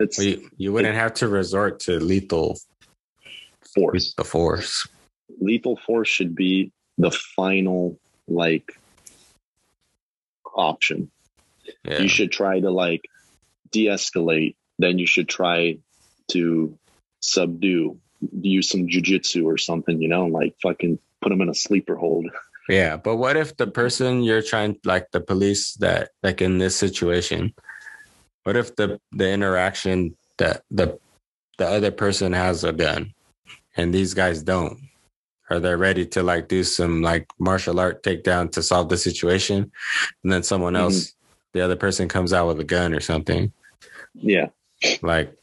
it's 0.00 0.18
Well, 0.18 0.26
you, 0.26 0.50
you 0.56 0.72
wouldn't 0.72 0.94
have 0.94 1.14
to 1.14 1.28
resort 1.28 1.80
to 1.80 1.98
lethal 1.98 2.58
force. 3.74 4.14
the 4.14 4.24
force. 4.24 4.88
Lethal 5.40 5.76
force 5.76 6.08
should 6.08 6.34
be 6.34 6.72
the 6.98 7.10
final 7.10 7.98
like 8.28 8.72
option. 10.54 11.10
Yeah, 11.84 12.00
You 12.00 12.08
should 12.08 12.32
try 12.32 12.60
to 12.60 12.70
like 12.70 13.08
de-escalate, 13.70 14.56
then 14.78 14.98
you 14.98 15.06
should 15.06 15.28
try 15.28 15.78
to 16.28 16.78
subdue, 17.20 17.98
use 18.40 18.68
some 18.68 18.86
jujitsu 18.86 19.44
or 19.44 19.58
something, 19.58 20.00
you 20.00 20.08
know, 20.08 20.26
like 20.26 20.54
fucking 20.62 20.98
put 21.20 21.30
them 21.30 21.40
in 21.40 21.48
a 21.48 21.54
sleeper 21.54 21.96
hold. 21.96 22.26
yeah. 22.68 22.96
But 22.96 23.16
what 23.16 23.36
if 23.36 23.56
the 23.56 23.66
person 23.66 24.22
you're 24.22 24.42
trying, 24.42 24.76
like 24.84 25.10
the 25.10 25.20
police 25.20 25.74
that, 25.74 26.10
like 26.22 26.40
in 26.40 26.58
this 26.58 26.76
situation, 26.76 27.54
what 28.44 28.56
if 28.56 28.76
the 28.76 29.00
the 29.12 29.28
interaction 29.30 30.16
that 30.38 30.62
the 30.70 30.98
the 31.58 31.66
other 31.66 31.90
person 31.90 32.32
has 32.32 32.62
a 32.64 32.72
gun 32.72 33.12
and 33.76 33.92
these 33.92 34.14
guys 34.14 34.42
don't? 34.42 34.78
Are 35.50 35.60
they 35.60 35.74
ready 35.74 36.06
to 36.06 36.22
like 36.22 36.48
do 36.48 36.62
some 36.64 37.02
like 37.02 37.26
martial 37.38 37.80
art 37.80 38.02
takedown 38.02 38.50
to 38.52 38.62
solve 38.62 38.88
the 38.88 38.96
situation? 38.96 39.70
And 40.22 40.32
then 40.32 40.42
someone 40.42 40.74
Mhm. 40.74 40.78
else, 40.80 41.14
the 41.52 41.60
other 41.60 41.76
person 41.76 42.08
comes 42.08 42.32
out 42.32 42.46
with 42.48 42.60
a 42.60 42.64
gun 42.64 42.94
or 42.94 43.00
something. 43.00 43.52
Yeah. 44.14 44.48
Like 45.02 45.34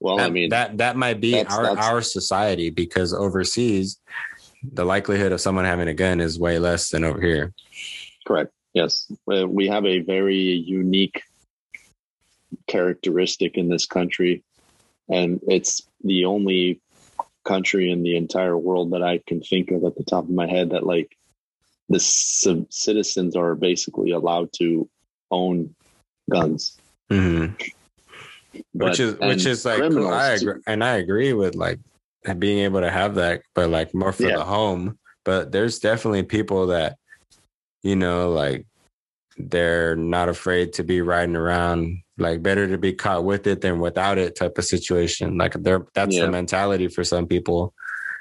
Well, 0.00 0.16
that, 0.18 0.26
I 0.26 0.30
mean, 0.30 0.50
that 0.50 0.78
that 0.78 0.96
might 0.96 1.20
be 1.20 1.32
that's- 1.32 1.54
our 1.56 1.64
that's- 1.64 1.86
our 1.86 2.02
society 2.02 2.70
because 2.70 3.12
overseas 3.14 3.98
the 4.62 4.84
likelihood 4.84 5.32
of 5.32 5.40
someone 5.40 5.64
having 5.66 5.88
a 5.88 5.94
gun 5.94 6.20
is 6.20 6.38
way 6.38 6.58
less 6.58 6.88
than 6.90 7.04
over 7.04 7.20
here. 7.20 7.52
correct. 8.26 8.52
Yes. 8.72 9.06
Uh, 9.30 9.46
We 9.46 9.68
have 9.68 9.84
a 9.84 9.98
very 10.00 10.36
unique 10.80 11.22
characteristic 12.66 13.56
in 13.56 13.68
this 13.68 13.86
country. 13.86 14.42
And 15.08 15.40
it's 15.48 15.82
the 16.02 16.24
only 16.24 16.80
country 17.44 17.90
in 17.90 18.02
the 18.02 18.16
entire 18.16 18.56
world 18.56 18.92
that 18.92 19.02
I 19.02 19.20
can 19.26 19.40
think 19.42 19.70
of 19.70 19.84
at 19.84 19.96
the 19.96 20.04
top 20.04 20.24
of 20.24 20.30
my 20.30 20.46
head 20.46 20.70
that 20.70 20.86
like 20.86 21.16
the 21.90 22.00
c- 22.00 22.66
citizens 22.70 23.36
are 23.36 23.54
basically 23.54 24.12
allowed 24.12 24.50
to 24.54 24.88
own 25.30 25.74
guns. 26.30 26.78
hmm 27.10 27.46
But- 28.74 28.90
which 28.90 29.00
is 29.00 29.18
which 29.18 29.46
is 29.46 29.64
like 29.64 29.82
I 29.82 30.32
agree, 30.32 30.60
and 30.66 30.82
I 30.82 30.96
agree 30.96 31.32
with 31.32 31.54
like 31.54 31.80
being 32.38 32.60
able 32.60 32.80
to 32.80 32.90
have 32.90 33.16
that, 33.16 33.42
but 33.54 33.68
like 33.68 33.92
more 33.94 34.12
for 34.12 34.22
Yeah. 34.22 34.36
the 34.36 34.44
home. 34.44 34.98
But 35.24 35.52
there's 35.52 35.78
definitely 35.80 36.22
people 36.22 36.68
that 36.68 36.96
you 37.82 37.96
know 37.96 38.30
like 38.30 38.64
they're 39.36 39.96
not 39.96 40.28
afraid 40.28 40.72
to 40.74 40.84
be 40.84 41.00
riding 41.00 41.36
around. 41.36 41.98
Like 42.16 42.42
better 42.42 42.68
to 42.68 42.78
be 42.78 42.92
caught 42.92 43.24
with 43.24 43.46
it 43.46 43.60
than 43.60 43.80
without 43.80 44.18
it 44.18 44.36
type 44.36 44.56
of 44.58 44.64
situation. 44.64 45.36
Like 45.36 45.54
they're 45.54 45.86
that's 45.94 46.14
Yeah. 46.14 46.26
the 46.26 46.30
mentality 46.30 46.88
for 46.88 47.02
some 47.04 47.26
people. 47.26 47.74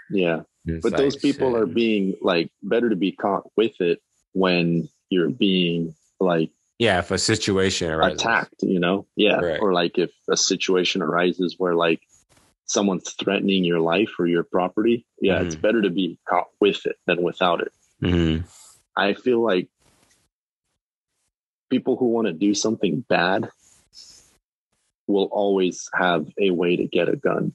Yeah. 0.10 0.42
It's 0.66 0.82
But 0.82 0.94
like, 0.94 1.02
those 1.02 1.16
people 1.18 1.52
shit. 1.54 1.62
are 1.62 1.66
being 1.68 2.16
like 2.22 2.50
better 2.64 2.90
to 2.90 2.96
be 2.96 3.12
caught 3.12 3.44
with 3.56 3.80
it 3.82 4.00
when 4.34 4.90
you're 5.10 5.30
being 5.30 5.94
like 6.20 6.50
yeah. 6.80 7.00
If 7.00 7.12
a 7.12 7.20
situation 7.20 7.92
arises, 7.92 8.20
attacked, 8.20 8.56
you 8.64 8.80
know? 8.80 9.06
Yeah. 9.16 9.36
Right. 9.40 9.60
Or 9.62 9.74
like 9.74 9.98
if 10.00 10.10
a 10.28 10.36
situation 10.36 11.02
arises 11.04 11.56
where 11.60 11.76
like 11.76 12.02
someone's 12.66 13.14
threatening 13.14 13.64
your 13.64 13.80
life 13.80 14.10
or 14.18 14.26
your 14.26 14.44
property, 14.44 15.06
yeah, 15.22 15.42
it's 15.44 15.56
Mhm. 15.56 15.62
better 15.62 15.82
to 15.84 15.90
be 15.92 16.18
caught 16.28 16.48
with 16.60 16.84
it 16.88 16.96
than 17.06 17.22
without 17.22 17.62
it. 17.62 17.72
Mhm. 18.02 18.44
I 18.98 19.14
feel 19.14 19.40
like 19.44 19.70
people 21.74 21.96
who 21.98 22.06
want 22.06 22.28
to 22.28 22.34
do 22.34 22.54
something 22.54 23.04
bad 23.10 23.50
will 25.08 25.30
always 25.32 25.90
have 25.94 26.28
a 26.40 26.52
way 26.52 26.76
to 26.76 26.86
get 26.88 27.10
a 27.10 27.16
gun, 27.16 27.54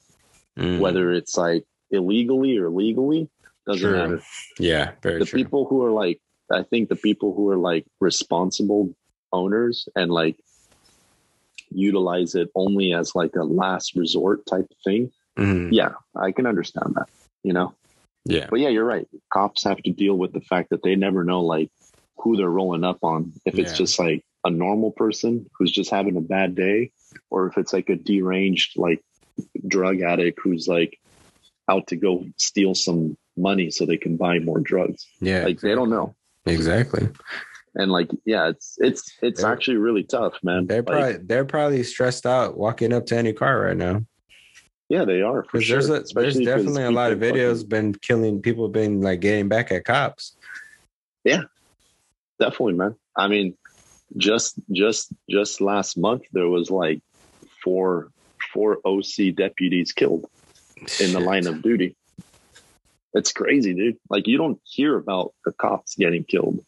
Mhm. 0.59 0.81
whether 0.81 1.13
it's 1.13 1.37
like 1.37 1.65
illegally 1.91 2.59
or 2.59 2.69
legally, 2.69 3.29
doesn't 3.67 3.89
True. 3.89 3.99
matter. 3.99 4.23
yeah, 4.59 4.93
very 5.03 5.21
the 5.21 5.25
true. 5.27 5.39
people 5.39 5.65
who 5.67 5.85
are 5.85 5.93
like 5.93 6.19
i 6.51 6.63
think 6.63 6.89
the 6.89 6.97
people 7.09 7.35
who 7.35 7.49
are 7.51 7.59
like 7.71 7.85
responsible 8.01 8.85
owners 9.33 9.87
and 9.95 10.11
like 10.11 10.37
utilize 11.71 12.35
it 12.35 12.49
only 12.55 12.95
as 12.95 13.15
like 13.15 13.35
a 13.37 13.45
last 13.45 13.95
resort 13.95 14.45
type 14.47 14.65
of 14.71 14.77
thing 14.83 15.11
Mhm. 15.39 15.69
yeah 15.71 15.93
i 16.17 16.33
can 16.33 16.47
understand 16.47 16.95
that 16.97 17.09
you 17.45 17.53
know 17.53 17.75
Yeah, 18.25 18.47
but 18.51 18.61
yeah 18.61 18.71
you're 18.71 18.87
right 18.95 19.07
cops 19.33 19.65
have 19.65 19.81
to 19.83 19.93
deal 19.93 20.17
with 20.23 20.33
the 20.33 20.41
fact 20.41 20.71
that 20.71 20.83
they 20.83 20.97
never 20.97 21.23
know 21.25 21.43
like 21.43 21.71
who 22.21 22.37
they're 22.37 22.49
rolling 22.49 22.85
up 22.85 22.99
on 23.03 23.33
if 23.45 23.59
it's 23.59 23.73
Yeah. 23.73 23.77
just 23.79 23.99
like 23.99 24.25
a 24.45 24.51
normal 24.51 24.91
person 24.93 25.47
who's 25.59 25.71
just 25.73 25.91
having 25.91 26.17
a 26.17 26.21
bad 26.21 26.55
day 26.55 26.91
or 27.31 27.47
if 27.49 27.59
it's 27.59 27.73
like 27.73 27.89
a 27.89 27.97
deranged 27.97 28.79
like 28.79 29.03
drug 29.67 30.01
addict 30.01 30.39
who's 30.43 30.67
like 30.69 30.99
out 31.69 31.87
to 31.89 31.97
go 31.97 32.25
steal 32.37 32.75
some 32.75 33.17
money 33.37 33.71
so 33.71 33.85
they 33.87 33.97
can 33.97 34.17
buy 34.17 34.39
more 34.39 34.59
drugs 34.61 35.07
yeah. 35.21 35.45
like 35.45 35.61
they 35.61 35.75
don't 35.75 35.91
know 35.91 36.15
exactly. 36.47 37.09
and 37.75 37.91
like 37.93 38.11
yeah 38.25 38.49
it's 38.49 38.77
it's 38.79 39.13
it's 39.23 39.43
They're- 39.43 39.53
actually 39.53 39.77
really 39.77 40.03
tough 40.05 40.35
man 40.43 40.67
They're 40.67 40.79
Like, 40.83 40.87
probably 40.87 41.17
they're 41.27 41.45
probably 41.45 41.83
stressed 41.83 42.27
out 42.27 42.57
walking 42.57 42.93
up 42.93 43.07
to 43.07 43.17
any 43.17 43.33
car 43.33 43.61
right 43.61 43.77
now. 43.77 44.05
yeah 44.89 45.05
they 45.05 45.21
are 45.23 45.45
for 45.45 45.61
sure 45.61 45.83
there's 45.83 46.11
a, 46.11 46.15
there's 46.15 46.39
definitely 46.39 46.85
a 46.85 46.91
lot 46.91 47.13
of 47.13 47.19
videos 47.19 47.57
fucking- 47.59 47.69
been 47.69 47.95
killing 47.95 48.41
people 48.43 48.69
been 48.69 49.01
like 49.03 49.21
getting 49.21 49.49
back 49.49 49.71
at 49.73 49.85
cops. 49.85 50.37
Definitely 52.41 52.75
man. 52.75 52.95
I 53.17 53.29
mean 53.29 53.57
just 54.17 54.59
just 54.73 55.13
just 55.29 55.61
last 55.61 55.97
month 55.99 56.23
there 56.33 56.49
was 56.49 56.71
like 56.71 57.01
four 57.63 58.11
four 58.53 58.79
oc 58.85 59.05
deputies 59.35 59.93
killed 59.93 60.27
in 61.01 61.13
the 61.13 61.21
line 61.21 61.47
of 61.47 61.63
duty. 61.63 61.97
It's 63.15 63.33
crazy 63.33 63.75
dude. 63.75 63.97
Like 64.09 64.27
you 64.27 64.39
don't 64.39 64.61
hear 64.65 64.97
about 64.97 65.35
the 65.45 65.53
cops 65.53 65.95
getting 65.97 66.25
killed 66.25 66.65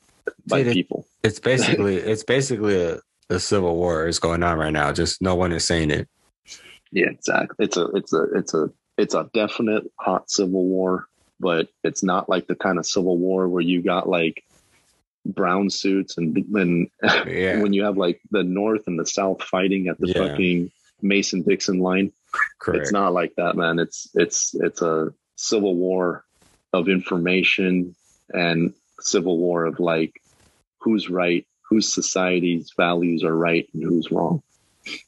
by 0.47 0.59
Dude, 0.59 0.69
it- 0.69 0.73
people. 0.75 1.07
It's 1.23 1.39
basically 1.41 1.97
it's 2.13 2.25
basically 2.25 2.81
a, 2.83 2.99
a 3.29 3.39
civil 3.39 3.77
war 3.77 4.07
is 4.07 4.19
going 4.19 4.43
on 4.43 4.59
right 4.59 4.73
now. 4.73 4.93
Just 4.93 5.23
no 5.23 5.35
one 5.35 5.53
is 5.53 5.65
saying 5.67 5.91
it. 5.91 6.09
yeah 6.93 7.07
exactly. 7.11 7.65
It's 7.67 7.77
a 7.77 7.87
it's 7.95 8.13
a 8.13 8.23
it's 8.35 8.55
a 8.55 8.71
it's 8.99 9.15
a 9.15 9.31
definite 9.33 9.85
hot 9.99 10.31
civil 10.31 10.65
war 10.65 11.07
but 11.43 11.69
it's 11.85 12.03
not 12.03 12.29
like 12.29 12.47
the 12.49 12.55
kind 12.55 12.79
of 12.79 12.85
civil 12.85 13.17
war 13.17 13.49
where 13.49 13.63
you 13.63 13.81
got 13.83 14.07
like 14.07 14.45
brown 15.27 15.69
suits 15.71 16.17
and 16.19 16.37
and 16.55 16.89
Yeah. 17.27 17.61
when 17.63 17.73
you 17.73 17.85
have 17.85 17.97
like 17.97 18.21
the 18.31 18.43
north 18.43 18.87
and 18.87 18.99
the 18.99 19.07
south 19.07 19.43
fighting 19.43 19.89
at 19.89 19.99
the 19.99 20.09
Yeah. 20.09 20.29
fucking 20.29 20.71
mason 21.03 21.43
dixon 21.43 21.79
line 21.81 22.13
Correct. 22.61 22.83
It's 22.83 22.93
not 22.93 23.13
like 23.13 23.35
that, 23.37 23.57
man. 23.57 23.81
It's 23.81 24.09
it's 24.15 24.55
it's 24.55 24.83
a 24.83 25.13
civil 25.35 25.75
war 25.75 26.25
of 26.73 26.89
information 26.89 27.97
and 28.29 28.73
civil 29.01 29.37
war 29.37 29.65
of 29.65 29.81
like 29.81 30.13
who's 30.79 31.11
right, 31.11 31.45
whose 31.69 31.93
society's 31.93 32.73
values 32.77 33.25
are 33.25 33.37
right 33.37 33.69
and 33.75 33.83
who's 33.83 34.13
wrong. 34.13 34.43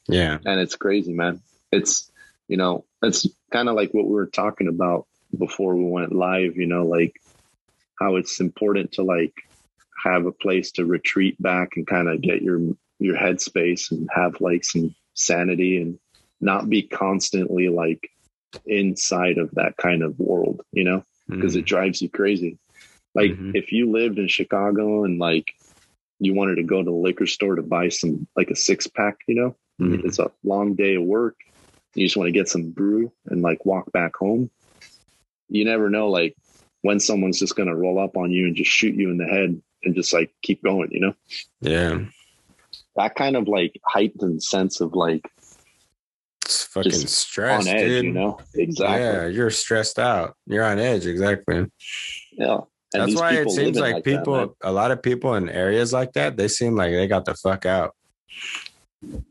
Yeah. 0.07 0.37
And 0.45 0.59
it's 0.59 0.75
crazy, 0.75 1.13
man. 1.13 1.41
It's 1.71 2.11
you 2.49 2.57
know, 2.57 2.83
it's 3.01 3.25
kind 3.53 3.69
of 3.69 3.75
like 3.75 3.93
what 3.93 4.05
we 4.05 4.11
were 4.11 4.27
talking 4.27 4.67
about 4.67 5.07
before 5.37 5.75
we 5.75 5.85
went 5.85 6.11
live, 6.13 6.57
you 6.57 6.67
know, 6.67 6.85
like 6.85 7.13
how 7.97 8.17
it's 8.17 8.41
important 8.41 8.91
to 8.93 9.03
like 9.03 9.33
have 10.03 10.25
a 10.25 10.31
place 10.31 10.71
to 10.73 10.85
retreat 10.85 11.41
back 11.41 11.69
and 11.75 11.87
kind 11.87 12.07
of 12.09 12.21
get 12.21 12.41
your 12.41 12.59
your 12.99 13.15
headspace 13.15 13.91
and 13.91 14.09
have 14.13 14.39
like 14.39 14.63
some 14.63 14.93
sanity 15.13 15.77
and 15.77 15.97
not 16.41 16.69
be 16.69 16.83
constantly 16.83 17.69
like 17.69 18.09
inside 18.65 19.37
of 19.37 19.49
that 19.51 19.75
kind 19.77 20.03
of 20.03 20.17
world, 20.19 20.61
you 20.71 20.83
know, 20.83 21.03
because 21.27 21.55
Mhm. 21.55 21.59
it 21.59 21.65
drives 21.65 22.01
you 22.01 22.09
crazy. 22.09 22.57
Like 23.15 23.31
Mhm. 23.31 23.51
if 23.55 23.71
you 23.71 23.91
lived 23.91 24.19
in 24.19 24.27
Chicago 24.27 25.03
and 25.03 25.19
like 25.19 25.53
you 26.19 26.33
wanted 26.33 26.55
to 26.55 26.63
go 26.63 26.79
to 26.79 26.85
the 26.85 26.91
liquor 26.91 27.25
store 27.25 27.55
to 27.55 27.61
buy 27.61 27.89
some 27.89 28.27
like 28.35 28.49
a 28.49 28.55
six 28.55 28.87
pack, 28.87 29.17
you 29.27 29.35
know, 29.35 29.55
Mhm. 29.81 30.05
it's 30.05 30.19
a 30.19 30.31
long 30.43 30.75
day 30.75 30.95
of 30.95 31.03
work. 31.03 31.35
You 31.95 32.05
just 32.05 32.17
want 32.17 32.27
to 32.27 32.31
get 32.31 32.47
some 32.47 32.71
brew 32.71 33.11
and 33.25 33.41
like 33.41 33.65
walk 33.65 33.91
back 33.91 34.15
home. 34.15 34.49
You 35.49 35.65
never 35.65 35.89
know 35.89 36.09
like 36.09 36.35
when 36.81 36.99
someone's 36.99 37.39
just 37.39 37.55
going 37.55 37.69
to 37.69 37.75
roll 37.75 37.99
up 37.99 38.17
on 38.17 38.31
you 38.31 38.47
and 38.47 38.55
just 38.55 38.71
shoot 38.71 38.95
you 38.95 39.09
in 39.09 39.17
the 39.17 39.25
head 39.25 39.61
and 39.83 39.95
just 39.95 40.13
like 40.13 40.31
keep 40.41 40.63
going, 40.63 40.89
you 40.91 40.99
know? 40.99 41.13
Yeah. 41.61 41.99
That 42.95 43.15
kind 43.15 43.35
of 43.35 43.47
like 43.47 43.79
heightened 43.85 44.43
sense 44.43 44.81
of 44.81 44.93
like 44.93 45.25
It's 46.45 46.63
fucking 46.65 46.91
Just 46.91 47.09
stress, 47.09 47.67
on 47.67 47.73
edge, 47.73 47.87
dude. 47.87 48.05
you 48.05 48.11
know? 48.13 48.39
Exactly. 48.53 48.97
Yeah, 48.99 49.27
you're 49.27 49.49
stressed 49.49 49.99
out. 49.99 50.35
You're 50.45 50.63
on 50.63 50.79
edge, 50.79 51.05
exactly. 51.05 51.65
Yeah. 52.33 52.59
And 52.93 53.01
That's 53.01 53.15
why 53.15 53.33
it 53.33 53.49
seems 53.49 53.77
living 53.77 53.93
like 53.95 54.03
people, 54.03 54.35
man. 54.35 54.49
a 54.63 54.71
lot 54.71 54.91
of 54.91 55.01
people 55.01 55.33
in 55.35 55.49
areas 55.49 55.91
like 55.93 56.13
that, 56.13 56.37
they 56.37 56.47
seem 56.47 56.75
like 56.75 56.91
they 56.91 57.07
got 57.07 57.25
the 57.25 57.33
fuck 57.33 57.65
out. 57.65 57.95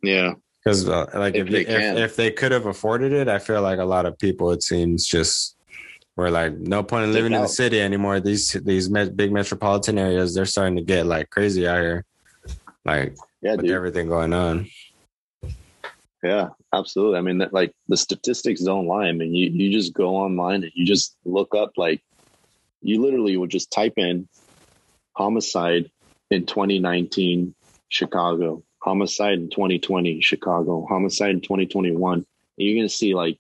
yeah. 0.03 0.33
Because 0.65 0.89
uh, 0.89 1.07
like 1.15 1.35
If 1.35 1.47
if 1.47 1.53
they 1.53 1.65
they, 1.65 1.89
if, 1.91 1.97
if 2.11 2.17
they 2.17 2.31
could 2.31 2.53
have 2.53 2.67
afforded 2.67 3.13
it, 3.13 3.29
I 3.29 3.39
feel 3.39 3.63
like 3.63 3.79
a 3.79 3.85
lot 3.85 4.07
of 4.07 4.19
people, 4.19 4.51
it 4.53 4.63
seems 4.63 5.07
just 5.07 5.57
were 6.17 6.31
like 6.31 6.53
no 6.59 6.83
point 6.83 7.05
in 7.05 7.13
living 7.13 7.33
in 7.33 7.43
the 7.43 7.49
city 7.49 7.81
anymore. 7.81 8.21
These 8.21 8.53
these 8.65 8.89
big 8.89 9.33
metropolitan 9.33 9.99
areas, 9.99 10.35
they're 10.35 10.47
starting 10.47 10.77
to 10.77 10.83
get 10.83 11.07
like 11.07 11.31
crazy 11.31 11.67
out 11.67 11.81
here, 11.81 12.05
like 12.85 13.17
Yeah, 13.41 13.57
with 13.57 13.67
dude. 13.67 13.75
everything 13.75 14.09
going 14.09 14.33
on. 14.33 14.69
Yeah, 16.23 16.51
absolutely. 16.73 17.19
I 17.19 17.23
mean, 17.23 17.39
that, 17.39 17.53
like 17.53 17.75
the 17.89 17.97
statistics 17.97 18.61
don't 18.63 18.87
lie. 18.87 19.07
I 19.07 19.13
mean, 19.13 19.35
you, 19.35 19.51
you 19.51 19.73
just 19.73 19.93
go 19.93 20.17
online 20.17 20.63
and 20.63 20.73
you 20.75 20.87
just 20.87 21.17
look 21.25 21.53
up, 21.55 21.73
like, 21.77 22.01
you 22.81 23.03
literally 23.03 23.37
would 23.37 23.51
just 23.51 23.73
type 23.73 23.95
in 23.97 24.29
homicide 25.15 25.91
in 26.31 26.47
2019 26.47 27.55
Chicago, 27.89 28.63
homicide 28.79 29.35
in 29.35 29.51
2020 29.51 30.21
Chicago, 30.21 30.87
homicide 30.89 31.31
in 31.31 31.41
2021. 31.41 32.15
And 32.15 32.27
you're 32.57 32.77
going 32.77 32.89
to 32.89 32.95
see 32.95 33.15
like 33.15 33.39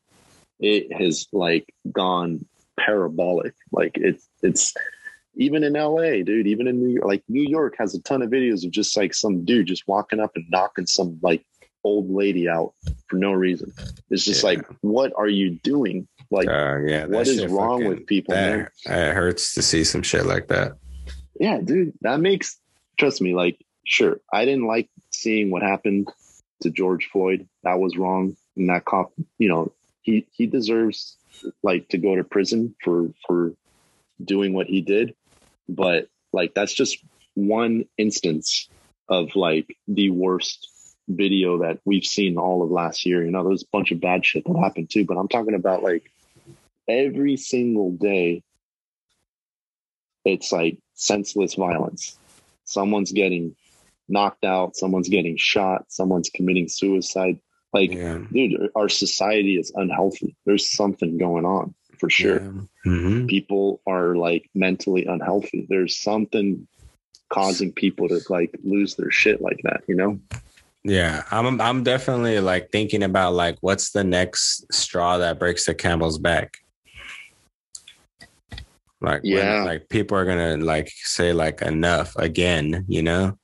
it 0.58 0.92
has 0.92 1.26
like 1.32 1.72
gone 1.90 2.44
parabolic. 2.84 3.54
Like 3.70 3.92
it's, 3.96 4.28
it's, 4.42 4.74
even 5.34 5.64
in 5.64 5.72
LA, 5.72 6.22
dude, 6.24 6.46
even 6.46 6.66
in 6.68 6.78
New 6.78 6.88
York, 6.94 7.04
like 7.06 7.22
New 7.28 7.42
York 7.48 7.74
has 7.78 7.94
a 7.94 8.02
ton 8.02 8.20
of 8.22 8.30
videos 8.30 8.64
of 8.64 8.70
just 8.70 8.94
like 8.96 9.14
some 9.14 9.44
dude 9.44 9.66
just 9.66 9.88
walking 9.88 10.20
up 10.20 10.32
and 10.34 10.44
knocking 10.50 10.86
some 10.86 11.18
like 11.22 11.42
old 11.84 12.10
lady 12.10 12.48
out 12.48 12.74
for 13.08 13.16
no 13.16 13.32
reason. 13.32 13.72
It's 14.10 14.24
just 14.24 14.42
Yeah. 14.42 14.50
like, 14.50 14.66
what 14.82 15.12
are 15.16 15.28
you 15.28 15.58
doing? 15.62 16.06
Like, 16.30 16.48
Uh, 16.48 16.78
yeah, 16.86 17.06
what 17.06 17.26
is 17.26 17.44
wrong 17.46 17.80
fucking- 17.80 17.88
with 17.88 18.06
people. 18.06 18.34
That 18.34 18.72
it 18.84 19.14
hurts 19.14 19.54
to 19.54 19.62
see 19.62 19.84
some 19.84 20.02
shit 20.02 20.26
like 20.26 20.48
that. 20.48 20.72
Yeah, 21.40 21.60
dude, 21.60 21.94
that 22.02 22.20
makes, 22.20 22.58
trust 22.98 23.20
me, 23.22 23.34
like, 23.34 23.58
sure, 23.84 24.20
I 24.32 24.44
didn't 24.44 24.66
like 24.66 24.88
seeing 25.10 25.50
what 25.50 25.62
happened 25.62 26.08
to 26.60 26.70
George 26.70 27.08
Floyd. 27.10 27.48
That 27.64 27.80
was 27.80 27.96
wrong. 27.96 28.36
And 28.56 28.68
that 28.68 28.84
cop, 28.84 29.12
you 29.38 29.48
know, 29.48 29.72
he, 30.02 30.26
he 30.32 30.46
deserves 30.46 31.16
like 31.62 31.88
to 31.90 31.98
go 31.98 32.16
to 32.16 32.24
prison 32.24 32.74
for, 32.82 33.08
for 33.26 33.52
doing 34.22 34.52
what 34.52 34.66
he 34.66 34.80
did. 34.80 35.14
But 35.68 36.08
like, 36.32 36.54
that's 36.54 36.72
just 36.72 36.98
one 37.34 37.84
instance 37.98 38.68
of 39.08 39.34
like 39.36 39.76
the 39.88 40.10
worst 40.10 40.68
video 41.08 41.58
that 41.58 41.80
we've 41.84 42.04
seen 42.04 42.36
all 42.38 42.62
of 42.62 42.70
last 42.70 43.04
year. 43.04 43.24
You 43.24 43.30
know, 43.30 43.44
there's 43.44 43.62
a 43.62 43.72
bunch 43.72 43.90
of 43.90 44.00
bad 44.00 44.24
shit 44.24 44.44
that 44.44 44.56
happened 44.56 44.90
too, 44.90 45.04
but 45.04 45.16
I'm 45.16 45.28
talking 45.28 45.54
about 45.54 45.82
like 45.82 46.10
every 46.88 47.36
single 47.36 47.92
day 47.92 48.42
it's 50.24 50.52
like 50.52 50.78
senseless 50.94 51.54
violence. 51.54 52.16
Someone's 52.64 53.12
getting 53.12 53.56
knocked 54.08 54.44
out, 54.44 54.76
someone's 54.76 55.08
getting 55.08 55.36
shot, 55.36 55.86
someone's 55.88 56.30
committing 56.30 56.68
suicide. 56.68 57.38
Like, 57.72 57.92
Yeah, 57.92 58.18
dude, 58.32 58.70
our 58.76 58.88
society 58.88 59.56
is 59.56 59.72
unhealthy. 59.74 60.36
There's 60.46 60.68
something 60.70 61.18
going 61.18 61.44
on 61.44 61.74
for 61.98 62.10
sure. 62.10 62.40
hmm 62.84 63.26
People 63.26 63.80
are 63.86 64.14
like 64.16 64.50
mentally 64.54 65.06
unhealthy. 65.06 65.66
There's 65.68 65.96
something 65.96 66.66
causing 67.30 67.72
people 67.72 68.08
to 68.08 68.20
like 68.28 68.54
lose 68.62 68.94
their 68.96 69.10
shit 69.10 69.40
like 69.40 69.60
that, 69.64 69.82
you 69.88 69.94
know? 69.94 70.20
Yeah, 70.84 71.22
I'm 71.30 71.60
I'm 71.60 71.82
definitely 71.84 72.40
like 72.40 72.70
thinking 72.72 73.04
about 73.04 73.34
like 73.34 73.56
what's 73.60 73.92
the 73.92 74.02
next 74.04 74.66
straw 74.72 75.16
that 75.18 75.38
breaks 75.38 75.64
the 75.64 75.74
camel's 75.74 76.18
back. 76.18 76.58
Like 79.00 79.22
when, 79.22 79.32
Yeah. 79.32 79.62
like 79.64 79.88
people 79.88 80.16
are 80.18 80.24
gonna 80.24 80.56
like 80.58 80.90
say 80.90 81.32
like 81.32 81.62
enough 81.62 82.14
again, 82.16 82.84
you 82.88 83.02
know? 83.02 83.38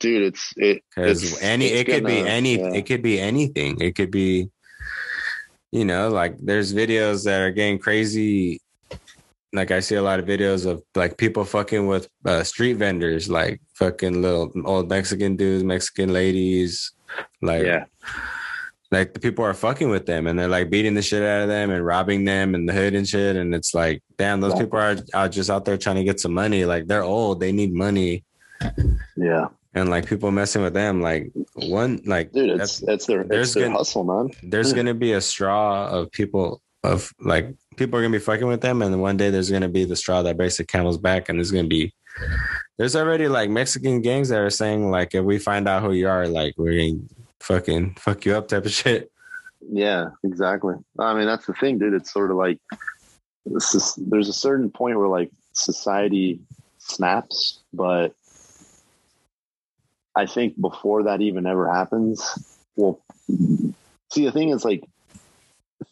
Dude, 0.00 0.22
it's 0.22 0.52
it 0.56 0.82
Because 0.88 1.40
any 1.42 1.66
it's 1.66 1.82
it 1.82 1.92
could 1.92 2.06
be 2.06 2.18
any 2.18 2.58
yeah. 2.58 2.72
it 2.72 2.86
could 2.86 3.02
be 3.02 3.20
anything. 3.20 3.80
It 3.80 3.94
could 3.94 4.10
be, 4.10 4.48
you 5.70 5.84
know, 5.84 6.08
like 6.08 6.36
there's 6.38 6.72
videos 6.72 7.24
that 7.24 7.40
are 7.42 7.50
getting 7.52 7.78
crazy. 7.78 8.60
Like 9.52 9.70
I 9.70 9.80
see 9.80 9.96
a 9.96 10.02
lot 10.02 10.18
of 10.18 10.24
videos 10.24 10.64
of 10.64 10.82
like 10.94 11.18
people 11.18 11.44
fucking 11.44 11.86
with 11.86 12.08
uh, 12.24 12.42
street 12.44 12.74
vendors, 12.74 13.28
like 13.28 13.60
fucking 13.74 14.22
little 14.22 14.50
old 14.64 14.88
Mexican 14.88 15.36
dudes, 15.36 15.64
Mexican 15.64 16.12
ladies, 16.14 16.92
like 17.42 17.66
yeah. 17.66 17.84
like 18.90 19.12
the 19.12 19.20
people 19.20 19.44
are 19.44 19.52
fucking 19.52 19.90
with 19.90 20.06
them 20.06 20.28
and 20.28 20.38
they're 20.38 20.48
like 20.48 20.70
beating 20.70 20.94
the 20.94 21.02
shit 21.02 21.22
out 21.22 21.42
of 21.42 21.48
them 21.48 21.70
and 21.70 21.84
robbing 21.84 22.24
them 22.24 22.54
and 22.54 22.66
the 22.66 22.72
hood 22.72 22.94
and 22.94 23.06
shit. 23.06 23.36
And 23.36 23.54
it's 23.54 23.74
like, 23.74 24.02
damn, 24.16 24.40
those 24.40 24.54
Yeah. 24.54 24.60
people 24.60 24.78
are, 24.78 24.96
are 25.12 25.28
just 25.28 25.50
out 25.50 25.66
there 25.66 25.76
trying 25.76 25.96
to 25.96 26.04
get 26.04 26.20
some 26.20 26.32
money. 26.32 26.64
Like 26.64 26.86
they're 26.86 27.02
old, 27.02 27.40
they 27.40 27.52
need 27.52 27.74
money. 27.74 28.24
Yeah. 29.16 29.48
And 29.72 29.88
like 29.88 30.06
people 30.06 30.30
messing 30.32 30.62
with 30.62 30.74
them, 30.74 31.00
like 31.00 31.30
one, 31.54 32.00
like 32.04 32.32
Dude, 32.32 32.50
that's- 32.50 32.80
it's 32.82 32.88
it's 32.88 33.06
their 33.06 33.22
there's 33.24 33.48
it's 33.48 33.54
their 33.54 33.64
gonna- 33.66 33.78
hustle, 33.78 34.02
man. 34.04 34.30
there's 34.42 34.72
gonna 34.72 34.94
be 34.94 35.12
a 35.12 35.20
straw 35.20 35.88
of 35.88 36.10
people 36.10 36.60
of 36.82 37.12
like 37.20 37.54
people 37.76 37.98
are 37.98 38.02
gonna 38.02 38.10
be 38.12 38.18
fucking 38.18 38.48
with 38.48 38.62
them, 38.62 38.82
and 38.82 39.00
one 39.00 39.16
day 39.16 39.30
there's 39.30 39.50
gonna 39.50 39.68
be 39.68 39.84
the 39.84 39.94
straw 39.94 40.22
that 40.22 40.36
breaks 40.36 40.56
the 40.56 40.64
camel's 40.64 40.98
back, 40.98 41.28
and 41.28 41.38
there's 41.38 41.52
gonna 41.52 41.68
be 41.68 41.94
there's 42.78 42.96
already 42.96 43.28
like 43.28 43.48
Mexican 43.48 44.00
gangs 44.00 44.28
that 44.30 44.40
are 44.40 44.50
saying 44.50 44.90
like 44.90 45.14
if 45.14 45.24
we 45.24 45.38
find 45.38 45.68
out 45.68 45.82
who 45.82 45.92
you 45.92 46.08
are, 46.08 46.26
like 46.26 46.54
we're 46.56 46.76
gonna 46.76 47.02
fucking 47.38 47.94
fuck 47.94 48.24
you 48.24 48.34
up 48.34 48.48
type 48.48 48.64
of 48.66 48.72
shit. 48.72 49.12
Yeah, 49.70 50.08
exactly. 50.24 50.74
I 50.98 51.14
mean, 51.14 51.26
that's 51.26 51.46
the 51.46 51.52
thing, 51.54 51.78
dude. 51.78 51.94
It's 51.94 52.12
sort 52.12 52.30
of 52.32 52.36
like 52.38 52.58
is, 53.46 53.94
there's 53.98 54.28
a 54.28 54.32
certain 54.32 54.68
point 54.70 54.98
where 54.98 55.06
like 55.06 55.30
society 55.52 56.40
snaps, 56.78 57.60
but 57.72 58.14
I 60.16 60.26
think 60.26 60.60
before 60.60 61.04
that 61.04 61.20
even 61.20 61.46
ever 61.46 61.72
happens, 61.72 62.22
well, 62.76 63.00
see, 64.12 64.24
the 64.24 64.32
thing 64.32 64.50
is 64.50 64.64
like 64.64 64.82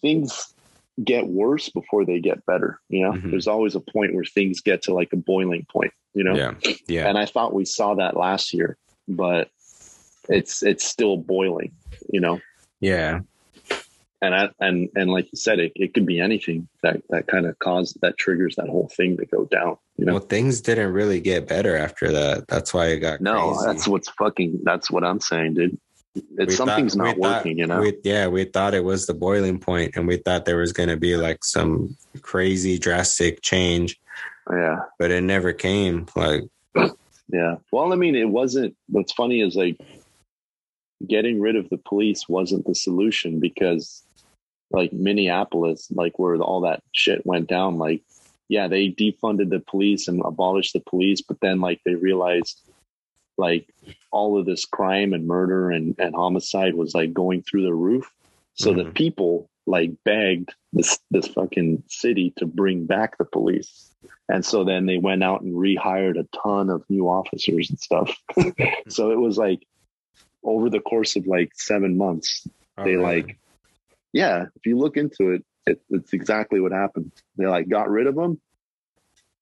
things 0.01 0.55
get 1.03 1.27
worse 1.29 1.69
before 1.69 2.05
they 2.05 2.21
get 2.21 2.45
better. 2.47 2.81
You 2.89 3.03
know, 3.03 3.13
Mhm. 3.13 3.31
there's 3.31 3.47
always 3.47 3.75
a 3.75 3.81
point 3.81 4.15
where 4.15 4.25
things 4.25 4.61
get 4.61 4.83
to 4.83 4.95
like 4.95 5.13
a 5.13 5.17
boiling 5.17 5.67
point. 5.71 5.93
You 6.15 6.25
know, 6.25 6.37
Yeah, 6.37 6.55
yeah, 6.89 7.09
and 7.09 7.17
I 7.17 7.27
thought 7.27 7.55
we 7.55 7.65
saw 7.65 7.95
that 7.95 8.17
last 8.17 8.53
year, 8.53 8.77
but 9.07 9.51
it's 10.29 10.63
it's 10.63 10.85
still 10.85 11.17
boiling. 11.17 11.73
You 12.13 12.21
know 12.21 12.41
yeah, 12.81 13.21
and 14.21 14.35
I, 14.35 14.51
and 14.61 14.89
and 14.97 15.11
like 15.11 15.27
you 15.33 15.37
said, 15.37 15.59
it, 15.61 15.73
it 15.77 15.95
could 15.95 16.07
be 16.07 16.21
anything 16.21 16.69
that 16.83 17.03
that 17.11 17.27
kind 17.27 17.47
of 17.47 17.59
caused 17.59 18.01
that 18.03 18.17
triggers 18.19 18.57
that 18.57 18.69
whole 18.69 18.89
thing 18.89 19.17
to 19.19 19.27
go 19.27 19.45
down. 19.45 19.77
You 19.97 20.07
know, 20.07 20.13
Well, 20.15 20.21
things 20.23 20.61
didn't 20.61 20.93
really 20.93 21.21
get 21.21 21.47
better 21.49 21.77
after 21.77 22.11
that. 22.13 22.49
That's 22.49 22.73
why 22.75 22.87
it 22.89 22.99
got 22.99 23.21
no, 23.21 23.53
crazy. 23.55 23.67
that's 23.67 23.89
what's 23.89 24.09
fucking. 24.11 24.61
That's 24.65 24.91
what 24.91 25.05
I'm 25.05 25.21
saying, 25.21 25.55
dude. 25.55 25.79
It's 26.37 26.51
We 26.53 26.55
something's 26.57 26.95
thought- 26.95 27.05
not 27.05 27.17
thought- 27.19 27.45
working. 27.45 27.59
You 27.59 27.67
know, 27.67 27.81
we, 27.81 27.97
yeah, 28.03 28.27
we 28.27 28.45
thought 28.45 28.75
it 28.75 28.83
was 28.85 29.07
the 29.07 29.15
boiling 29.15 29.61
point, 29.61 29.93
and 29.95 30.09
we 30.09 30.17
thought 30.17 30.45
there 30.47 30.57
was 30.57 30.73
going 30.73 30.89
to 30.89 30.97
be 30.97 31.17
like 31.17 31.45
some 31.45 31.97
crazy 32.23 32.77
drastic 32.79 33.41
change, 33.43 34.01
yeah, 34.51 34.79
but 34.99 35.13
it 35.13 35.21
never 35.23 35.53
came. 35.53 36.07
Like, 36.17 36.43
yeah. 37.31 37.57
Well, 37.71 37.93
I 37.93 37.97
mean, 37.97 38.17
it 38.17 38.29
wasn't. 38.29 38.75
What's 38.89 39.13
funny 39.13 39.43
is 39.43 39.55
like 39.55 39.79
getting 41.07 41.41
rid 41.41 41.55
of 41.57 41.69
the 41.71 41.79
police 41.79 42.29
wasn't 42.29 42.67
the 42.67 42.75
solution 42.75 43.39
because 43.39 44.03
like 44.71 44.93
Minneapolis, 44.93 45.91
like 45.91 46.19
where 46.19 46.37
all 46.37 46.63
that 46.63 46.83
shit 46.93 47.25
went 47.27 47.49
down, 47.49 47.79
like 47.79 48.03
yeah, 48.49 48.69
they 48.69 48.89
defunded 48.89 49.51
the 49.51 49.61
police 49.61 50.09
and 50.09 50.23
abolished 50.25 50.73
the 50.73 50.81
police, 50.81 51.21
but 51.21 51.41
then 51.41 51.61
like 51.61 51.81
they 51.85 51.95
realized 51.95 52.61
like 53.37 53.73
all 54.11 54.39
of 54.39 54.47
this 54.47 54.65
crime 54.65 55.13
and 55.13 55.27
murder 55.27 55.71
and, 55.71 55.95
and 55.99 56.15
homicide 56.15 56.75
was 56.75 56.95
like 56.95 57.13
going 57.13 57.43
through 57.43 57.63
the 57.63 57.75
roof. 57.75 58.11
So 58.55 58.71
mm-hmm. 58.73 58.89
the 58.89 58.93
people 58.93 59.49
like 59.67 59.93
begged 60.05 60.55
this 60.73 60.99
this 61.11 61.29
fucking 61.29 61.85
city 61.89 62.33
to 62.39 62.47
bring 62.47 62.87
back 62.87 63.19
the 63.19 63.25
police. 63.25 63.91
And 64.29 64.45
so 64.45 64.65
then 64.65 64.87
they 64.87 64.99
went 64.99 65.23
out 65.23 65.43
and 65.43 65.55
rehired 65.55 66.19
a 66.19 66.29
ton 66.37 66.71
of 66.71 66.85
new 66.89 67.09
officers 67.09 67.71
and 67.71 67.79
stuff. 67.79 68.15
so 68.89 69.11
it 69.11 69.19
was 69.19 69.39
like 69.39 69.67
over 70.43 70.71
the 70.71 70.81
course 70.81 71.17
of 71.17 71.27
like 71.27 71.53
seven 71.55 71.97
months, 71.97 72.47
oh, 72.77 72.85
they 72.85 72.97
man. 72.97 73.03
like, 73.03 73.39
yeah, 74.13 74.47
if 74.57 74.67
you 74.67 74.79
look 74.79 74.97
into 74.97 75.33
it, 75.33 75.45
it, 75.67 75.81
it's 75.91 76.13
exactly 76.13 76.61
what 76.61 76.73
happened. 76.73 77.13
They 77.37 77.47
like 77.47 77.69
got 77.69 77.91
rid 77.91 78.07
of 78.07 78.15
them, 78.15 78.41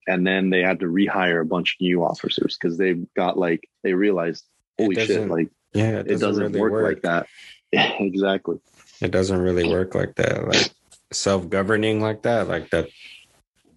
and 0.07 0.27
then 0.27 0.51
they 0.51 0.63
had 0.63 0.81
to 0.81 0.87
rehire 0.87 1.41
a 1.41 1.47
bunch 1.47 1.75
of 1.75 1.85
new 1.85 2.05
officers 2.05 2.59
because 2.61 2.79
they 2.79 2.95
got 3.17 3.39
like 3.39 3.69
they 3.83 3.95
realized, 3.95 4.45
holy 4.79 4.95
shit, 4.95 5.29
like 5.29 5.51
yeah, 5.73 6.01
it 6.01 6.09
doesn't, 6.09 6.11
it 6.11 6.19
doesn't 6.19 6.43
really 6.45 6.61
work, 6.61 6.73
work, 6.73 6.85
like 6.85 7.03
that. 7.03 7.27
exactly. 7.73 8.59
It 9.01 9.11
doesn't 9.11 9.39
really 9.39 9.69
work 9.69 9.95
like 9.95 10.15
that. 10.17 10.49
Like 10.49 10.71
self-governing 11.13 12.01
like 12.01 12.23
that, 12.23 12.49
like 12.49 12.71
that. 12.71 12.89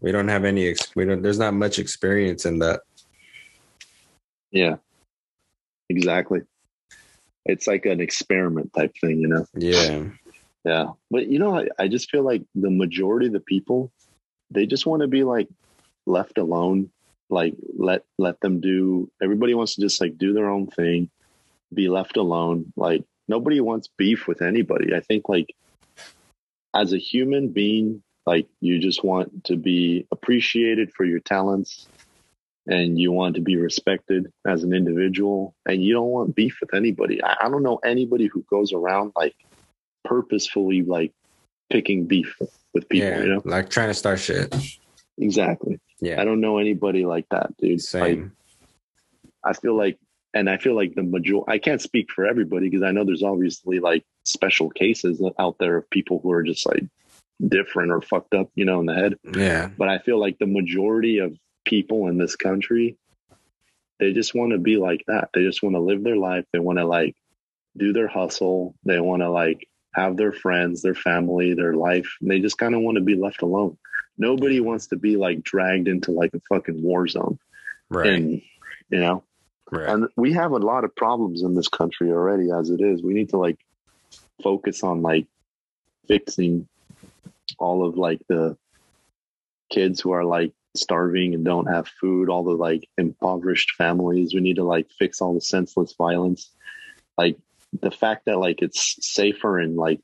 We 0.02 0.11
don't 0.11 0.30
have 0.30 0.45
any. 0.45 0.76
We 0.95 1.06
don't. 1.06 1.22
There's 1.22 1.40
not 1.40 1.53
much 1.53 1.78
experience 1.78 2.45
in 2.45 2.60
that. 2.60 2.82
Yeah. 4.52 4.78
Exactly. 5.90 6.41
It's 7.45 7.68
like 7.68 7.86
an 7.86 7.99
experiment 7.99 8.72
type 8.74 8.94
thing, 9.02 9.20
you 9.20 9.28
know. 9.28 9.45
Yeah. 9.56 10.06
Yeah. 10.64 10.88
But 11.10 11.27
you 11.27 11.40
know, 11.40 11.57
I, 11.57 11.68
I 11.77 11.88
just 11.88 12.10
feel 12.10 12.23
like 12.23 12.44
the 12.56 12.69
majority 12.69 13.27
of 13.27 13.34
the 13.34 13.40
people, 13.40 13.91
they 14.52 14.65
just 14.65 14.86
want 14.86 15.02
to 15.02 15.07
be 15.07 15.23
like 15.23 15.48
left 16.06 16.38
alone. 16.38 16.91
Like 17.30 17.53
let 17.77 18.03
let 18.18 18.40
them 18.41 18.60
do 18.60 19.11
everybody 19.22 19.53
wants 19.53 19.76
to 19.76 19.81
just 19.81 20.02
like 20.02 20.18
do 20.18 20.34
their 20.34 20.49
own 20.49 20.68
thing, 20.68 21.10
be 21.73 21.88
left 21.88 22.18
alone. 22.18 22.73
Like 22.76 23.03
nobody 23.27 23.61
wants 23.61 23.90
beef 23.98 24.27
with 24.27 24.41
anybody. 24.41 24.95
I 24.95 24.99
think 25.02 25.30
like 25.30 25.53
as 26.73 26.94
a 26.94 26.98
human 26.98 27.49
being, 27.49 28.03
like 28.26 28.48
you 28.61 28.80
just 28.80 29.03
want 29.03 29.45
to 29.45 29.56
be 29.56 30.07
appreciated 30.11 30.91
for 30.94 31.06
your 31.06 31.19
talents 31.19 31.88
and 32.68 32.99
you 32.99 33.11
want 33.11 33.36
to 33.36 33.41
be 33.41 33.57
respected 33.57 34.31
as 34.45 34.64
an 34.64 34.73
individual 34.73 35.56
and 35.68 35.84
you 35.84 35.94
don't 35.94 36.10
want 36.10 36.36
beef 36.36 36.57
with 36.61 36.73
anybody. 36.73 37.23
I, 37.23 37.36
I 37.44 37.49
don't 37.49 37.64
know 37.64 37.80
anybody 37.84 38.27
who 38.27 38.44
goes 38.49 38.73
around 38.73 39.14
like 39.15 39.36
purposefully 40.10 40.81
like 40.81 41.14
picking 41.69 42.06
beef 42.06 42.36
with 42.73 42.90
people, 42.90 43.07
yeah, 43.07 43.19
you 43.22 43.30
know? 43.30 43.41
Like 43.45 43.69
trying 43.69 43.90
to 43.90 43.94
start 43.94 44.19
shit. 44.19 44.53
Exactly. 45.19 45.80
Yeah. 46.02 46.19
I 46.19 46.26
don't 46.26 46.41
know 46.41 46.57
anybody 46.57 47.06
like 47.06 47.27
that, 47.30 47.56
dude. 47.57 47.81
Same. 47.81 48.23
Like, 48.23 48.31
I 49.44 49.53
feel 49.53 49.77
like 49.77 49.99
and 50.34 50.49
I 50.49 50.57
feel 50.57 50.76
like 50.76 50.95
the 50.95 51.03
major 51.03 51.40
I 51.48 51.60
can't 51.60 51.81
speak 51.81 52.11
for 52.11 52.26
everybody 52.26 52.69
because 52.69 52.84
I 52.84 52.91
know 52.91 53.03
there's 53.03 53.23
obviously 53.23 53.80
like 53.80 54.03
special 54.26 54.69
cases 54.69 55.22
out 55.40 55.57
there 55.60 55.77
of 55.77 55.90
people 55.90 56.19
who 56.22 56.31
are 56.31 56.44
just 56.44 56.65
like 56.65 56.84
different 57.48 57.91
or 57.91 58.02
fucked 58.02 58.34
up, 58.34 58.49
you 58.56 58.65
know, 58.65 58.80
in 58.80 58.86
the 58.86 58.95
head. 58.95 59.15
Yeah. 59.36 59.69
But 59.77 59.90
I 59.90 59.99
feel 59.99 60.19
like 60.19 60.40
the 60.40 60.48
majority 60.48 61.19
of 61.19 61.38
people 61.65 62.07
in 62.07 62.18
this 62.18 62.36
country, 62.36 62.98
they 63.99 64.14
just 64.14 64.36
want 64.36 64.52
to 64.52 64.57
be 64.57 64.77
like 64.77 65.03
that. 65.07 65.30
They 65.34 65.44
just 65.44 65.64
want 65.64 65.76
to 65.76 65.81
live 65.81 66.03
their 66.03 66.18
life. 66.18 66.45
They 66.52 66.60
want 66.60 66.80
to 66.80 66.86
like 66.86 67.15
do 67.77 67.94
their 67.94 68.07
hustle. 68.07 68.76
They 68.84 68.99
want 68.99 69.22
to 69.22 69.30
like 69.30 69.68
have 69.94 70.18
their 70.18 70.32
friends, 70.32 70.82
their 70.82 70.95
family, 70.95 71.53
their 71.53 71.74
life. 71.74 72.07
They 72.22 72.40
just 72.40 72.57
kind 72.57 72.76
of 72.76 72.82
want 72.82 72.95
to 72.98 73.03
be 73.03 73.16
left 73.16 73.41
alone. 73.41 73.78
Nobody 74.18 74.60
wants 74.60 74.88
to 74.88 74.95
be 74.95 75.16
like 75.16 75.44
dragged 75.44 75.88
into 75.88 76.11
like 76.11 76.34
a 76.34 76.41
fucking 76.49 76.82
war 76.82 77.07
zone. 77.07 77.40
Right. 77.90 78.07
And, 78.07 78.41
you 78.90 78.99
know, 78.99 79.24
right. 79.72 79.90
and 79.90 80.07
we 80.16 80.34
have 80.34 80.52
a 80.52 80.57
lot 80.57 80.84
of 80.84 80.95
problems 80.95 81.41
in 81.41 81.56
this 81.56 81.68
country 81.68 82.11
already 82.11 82.52
as 82.52 82.70
it 82.70 82.82
is. 82.82 83.02
We 83.02 83.14
need 83.14 83.30
to 83.30 83.38
like 83.38 83.60
focus 84.44 84.84
on 84.84 85.02
like 85.02 85.28
fixing 86.07 86.68
all 87.57 87.86
of 87.86 87.98
like 87.98 88.22
the 88.28 88.57
kids 89.70 90.02
who 90.02 90.11
are 90.11 90.26
like 90.26 90.53
starving 90.76 91.34
and 91.34 91.45
don't 91.45 91.68
have 91.68 91.88
food, 91.88 92.30
all 92.30 92.44
the 92.44 92.52
like 92.52 92.88
impoverished 92.98 93.72
families. 93.78 94.34
We 94.34 94.41
need 94.41 94.57
to 94.57 94.64
like 94.64 94.90
fix 94.98 95.22
all 95.22 95.34
the 95.34 95.41
senseless 95.41 95.94
violence. 95.98 96.52
Like 97.18 97.38
the 97.74 97.91
fact 97.91 98.26
that 98.26 98.40
like 98.40 98.62
it's 98.62 98.96
safer 99.02 99.60
in 99.60 99.76
like 99.76 100.02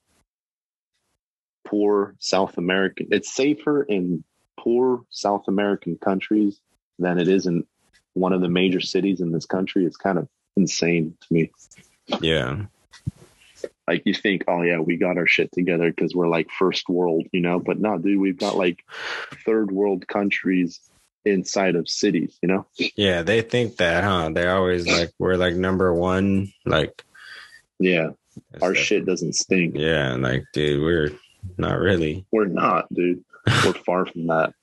poor 1.66 2.16
South 2.20 2.58
American, 2.58 3.08
it's 3.12 3.34
safer 3.34 3.84
in 3.84 4.24
poor 4.58 5.04
South 5.10 5.48
American 5.48 5.98
countries 5.98 6.60
than 7.00 7.20
it 7.20 7.28
is 7.28 7.46
in 7.46 7.66
one 8.14 8.34
of 8.34 8.42
the 8.42 8.48
major 8.48 8.80
cities 8.80 9.22
in 9.22 9.32
this 9.32 9.46
country. 9.46 9.86
It's 9.86 9.98
kind 9.98 10.18
of 10.18 10.28
insane 10.56 11.18
to 11.22 11.34
me. 11.34 11.52
Yeah 12.22 12.66
like 13.88 14.04
you 14.06 14.14
think, 14.14 14.44
oh 14.48 14.62
yeah, 14.62 14.80
we 14.80 14.98
got 14.98 15.18
our 15.18 15.28
shit 15.28 15.52
together 15.52 15.90
because 15.90 16.16
we're 16.16 16.28
like 16.28 16.50
first 16.50 16.90
world, 16.90 17.28
you 17.32 17.42
know. 17.42 17.60
But 17.60 17.80
no, 17.80 17.98
dude, 17.98 18.20
we've 18.20 18.38
got 18.38 18.58
like 18.58 18.84
third 19.46 19.72
world 19.72 20.08
countries 20.08 20.80
inside 21.24 21.76
of 21.76 21.90
cities, 21.90 22.38
you 22.42 22.48
know. 22.48 22.66
Yeah, 22.96 23.22
they 23.22 23.42
think 23.42 23.78
that, 23.78 24.04
huh? 24.04 24.30
They're 24.34 24.56
always 24.56 24.88
like 24.88 25.12
we're 25.20 25.38
like 25.38 25.56
number 25.56 25.94
one, 25.94 26.52
like. 26.66 27.04
Yeah, 27.80 28.10
our 28.62 28.76
shit 28.76 29.06
doesn't 29.06 29.34
stink. 29.34 29.76
Yeah, 29.78 30.16
like 30.16 30.44
dude, 30.54 30.82
we're 30.82 31.12
not 31.58 31.80
really. 31.80 32.26
We're 32.32 32.46
not, 32.46 32.92
dude. 32.94 33.24
we're 33.66 33.74
far 33.86 34.06
from 34.06 34.28
that. 34.28 34.54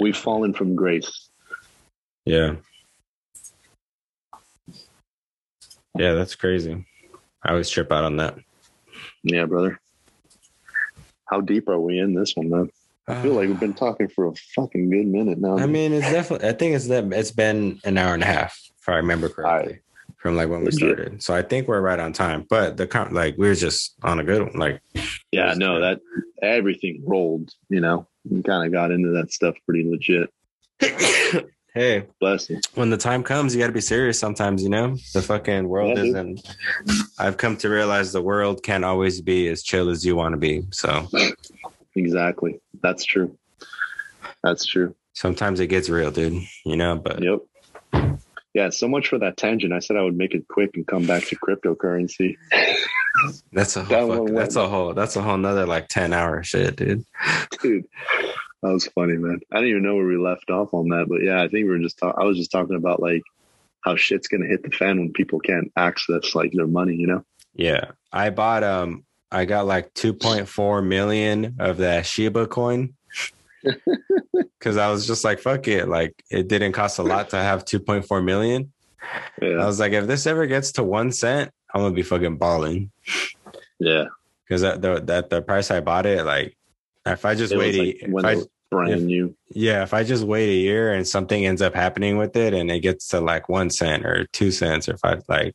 We've 0.00 0.16
fallen 0.16 0.52
from 0.52 0.76
grace. 0.76 1.30
Yeah. 2.24 2.56
Yeah, 5.96 6.14
that's 6.14 6.34
crazy. 6.34 6.84
I 7.42 7.50
always 7.50 7.70
trip 7.70 7.92
out 7.92 8.04
on 8.04 8.16
that. 8.16 8.36
Yeah, 9.22 9.44
brother. 9.44 9.80
How 11.26 11.40
deep 11.40 11.68
are 11.68 11.78
we 11.80 11.98
in 11.98 12.14
this 12.14 12.34
one, 12.34 12.50
man? 12.50 12.70
I 13.06 13.20
feel 13.22 13.34
like 13.34 13.48
we've 13.48 13.60
been 13.60 13.74
talking 13.74 14.08
for 14.08 14.26
a 14.26 14.34
fucking 14.54 14.88
good 14.90 15.06
minute 15.06 15.38
now. 15.38 15.58
I 15.58 15.66
mean, 15.66 15.92
it's 15.92 16.10
definitely. 16.10 16.48
I 16.48 16.52
think 16.52 16.74
it's 16.74 16.88
that 16.88 17.12
it's 17.12 17.30
been 17.30 17.78
an 17.84 17.98
hour 17.98 18.14
and 18.14 18.22
a 18.22 18.26
half, 18.26 18.58
if 18.80 18.88
I 18.88 18.96
remember 18.96 19.28
correctly, 19.28 19.80
from 20.24 20.36
like 20.36 20.48
when 20.48 20.64
we 20.64 20.70
started. 20.70 21.22
So 21.22 21.34
I 21.34 21.42
think 21.42 21.68
we're 21.68 21.82
right 21.82 22.00
on 22.00 22.14
time. 22.14 22.46
But 22.48 22.78
the 22.78 23.08
like 23.12 23.36
we're 23.36 23.54
just 23.54 23.94
on 24.02 24.20
a 24.20 24.24
good 24.24 24.40
one. 24.40 24.54
Like, 24.54 24.80
yeah, 25.30 25.52
no, 25.54 25.82
that 25.82 26.00
everything 26.42 27.02
rolled. 27.04 27.52
You 27.68 27.80
know, 27.80 28.08
we 28.24 28.42
kind 28.42 28.66
of 28.66 28.72
got 28.72 28.90
into 28.90 29.10
that 29.10 29.32
stuff 29.32 29.54
pretty 29.66 29.86
legit. 29.86 30.32
hey, 31.74 32.06
bless 32.20 32.48
you. 32.48 32.58
When 32.74 32.88
the 32.88 32.96
time 32.96 33.22
comes, 33.22 33.54
you 33.54 33.60
got 33.60 33.66
to 33.66 33.74
be 33.74 33.82
serious. 33.82 34.18
Sometimes, 34.18 34.62
you 34.62 34.70
know, 34.70 34.96
the 35.12 35.20
fucking 35.20 35.68
world 35.68 35.98
yeah, 35.98 36.04
isn't. 36.04 36.54
I've 37.18 37.36
come 37.36 37.58
to 37.58 37.68
realize 37.68 38.10
the 38.10 38.22
world 38.22 38.62
can't 38.62 38.84
always 38.84 39.20
be 39.20 39.48
as 39.48 39.62
chill 39.62 39.90
as 39.90 40.06
you 40.06 40.16
want 40.16 40.32
to 40.32 40.38
be. 40.38 40.64
So, 40.72 41.06
exactly, 41.96 42.60
that's 42.82 43.04
true. 43.04 43.36
That's 44.42 44.64
true. 44.64 44.94
Sometimes 45.12 45.60
it 45.60 45.66
gets 45.66 45.90
real, 45.90 46.10
dude. 46.10 46.42
You 46.64 46.76
know, 46.76 46.96
but 46.96 47.22
yep. 47.22 47.40
Yeah, 48.54 48.70
so 48.70 48.86
much 48.86 49.08
for 49.08 49.18
that 49.18 49.36
tangent. 49.36 49.72
I 49.72 49.80
said 49.80 49.96
I 49.96 50.02
would 50.02 50.16
make 50.16 50.32
it 50.32 50.46
quick 50.48 50.70
and 50.74 50.86
come 50.86 51.06
back 51.06 51.24
to 51.24 51.36
cryptocurrency. 51.36 52.36
that's 53.52 53.76
a 53.76 53.84
whole 53.84 54.08
that 54.08 54.18
fuck, 54.18 54.36
that's 54.36 54.56
a 54.56 54.68
whole 54.68 54.94
that's 54.94 55.16
a 55.16 55.22
whole 55.22 55.34
another 55.34 55.66
like 55.66 55.88
10 55.88 56.12
hour 56.12 56.42
shit, 56.44 56.76
dude. 56.76 57.04
Dude, 57.60 57.84
that 58.62 58.72
was 58.72 58.86
funny, 58.86 59.16
man. 59.16 59.40
I 59.52 59.56
didn't 59.56 59.70
even 59.70 59.82
know 59.82 59.96
where 59.96 60.06
we 60.06 60.16
left 60.16 60.50
off 60.50 60.72
on 60.72 60.88
that, 60.90 61.06
but 61.08 61.22
yeah, 61.22 61.42
I 61.42 61.48
think 61.48 61.64
we 61.64 61.70
were 61.70 61.78
just 61.78 61.98
talking. 61.98 62.22
I 62.22 62.26
was 62.26 62.38
just 62.38 62.52
talking 62.52 62.76
about 62.76 63.02
like 63.02 63.22
how 63.80 63.96
shit's 63.96 64.28
gonna 64.28 64.46
hit 64.46 64.62
the 64.62 64.70
fan 64.70 64.98
when 64.98 65.12
people 65.12 65.40
can't 65.40 65.72
access 65.76 66.34
like 66.34 66.52
their 66.52 66.68
money, 66.68 66.94
you 66.94 67.08
know? 67.08 67.24
Yeah, 67.54 67.90
I 68.12 68.30
bought 68.30 68.62
um, 68.62 69.04
I 69.32 69.46
got 69.46 69.66
like 69.66 69.92
2.4 69.94 70.86
million 70.86 71.56
of 71.58 71.78
that 71.78 72.06
Shiba 72.06 72.46
coin 72.46 72.94
because 74.58 74.76
I 74.76 74.90
was 74.90 75.06
just 75.06 75.24
like, 75.24 75.40
fuck 75.40 75.68
it, 75.68 75.88
like 75.88 76.22
it 76.30 76.48
didn't 76.48 76.72
cost 76.72 76.98
a 76.98 77.02
lot 77.14 77.30
to 77.30 77.36
have 77.36 77.64
2.4 77.64 78.24
million. 78.24 78.72
Yeah. 79.40 79.62
I 79.62 79.66
was 79.66 79.80
like, 79.80 79.92
if 79.92 80.06
this 80.06 80.26
ever 80.26 80.46
gets 80.46 80.72
to 80.72 80.82
one 80.82 81.12
cent, 81.12 81.50
I'm 81.74 81.82
gonna 81.82 81.94
be 81.94 82.02
fucking 82.02 82.36
balling. 82.36 82.90
Yeah, 83.78 84.06
because 84.46 84.62
that 84.62 84.80
the 84.80 85.00
that 85.00 85.28
the 85.28 85.42
price 85.42 85.70
I 85.70 85.80
bought 85.80 86.06
it, 86.06 86.24
like 86.24 86.56
if 87.04 87.24
I 87.24 87.34
just 87.34 87.52
it 87.52 87.58
wait, 87.58 88.08
like 88.08 88.38
if 88.38 88.44
I, 88.44 88.46
brand 88.70 88.92
if, 88.92 89.02
new. 89.02 89.36
Yeah, 89.50 89.82
if 89.82 89.92
I 89.92 90.04
just 90.04 90.24
wait 90.24 90.48
a 90.48 90.60
year 90.60 90.92
and 90.92 91.06
something 91.06 91.44
ends 91.44 91.62
up 91.62 91.74
happening 91.74 92.16
with 92.16 92.36
it 92.36 92.54
and 92.54 92.70
it 92.70 92.80
gets 92.80 93.08
to 93.08 93.20
like 93.20 93.48
one 93.48 93.70
cent 93.70 94.06
or 94.06 94.26
two 94.32 94.52
cents 94.52 94.88
or 94.88 94.96
five, 94.98 95.22
like, 95.28 95.54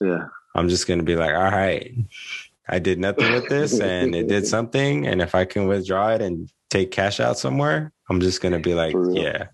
yeah, 0.00 0.26
I'm 0.54 0.68
just 0.68 0.86
gonna 0.86 1.02
be 1.02 1.16
like, 1.16 1.34
all 1.34 1.50
right, 1.50 1.92
I 2.68 2.78
did 2.78 3.00
nothing 3.00 3.32
with 3.32 3.48
this 3.48 3.80
and 3.80 4.14
it 4.14 4.28
did 4.28 4.46
something, 4.56 5.06
and 5.06 5.20
if 5.20 5.34
I 5.34 5.44
can 5.44 5.66
withdraw 5.66 6.10
it 6.10 6.22
and 6.22 6.48
take 6.72 6.90
cash 6.90 7.20
out 7.20 7.38
somewhere, 7.38 7.92
I'm 8.10 8.20
just 8.20 8.40
gonna 8.40 8.58
be 8.58 8.74
like, 8.74 8.94
yeah. 9.12 9.48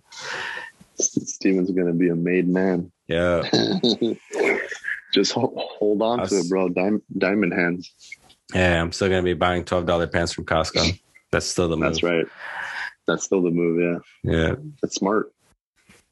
Steven's 1.01 1.71
gonna 1.71 1.93
be 1.93 2.09
a 2.09 2.15
made 2.15 2.49
man. 2.49 2.91
Yeah. 3.09 3.49
Just 5.15 5.33
hold, 5.33 5.55
hold 5.57 6.03
on 6.03 6.21
Us. 6.21 6.29
to 6.31 6.37
it, 6.41 6.49
bro. 6.51 6.69
Diamond, 6.69 7.03
diamond 7.17 7.55
hands. 7.55 7.91
Yeah, 8.55 8.81
I'm 8.81 8.93
still 8.93 9.09
gonna 9.09 9.23
be 9.23 9.33
buying 9.35 9.65
twelve 9.65 9.87
dollar 9.87 10.07
pants 10.07 10.33
from 10.33 10.45
Costco. 10.45 11.01
That's 11.33 11.47
still 11.47 11.69
the 11.69 11.77
move. 11.77 11.89
That's 11.93 12.03
right. 12.03 12.27
That's 13.07 13.25
still 13.25 13.43
the 13.43 13.51
move. 13.51 14.03
Yeah, 14.23 14.31
Yeah. 14.33 14.55
that's 14.83 14.97
smart. 14.97 15.33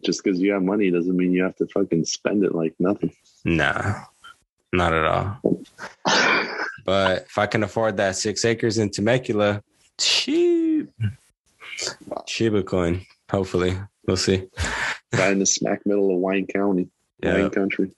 Just 0.05 0.25
because 0.25 0.41
you 0.41 0.53
have 0.53 0.63
money 0.63 0.91
doesn't 0.91 1.15
mean 1.17 1.33
you 1.33 1.43
have 1.43 1.57
to 1.57 1.67
fucking 1.67 2.05
spend 2.07 2.43
it 2.45 2.55
like 2.55 2.75
nothing. 2.79 3.13
Nah. 3.45 4.01
Not 4.73 4.93
at 4.95 5.05
all. 5.05 5.41
But 6.87 7.23
if 7.29 7.37
I 7.37 7.47
can 7.47 7.65
afford 7.65 7.97
that 7.97 8.15
six 8.15 8.45
acres 8.45 8.79
in 8.79 8.91
Temecula, 8.91 9.61
cheap. 9.99 10.66
Shiba 12.27 12.63
coin. 12.63 13.07
Hopefully. 13.31 13.79
We'll 14.07 14.17
see. 14.17 14.49
right 15.13 15.33
in 15.33 15.39
the 15.41 15.47
smack 15.47 15.85
middle 15.85 16.11
of 16.15 16.19
Wine 16.21 16.47
County, 16.47 16.89
Yeah. 17.23 17.41
Wine 17.41 17.51
Country. 17.51 17.91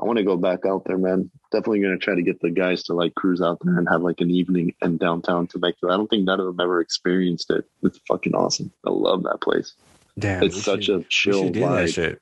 I 0.00 0.04
want 0.04 0.18
to 0.18 0.24
go 0.24 0.36
back 0.36 0.60
out 0.64 0.84
there, 0.84 0.98
man. 0.98 1.30
Definitely 1.50 1.80
going 1.80 1.98
to 1.98 2.04
try 2.04 2.14
to 2.14 2.22
get 2.22 2.40
the 2.40 2.50
guys 2.50 2.84
to 2.84 2.94
like 2.94 3.14
cruise 3.16 3.40
out 3.42 3.58
there 3.62 3.78
and 3.78 3.88
have 3.88 4.02
like 4.02 4.20
an 4.20 4.30
evening 4.30 4.74
in 4.80 4.96
downtown 4.96 5.46
Temecula. 5.48 5.92
I 5.94 5.96
don't 5.96 6.08
think 6.08 6.24
none 6.24 6.38
of 6.38 6.46
them 6.46 6.60
ever 6.60 6.80
experienced 6.80 7.50
it. 7.50 7.64
It's 7.82 7.98
fucking 8.06 8.34
awesome. 8.34 8.70
I 8.86 8.90
love 8.90 9.24
that 9.24 9.40
place. 9.40 9.74
Damn. 10.18 10.42
it's 10.44 10.62
such 10.62 10.84
should- 10.84 11.00
a 11.00 11.04
chill 11.08 11.50
vibe. 11.50 11.92
shit. 11.92 12.20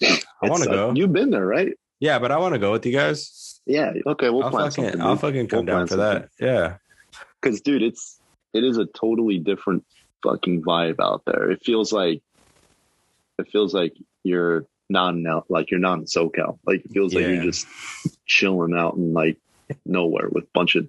I 0.42 0.48
want 0.48 0.62
to 0.64 0.70
uh, 0.70 0.74
go. 0.74 0.92
You've 0.94 1.12
been 1.12 1.30
there, 1.30 1.46
right? 1.46 1.72
Yeah, 2.00 2.18
but 2.18 2.32
I 2.32 2.38
want 2.38 2.54
to 2.54 2.58
go 2.58 2.72
with 2.72 2.84
you 2.86 2.92
guys. 2.92 3.60
Yeah. 3.66 3.92
Okay. 4.06 4.30
We'll 4.30 4.44
I'll 4.44 4.50
plan 4.50 4.70
fucking, 4.70 4.84
something. 4.84 5.00
I'll 5.00 5.16
fucking 5.16 5.46
come 5.48 5.66
down 5.66 5.86
for 5.86 5.96
that. 5.96 6.30
Yeah. 6.40 6.76
Because, 7.40 7.60
dude, 7.60 7.82
it's 7.82 8.18
it 8.54 8.64
is 8.64 8.78
a 8.78 8.86
totally 8.86 9.38
different 9.38 9.84
fucking 10.22 10.62
vibe 10.62 11.00
out 11.00 11.22
there. 11.26 11.50
It 11.50 11.62
feels 11.64 11.92
like 11.92 12.22
it 13.38 13.48
feels 13.50 13.74
like 13.74 13.94
you're 14.22 14.64
not 14.88 15.14
in 15.14 15.26
L- 15.26 15.44
like 15.48 15.70
you're 15.70 15.80
not 15.80 15.98
in 15.98 16.04
SoCal. 16.04 16.58
Like 16.64 16.84
it 16.84 16.92
feels 16.92 17.14
like 17.14 17.24
you're 17.24 17.42
just 17.42 17.66
chilling 18.26 18.74
out 18.76 18.94
in 18.94 19.12
like 19.12 19.38
nowhere 19.84 20.28
with 20.30 20.44
a 20.44 20.48
bunch 20.54 20.76
of 20.76 20.88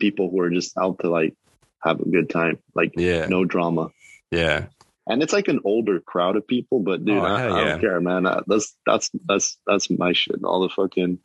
people 0.00 0.30
who 0.30 0.40
are 0.40 0.50
just 0.50 0.76
out 0.78 0.98
to 1.00 1.10
like 1.10 1.34
have 1.82 2.00
a 2.00 2.08
good 2.08 2.30
time. 2.30 2.58
Like 2.74 2.92
Yeah. 2.96 3.26
no 3.26 3.44
drama. 3.44 3.90
Yeah. 4.30 4.66
And 5.08 5.22
it's 5.22 5.32
like 5.32 5.48
an 5.48 5.60
older 5.64 5.98
crowd 6.00 6.36
of 6.36 6.46
people, 6.46 6.78
but 6.78 7.04
dude, 7.04 7.18
Oh, 7.18 7.24
I, 7.24 7.44
I 7.46 7.64
don't 7.64 7.80
care, 7.80 8.00
man. 8.00 8.24
I, 8.26 8.40
that's 8.46 8.76
that's 8.86 9.10
that's 9.26 9.58
that's 9.66 9.90
my 9.90 10.12
shit. 10.12 10.44
All 10.44 10.60
the 10.60 10.68
fucking 10.68 11.18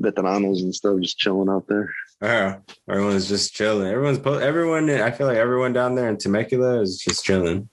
veteranos 0.00 0.60
and 0.60 0.74
stuff 0.74 1.00
just 1.00 1.18
chilling 1.18 1.48
out 1.48 1.66
there. 1.66 1.92
Yeah. 2.22 2.58
Everyone's 2.88 3.28
just 3.28 3.54
chilling. 3.54 3.88
Everyone's 3.88 4.20
po- 4.20 4.38
everyone. 4.38 4.88
I 4.88 5.10
feel 5.10 5.26
like 5.26 5.38
everyone 5.38 5.72
down 5.72 5.96
there 5.96 6.08
in 6.08 6.16
Temecula 6.18 6.80
is 6.80 6.98
just 6.98 7.24
chilling. 7.24 7.68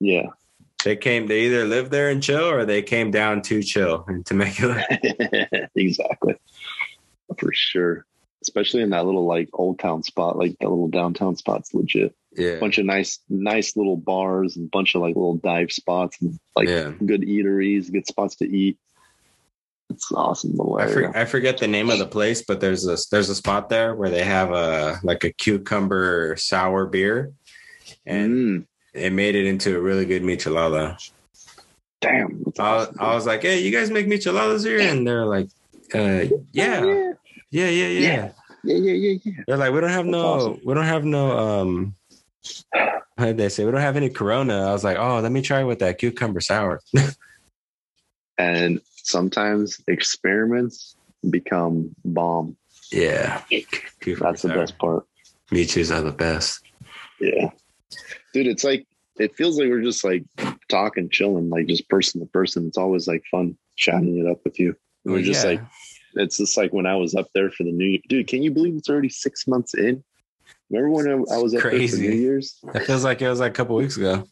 Yeah. 0.00 0.26
They 0.84 0.94
came. 0.94 1.26
They 1.26 1.46
either 1.46 1.64
live 1.64 1.90
there 1.90 2.08
and 2.08 2.22
chill, 2.22 2.48
or 2.48 2.64
they 2.64 2.82
came 2.82 3.10
down 3.10 3.42
to 3.42 3.62
chill 3.64 4.04
in 4.08 4.22
Temecula. 4.22 4.84
exactly. 5.74 6.36
For 7.36 7.52
sure. 7.52 8.06
Especially 8.42 8.82
in 8.82 8.90
that 8.90 9.04
little 9.04 9.26
like 9.26 9.48
old 9.54 9.80
town 9.80 10.04
spot, 10.04 10.38
like 10.38 10.56
that 10.60 10.68
little 10.68 10.88
downtown 10.88 11.34
spot's 11.34 11.74
legit. 11.74 12.14
Yeah. 12.38 12.58
bunch 12.60 12.78
of 12.78 12.86
nice, 12.86 13.18
nice 13.28 13.76
little 13.76 13.96
bars 13.96 14.56
and 14.56 14.66
a 14.66 14.68
bunch 14.70 14.94
of 14.94 15.02
like 15.02 15.16
little 15.16 15.36
dive 15.36 15.72
spots 15.72 16.16
and 16.22 16.38
like 16.54 16.68
yeah. 16.68 16.92
good 17.04 17.22
eateries, 17.22 17.92
good 17.92 18.06
spots 18.06 18.36
to 18.36 18.44
eat. 18.48 18.78
It's 19.90 20.12
awesome 20.12 20.52
little 20.52 20.76
I, 20.78 20.86
for, 20.86 21.16
I 21.16 21.24
forget 21.24 21.58
the 21.58 21.66
name 21.66 21.90
of 21.90 21.98
the 21.98 22.06
place, 22.06 22.42
but 22.46 22.60
there's 22.60 22.86
a 22.86 22.96
there's 23.10 23.30
a 23.30 23.34
spot 23.34 23.70
there 23.70 23.94
where 23.94 24.10
they 24.10 24.22
have 24.22 24.52
a 24.52 25.00
like 25.02 25.24
a 25.24 25.32
cucumber 25.32 26.36
sour 26.36 26.86
beer, 26.86 27.32
and 28.04 28.30
Mm, 28.30 28.66
it 28.92 29.12
made 29.12 29.34
it 29.34 29.46
into 29.46 29.76
a 29.76 29.80
really 29.80 30.04
good 30.04 30.22
michelada. 30.22 30.96
damn. 32.00 32.44
I, 32.58 32.62
awesome, 32.62 32.96
I 33.00 33.14
was 33.14 33.26
like, 33.26 33.42
"Hey, 33.42 33.60
you 33.60 33.72
guys 33.72 33.90
make 33.90 34.06
micheladas 34.06 34.64
here?" 34.64 34.78
And 34.78 35.06
they're 35.06 35.24
like, 35.24 35.48
uh, 35.94 35.98
"Yeah, 36.52 36.84
yeah. 36.84 37.12
yeah, 37.50 37.68
yeah, 37.68 37.68
yeah." 37.68 38.00
Yeah. 38.00 38.32
Yeah, 38.64 38.76
yeah, 38.76 38.92
yeah, 38.92 39.18
yeah. 39.24 39.42
They're 39.46 39.56
like, 39.56 39.72
"We 39.72 39.80
don't 39.80 39.88
have 39.90 40.04
That's 40.04 40.12
no, 40.12 40.26
awesome. 40.26 40.60
we 40.64 40.74
don't 40.74 40.84
have 40.84 41.04
no." 41.04 41.38
um 41.38 41.94
they 43.16 43.48
say? 43.48 43.64
We 43.64 43.70
don't 43.72 43.80
have 43.80 43.96
any 43.96 44.10
Corona. 44.10 44.68
I 44.68 44.72
was 44.72 44.84
like, 44.84 44.96
"Oh, 44.98 45.20
let 45.20 45.32
me 45.32 45.42
try 45.42 45.64
with 45.64 45.80
that 45.80 45.98
cucumber 45.98 46.40
sour." 46.40 46.80
And 48.38 48.80
sometimes 49.02 49.80
experiments 49.88 50.94
become 51.28 51.94
bomb. 52.04 52.56
yeah, 52.92 53.42
cucumber 54.00 54.30
That's 54.30 54.42
the 54.42 54.48
best 54.50 54.78
part. 54.78 55.04
Michis 55.50 55.92
are 55.94 56.02
the 56.02 56.12
best. 56.12 56.62
Yeah. 57.20 57.50
Dude, 58.32 58.46
it's 58.46 58.62
like 58.62 58.86
it 59.18 59.34
feels 59.34 59.58
like 59.58 59.68
we're 59.68 59.82
just 59.82 60.04
like 60.04 60.24
talking, 60.68 61.08
chilling, 61.10 61.50
like 61.50 61.66
just 61.66 61.88
person 61.88 62.20
to 62.20 62.26
person. 62.26 62.68
It's 62.68 62.78
always 62.78 63.08
like 63.08 63.24
fun 63.30 63.58
chatting 63.76 64.18
it 64.18 64.30
up 64.30 64.38
with 64.44 64.60
you. 64.60 64.76
We're 65.04 65.14
Well, 65.14 65.22
just 65.22 65.44
yeah. 65.44 65.50
like 65.50 65.60
it's 66.14 66.36
just 66.36 66.56
like 66.56 66.72
when 66.72 66.86
I 66.86 66.94
was 66.94 67.14
up 67.14 67.26
there 67.34 67.50
for 67.50 67.64
the 67.64 67.72
new 67.72 67.86
year. 67.86 68.00
Dude, 68.08 68.28
can 68.28 68.42
you 68.42 68.52
believe 68.52 68.76
it's 68.76 68.88
already 68.88 69.08
six 69.08 69.48
months 69.48 69.74
in? 69.74 70.04
Remember 70.70 70.90
when 70.90 71.08
I, 71.08 71.34
I 71.34 71.38
was 71.38 71.54
up 71.54 71.60
Crazy. 71.62 72.02
there 72.02 72.10
for 72.10 72.14
New 72.16 72.20
Year's? 72.22 72.58
It 72.74 72.84
feels 72.84 73.04
like 73.04 73.22
it 73.22 73.28
was 73.28 73.40
like 73.40 73.52
a 73.52 73.54
couple 73.54 73.76
weeks 73.76 73.96
ago. 73.96 74.26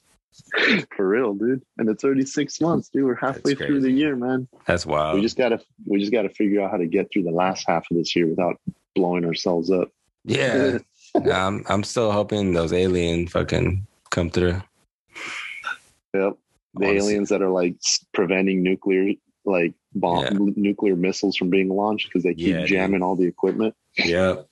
For 0.96 1.08
real, 1.08 1.32
dude. 1.32 1.62
And 1.78 1.88
it's 1.88 2.04
already 2.04 2.26
six 2.26 2.60
months, 2.60 2.90
dude. 2.90 3.04
We're 3.04 3.14
halfway 3.14 3.54
through 3.54 3.80
the 3.80 3.90
year, 3.90 4.14
man. 4.16 4.46
That's 4.66 4.84
wild. 4.84 5.14
we 5.16 5.22
just 5.22 5.36
gotta 5.38 5.60
we 5.86 5.98
just 5.98 6.12
gotta 6.12 6.28
figure 6.28 6.60
out 6.62 6.70
how 6.70 6.76
to 6.76 6.86
get 6.86 7.10
through 7.10 7.22
the 7.22 7.30
last 7.30 7.64
half 7.66 7.86
of 7.90 7.96
this 7.96 8.14
year 8.14 8.26
without 8.26 8.60
blowing 8.94 9.24
ourselves 9.24 9.70
up. 9.70 9.88
yeah, 10.24 10.78
I'm 11.32 11.64
I'm 11.68 11.82
still 11.84 12.12
hoping 12.12 12.52
those 12.52 12.72
alien 12.74 13.28
fucking 13.28 13.86
come 14.10 14.28
through. 14.28 14.60
Yep. 16.14 16.36
The 16.74 16.84
I 16.84 16.88
wanna 16.88 17.00
see- 17.00 17.06
aliens 17.06 17.28
that 17.30 17.40
are 17.42 17.48
like 17.50 17.76
preventing 18.12 18.62
nuclear 18.62 19.14
like 19.46 19.72
bomb 19.94 20.24
Yeah. 20.24 20.30
nuclear 20.56 20.96
missiles 20.96 21.36
from 21.36 21.48
being 21.50 21.68
launched 21.70 22.08
because 22.08 22.24
they 22.24 22.34
keep 22.34 22.48
Yeah, 22.48 22.58
dude. 22.60 22.68
jamming 22.68 23.02
all 23.02 23.16
the 23.16 23.26
equipment. 23.26 23.74
Yep. 23.96 24.46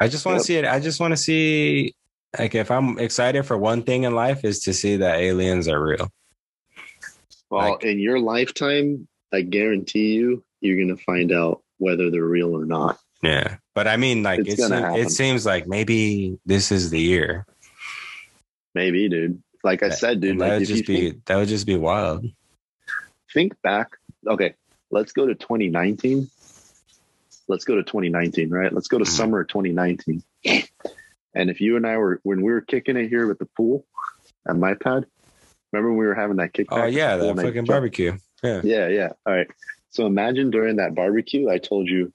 I 0.00 0.08
just 0.08 0.24
want 0.26 0.36
to 0.36 0.40
Yep. 0.40 0.46
see 0.46 0.56
it. 0.56 0.64
I 0.64 0.80
just 0.80 1.00
want 1.00 1.12
to 1.12 1.16
see 1.16 1.94
like 2.38 2.54
if 2.54 2.70
I'm 2.70 2.98
excited 2.98 3.44
for 3.44 3.56
one 3.56 3.82
thing 3.82 4.04
in 4.04 4.14
life 4.14 4.44
is 4.44 4.60
to 4.60 4.74
see 4.74 4.96
that 4.96 5.18
aliens 5.18 5.66
are 5.68 5.82
real. 5.82 6.10
Well, 7.50 7.72
Like- 7.72 7.84
in 7.84 7.98
your 7.98 8.18
lifetime, 8.20 9.08
I 9.32 9.40
guarantee 9.42 10.14
you, 10.14 10.44
you're 10.60 10.78
gonna 10.78 10.96
find 10.98 11.32
out 11.32 11.62
whether 11.78 12.10
they're 12.10 12.24
real 12.24 12.54
or 12.54 12.64
not. 12.64 12.98
Yeah. 13.22 13.56
But 13.74 13.88
I 13.88 13.96
mean 13.96 14.22
like 14.22 14.40
It's 14.40 14.58
it's 14.60 14.70
it 14.70 15.10
seems 15.10 15.44
like 15.46 15.66
maybe 15.66 16.38
this 16.46 16.70
is 16.70 16.90
the 16.90 17.00
year. 17.00 17.46
Maybe, 18.74 19.08
dude. 19.08 19.42
Like 19.64 19.82
I 19.82 19.88
said, 19.90 20.20
dude. 20.20 20.32
And 20.32 20.40
Like 20.40 20.50
that 20.50 20.58
would 20.60 20.68
just 20.68 20.86
be 20.86 21.10
think, 21.10 21.24
that 21.24 21.36
would 21.36 21.48
just 21.48 21.66
be 21.66 21.76
wild. 21.76 22.26
think 23.34 23.60
back, 23.62 23.96
okay, 24.26 24.54
let's 24.90 25.12
go 25.12 25.26
to 25.26 25.34
2019. 25.34 26.30
Let's 27.48 27.64
go 27.64 27.76
to 27.76 27.82
2019, 27.82 28.50
right? 28.50 28.72
Let's 28.72 28.88
go 28.88 28.98
to 28.98 29.04
Mhm. 29.04 29.08
summer 29.08 29.44
2019. 29.44 30.22
And 31.34 31.50
if 31.50 31.60
you 31.60 31.76
and 31.76 31.86
I 31.86 31.96
were 31.96 32.20
when 32.22 32.42
we 32.42 32.52
were 32.52 32.60
kicking 32.60 32.96
it 32.96 33.08
here 33.08 33.26
with 33.26 33.38
the 33.38 33.48
pool 33.56 33.86
at 34.46 34.56
my 34.56 34.74
pad, 34.74 35.06
remember 35.72 35.90
when 35.90 35.98
we 35.98 36.06
were 36.06 36.14
having 36.14 36.36
that 36.36 36.52
kickback? 36.52 36.84
Oh 36.84 36.86
yeah, 36.86 37.16
that 37.16 37.36
fucking 37.36 37.64
barbecue. 37.64 38.16
Yeah. 38.42 38.60
Yeah, 38.64 38.88
yeah. 38.88 39.12
All 39.26 39.34
right. 39.34 39.48
So 39.90 40.06
imagine 40.06 40.50
during 40.50 40.76
that 40.76 40.94
barbecue, 40.94 41.48
I 41.48 41.58
told 41.58 41.88
you, 41.88 42.12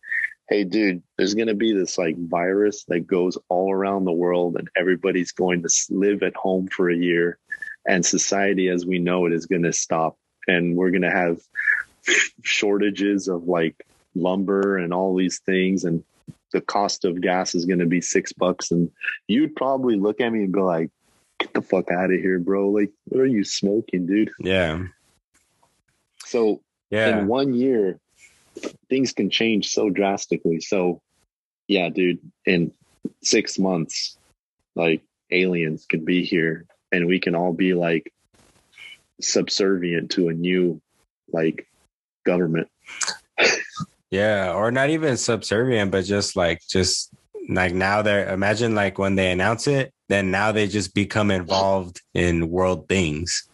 hey, 0.50 0.64
dude, 0.64 1.02
there's 1.18 1.34
going 1.34 1.48
to 1.48 1.54
be 1.56 1.74
this 1.74 1.98
like 1.98 2.16
virus 2.18 2.84
that 2.86 3.08
goes 3.08 3.38
all 3.50 3.72
around 3.72 4.06
the 4.06 4.12
world 4.12 4.56
and 4.58 4.70
everybody's 4.76 5.32
going 5.32 5.64
to 5.64 5.70
live 5.90 6.22
at 6.22 6.36
home 6.36 6.68
for 6.68 6.90
a 6.90 6.96
year. 6.96 7.38
And 7.88 8.06
society 8.06 8.70
as 8.70 8.86
we 8.86 9.00
know 9.00 9.26
it 9.26 9.34
is 9.34 9.46
going 9.46 9.64
to 9.64 9.74
stop. 9.74 10.18
And 10.48 10.76
we're 10.76 10.92
going 10.92 11.02
to 11.04 11.12
have 11.12 11.40
shortages 12.44 13.28
of 13.28 13.48
like 13.48 13.76
lumber 14.16 14.78
and 14.78 14.94
all 14.94 15.16
these 15.16 15.40
things. 15.40 15.84
And 15.84 16.04
the 16.52 16.62
cost 16.62 17.06
of 17.06 17.22
gas 17.22 17.56
is 17.56 17.66
going 17.66 17.80
to 17.80 17.86
be 17.86 18.02
six 18.02 18.34
bucks. 18.34 18.72
And 18.72 18.92
you'd 19.28 19.56
probably 19.56 19.96
look 19.96 20.22
at 20.22 20.32
me 20.32 20.44
and 20.44 20.54
go 20.54 20.66
like, 20.66 20.92
get 21.40 21.54
the 21.54 21.62
fuck 21.62 21.92
out 21.92 22.12
of 22.12 22.20
here, 22.20 22.40
bro. 22.40 22.70
Like, 22.70 22.92
what 23.06 23.22
are 23.22 23.26
you 23.26 23.44
smoking, 23.44 24.06
dude? 24.06 24.32
Yeah. 24.40 24.84
So 26.26 26.62
Yeah. 26.90 27.20
in 27.20 27.28
one 27.28 27.54
year, 27.54 28.00
things 28.90 29.14
can 29.14 29.30
change 29.30 29.70
so 29.70 29.90
drastically. 29.90 30.60
So, 30.62 31.02
yeah, 31.68 31.90
dude, 31.90 32.20
in 32.46 32.72
six 33.24 33.58
months, 33.58 34.18
like 34.76 35.02
aliens 35.32 35.86
could 35.90 36.06
be 36.06 36.24
here 36.24 36.66
and 36.92 37.08
we 37.08 37.20
can 37.20 37.36
all 37.36 37.54
be 37.54 37.74
like 37.74 38.14
subservient 39.22 40.12
to 40.12 40.30
a 40.30 40.34
new 40.34 40.82
like 41.32 41.68
government. 42.26 42.68
Yeah, 44.14 44.54
or 44.54 44.72
not 44.72 44.90
even 44.92 45.18
subservient, 45.18 45.90
but 45.92 46.06
just 46.06 46.36
like 46.36 46.62
just 46.70 47.10
like 47.50 47.74
now 47.74 48.02
they're 48.04 48.32
imagine 48.32 48.76
like 48.76 49.00
when 49.00 49.16
they 49.16 49.32
announce 49.32 49.66
it, 49.68 49.92
then 50.08 50.30
now 50.30 50.52
they 50.52 50.68
just 50.68 50.94
become 50.94 51.32
involved 51.32 52.00
in 52.14 52.50
world 52.50 52.88
things. 52.88 53.50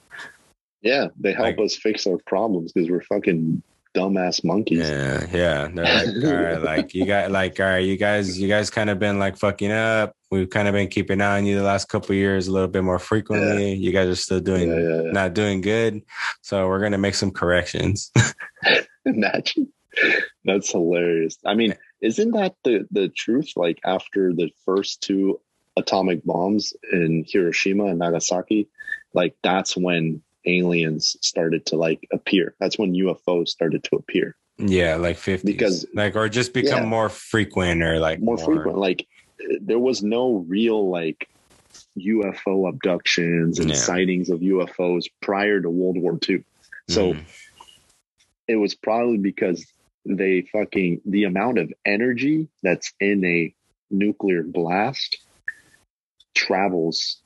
Yeah, 0.82 1.08
they 1.20 1.32
help 1.32 1.46
Like- 1.58 1.60
us 1.60 1.76
fix 1.76 2.06
our 2.08 2.18
problems 2.28 2.74
because 2.74 2.90
we're 2.90 3.02
fucking 3.04 3.64
dumbass 3.96 4.44
monkeys. 4.44 4.80
Yeah, 4.88 5.26
yeah. 5.34 5.68
They're 5.74 5.86
like, 5.86 6.24
all 6.26 6.44
right, 6.44 6.62
like 6.62 6.94
you 6.94 7.06
got 7.06 7.32
like, 7.32 7.60
all 7.60 7.66
right, 7.66 7.80
you 7.86 7.96
guys, 7.98 8.40
you 8.40 8.48
guys 8.50 8.70
kind 8.70 8.90
of 8.90 9.00
been 9.00 9.18
like 9.18 9.38
fucking 9.38 9.72
up. 9.72 10.14
We've 10.30 10.50
kind 10.50 10.68
of 10.68 10.74
been 10.74 10.90
keeping 10.90 11.22
eye 11.22 11.38
on 11.38 11.46
you 11.46 11.58
the 11.58 11.64
last 11.64 11.90
couple 11.90 12.12
of 12.12 12.18
years 12.18 12.48
a 12.48 12.52
little 12.52 12.68
bit 12.68 12.84
more 12.84 13.00
frequently. 13.00 13.74
You 13.74 13.92
guys 13.92 14.08
are 14.10 14.16
still 14.16 14.38
Yeah, 14.38 14.44
doing 14.44 14.70
yeah, 14.70 15.02
yeah. 15.06 15.12
not 15.12 15.34
doing 15.34 15.62
good. 15.62 16.02
So 16.42 16.68
we're 16.68 16.82
gonna 16.82 16.98
make 17.00 17.16
some 17.16 17.32
corrections. 17.32 18.12
Imagine, 19.06 19.72
That's 20.46 20.72
hilarious. 20.72 21.38
I 21.46 21.54
mean, 21.56 21.76
isn't 22.02 22.32
that 22.32 22.56
the 22.64 22.88
the 22.92 23.10
truth? 23.10 23.54
Like 23.56 23.80
after 23.86 24.34
the 24.34 24.52
first 24.66 25.02
two 25.02 25.40
atomic 25.78 26.24
bombs 26.26 26.74
in 26.92 27.26
Hiroshima 27.28 27.86
and 27.86 28.00
Nagasaki, 28.00 28.68
like 29.14 29.36
that's 29.44 29.76
when 29.78 30.22
aliens 30.46 31.16
started 31.22 31.66
to 31.68 31.76
like 31.78 32.08
appear. 32.12 32.56
That's 32.60 32.78
when 32.78 32.94
UFOs 32.94 33.50
started 33.50 33.84
to 33.86 33.96
appear. 33.98 34.36
Yeah, 34.58 34.96
like 34.96 35.18
50s. 35.18 35.46
Because- 35.46 35.86
like 35.94 36.16
or 36.16 36.28
just 36.30 36.54
become 36.54 36.84
Yeah. 36.84 36.90
more 36.90 37.10
frequent 37.10 37.82
or 37.84 38.00
like 38.00 38.20
More 38.22 38.38
frequent. 38.38 38.78
Like 38.78 39.08
there 39.62 39.80
was 39.80 40.04
no 40.04 40.46
real 40.48 40.90
like 40.90 41.28
UFO 41.98 42.68
abductions 42.70 43.60
and 43.60 43.70
Yeah. 43.70 43.76
sightings 43.76 44.30
of 44.30 44.42
UFOs 44.42 45.06
prior 45.22 45.62
to 45.62 45.70
World 45.70 45.98
War 45.98 46.18
II. 46.28 46.44
So 46.90 47.14
Mhm. 47.14 47.24
it 48.48 48.56
was 48.56 48.76
probably 48.76 49.18
because 49.18 49.66
they 50.06 50.42
fucking 50.42 51.02
the 51.06 51.26
amount 51.26 51.58
of 51.58 51.72
energy 51.86 52.48
that's 52.64 52.94
in 53.00 53.24
a 53.26 53.54
nuclear 53.92 54.44
blast 54.44 55.18
travels 56.36 57.18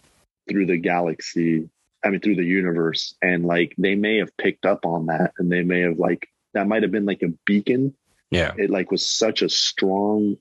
through 0.50 0.66
the 0.66 0.78
galaxy 0.78 1.70
i 2.04 2.10
mean 2.10 2.20
through 2.20 2.36
the 2.36 2.44
universe 2.44 3.16
and 3.22 3.45
like 3.45 3.74
they 3.78 3.95
may 3.95 4.18
have 4.18 4.36
picked 4.38 4.66
up 4.66 4.86
on 4.86 5.08
that 5.08 5.34
and 5.38 5.52
they 5.52 5.62
may 5.62 5.82
have 5.82 6.00
like 6.00 6.30
that 6.54 6.68
might 6.68 6.84
have 6.84 6.91
been 6.91 7.06
like 7.06 7.22
a 7.22 7.34
beacon 7.45 7.94
yeah. 8.32 8.54
it 8.58 8.70
like 8.70 8.91
was 8.91 9.06
such 9.06 9.41
a 9.41 9.50
strong 9.50 10.38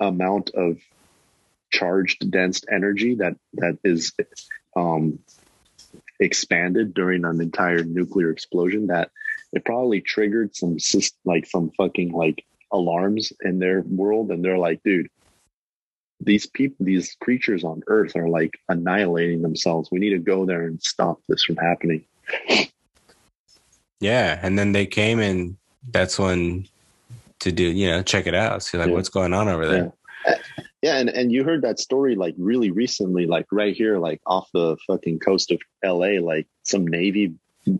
amount 0.00 0.50
of 0.54 0.78
charged 1.70 2.30
dense 2.30 2.62
energy 2.70 3.16
that 3.16 3.36
that 3.54 3.78
is 3.84 4.12
um 4.76 5.18
expanded 6.20 6.94
during 6.94 7.24
an 7.24 7.40
entire 7.40 7.82
nuclear 7.82 8.30
explosion 8.30 8.86
that 8.86 9.10
it 9.56 9.64
probably 9.64 10.00
triggered 10.00 10.54
some 10.54 10.76
like 11.24 11.46
some 11.46 11.70
fucking 11.76 12.12
like 12.12 12.44
alarms 12.72 13.32
in 13.42 13.58
their 13.58 13.82
world 13.82 14.30
and 14.30 14.44
they're 14.44 14.58
like 14.58 14.82
dude 14.82 15.08
these 16.20 16.46
people 16.46 16.84
these 16.86 17.16
creatures 17.20 17.64
on 17.64 17.82
earth 17.88 18.16
are 18.16 18.28
like 18.28 18.52
annihilating 18.68 19.42
themselves 19.42 19.88
we 19.92 19.98
need 19.98 20.10
to 20.10 20.18
go 20.18 20.44
there 20.46 20.62
and 20.66 20.82
stop 20.82 21.18
this 21.28 21.44
from 21.44 21.56
happening 21.56 22.04
Yeah, 24.00 24.38
and 24.42 24.58
then 24.58 24.72
they 24.72 24.86
came 24.86 25.18
and 25.20 25.56
that's 25.90 26.18
when 26.18 26.66
to 27.40 27.52
do, 27.52 27.64
you 27.64 27.88
know, 27.90 28.02
check 28.02 28.26
it 28.26 28.34
out, 28.34 28.62
see 28.62 28.76
like 28.76 28.88
Yeah. 28.88 28.94
what's 28.94 29.08
going 29.08 29.32
on 29.32 29.48
over 29.48 29.66
there. 29.66 29.92
yeah 30.82 30.96
and 30.98 31.08
and 31.08 31.32
you 31.32 31.44
heard 31.44 31.62
that 31.62 31.78
story 31.78 32.14
like 32.14 32.34
really 32.38 32.70
recently 32.70 33.26
like 33.26 33.46
right 33.52 33.74
here 33.76 33.98
like 33.98 34.20
off 34.26 34.48
the 34.52 34.76
fucking 34.86 35.18
coast 35.18 35.50
of 35.50 35.60
la 35.84 36.08
like 36.22 36.46
some 36.64 36.86
navy 36.86 37.34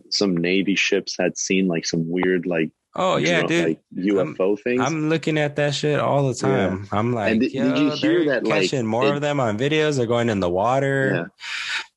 some 0.09 0.35
navy 0.37 0.75
ships 0.75 1.15
had 1.19 1.37
seen 1.37 1.67
like 1.67 1.85
some 1.85 2.09
weird 2.09 2.45
like 2.45 2.71
Oh 2.97 3.17
yeah, 3.17 3.39
dro- 3.41 3.47
dude. 3.49 3.65
like 3.67 3.79
ufo 3.97 4.57
things 4.57 4.79
I'm 4.81 5.09
looking 5.09 5.37
at 5.37 5.57
that 5.57 5.75
shit 5.75 5.99
all 5.99 6.29
the 6.29 6.33
time. 6.33 6.87
I'm 6.93 7.11
like, 7.13 7.31
And 7.33 7.41
did- 7.41 7.51
yo, 7.53 7.73
did 7.73 7.77
you 7.77 7.91
hear 7.91 8.25
that, 8.27 8.45
like, 8.45 8.61
catching 8.69 8.85
more 8.85 9.07
it- 9.07 9.15
of 9.15 9.21
them 9.21 9.41
on 9.41 9.57
videos. 9.57 9.97
They're 9.97 10.05
going 10.05 10.29
in 10.29 10.39
the 10.39 10.49
water. 10.49 11.11
Yeah. 11.13 11.25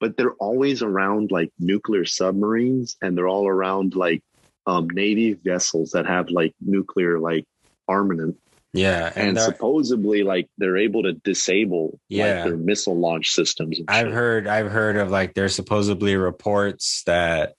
But 0.00 0.16
they're 0.16 0.34
always 0.40 0.82
around 0.82 1.30
like 1.30 1.52
nuclear 1.60 2.04
submarines 2.04 2.96
and 3.00 3.16
they're 3.16 3.28
all 3.28 3.46
around 3.46 3.94
like 3.94 4.22
um, 4.66 4.88
Navy 4.90 5.34
vessels 5.34 5.92
that 5.92 6.04
have 6.06 6.30
like 6.30 6.52
nuclear 6.60 7.20
like 7.20 7.44
armament. 7.86 8.36
Yeah, 8.74 9.10
And, 9.16 9.30
and, 9.30 9.38
supposedly 9.40 10.24
like 10.24 10.48
they're 10.58 10.76
able 10.76 11.02
to 11.04 11.12
disable 11.14 11.98
Yeah. 12.08 12.34
like 12.40 12.44
their 12.44 12.56
missile 12.58 12.98
launch 12.98 13.30
systems. 13.30 13.80
I've 13.88 14.06
shit. 14.06 14.14
heard 14.14 14.46
I've 14.46 14.70
heard 14.70 14.96
of 14.96 15.10
like 15.10 15.34
there's 15.34 15.54
supposedly 15.54 16.16
reports 16.16 17.02
that 17.06 17.54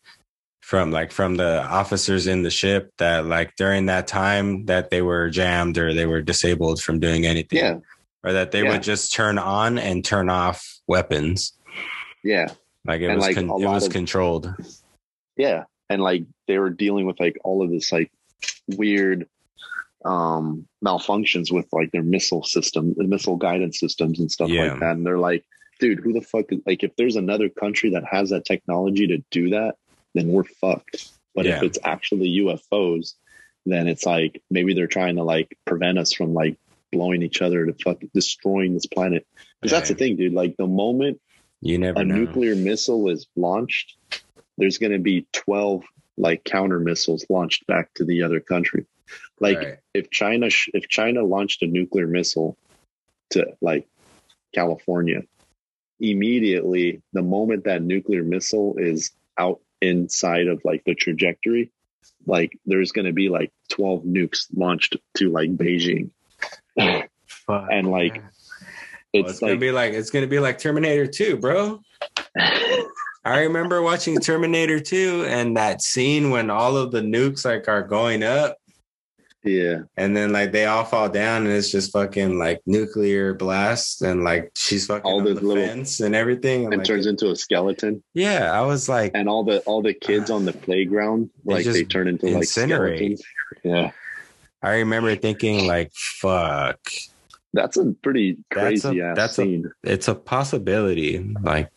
from 0.70 0.92
like 0.92 1.12
from 1.12 1.34
the 1.34 1.64
officers 1.64 2.28
in 2.28 2.44
the 2.44 2.52
ship 2.52 2.94
that 3.00 3.26
like 3.26 3.56
during 3.56 3.88
that 3.88 4.06
time 4.06 4.66
that 4.66 4.92
they 4.92 5.02
were 5.02 5.28
jammed 5.28 5.80
or 5.80 5.96
they 5.96 6.06
were 6.06 6.22
disabled 6.22 6.80
from 6.80 7.00
doing 7.00 7.26
anything. 7.26 7.58
Yeah. 7.58 7.80
Or 8.24 8.34
that 8.34 8.52
they 8.52 8.62
Yeah. 8.62 8.74
would 8.74 8.84
just 8.84 9.12
turn 9.12 9.40
on 9.40 9.80
and 9.80 10.06
turn 10.06 10.30
off 10.30 10.64
weapons. 10.86 11.54
Yeah. 12.24 12.50
Like 12.86 13.02
it 13.02 13.06
And, 13.08 13.16
was 13.16 13.26
like, 13.26 13.36
con- 13.36 13.46
it 13.50 13.66
was 13.68 13.88
of- 13.88 13.94
controlled. 13.94 14.54
Yeah. 15.36 15.64
And 15.90 16.04
like 16.04 16.26
they 16.48 16.60
were 16.60 16.70
dealing 16.70 17.08
with 17.08 17.20
like 17.20 17.38
all 17.44 17.64
of 17.64 17.72
this 17.72 17.92
like 17.92 18.12
weird 18.78 19.28
um 20.06 20.68
malfunctions 20.86 21.52
with 21.52 21.66
like 21.72 21.92
their 21.92 22.04
missile 22.04 22.44
system, 22.44 22.94
the 22.96 23.06
missile 23.06 23.38
guidance 23.38 23.80
systems 23.80 24.20
and 24.20 24.32
stuff 24.32 24.50
Yeah. 24.50 24.74
like 24.74 24.82
that. 24.82 24.92
And 24.98 25.04
they're 25.04 25.18
like, 25.18 25.46
dude, 25.80 26.00
who 26.00 26.14
the 26.14 26.22
fuck 26.22 26.46
like 26.68 26.84
if 26.84 26.96
there's 26.96 27.16
another 27.16 27.50
country 27.50 27.90
that 27.90 28.04
has 28.06 28.30
that 28.30 28.46
technology 28.46 29.08
to 29.08 29.18
do 29.32 29.50
that, 29.50 29.76
then 30.16 30.28
we're 30.30 30.44
fucked. 30.44 31.12
But 31.36 31.46
if 31.46 31.64
it's 31.64 31.80
actually 31.84 32.40
UFOs, 32.42 33.14
then 33.66 33.88
it's 33.88 34.06
like 34.06 34.42
maybe 34.50 34.74
they're 34.74 34.88
trying 34.88 35.16
to 35.18 35.24
like 35.24 35.58
prevent 35.66 35.98
us 35.98 36.12
from 36.14 36.34
like 36.34 36.58
blowing 36.92 37.22
each 37.22 37.42
other 37.42 37.66
to 37.66 37.74
fuck 37.84 38.00
destroying 38.14 38.74
this 38.74 38.88
planet. 38.88 39.28
Because 39.62 39.72
that's 39.72 39.90
the 39.90 39.96
thing, 39.96 40.16
dude. 40.16 40.34
Like 40.34 40.56
the 40.58 40.68
moment 40.68 41.22
You 41.62 41.78
never 41.78 42.02
a 42.02 42.04
know. 42.06 42.16
nuclear 42.16 42.56
missile 42.56 43.10
is 43.10 43.28
launched, 43.36 43.96
there's 44.58 44.78
going 44.80 44.92
to 44.94 45.00
be 45.00 45.28
12 45.34 45.84
like 46.18 46.44
counter 46.44 46.80
missiles 46.80 47.26
launched 47.30 47.66
back 47.68 47.94
to 47.96 48.04
the 48.06 48.24
other 48.24 48.40
country. 48.40 48.86
Like 49.40 49.58
Right. 49.58 49.78
if 49.94 50.10
China 50.10 50.50
sh- 50.50 50.70
if 50.74 50.90
China 50.90 51.24
launched 51.24 51.62
a 51.62 51.68
nuclear 51.68 52.08
missile 52.08 52.58
to 53.32 53.54
like 53.62 53.88
California, 54.54 55.22
immediately 56.00 57.02
the 57.14 57.22
moment 57.22 57.66
that 57.66 57.82
nuclear 57.82 58.24
missile 58.24 58.76
is 58.78 59.12
out 59.38 59.62
inside 59.82 60.48
of 60.48 60.62
like 60.64 60.84
the 60.86 60.96
trajectory, 60.96 61.72
like 62.26 62.58
there's 62.66 62.92
going 62.92 63.06
to 63.06 63.14
be 63.14 63.30
like 63.30 63.52
12 63.70 64.04
nukes 64.04 64.48
launched 64.56 64.98
to 65.18 65.30
like 65.30 65.56
Beijing. 65.56 66.12
Fuck, 67.28 67.68
and, 67.72 67.90
like, 67.90 68.14
man. 68.14 68.22
Well, 68.22 69.24
It's, 69.24 69.32
it's 69.32 69.40
gonna 69.40 69.58
be 69.58 69.72
like 69.72 69.94
it's 69.94 70.12
gonna 70.12 70.28
be 70.28 70.40
like 70.40 70.60
Terminator 70.60 71.08
2, 71.08 71.38
bro. 71.38 71.82
I 73.26 73.40
remember 73.42 73.82
watching 73.82 74.20
Terminator 74.20 74.80
2 74.80 75.26
and 75.28 75.58
that 75.58 75.82
scene 75.82 76.30
when 76.30 76.50
all 76.50 76.78
of 76.78 76.92
the 76.92 77.02
nukes 77.02 77.44
like 77.44 77.68
are 77.68 77.82
going 77.82 78.24
up 78.24 78.58
yeah, 79.44 79.80
and 79.96 80.16
then 80.18 80.32
like 80.34 80.52
they 80.52 80.66
all 80.66 80.84
fall 80.84 81.08
down 81.10 81.44
and 81.46 81.52
it's 81.54 81.72
just 81.72 81.92
fucking 81.94 82.38
like 82.38 82.62
nuclear 82.66 83.34
blast 83.34 84.02
and 84.02 84.24
like 84.24 84.52
she's 84.56 84.86
fucking 84.88 85.04
All 85.10 85.22
the 85.24 85.34
little- 85.34 85.56
fence 85.56 86.00
and 86.02 86.14
everything. 86.16 86.66
And, 86.66 86.74
and 86.74 86.80
like, 86.82 86.88
turns 86.88 87.06
into 87.06 87.30
a 87.32 87.36
skeleton. 87.36 88.04
yeah, 88.14 88.52
I 88.52 88.62
was 88.66 88.90
like, 88.90 89.12
and 89.16 89.30
all 89.30 89.44
the 89.44 89.60
all 89.62 89.82
the 89.82 89.94
kids 89.94 90.30
on 90.30 90.46
the 90.46 90.54
playground 90.54 91.30
like 91.46 91.66
they 91.66 91.84
turn 91.86 92.08
into 92.08 92.28
like 92.28 92.44
incinerate. 92.44 92.96
skeletons. 92.98 93.24
Yeah, 93.64 93.92
I 94.62 94.72
remember 94.80 95.16
thinking 95.16 95.68
like, 95.68 95.92
fuck, 95.94 96.80
that's 97.54 97.78
a 97.78 97.94
pretty 98.04 98.38
That's 98.52 98.84
a- 98.84 98.90
crazy 98.90 99.02
ass 99.02 99.16
that's 99.16 99.40
a- 99.40 99.64
it's 99.84 100.08
a 100.08 100.16
possibility. 100.16 101.20
Like, 101.42 101.70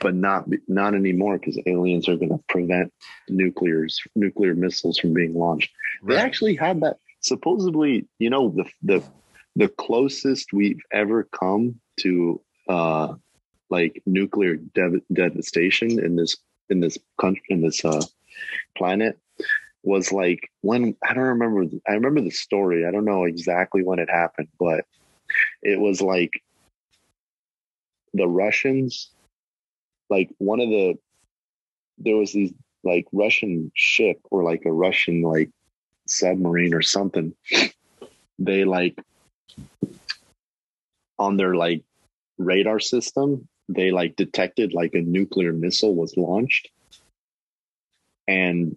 but 0.00 0.14
not 0.14 0.46
not 0.68 0.94
anymore 0.94 1.38
because 1.38 1.58
aliens 1.66 2.08
are 2.08 2.16
going 2.16 2.30
to 2.30 2.40
prevent 2.48 2.92
nuclears 3.28 4.00
nuclear 4.14 4.54
missiles 4.54 4.98
from 4.98 5.14
being 5.14 5.34
launched. 5.34 5.70
They 6.06 6.16
actually 6.16 6.56
had 6.56 6.80
that. 6.80 6.96
Supposedly, 7.20 8.08
you 8.18 8.30
know, 8.30 8.50
the 8.50 8.64
the 8.82 9.04
the 9.56 9.68
closest 9.68 10.52
we've 10.52 10.80
ever 10.92 11.24
come 11.24 11.80
to 12.00 12.40
uh 12.68 13.14
like 13.70 14.02
nuclear 14.06 14.56
dev- 14.56 15.02
devastation 15.12 15.98
in 16.04 16.16
this 16.16 16.36
in 16.68 16.80
this 16.80 16.98
country 17.20 17.44
in 17.48 17.62
this 17.62 17.84
uh 17.84 18.04
planet 18.76 19.18
was 19.82 20.12
like 20.12 20.50
when 20.60 20.96
I 21.02 21.14
don't 21.14 21.24
remember 21.24 21.64
I 21.88 21.92
remember 21.92 22.20
the 22.20 22.30
story. 22.30 22.86
I 22.86 22.90
don't 22.90 23.04
know 23.04 23.24
exactly 23.24 23.82
when 23.82 23.98
it 23.98 24.10
happened, 24.10 24.48
but 24.58 24.84
it 25.62 25.78
was 25.80 26.00
like 26.00 26.30
the 28.14 28.28
Russians 28.28 29.10
like 30.10 30.30
one 30.38 30.60
of 30.60 30.68
the 30.68 30.98
there 31.98 32.16
was 32.16 32.32
these 32.32 32.52
like 32.84 33.06
Russian 33.12 33.70
ship 33.74 34.18
or 34.30 34.42
like 34.42 34.64
a 34.64 34.72
Russian 34.72 35.22
like 35.22 35.50
submarine 36.06 36.74
or 36.74 36.82
something. 36.82 37.34
They 38.38 38.64
like 38.64 38.98
on 41.18 41.36
their 41.36 41.54
like 41.54 41.84
radar 42.38 42.80
system, 42.80 43.48
they 43.68 43.90
like 43.90 44.16
detected 44.16 44.72
like 44.72 44.94
a 44.94 45.00
nuclear 45.00 45.52
missile 45.52 45.94
was 45.94 46.16
launched. 46.16 46.68
And 48.26 48.76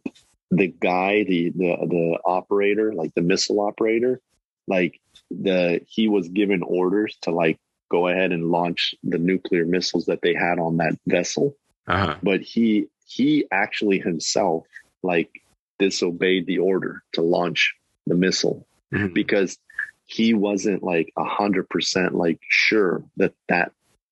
the 0.52 0.68
guy, 0.68 1.24
the 1.24 1.50
the 1.50 1.78
the 1.88 2.20
operator, 2.26 2.94
like 2.94 3.14
the 3.16 3.22
missile 3.22 3.62
operator, 3.62 4.22
like 4.68 5.00
the 5.32 5.82
he 5.88 6.08
was 6.08 6.30
given 6.30 6.62
orders 6.64 7.18
to 7.22 7.32
like 7.32 7.60
go 7.90 8.08
ahead 8.08 8.32
and 8.32 8.52
launch 8.52 8.96
the 9.04 9.18
nuclear 9.18 9.66
missiles 9.66 10.06
that 10.06 10.22
they 10.22 10.34
had 10.34 10.60
on 10.60 10.78
that 10.78 10.98
vessel 11.06 11.56
uh-huh. 11.88 12.16
but 12.24 12.42
he 12.42 12.88
he 13.08 13.46
actually 13.52 14.00
himself 14.00 14.66
like 15.04 15.30
disobeyed 15.78 16.46
the 16.48 16.60
order 16.60 17.04
to 17.14 17.22
launch 17.22 17.76
the 18.08 18.16
missile 18.16 18.66
Mhm. 18.94 19.14
because 19.14 19.58
he 20.06 20.34
wasn't 20.34 20.84
like 20.84 21.12
a 21.18 21.24
hundred 21.24 21.68
percent 21.70 22.14
like 22.14 22.40
sure 22.48 23.04
that 23.18 23.34
that 23.50 23.72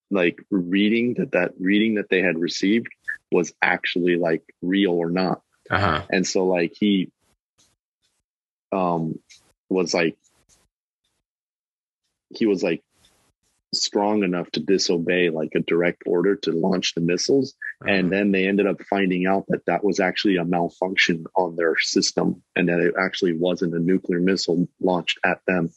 like 0.10 0.40
reading 0.50 1.14
that 1.16 1.32
that 1.32 1.52
reading 1.60 1.96
that 1.96 2.10
they 2.10 2.22
had 2.22 2.38
received 2.38 2.88
was 3.32 3.54
actually 3.62 4.18
like 4.18 4.44
real 4.62 4.92
or 4.92 5.10
not 5.10 5.42
uh-huh. 5.70 6.04
and 6.12 6.26
so 6.28 6.46
like 6.46 6.74
he 6.80 7.12
um, 8.72 9.20
was 9.70 9.94
like 9.94 10.18
he 12.30 12.46
was 12.48 12.64
like 12.64 12.84
strong 13.74 14.24
enough 14.24 14.50
to 14.52 14.60
disobey 14.60 15.30
like 15.30 15.52
a 15.56 15.60
direct 15.62 16.04
order 16.06 16.36
to 16.38 16.52
launch 16.52 16.94
the 16.94 17.02
missiles. 17.02 17.56
Uh-huh. 17.82 17.94
And 17.94 18.12
then 18.12 18.32
they 18.32 18.48
ended 18.48 18.68
up 18.68 18.82
finding 18.90 19.26
out 19.26 19.46
that 19.50 19.66
that 19.66 19.84
was 19.84 20.00
actually 20.00 20.38
a 20.38 20.46
malfunction 20.46 21.26
on 21.36 21.56
their 21.56 21.78
system 21.80 22.42
and 22.56 22.70
that 22.70 22.80
it 22.80 22.96
actually 23.00 23.34
wasn't 23.34 23.76
a 23.76 23.80
nuclear 23.80 24.20
missile 24.20 24.68
launched 24.80 25.20
at 25.24 25.40
them. 25.48 25.72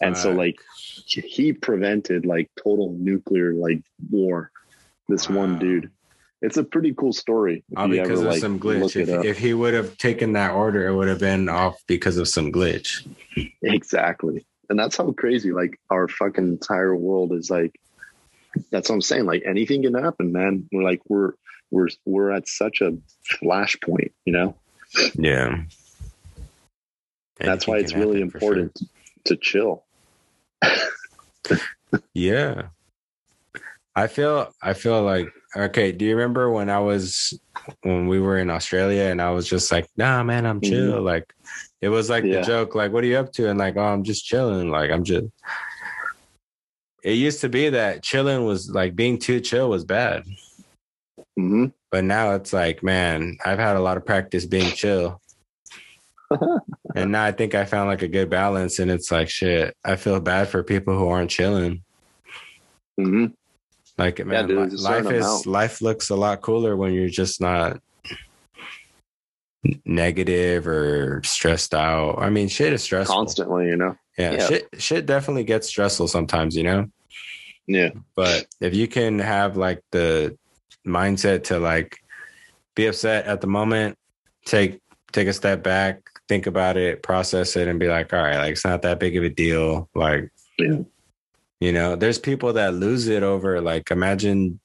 And 0.00 0.16
so 0.16 0.32
like 0.32 0.56
he 1.04 1.52
prevented 1.52 2.24
like 2.24 2.50
total 2.62 2.96
nuclear 2.98 3.52
like 3.52 3.82
war. 4.10 4.50
This 5.08 5.28
one 5.28 5.58
dude. 5.58 5.90
It's 6.42 6.56
a 6.56 6.64
pretty 6.64 6.94
cool 6.94 7.12
story 7.12 7.64
all 7.76 7.84
oh, 7.84 7.88
because 7.88 8.20
ever, 8.20 8.28
of 8.28 8.32
like, 8.32 8.40
some 8.40 8.58
glitch. 8.58 8.96
If, 8.96 9.08
if 9.24 9.38
he 9.38 9.52
would 9.52 9.74
have 9.74 9.98
taken 9.98 10.32
that 10.32 10.52
order, 10.52 10.86
it 10.88 10.94
would 10.94 11.08
have 11.08 11.18
been 11.18 11.50
off 11.50 11.82
because 11.86 12.16
of 12.16 12.28
some 12.28 12.50
glitch. 12.50 13.06
Exactly. 13.62 14.46
And 14.70 14.78
that's 14.78 14.96
how 14.96 15.10
crazy 15.12 15.52
like 15.52 15.78
our 15.90 16.08
fucking 16.08 16.46
entire 16.46 16.94
world 16.94 17.32
is 17.32 17.50
like 17.50 17.78
that's 18.70 18.88
what 18.88 18.94
I'm 18.94 19.02
saying. 19.02 19.26
Like 19.26 19.42
anything 19.44 19.82
can 19.82 19.94
happen, 19.94 20.32
man. 20.32 20.68
We're 20.72 20.84
like 20.84 21.02
we're 21.08 21.32
we're 21.70 21.88
we're 22.06 22.30
at 22.30 22.48
such 22.48 22.80
a 22.80 22.96
flashpoint, 23.42 24.12
you 24.24 24.32
know? 24.32 24.54
Yeah. 25.14 25.62
that's 27.36 27.66
why 27.66 27.78
it's 27.78 27.94
really 27.94 28.28
for 28.28 28.38
sure. 28.40 28.48
important 28.48 28.80
to 29.24 29.36
chill. 29.36 29.84
Yeah. 32.14 32.68
I 33.96 34.06
feel 34.06 34.54
I 34.62 34.74
feel 34.74 35.02
like 35.02 35.28
okay, 35.56 35.92
do 35.92 36.04
you 36.04 36.16
remember 36.16 36.50
when 36.50 36.70
I 36.70 36.78
was 36.78 37.38
when 37.82 38.08
we 38.08 38.20
were 38.20 38.38
in 38.38 38.50
Australia 38.50 39.04
and 39.04 39.20
I 39.20 39.30
was 39.30 39.48
just 39.48 39.70
like, 39.70 39.88
nah 39.96 40.22
man, 40.22 40.46
I'm 40.46 40.60
chill. 40.60 41.02
Like 41.02 41.32
it 41.80 41.88
was 41.88 42.10
like 42.10 42.24
Yeah. 42.24 42.40
the 42.40 42.46
joke, 42.46 42.74
like, 42.74 42.92
what 42.92 43.04
are 43.04 43.06
you 43.06 43.16
up 43.18 43.32
to? 43.32 43.48
And 43.48 43.58
like, 43.58 43.76
oh, 43.76 43.82
I'm 43.84 44.04
just 44.04 44.24
chilling. 44.24 44.70
Like 44.70 44.90
I'm 44.90 45.04
just 45.04 45.26
it 47.02 47.12
used 47.14 47.40
to 47.40 47.48
be 47.48 47.70
that 47.70 48.02
chilling 48.02 48.44
was 48.44 48.70
like 48.70 48.94
being 48.94 49.18
too 49.18 49.40
chill 49.40 49.70
was 49.70 49.84
bad. 49.84 50.24
hmm 51.36 51.66
But 51.90 52.04
now 52.04 52.34
it's 52.34 52.52
like, 52.52 52.82
man, 52.82 53.38
I've 53.44 53.58
had 53.58 53.76
a 53.76 53.80
lot 53.80 53.96
of 53.96 54.04
practice 54.04 54.46
being 54.46 54.72
chill. 54.72 55.20
and 56.94 57.12
now 57.12 57.24
I 57.24 57.32
think 57.32 57.54
I 57.54 57.64
found 57.64 57.88
like 57.88 58.02
a 58.02 58.08
good 58.08 58.30
balance 58.30 58.78
and 58.78 58.90
it's 58.90 59.10
like 59.10 59.28
shit. 59.28 59.76
I 59.84 59.96
feel 59.96 60.20
bad 60.20 60.48
for 60.48 60.62
people 60.62 60.96
who 60.98 61.08
aren't 61.08 61.30
chilling. 61.30 61.82
hmm 62.98 63.26
Like 64.00 64.24
man, 64.24 64.48
dude, 64.48 64.56
li- 64.58 64.62
there's 64.68 64.74
a 64.74 64.78
certain 64.84 65.04
life 65.04 65.14
is 65.14 65.24
amount. 65.26 65.46
life 65.46 65.82
looks 65.82 66.10
a 66.10 66.16
lot 66.16 66.40
cooler 66.40 66.76
when 66.76 66.92
you're 66.94 67.08
just 67.08 67.40
not 67.40 67.80
negative 69.84 70.66
or 70.66 71.20
stressed 71.24 71.74
out. 71.74 72.16
I 72.18 72.30
mean, 72.30 72.48
shit 72.48 72.72
is 72.72 72.82
stressful. 72.82 73.14
Constantly, 73.14 73.66
you 73.66 73.76
know? 73.76 73.96
Yeah, 74.18 74.32
Yeah. 74.32 74.46
shit 74.48 74.68
shit 74.78 75.06
definitely 75.06 75.44
gets 75.44 75.68
stressful 75.68 76.08
sometimes, 76.08 76.56
you 76.56 76.62
know. 76.62 76.88
Yeah. 77.66 77.90
But 78.16 78.46
if 78.60 78.74
you 78.74 78.88
can 78.88 79.18
have 79.18 79.56
like 79.56 79.82
the 79.92 80.36
mindset 80.86 81.44
to 81.44 81.58
like 81.58 81.98
be 82.74 82.86
upset 82.86 83.26
at 83.26 83.40
the 83.40 83.46
moment, 83.46 83.98
take 84.46 84.80
take 85.12 85.28
a 85.28 85.32
step 85.32 85.62
back, 85.62 86.00
think 86.28 86.46
about 86.46 86.76
it, 86.76 87.02
process 87.02 87.56
it, 87.56 87.68
and 87.68 87.78
be 87.78 87.88
like, 87.88 88.12
all 88.14 88.22
right, 88.22 88.38
like 88.38 88.52
it's 88.52 88.64
not 88.64 88.82
that 88.82 88.98
big 88.98 89.16
of 89.16 89.24
a 89.24 89.28
deal. 89.28 89.88
Like, 89.94 90.30
Yeah. 90.58 90.78
You 91.60 91.72
know, 91.72 91.94
there's 91.96 92.18
people 92.18 92.52
that 92.54 92.74
lose 92.74 93.06
it 93.08 93.22
over 93.22 93.60
like 93.60 93.90
imagine 93.90 94.58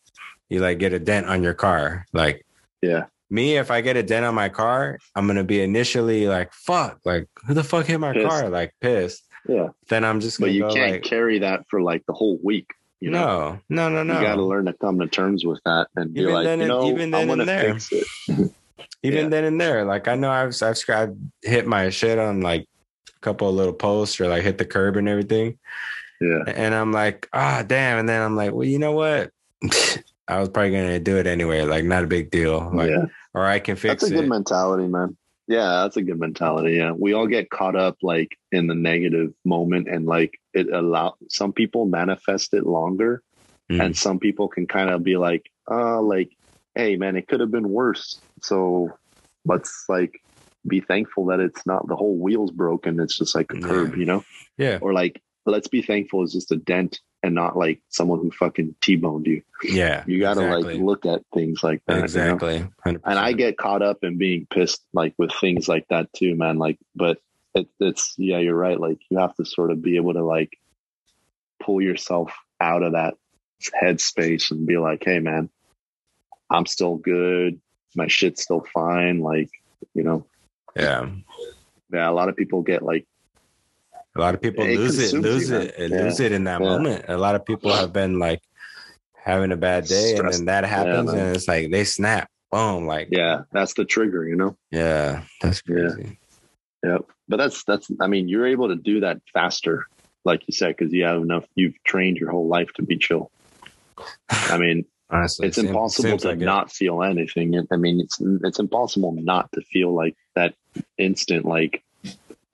you 0.50 0.60
like 0.60 0.80
get 0.80 0.94
a 0.94 1.00
dent 1.00 1.28
on 1.28 1.44
your 1.44 1.54
car. 1.54 2.06
Like 2.14 2.46
Yeah. 2.82 3.06
me, 3.30 3.58
if 3.58 3.70
I 3.72 3.82
get 3.82 3.98
a 3.98 4.04
dent 4.04 4.26
on 4.26 4.36
my 4.36 4.50
car, 4.50 5.00
I'm 5.16 5.28
gonna 5.28 5.44
be 5.44 5.62
initially 5.62 6.28
like, 6.28 6.54
fuck, 6.54 7.00
like 7.06 7.28
who 7.48 7.54
the 7.54 7.64
fuck 7.64 7.86
hit 7.86 8.00
my 8.00 8.14
Pissed. 8.14 8.28
car? 8.30 8.50
Like 8.50 8.74
pissed. 8.82 9.24
Yeah. 9.48 9.68
Then 9.90 10.04
I'm 10.06 10.20
just 10.22 10.40
But 10.40 10.52
you 10.52 10.62
go 10.64 10.74
can't 10.74 10.92
like, 10.94 11.04
carry 11.04 11.40
that 11.40 11.66
for 11.70 11.82
like 11.82 12.04
the 12.08 12.14
whole 12.14 12.40
week. 12.44 12.68
You 13.02 13.12
know? 13.12 13.60
no, 13.70 13.90
no, 13.90 14.04
no, 14.04 14.04
no. 14.04 14.20
You 14.20 14.26
got 14.26 14.36
to 14.36 14.42
learn 14.44 14.66
to 14.66 14.74
come 14.74 14.98
to 15.00 15.08
terms 15.08 15.46
with 15.46 15.60
that 15.66 15.88
and 15.96 16.14
be 16.14 16.22
Even 16.22 16.34
like, 16.34 16.46
then 16.46 16.60
you 16.62 16.68
know, 16.68 16.88
even 16.90 17.12
then 17.12 17.30
and 17.30 17.48
there. 17.48 17.78
even 19.04 19.24
Yeah. 19.26 19.30
then 19.30 19.44
and 19.44 19.62
there 19.62 19.86
like 19.86 20.08
i 20.08 20.16
know 20.16 20.32
i've 20.32 20.56
i've, 20.64 20.80
I've 20.90 21.16
hit 21.44 21.68
my 21.68 21.90
shit 21.92 22.18
on 22.18 22.42
like 22.42 22.66
a 23.16 23.20
couple 23.20 23.48
of 23.48 23.54
little 23.54 23.74
posts 23.74 24.20
or 24.20 24.28
like 24.28 24.42
hit 24.44 24.58
the 24.58 24.66
curb 24.66 24.98
and 24.98 25.08
everything 25.08 25.60
Yeah. 26.22 26.44
and 26.48 26.74
i'm 26.74 26.92
like 26.92 27.28
ah 27.34 27.64
damn 27.68 27.98
and 28.00 28.08
then 28.08 28.22
i'm 28.22 28.36
like 28.36 28.54
well 28.54 28.64
you 28.68 28.80
know 28.80 28.94
what 28.94 29.32
i 30.28 30.40
was 30.40 30.50
probably 30.50 30.72
gonna 30.72 31.00
do 31.00 31.18
it 31.18 31.28
anyway 31.28 31.62
like 31.64 31.84
not 31.86 32.04
a 32.04 32.08
big 32.08 32.32
deal 32.32 32.72
like 32.74 32.90
yeah. 32.90 33.06
or 33.34 33.46
i 33.46 33.60
can 33.60 33.76
fix 33.76 34.02
That's 34.02 34.12
a 34.12 34.16
it 34.16 34.22
good 34.22 34.30
mentality, 34.30 34.88
man. 34.88 35.18
Yeah, 35.48 35.84
that's 35.84 35.96
a 35.96 36.02
good 36.02 36.20
mentality. 36.20 36.72
Yeah. 36.78 36.94
We 36.94 37.14
all 37.14 37.28
get 37.28 37.52
caught 37.52 37.76
up 37.76 37.98
like 38.02 38.36
in 38.52 38.66
the 38.66 38.74
negative 38.74 39.32
moment 39.46 39.88
and 39.88 40.08
like 40.08 40.40
it 40.56 40.74
allow 40.74 41.14
some 41.30 41.54
people 41.54 41.86
manifest 41.86 42.54
it 42.56 42.66
longer 42.66 43.22
Mm. 43.70 43.84
and 43.84 43.98
some 43.98 44.18
people 44.20 44.48
can 44.48 44.68
kind 44.68 44.92
of 44.92 45.04
be 45.04 45.18
like, 45.18 45.44
uh, 45.72 46.00
like, 46.00 46.30
hey 46.76 46.98
man, 46.98 47.16
it 47.16 47.28
could 47.28 47.40
have 47.42 47.50
been 47.52 47.70
worse. 47.70 48.20
So 48.42 48.92
let's 49.44 49.86
like 49.90 50.20
be 50.68 50.82
thankful 50.82 51.26
that 51.28 51.40
it's 51.40 51.66
not 51.66 51.88
the 51.88 51.96
whole 51.96 52.16
wheel's 52.16 52.52
broken. 52.52 53.00
It's 53.00 53.18
just 53.18 53.34
like 53.36 53.52
a 53.54 53.58
Yeah. 53.58 53.68
curb, 53.68 53.98
you 53.98 54.06
know? 54.06 54.24
yeah 54.58 54.78
Or 54.82 54.94
like 54.94 55.22
let's 55.46 55.68
be 55.68 55.82
thankful 55.82 56.24
it's 56.24 56.34
just 56.34 56.52
a 56.52 56.58
dent 56.58 57.00
and 57.24 57.34
not 57.34 57.58
like 57.58 57.82
someone 57.90 58.20
who 58.20 58.30
fucking 58.32 58.76
T-boned 58.82 59.26
you. 59.26 59.42
yeah 59.64 60.04
You 60.06 60.20
gotta 60.20 60.46
exactly. 60.46 60.74
like 60.76 60.84
look 60.84 61.06
at 61.06 61.24
things 61.34 61.64
like 61.64 61.82
that. 61.88 61.94
you 61.94 62.00
know? 62.00 62.04
exactly 62.04 62.68
and 62.86 63.00
I 63.06 63.34
get 63.34 63.58
caught 63.58 63.82
up 63.82 64.04
in 64.04 64.18
being 64.18 64.46
pissed 64.50 64.84
like 64.94 65.16
with 65.18 65.32
things 65.34 65.68
like 65.68 65.88
that 65.90 66.14
too, 66.14 66.36
man. 66.36 66.60
Like, 66.60 66.78
but 66.96 67.18
it, 67.56 67.68
it's 67.80 68.14
yeah, 68.18 68.38
you're 68.38 68.56
right. 68.56 68.80
Like 68.80 69.00
you 69.10 69.18
have 69.18 69.36
to 69.36 69.46
sort 69.46 69.72
of 69.72 69.82
be 69.82 69.96
able 69.96 70.14
to 70.14 70.24
like 70.24 70.58
pull 71.60 71.82
yourself 71.82 72.32
out 72.62 72.84
of 72.84 72.92
that 72.94 73.16
headspace 73.82 74.52
and 74.52 74.68
be 74.68 74.78
like, 74.78 75.04
hey, 75.04 75.20
man, 75.20 75.50
I'm 76.50 76.66
still 76.66 76.96
good. 76.96 77.60
My 77.96 78.08
shit's 78.08 78.44
still 78.44 78.66
fine. 78.74 79.22
Like, 79.22 79.50
you 79.94 80.04
know, 80.04 80.26
yeah 80.76 81.10
yeah. 81.92 82.10
A 82.10 82.12
lot 82.12 82.30
of 82.30 82.36
people 82.36 82.62
get 82.62 82.84
like, 82.84 83.08
a 84.16 84.20
lot 84.22 84.34
of 84.34 84.42
people 84.42 84.66
It 84.66 84.78
lose 84.78 84.98
it 84.98 85.12
consumes 85.12 85.26
you, 85.26 85.32
lose 85.32 85.50
it 85.52 85.76
and 85.78 85.94
eh, 85.94 85.98
Yeah. 85.98 86.04
lose 86.04 86.20
it 86.20 86.32
in 86.32 86.44
that 86.46 86.62
Yeah. 86.62 86.68
moment 86.68 87.06
a 87.08 87.18
lot 87.18 87.36
of 87.36 87.46
people 87.46 87.74
have 87.74 87.92
been 87.94 88.20
like 88.20 88.42
having 89.16 89.52
a 89.52 89.58
bad 89.58 89.86
day 89.86 90.18
and 90.18 90.32
then 90.32 90.46
that 90.46 90.64
happens 90.66 91.12
man. 91.12 91.28
and 91.28 91.36
it's 91.36 91.48
like 91.48 91.72
they 91.72 91.84
snap 91.84 92.30
boom 92.52 92.86
like 92.86 93.10
yeah, 93.12 93.42
that's 93.52 93.74
the 93.74 93.84
trigger, 93.86 94.28
you 94.28 94.36
know. 94.36 94.56
Yeah, 94.72 95.24
that's 95.42 95.62
Yeah. 95.68 95.90
crazy. 95.90 96.20
Yep. 96.84 97.02
But 97.28 97.38
that's 97.38 97.64
that's. 97.64 97.90
I 98.00 98.06
mean, 98.08 98.28
you're 98.28 98.46
able 98.46 98.68
to 98.68 98.76
do 98.76 99.00
that 99.00 99.20
faster, 99.34 99.88
like 100.24 100.44
you 100.48 100.52
said, 100.54 100.76
because 100.78 100.94
you 100.94 101.04
have 101.04 101.20
enough. 101.22 101.44
You've 101.56 101.74
trained 101.84 102.18
your 102.18 102.30
whole 102.30 102.48
life 102.48 102.72
to 102.74 102.84
be 102.84 102.98
chill. 102.98 103.32
I 104.30 104.58
mean, 104.60 104.86
Honestly, 105.10 105.48
it's 105.48 105.56
seem- 105.58 105.68
impossible 105.68 106.10
seems 106.12 106.22
to 106.22 106.28
like 106.30 106.42
it. 106.42 106.46
not 106.46 106.72
feel 106.72 107.02
anything. 107.02 107.60
I 107.72 107.76
mean, 107.78 108.00
it's 108.00 108.20
it's 108.44 108.60
impossible 108.60 109.14
not 109.14 109.52
to 109.54 109.62
feel 109.62 109.94
like 109.96 110.16
that 110.36 110.54
instant 111.00 111.46
like 111.46 111.84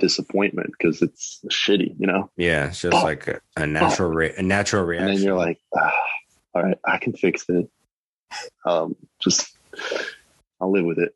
disappointment 0.01 0.71
because 0.77 1.01
it's 1.01 1.39
shitty, 1.49 1.95
you 1.97 2.07
know. 2.07 2.29
Yeah, 2.35 2.67
it's 2.67 2.81
just 2.81 2.97
Oh. 2.97 3.03
like 3.03 3.27
a, 3.27 3.39
a 3.55 3.65
natural, 3.65 4.09
re- 4.09 4.33
a 4.37 4.41
natural 4.41 4.83
reaction. 4.83 5.09
And 5.09 5.17
then 5.19 5.23
you're 5.25 5.37
like, 5.37 5.59
ah, 5.77 5.93
all 6.53 6.63
right, 6.63 6.77
I 6.83 6.97
can 6.97 7.13
fix 7.13 7.45
it. 7.47 7.69
Um, 8.65 8.95
just 9.21 9.55
I'll 10.59 10.71
live 10.71 10.85
with 10.85 10.97
it. 10.99 11.15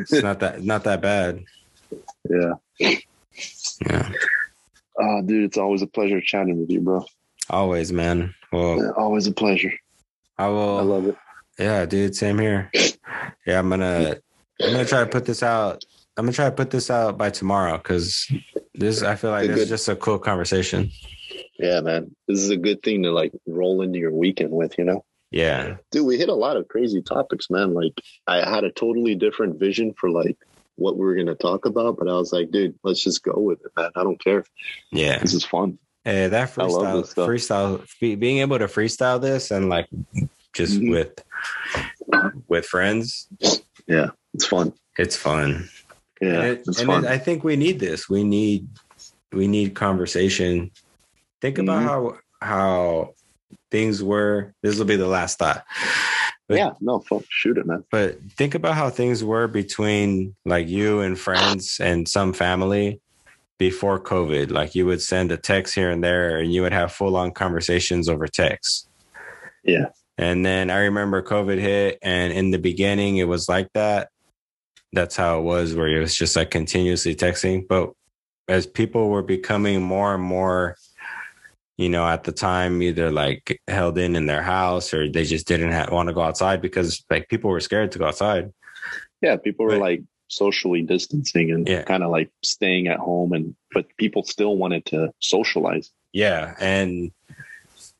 it's 0.00 0.12
not 0.22 0.40
that, 0.40 0.62
not 0.64 0.84
that 0.84 1.00
bad. 1.00 1.44
yeah. 2.28 2.54
Yeah, 3.86 4.10
Oh, 5.00 5.22
dude, 5.22 5.44
it's 5.44 5.58
always 5.58 5.82
a 5.82 5.86
pleasure 5.86 6.20
chatting 6.20 6.58
with 6.60 6.70
you, 6.70 6.80
bro. 6.80 7.04
always, 7.50 7.92
man. 7.92 8.34
Well, 8.52 8.76
Yeah, 8.78 8.90
always 8.96 9.26
a 9.26 9.32
pleasure. 9.32 9.72
I 10.38 10.48
will. 10.48 10.78
I 10.78 10.82
love 10.82 11.06
it. 11.06 11.16
yeah, 11.58 11.84
dude, 11.86 12.14
same 12.16 12.38
here. 12.38 12.70
Yeah, 13.46 13.58
I'm 13.58 13.68
gonna, 13.68 14.16
I'm 14.62 14.72
gonna 14.72 14.84
try 14.84 15.00
to 15.00 15.06
put 15.10 15.24
this 15.26 15.42
out. 15.42 15.84
I'm 16.16 16.24
gonna 16.26 16.32
try 16.32 16.44
to 16.46 16.52
put 16.52 16.70
this 16.70 16.90
out 16.90 17.18
by 17.18 17.30
tomorrow 17.30 17.76
because 17.76 18.30
this, 18.74 19.02
I 19.02 19.16
feel 19.16 19.30
like 19.30 19.48
this 19.48 19.56
is 19.58 19.64
good. 19.64 19.68
just 19.68 19.88
a 19.88 19.96
cool 19.96 20.18
conversation. 20.18 20.90
Yeah, 21.58 21.80
man. 21.80 22.14
This 22.28 22.38
is 22.40 22.50
a 22.50 22.56
good 22.56 22.82
thing 22.82 23.02
to 23.02 23.10
like 23.10 23.32
roll 23.46 23.82
into 23.82 23.98
your 23.98 24.12
weekend 24.12 24.50
with, 24.50 24.78
you 24.78 24.84
know? 24.84 25.04
Yeah, 25.30 25.78
Dude, 25.90 26.06
we 26.06 26.16
hit 26.16 26.28
a 26.28 26.34
lot 26.34 26.56
of 26.56 26.68
crazy 26.68 27.02
topics, 27.02 27.50
man. 27.50 27.74
Like 27.74 27.92
I 28.28 28.48
had 28.48 28.62
a 28.62 28.70
totally 28.70 29.16
different 29.16 29.58
vision 29.58 29.92
for 29.98 30.08
like 30.08 30.36
what 30.76 30.96
we 30.96 31.04
were 31.04 31.16
gonna 31.16 31.34
talk 31.34 31.66
about, 31.66 31.96
but 31.98 32.08
I 32.08 32.12
was 32.12 32.32
like, 32.32 32.52
dude, 32.52 32.78
let's 32.84 33.02
just 33.02 33.24
go 33.24 33.34
with 33.40 33.60
it, 33.64 33.72
man. 33.76 33.90
I 33.96 34.04
don't 34.04 34.22
care. 34.22 34.44
yeah. 34.92 35.18
This 35.18 35.34
is 35.34 35.44
fun. 35.44 35.78
Hey, 36.04 36.28
that 36.28 36.50
freestyle, 36.50 37.02
freestyle, 37.16 38.18
being 38.20 38.38
able 38.38 38.58
to 38.58 38.66
freestyle 38.66 39.20
this 39.20 39.50
and 39.50 39.68
like 39.68 39.88
just 40.52 40.78
Mhm. 40.80 40.90
with 40.90 41.24
with 42.48 42.66
friends, 42.66 43.26
Yeah, 43.88 44.10
it's 44.34 44.44
fun. 44.46 44.72
it's 44.98 45.16
fun. 45.16 45.68
Yeah, 46.24 46.40
and 46.40 46.44
it- 46.66 46.78
and 46.80 47.04
it- 47.04 47.10
I 47.10 47.18
think 47.18 47.44
we 47.44 47.56
need 47.56 47.78
this. 47.80 48.08
We 48.08 48.24
need 48.24 48.68
we 49.32 49.48
need 49.48 49.74
conversation. 49.74 50.70
Think 51.40 51.58
about 51.58 51.82
Mhm. 51.82 51.86
how 51.86 52.18
how 52.40 53.14
things 53.70 54.02
were. 54.02 54.54
This 54.62 54.78
will 54.78 54.84
be 54.84 54.96
the 54.96 55.06
last 55.08 55.38
thought. 55.38 55.64
But, 56.46 56.58
yeah, 56.58 56.70
no, 56.80 57.00
fuck, 57.00 57.24
shoot 57.30 57.56
it, 57.56 57.66
man. 57.66 57.84
but 57.90 58.18
think 58.36 58.54
about 58.54 58.74
how 58.74 58.90
things 58.90 59.24
were 59.24 59.48
between 59.48 60.34
like 60.44 60.68
you 60.68 61.00
and 61.00 61.18
friends 61.18 61.80
and 61.80 62.06
some 62.06 62.32
family 62.34 63.00
before 63.58 63.98
COVID. 63.98 64.50
Like 64.50 64.74
you 64.74 64.84
would 64.86 65.00
send 65.00 65.32
a 65.32 65.36
text 65.38 65.74
here 65.74 65.90
and 65.90 66.04
there 66.04 66.38
and 66.38 66.52
you 66.52 66.60
would 66.62 66.72
have 66.74 66.92
full 66.92 67.16
on 67.16 67.30
conversations 67.32 68.08
over 68.10 68.26
text. 68.28 68.88
Yeah. 69.64 69.86
And 70.18 70.44
then 70.44 70.70
I 70.70 70.80
remember 70.80 71.22
COVID 71.22 71.58
hit 71.58 71.98
and 72.02 72.32
in 72.32 72.50
the 72.50 72.58
beginning 72.58 73.16
it 73.16 73.24
was 73.26 73.48
like 73.48 73.68
that. 73.72 74.10
That's 74.94 75.16
how 75.16 75.38
it 75.38 75.42
was 75.42 75.74
where 75.74 75.88
it 75.88 76.00
was 76.00 76.14
just 76.14 76.36
like 76.36 76.50
continuously 76.50 77.14
texting. 77.14 77.66
But 77.68 77.92
as 78.48 78.66
people 78.66 79.08
were 79.10 79.22
becoming 79.22 79.82
more 79.82 80.14
and 80.14 80.22
more, 80.22 80.76
you 81.76 81.88
know, 81.88 82.06
at 82.06 82.24
the 82.24 82.32
time, 82.32 82.80
either 82.82 83.10
like 83.10 83.60
held 83.68 83.98
in 83.98 84.14
in 84.16 84.26
their 84.26 84.42
house 84.42 84.94
or 84.94 85.08
they 85.10 85.24
just 85.24 85.46
didn't 85.48 85.72
have, 85.72 85.90
want 85.90 86.08
to 86.08 86.14
go 86.14 86.20
outside 86.22 86.62
because 86.62 87.04
like 87.10 87.28
people 87.28 87.50
were 87.50 87.60
scared 87.60 87.90
to 87.92 87.98
go 87.98 88.06
outside. 88.06 88.52
Yeah. 89.20 89.36
People 89.36 89.64
were 89.66 89.72
But- 89.72 89.80
like 89.80 90.02
socially 90.28 90.82
distancing 90.82 91.50
and 91.50 91.68
Yeah. 91.68 91.82
kind 91.82 92.02
of 92.02 92.10
like 92.10 92.30
staying 92.42 92.88
at 92.88 92.98
home 92.98 93.32
and, 93.32 93.54
but 93.72 93.86
people 93.98 94.22
still 94.24 94.56
wanted 94.56 94.84
to 94.86 95.10
socialize. 95.20 95.90
Yeah. 96.12 96.54
And, 96.60 97.12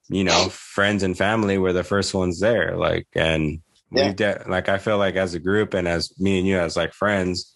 you 0.09 0.25
know, 0.25 0.49
friends 0.51 1.03
and 1.03 1.17
family 1.17 1.59
were 1.59 1.73
the 1.73 1.85
first 1.85 2.13
ones 2.15 2.41
there. 2.41 2.77
Like, 2.77 3.07
and 3.15 3.61
Yeah. 3.95 4.07
we've, 4.07 4.17
de- 4.17 4.45
like, 4.49 4.69
I 4.69 4.79
feel 4.79 4.99
like 4.99 5.17
as 5.17 5.35
a 5.35 5.39
group 5.39 5.75
and 5.75 5.87
as 5.89 6.13
me 6.19 6.39
and 6.39 6.47
you 6.47 6.59
as 6.59 6.77
like 6.77 6.93
friends, 6.93 7.55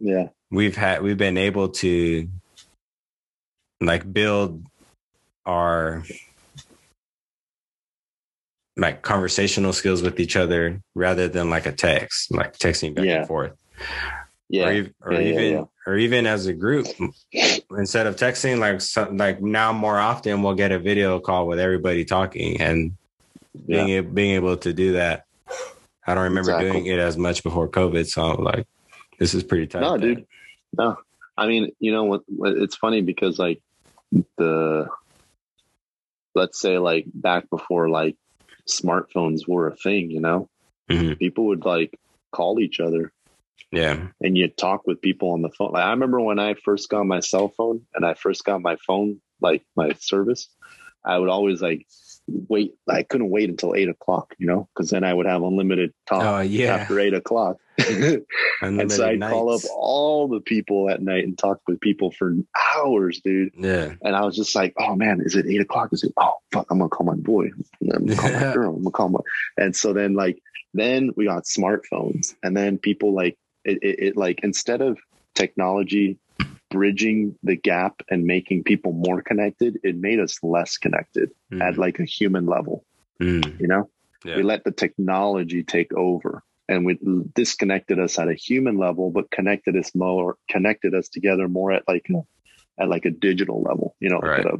Yeah. 0.00 0.28
we've 0.50 0.76
had, 0.76 1.02
we've 1.02 1.18
been 1.18 1.36
able 1.38 1.68
to 1.70 2.28
like 3.80 4.10
build 4.12 4.64
our 5.44 6.02
like 8.76 9.02
conversational 9.02 9.72
skills 9.72 10.02
with 10.02 10.20
each 10.20 10.36
other 10.36 10.80
rather 10.94 11.28
than 11.28 11.48
like 11.50 11.66
a 11.66 11.72
text, 11.72 12.30
like 12.32 12.56
texting 12.58 12.94
back 12.94 13.04
Yeah. 13.04 13.18
and 13.18 13.26
forth. 13.26 13.52
Yeah. 14.48 14.66
or, 14.68 14.70
ev- 14.72 14.94
or 15.02 15.12
Yeah, 15.12 15.20
even 15.20 15.52
yeah. 15.52 15.64
or 15.88 15.96
even 15.96 16.26
as 16.26 16.46
a 16.46 16.52
group 16.52 16.86
instead 17.76 18.06
of 18.06 18.14
texting 18.16 18.58
like 18.60 18.80
some, 18.80 19.16
like 19.16 19.42
now 19.42 19.72
more 19.72 19.98
often 19.98 20.42
we'll 20.42 20.54
get 20.54 20.70
a 20.72 20.78
video 20.78 21.18
call 21.18 21.46
with 21.48 21.58
everybody 21.58 22.04
talking 22.04 22.60
and 22.60 22.92
being 23.66 24.14
being 24.14 24.34
able 24.36 24.56
to 24.58 24.72
do 24.72 24.92
that 24.92 25.24
i 26.06 26.14
don't 26.14 26.24
remember 26.24 26.50
Exactly. 26.52 26.70
doing 26.70 26.86
it 26.86 26.98
as 26.98 27.16
much 27.16 27.42
before 27.42 27.68
covid 27.68 28.06
so 28.06 28.22
I'm 28.22 28.44
like 28.44 28.66
this 29.18 29.34
is 29.34 29.42
pretty 29.44 29.66
tight 29.66 29.80
No, 29.80 29.96
dude. 29.96 30.26
No, 30.76 30.96
I 31.36 31.46
mean, 31.46 31.70
you 31.80 31.90
know 31.92 32.04
what? 32.04 32.22
It's 32.28 32.76
funny 32.76 33.00
because 33.00 33.38
like 33.38 33.62
the, 34.36 34.88
let's 36.34 36.60
say 36.60 36.78
like 36.78 37.06
back 37.14 37.48
before 37.50 37.88
like 37.88 38.16
smartphones 38.68 39.48
were 39.48 39.68
a 39.68 39.76
thing, 39.76 40.10
you 40.10 40.20
know, 40.20 40.48
Mhm. 40.90 41.18
people 41.18 41.46
would 41.46 41.64
like 41.64 41.98
call 42.32 42.60
each 42.60 42.80
other 42.80 43.12
yeah 43.72 44.08
and 44.20 44.36
you'd 44.36 44.56
talk 44.56 44.86
with 44.86 45.00
people 45.00 45.30
on 45.32 45.40
the 45.42 45.48
phone. 45.50 45.72
Like 45.72 45.84
I 45.84 45.90
remember 45.90 46.20
when 46.20 46.38
I 46.38 46.54
first 46.54 46.88
got 46.90 47.04
my 47.06 47.20
cell 47.20 47.48
phone 47.56 47.86
and 47.94 48.04
I 48.04 48.14
first 48.14 48.44
got 48.44 48.60
my 48.60 48.76
phone, 48.86 49.20
like 49.40 49.64
my 49.76 49.94
service, 49.98 50.48
I 51.04 51.18
would 51.18 51.30
always 51.30 51.62
like 51.62 51.86
wait. 52.28 52.74
I 52.88 53.02
couldn't 53.02 53.30
wait 53.30 53.48
until 53.48 53.74
eight 53.74 53.88
o'clock, 53.88 54.34
you 54.38 54.46
know, 54.46 54.68
because 54.74 54.90
then 54.90 55.04
I 55.04 55.12
would 55.12 55.26
have 55.26 55.42
unlimited 55.42 55.92
talk 56.06 56.22
oh 56.22 56.40
yeah 56.40 56.76
after 56.76 56.98
eight 57.00 57.14
o'clock. 57.14 57.56
and 57.78 58.90
so 58.90 59.06
I'd 59.06 59.20
call 59.20 59.52
up 59.52 59.60
all 59.74 60.28
the 60.28 60.40
people 60.40 60.88
at 60.88 61.02
night 61.02 61.24
and 61.24 61.36
talk 61.36 61.60
with 61.66 61.80
people 61.80 62.10
for 62.10 62.34
hours, 62.74 63.20
dude. 63.22 63.52
yeah 63.56 63.94
And 64.02 64.16
I 64.16 64.24
was 64.24 64.34
just 64.34 64.54
like, 64.54 64.74
oh 64.78 64.96
man, 64.96 65.20
is 65.20 65.36
it 65.36 65.46
eight 65.46 65.60
o'clock? 65.60 65.90
Is 65.92 66.02
it, 66.02 66.12
oh 66.16 66.34
fuck, 66.52 66.66
I'm 66.70 66.78
gonna 66.78 66.88
call 66.88 67.06
my 67.06 67.16
boy. 67.16 67.50
I'm 67.82 68.06
gonna 68.06 68.16
call 68.16 68.32
my 68.32 68.52
girl. 68.54 68.74
I'm 68.74 68.82
gonna 68.82 68.90
call 68.90 69.08
my. 69.10 69.20
And 69.56 69.76
so 69.76 69.92
then 69.92 70.14
like, 70.14 70.38
then 70.74 71.10
we 71.16 71.26
got 71.26 71.44
smartphones 71.44 72.34
and 72.42 72.56
then 72.56 72.78
people 72.78 73.14
like, 73.14 73.36
it, 73.64 73.78
it, 73.82 73.98
it 73.98 74.16
like, 74.16 74.40
instead 74.42 74.80
of 74.80 74.98
technology 75.34 76.18
bridging 76.76 77.34
the 77.42 77.56
gap 77.56 78.02
and 78.10 78.24
making 78.24 78.62
people 78.62 78.92
more 78.92 79.22
connected, 79.22 79.78
it 79.82 79.96
made 79.96 80.20
us 80.20 80.38
less 80.42 80.76
connected 80.76 81.30
Mm. 81.50 81.62
at 81.66 81.78
like 81.78 81.98
a 82.00 82.04
human 82.04 82.44
level, 82.46 82.84
Mm. 83.20 83.58
you 83.60 83.66
know? 83.66 83.88
Yeah. 84.24 84.36
We 84.36 84.42
let 84.42 84.64
the 84.64 84.72
technology 84.72 85.62
take 85.62 85.92
over 85.94 86.42
and 86.68 86.84
we 86.84 86.98
disconnected 87.34 87.98
us 87.98 88.18
at 88.18 88.28
a 88.28 88.34
human 88.34 88.76
level, 88.76 89.10
but 89.10 89.30
connected 89.30 89.74
us 89.76 89.94
more, 89.94 90.36
connected 90.50 90.92
us 90.94 91.08
together 91.08 91.48
more 91.48 91.72
at 91.72 91.84
like 91.88 92.06
a, 92.10 92.20
at 92.82 92.88
like 92.90 93.06
a 93.06 93.10
digital 93.10 93.62
level, 93.62 93.96
you 94.00 94.10
know, 94.10 94.18
Right. 94.20 94.40
at 94.40 94.46
a, 94.54 94.58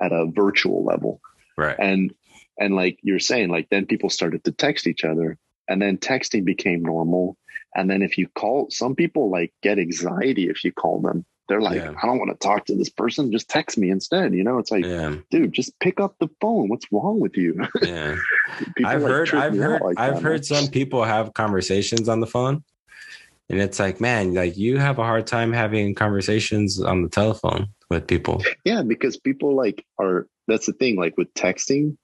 at 0.00 0.12
a 0.12 0.26
virtual 0.26 0.84
level. 0.84 1.20
right 1.56 1.76
And, 1.78 2.12
and 2.58 2.74
like 2.74 2.98
you're 3.02 3.20
saying, 3.30 3.50
like 3.50 3.68
then 3.70 3.86
people 3.86 4.10
started 4.10 4.42
to 4.44 4.52
text 4.52 4.86
each 4.88 5.04
other 5.04 5.38
and 5.68 5.80
then 5.80 5.96
texting 5.98 6.44
became 6.44 6.82
normal. 6.82 7.36
And 7.74 7.88
then 7.88 8.02
if 8.02 8.18
you 8.18 8.28
call, 8.34 8.68
some 8.70 8.94
people 8.94 9.30
like 9.30 9.52
get 9.62 9.78
anxiety 9.78 10.48
if 10.48 10.64
you 10.64 10.72
call 10.72 11.00
them. 11.00 11.24
They're 11.48 11.60
like, 11.60 11.76
Yeah. 11.76 11.94
I 12.00 12.06
don't 12.06 12.18
want 12.18 12.30
to 12.30 12.46
talk 12.46 12.66
to 12.66 12.76
this 12.76 12.88
person. 12.88 13.32
Just 13.32 13.48
text 13.48 13.76
me 13.78 13.90
instead. 13.90 14.34
You 14.34 14.44
know, 14.44 14.58
it's 14.58 14.70
like, 14.70 14.84
yeah 14.84 15.16
dude, 15.30 15.52
just 15.52 15.78
pick 15.80 16.00
up 16.00 16.16
the 16.18 16.28
phone. 16.40 16.68
What's 16.68 16.86
wrong 16.92 17.20
with 17.20 17.36
you? 17.36 17.66
yeah 17.82 18.16
I've 18.84 19.02
like, 19.02 19.10
heard 19.10 19.34
I've 19.34 19.56
heard 19.56 19.82
like 19.82 19.98
I've 19.98 20.14
that, 20.14 20.22
heard 20.22 20.32
man. 20.38 20.42
some 20.44 20.68
people 20.68 21.04
have 21.04 21.34
conversations 21.34 22.08
on 22.08 22.20
the 22.20 22.26
phone. 22.26 22.62
And 23.48 23.60
it's 23.60 23.80
like, 23.80 24.00
man, 24.00 24.34
like 24.34 24.56
you 24.56 24.78
have 24.78 25.00
a 25.00 25.04
hard 25.04 25.26
time 25.26 25.52
having 25.52 25.92
conversations 25.96 26.80
on 26.80 27.02
the 27.02 27.08
telephone 27.08 27.66
with 27.88 28.06
people. 28.06 28.42
Yeah, 28.64 28.82
because 28.82 29.16
people 29.16 29.56
like 29.56 29.84
are 29.98 30.28
that's 30.46 30.66
the 30.66 30.72
thing. 30.72 30.96
Like 30.96 31.16
with 31.16 31.34
texting, 31.34 31.96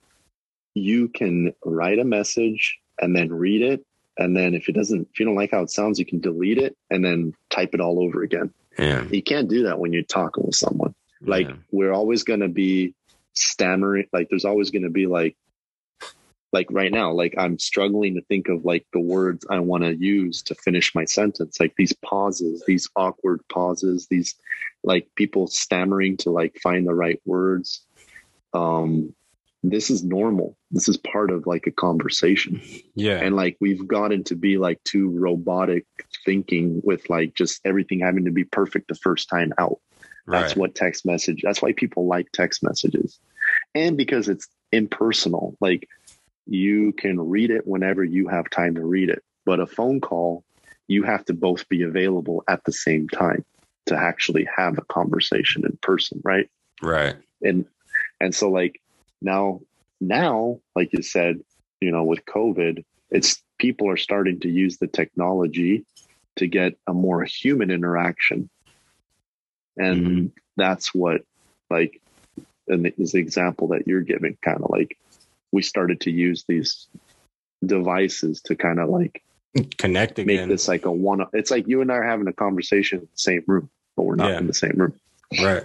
you 0.74 1.08
can 1.08 1.52
write 1.64 2.00
a 2.00 2.04
message 2.04 2.78
and 3.00 3.14
then 3.14 3.32
read 3.32 3.62
it. 3.62 3.86
And 4.18 4.36
then 4.36 4.54
if 4.54 4.68
it 4.68 4.72
doesn't, 4.72 5.08
if 5.12 5.20
you 5.20 5.26
don't 5.26 5.34
like 5.34 5.50
how 5.50 5.62
it 5.62 5.70
sounds, 5.70 5.98
you 5.98 6.06
can 6.06 6.20
delete 6.20 6.58
it 6.58 6.76
and 6.90 7.04
then 7.04 7.34
type 7.50 7.74
it 7.74 7.80
all 7.80 8.02
over 8.02 8.22
again. 8.22 8.52
Yeah. 8.78 9.04
You 9.04 9.22
can't 9.22 9.48
do 9.48 9.64
that 9.64 9.78
when 9.78 9.92
you're 9.92 10.02
talking 10.02 10.44
with 10.44 10.54
someone. 10.54 10.94
Like 11.20 11.48
yeah. 11.48 11.56
we're 11.70 11.92
always 11.92 12.24
going 12.24 12.40
to 12.40 12.48
be 12.48 12.94
stammering. 13.32 14.06
Like 14.12 14.28
there's 14.28 14.44
always 14.44 14.70
going 14.70 14.82
to 14.84 14.90
be 14.90 15.06
like, 15.06 15.36
like 16.52 16.68
right 16.70 16.92
now, 16.92 17.12
like 17.12 17.34
I'm 17.36 17.58
struggling 17.58 18.14
to 18.14 18.22
think 18.22 18.48
of 18.48 18.64
like 18.64 18.86
the 18.92 19.00
words 19.00 19.44
I 19.50 19.58
want 19.60 19.84
to 19.84 19.94
use 19.94 20.42
to 20.42 20.54
finish 20.54 20.94
my 20.94 21.04
sentence. 21.04 21.58
Like 21.60 21.74
these 21.76 21.92
pauses, 21.92 22.62
these 22.66 22.88
awkward 22.96 23.40
pauses, 23.52 24.06
these 24.08 24.34
like 24.84 25.08
people 25.16 25.48
stammering 25.48 26.16
to 26.18 26.30
like 26.30 26.56
find 26.62 26.86
the 26.86 26.94
right 26.94 27.20
words. 27.26 27.84
Um, 28.54 29.14
this 29.70 29.90
is 29.90 30.04
normal. 30.04 30.56
This 30.70 30.88
is 30.88 30.96
part 30.96 31.30
of 31.30 31.46
like 31.46 31.66
a 31.66 31.70
conversation 31.70 32.60
yeah. 32.94 33.20
and 33.22 33.36
like 33.36 33.56
we've 33.60 33.86
gotten 33.86 34.24
to 34.24 34.34
be 34.34 34.58
like 34.58 34.82
too 34.84 35.08
robotic 35.10 35.86
thinking 36.24 36.80
with 36.84 37.08
like 37.08 37.34
just 37.34 37.60
everything 37.64 38.00
having 38.00 38.24
to 38.24 38.30
be 38.30 38.44
perfect 38.44 38.88
the 38.88 38.94
first 38.94 39.28
time 39.28 39.52
out 39.58 39.78
that's 40.26 40.52
right. 40.52 40.56
what 40.56 40.74
text 40.74 41.06
message 41.06 41.40
that's 41.42 41.62
why 41.62 41.72
people 41.72 42.06
like 42.06 42.30
text 42.32 42.62
messages 42.62 43.20
and 43.74 43.96
because 43.96 44.28
it's 44.28 44.48
impersonal 44.72 45.56
like 45.60 45.88
you 46.46 46.92
can 46.92 47.20
read 47.20 47.50
it 47.50 47.66
whenever 47.66 48.02
you 48.02 48.28
have 48.28 48.48
time 48.50 48.74
to 48.74 48.84
read 48.84 49.08
it 49.08 49.22
but 49.44 49.60
a 49.60 49.66
phone 49.66 50.00
call 50.00 50.44
you 50.88 51.02
have 51.02 51.24
to 51.24 51.32
both 51.32 51.68
be 51.68 51.82
available 51.82 52.42
at 52.48 52.62
the 52.64 52.72
same 52.72 53.08
time 53.08 53.44
to 53.86 53.96
actually 53.96 54.46
have 54.56 54.78
a 54.78 54.84
conversation 54.84 55.64
in 55.64 55.78
person 55.80 56.20
right 56.24 56.50
right. 56.82 57.16
and 57.42 57.64
and 58.20 58.34
so 58.34 58.50
like 58.50 58.80
now 59.22 59.60
now 60.00 60.60
like 60.74 60.92
you 60.92 61.02
said 61.02 61.40
you 61.80 61.90
know 61.90 62.04
with 62.04 62.24
covid 62.24 62.84
it's 63.10 63.42
people 63.58 63.88
are 63.88 63.96
starting 63.96 64.40
to 64.40 64.48
use 64.48 64.78
the 64.78 64.86
technology 64.86 65.84
to 66.36 66.46
get 66.46 66.74
a 66.86 66.92
more 66.92 67.24
human 67.24 67.70
interaction 67.70 68.50
and 69.76 70.06
Mhm. 70.06 70.32
that's 70.56 70.94
what 70.94 71.22
like 71.70 72.00
and 72.68 72.92
this 72.98 73.14
example 73.14 73.68
that 73.68 73.86
you're 73.86 74.02
giving 74.02 74.36
kind 74.44 74.62
of 74.62 74.70
like 74.70 74.98
we 75.52 75.62
started 75.62 76.00
to 76.02 76.10
use 76.10 76.44
these 76.48 76.88
devices 77.64 78.42
to 78.42 78.56
kind 78.56 78.80
of 78.80 78.88
like 78.88 79.22
Connect 79.78 80.18
make 80.18 80.46
this 80.48 80.68
like 80.68 80.84
a 80.84 80.92
one 80.92 81.24
it's 81.32 81.50
like 81.50 81.66
you 81.66 81.80
and 81.80 81.90
i 81.90 81.94
are 81.96 82.02
having 82.02 82.28
a 82.28 82.32
conversation 82.32 82.98
in 82.98 83.04
the 83.04 83.18
same 83.18 83.42
room 83.46 83.70
but 83.96 84.02
we're 84.04 84.16
not 84.16 84.30
Yeah. 84.32 84.38
in 84.38 84.46
the 84.46 84.54
same 84.54 84.74
room 84.76 84.94
right. 85.42 85.64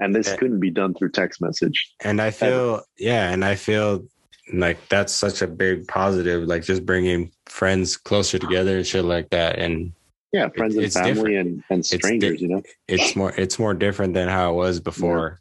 And 0.00 0.14
this 0.14 0.28
Yeah. 0.28 0.36
couldn't 0.36 0.60
be 0.60 0.70
done 0.70 0.94
through 0.94 1.10
text 1.10 1.40
message 1.40 1.92
And 2.02 2.20
I 2.20 2.30
feel, 2.30 2.82
yeah, 2.98 3.30
and 3.30 3.44
I 3.44 3.54
feel 3.54 4.06
like 4.52 4.88
that's 4.88 5.12
such 5.12 5.42
a 5.42 5.46
big 5.46 5.86
positive, 5.86 6.44
like 6.44 6.64
just 6.64 6.84
bringing 6.84 7.30
friends 7.46 7.96
closer 7.96 8.38
together 8.38 8.78
and 8.78 8.86
shit 8.86 9.04
like 9.04 9.30
that. 9.30 9.58
And 9.58 9.92
Yeah, 10.32 10.48
friends 10.48 10.76
it's 10.76 10.96
and 10.96 11.04
family 11.16 11.32
different. 11.34 11.48
and, 11.48 11.64
and 11.70 11.82
di- 11.82 11.98
strangers, 11.98 12.40
you 12.42 12.48
know? 12.48 12.62
it's 12.88 13.14
more, 13.14 13.32
it's 13.36 13.58
more 13.58 13.74
different 13.74 14.14
than 14.14 14.28
how 14.28 14.50
it 14.52 14.54
was 14.56 14.80
before. 14.80 15.38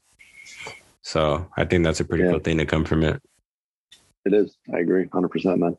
So 1.01 1.47
I 1.57 1.65
think 1.65 1.83
that's 1.85 2.01
a 2.01 2.05
pretty 2.05 2.25
Yeah. 2.25 2.31
cool 2.31 2.39
thing 2.39 2.57
to 2.59 2.65
come 2.65 2.85
from 2.85 3.03
it. 3.03 3.21
It 4.25 4.33
is. 4.33 4.55
I 4.73 4.79
agree. 4.79 5.05
100%, 5.05 5.57
man. 5.59 5.77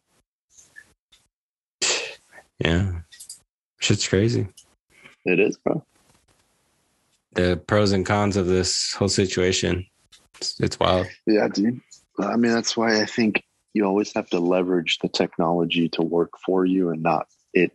Yeah. 2.59 3.01
Shit's 3.79 4.09
crazy. 4.09 4.49
It 5.25 5.39
is, 5.39 5.57
bro. 5.59 5.85
The 7.33 7.57
pros 7.67 7.93
and 7.93 8.05
cons 8.05 8.37
of 8.37 8.47
this 8.47 8.93
whole 8.95 9.09
situation. 9.09 9.87
It's, 10.37 10.59
it's 10.61 10.81
wild. 10.81 11.07
Yeah, 11.27 11.49
dude. 11.49 11.81
I 12.19 12.37
mean, 12.37 12.53
that's 12.53 12.77
why 12.77 13.01
I 13.01 13.07
think 13.07 13.45
you 13.73 13.85
always 13.85 14.13
have 14.15 14.29
to 14.31 14.41
leverage 14.41 14.99
the 14.99 15.09
technology 15.09 15.89
to 15.91 16.03
work 16.03 16.33
for 16.45 16.65
you 16.65 16.91
and 16.91 17.03
not 17.03 17.29
it 17.55 17.73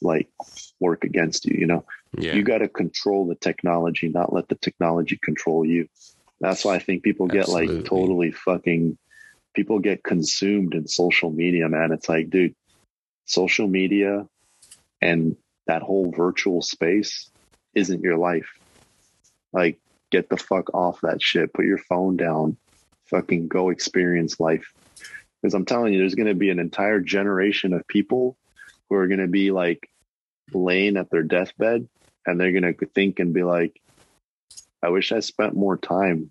like 0.00 0.28
work 0.80 1.04
against 1.04 1.46
you, 1.46 1.56
you 1.58 1.66
know? 1.66 1.84
Yeah. 2.16 2.34
You 2.34 2.42
got 2.42 2.58
to 2.58 2.68
control 2.68 3.26
the 3.26 3.34
technology, 3.34 4.08
not 4.08 4.32
let 4.32 4.48
the 4.48 4.54
technology 4.54 5.18
control 5.22 5.64
you. 5.64 5.88
That's 6.40 6.64
why 6.64 6.76
I 6.76 6.78
think 6.78 7.02
people 7.02 7.26
get 7.26 7.42
Absolutely. 7.42 7.76
like 7.76 7.86
totally 7.86 8.30
fucking 8.30 8.98
people 9.54 9.78
get 9.78 10.04
consumed 10.04 10.74
in 10.74 10.86
social 10.86 11.30
media, 11.30 11.68
man. 11.68 11.92
It's 11.92 12.08
like, 12.08 12.30
dude, 12.30 12.54
social 13.24 13.66
media 13.66 14.26
and 15.00 15.36
that 15.66 15.82
whole 15.82 16.12
virtual 16.12 16.62
space 16.62 17.30
isn't 17.74 18.02
your 18.02 18.16
life. 18.16 18.48
Like, 19.56 19.78
get 20.10 20.28
the 20.28 20.36
fuck 20.36 20.74
off 20.74 21.00
that 21.00 21.22
shit. 21.22 21.52
Put 21.54 21.64
your 21.64 21.78
phone 21.78 22.16
down. 22.18 22.58
Fucking 23.06 23.48
go 23.48 23.70
experience 23.70 24.38
life. 24.38 24.70
Because 25.40 25.54
I'm 25.54 25.64
telling 25.64 25.92
you, 25.94 25.98
there's 25.98 26.14
going 26.14 26.28
to 26.28 26.34
be 26.34 26.50
an 26.50 26.58
entire 26.58 27.00
generation 27.00 27.72
of 27.72 27.86
people 27.88 28.36
who 28.88 28.96
are 28.96 29.06
going 29.06 29.20
to 29.20 29.28
be 29.28 29.50
like 29.50 29.88
laying 30.52 30.96
at 30.96 31.10
their 31.10 31.22
deathbed 31.22 31.88
and 32.26 32.38
they're 32.38 32.52
going 32.52 32.74
to 32.74 32.86
think 32.94 33.18
and 33.18 33.32
be 33.32 33.42
like, 33.42 33.80
I 34.82 34.90
wish 34.90 35.10
I 35.10 35.20
spent 35.20 35.54
more 35.56 35.76
time 35.76 36.30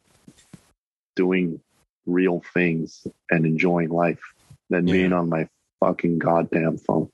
doing 1.15 1.60
real 2.06 2.43
things 2.53 3.07
and 3.31 3.45
enjoying 3.45 3.89
life 3.89 4.22
than 4.69 4.88
Yeah. 4.88 4.93
being 4.93 5.14
on 5.14 5.30
my 5.30 5.47
fucking 5.80 6.19
goddamn 6.19 6.77
phone. 6.77 7.10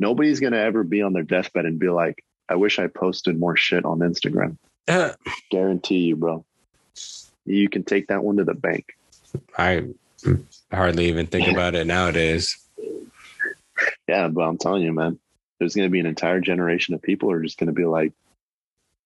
Nobody's 0.00 0.40
going 0.40 0.52
to 0.54 0.60
ever 0.60 0.84
be 0.84 1.02
on 1.02 1.12
their 1.12 1.22
deathbed 1.22 1.66
and 1.66 1.78
be 1.78 1.88
like, 1.90 2.24
I 2.48 2.54
wish 2.56 2.78
I 2.78 2.86
posted 2.86 3.38
more 3.38 3.56
shit 3.56 3.84
on 3.84 3.98
Instagram. 4.00 4.56
Uh, 4.88 5.12
Guarantee 5.50 5.98
you, 5.98 6.16
bro. 6.16 6.44
You 7.44 7.68
can 7.68 7.84
take 7.84 8.08
that 8.08 8.22
one 8.22 8.36
to 8.36 8.44
the 8.44 8.54
bank. 8.54 8.96
I 9.56 9.86
hardly 10.72 11.06
even 11.06 11.26
think 11.26 11.48
about 11.48 11.74
it 11.74 11.86
nowadays. 11.86 12.56
Yeah, 14.06 14.28
but 14.28 14.42
I'm 14.42 14.58
telling 14.58 14.82
you, 14.82 14.92
man, 14.92 15.18
there's 15.58 15.74
going 15.74 15.88
to 15.88 15.92
be 15.92 16.00
an 16.00 16.06
entire 16.06 16.40
generation 16.40 16.94
of 16.94 17.02
people 17.02 17.28
who 17.28 17.34
are 17.34 17.42
just 17.42 17.58
going 17.58 17.68
to 17.68 17.72
be 17.72 17.84
like, 17.84 18.12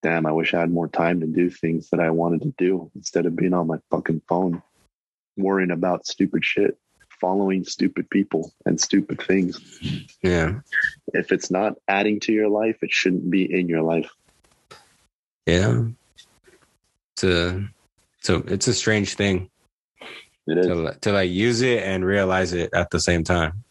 damn, 0.03 0.27
I 0.27 0.33
wish 0.33 0.55
I 0.55 0.61
had 0.61 0.71
more 0.71 0.89
time 0.89 1.21
to 1.21 1.27
do 1.27 1.51
things 1.51 1.91
that 1.91 2.01
I 2.01 2.11
wanted 2.11 2.43
to 2.43 2.55
do 2.59 2.91
instead 2.95 3.27
of 3.27 3.37
being 3.37 3.55
on 3.55 3.67
my 3.67 3.79
fucking 3.91 4.23
phone, 4.29 4.63
worrying 5.37 5.71
about 5.71 6.07
stupid 6.07 6.45
shit, 6.45 6.79
following 7.21 7.65
stupid 7.65 8.09
people 8.11 8.53
and 8.65 8.81
stupid 8.81 9.23
things. 9.23 9.61
Yeah. 10.23 10.61
If 11.13 11.33
it's 11.33 11.51
not 11.51 11.75
adding 11.89 12.21
to 12.21 12.33
your 12.33 12.49
life, 12.49 12.79
it 12.83 12.91
shouldn't 12.91 13.31
be 13.31 13.51
in 13.53 13.69
your 13.69 13.83
life. 13.83 14.11
Yeah. 15.47 15.85
It's 17.13 17.25
a, 17.25 17.69
so 18.21 18.43
it's 18.47 18.69
a 18.69 18.75
strange 18.75 19.15
thing 19.15 19.49
It 20.47 20.59
is. 20.59 20.67
to, 20.67 20.97
to 21.01 21.13
like 21.13 21.31
use 21.31 21.63
it 21.63 21.83
and 21.83 22.05
realize 22.05 22.53
it 22.53 22.75
at 22.75 22.91
the 22.91 23.01
same 23.01 23.25
time. 23.25 23.65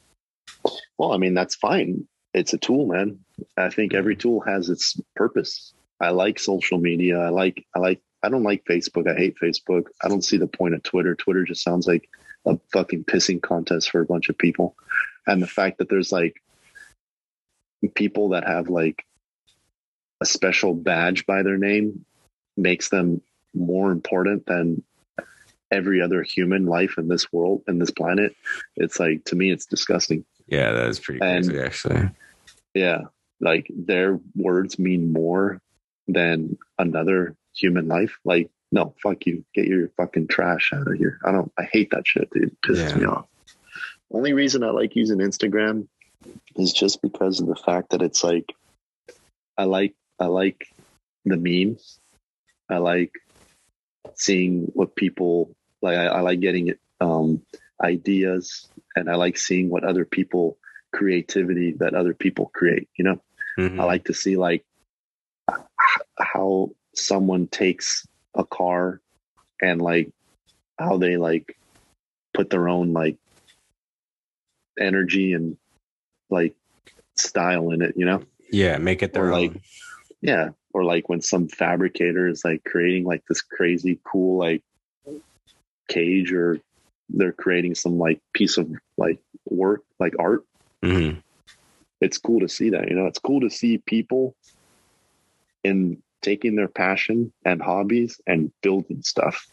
Well, 0.98 1.12
I 1.12 1.18
mean, 1.18 1.34
that's 1.34 1.56
fine. 1.56 2.08
It's 2.34 2.54
a 2.54 2.58
tool, 2.58 2.88
man. 2.88 3.20
I 3.58 3.70
think 3.70 3.94
every 3.94 4.16
tool 4.16 4.42
has 4.42 4.70
its 4.70 5.00
purpose. 5.16 5.74
I 6.00 6.10
like 6.10 6.40
social 6.40 6.78
media. 6.80 7.20
I 7.20 7.30
like, 7.30 7.66
I 7.76 7.80
like, 7.80 8.02
I 8.24 8.30
don't 8.30 8.44
like 8.44 8.66
Facebook. 8.66 9.10
I 9.10 9.18
hate 9.18 9.36
Facebook. 9.42 9.84
I 10.04 10.08
don't 10.08 10.24
see 10.24 10.38
the 10.38 10.48
point 10.48 10.74
of 10.74 10.84
Twitter. 10.84 11.16
Twitter 11.16 11.44
just 11.44 11.64
sounds 11.64 11.88
like 11.88 12.10
a 12.46 12.58
fucking 12.74 13.04
pissing 13.06 13.42
contest 13.42 13.92
for 13.92 14.02
a 14.02 14.06
bunch 14.06 14.30
of 14.30 14.38
people. 14.38 14.76
And 15.28 15.42
the 15.42 15.48
fact 15.48 15.78
that 15.78 15.90
there's 15.90 16.12
like 16.12 16.42
people 17.94 18.30
that 18.30 18.48
have 18.48 18.70
like 18.70 19.06
a 20.26 20.28
special 20.28 20.74
badge 20.74 21.26
by 21.28 21.44
their 21.44 21.58
name 21.58 22.04
makes 22.58 22.90
them 22.90 23.22
more 23.54 23.92
important 23.92 24.44
than 24.48 24.82
every 25.70 26.02
other 26.02 26.24
human 26.24 26.66
life 26.66 26.98
in 26.98 27.08
this 27.08 27.32
world, 27.32 27.62
in 27.68 27.78
this 27.78 27.92
planet. 27.92 28.36
It's 28.76 29.00
like, 29.00 29.24
to 29.26 29.36
me, 29.36 29.52
it's 29.52 29.68
disgusting. 29.68 30.26
Yeah, 30.48 30.72
that 30.72 30.88
is 30.90 31.00
pretty 31.00 31.22
And- 31.22 31.46
crazy, 31.46 31.62
actually. 31.62 32.10
Yeah. 32.74 33.02
Like 33.40 33.68
their 33.70 34.20
words 34.36 34.80
mean 34.80 35.14
more 35.14 35.62
than 36.08 36.58
another 36.80 37.36
human 37.54 37.88
life. 37.88 38.18
Like, 38.26 38.50
no, 38.72 38.96
fuck 39.04 39.26
you. 39.28 39.46
Get 39.54 39.68
your 39.68 39.90
fucking 39.98 40.28
trash 40.28 40.72
out 40.74 40.88
of 40.88 40.94
here. 40.96 41.20
I 41.24 41.32
don't, 41.32 41.52
I 41.58 41.64
hate 41.72 41.92
that 41.92 42.08
shit, 42.08 42.30
dude. 42.32 42.44
It 42.46 42.62
pisses 42.62 42.90
Yeah. 42.92 42.98
me 42.98 43.06
off. 43.06 43.28
Only 44.12 44.34
reason 44.34 44.64
I 44.64 44.72
like 44.72 44.96
using 44.96 45.18
Instagram 45.20 45.88
is 46.56 46.74
just 46.74 47.02
because 47.04 47.40
of 47.40 47.48
the 47.48 47.56
fact 47.56 47.92
that 47.92 48.02
it's 48.02 48.24
like, 48.24 48.52
I 49.58 49.64
like, 49.66 49.94
I 50.20 50.26
like 50.26 50.68
the 51.26 51.38
memes. 51.38 52.00
I 52.70 52.78
like 52.78 53.12
seeing 54.16 54.72
what 54.74 54.96
people 54.96 55.56
like. 55.82 55.98
I, 55.98 56.06
I 56.06 56.20
like 56.22 56.40
getting 56.40 56.74
um, 57.02 57.42
ideas 57.82 58.68
and 58.96 59.10
I 59.10 59.16
like 59.16 59.38
seeing 59.38 59.70
what 59.70 59.84
other 59.84 60.06
people 60.06 60.58
creativity 60.94 61.74
that 61.80 61.94
other 61.94 62.14
people 62.14 62.50
create, 62.54 62.88
you 62.98 63.04
know? 63.04 63.22
Mhm. 63.58 63.80
I 63.80 63.84
like 63.84 64.06
to 64.06 64.14
see 64.14 64.38
like 64.38 64.66
how 66.18 66.72
someone 66.94 67.48
takes 67.48 68.08
a 68.34 68.46
car 68.46 69.02
and 69.62 69.82
like 69.82 70.10
how 70.80 70.98
they 70.98 71.18
like 71.18 71.58
put 72.34 72.50
their 72.50 72.70
own 72.70 72.94
like 72.94 73.18
energy 74.80 75.34
and 75.34 75.58
like 76.30 76.56
style 77.16 77.72
in 77.72 77.82
it, 77.82 77.96
you 77.98 78.06
know? 78.06 78.24
yeah, 78.52 78.78
make 78.78 79.04
it 79.04 79.14
their 79.14 79.28
or, 79.28 79.32
like, 79.32 79.52
own. 79.52 79.62
Yeah. 80.26 80.50
Or 80.74 80.84
like 80.84 81.08
when 81.08 81.22
some 81.22 81.48
fabricator 81.48 82.28
is 82.28 82.44
like 82.44 82.64
creating 82.64 83.06
like 83.06 83.24
this 83.30 83.42
crazy 83.42 84.00
cool 84.04 84.40
like 84.40 84.64
cage 85.88 86.32
or 86.32 86.60
they're 87.10 87.32
creating 87.32 87.76
some 87.76 88.00
like 88.00 88.20
piece 88.34 88.58
of 88.58 88.70
like 88.98 89.20
work, 89.46 89.84
like 90.00 90.16
art. 90.20 90.44
Mhm. 90.82 91.22
It's 92.02 92.18
cool 92.18 92.40
to 92.40 92.50
see 92.50 92.72
that, 92.72 92.90
you 92.90 92.96
know, 92.96 93.06
it's 93.06 93.20
cool 93.20 93.42
to 93.42 93.50
see 93.50 93.78
people 93.78 94.36
in 95.64 96.02
taking 96.22 96.56
their 96.56 96.68
passion 96.68 97.32
and 97.46 97.62
hobbies 97.62 98.20
and 98.26 98.52
building 98.62 99.04
stuff. 99.04 99.48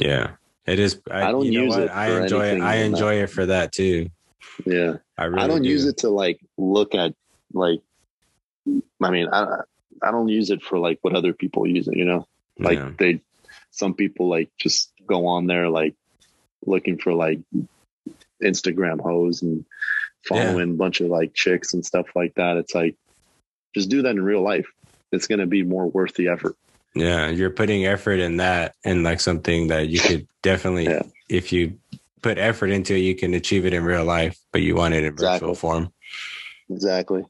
Yeah, 0.00 0.32
it 0.66 0.80
is. 0.80 1.00
I, 1.10 1.28
I 1.28 1.32
don't 1.32 1.46
use 1.46 1.76
it 1.76 1.88
I 1.88 2.20
enjoy 2.20 2.46
it. 2.46 2.60
I 2.60 2.76
enjoy 2.78 3.22
it 3.22 3.28
for 3.28 3.46
that 3.46 3.72
too. 3.72 4.10
Yeah. 4.66 4.96
I 5.16 5.24
really 5.24 5.42
I 5.42 5.46
don't 5.46 5.62
do. 5.62 5.68
use 5.68 5.86
it 5.86 5.98
to 5.98 6.10
like 6.10 6.40
look 6.56 6.94
at 6.96 7.14
like 7.52 7.80
I 9.02 9.10
mean, 9.10 9.28
I 9.32 9.60
I 10.02 10.10
don't 10.10 10.28
use 10.28 10.50
it 10.50 10.62
for 10.62 10.78
like 10.78 10.98
what 11.02 11.14
other 11.14 11.32
people 11.32 11.66
use 11.66 11.88
it, 11.88 11.96
you 11.96 12.04
know? 12.04 12.26
Like 12.58 12.78
Yeah. 12.78 12.90
they 12.98 13.20
some 13.70 13.94
people 13.94 14.28
like 14.28 14.50
just 14.58 14.92
go 15.06 15.26
on 15.26 15.46
there 15.46 15.68
like 15.68 15.94
looking 16.66 16.98
for 16.98 17.12
like 17.14 17.40
Instagram 18.42 19.00
hoes 19.00 19.42
and 19.42 19.64
following 20.26 20.70
a 20.70 20.74
bunch 20.74 21.00
of 21.00 21.08
like 21.08 21.34
chicks 21.34 21.74
and 21.74 21.84
stuff 21.84 22.06
like 22.14 22.34
that. 22.34 22.56
It's 22.56 22.74
like 22.74 22.96
just 23.74 23.88
do 23.90 24.02
that 24.02 24.10
in 24.10 24.22
real 24.22 24.42
life. 24.42 24.66
It's 25.12 25.26
gonna 25.26 25.46
be 25.46 25.62
more 25.62 25.86
worth 25.86 26.14
the 26.14 26.28
effort. 26.28 26.56
Yeah, 26.94 27.28
you're 27.28 27.50
putting 27.50 27.86
effort 27.86 28.18
in 28.20 28.38
that 28.38 28.74
and 28.84 29.02
like 29.04 29.20
something 29.20 29.68
that 29.68 29.88
you 29.88 30.00
could 30.00 30.26
definitely, 30.42 30.84
Yeah. 30.84 31.02
if 31.28 31.52
you 31.52 31.78
put 32.22 32.38
effort 32.38 32.68
into 32.70 32.94
it, 32.94 32.98
you 33.00 33.14
can 33.14 33.34
achieve 33.34 33.66
it 33.66 33.72
in 33.74 33.84
real 33.84 34.04
life, 34.04 34.38
but 34.52 34.62
you 34.62 34.74
want 34.74 34.94
it 34.94 35.04
in 35.04 35.14
virtual 35.16 35.54
form. 35.54 35.92
Exactly. 36.70 37.24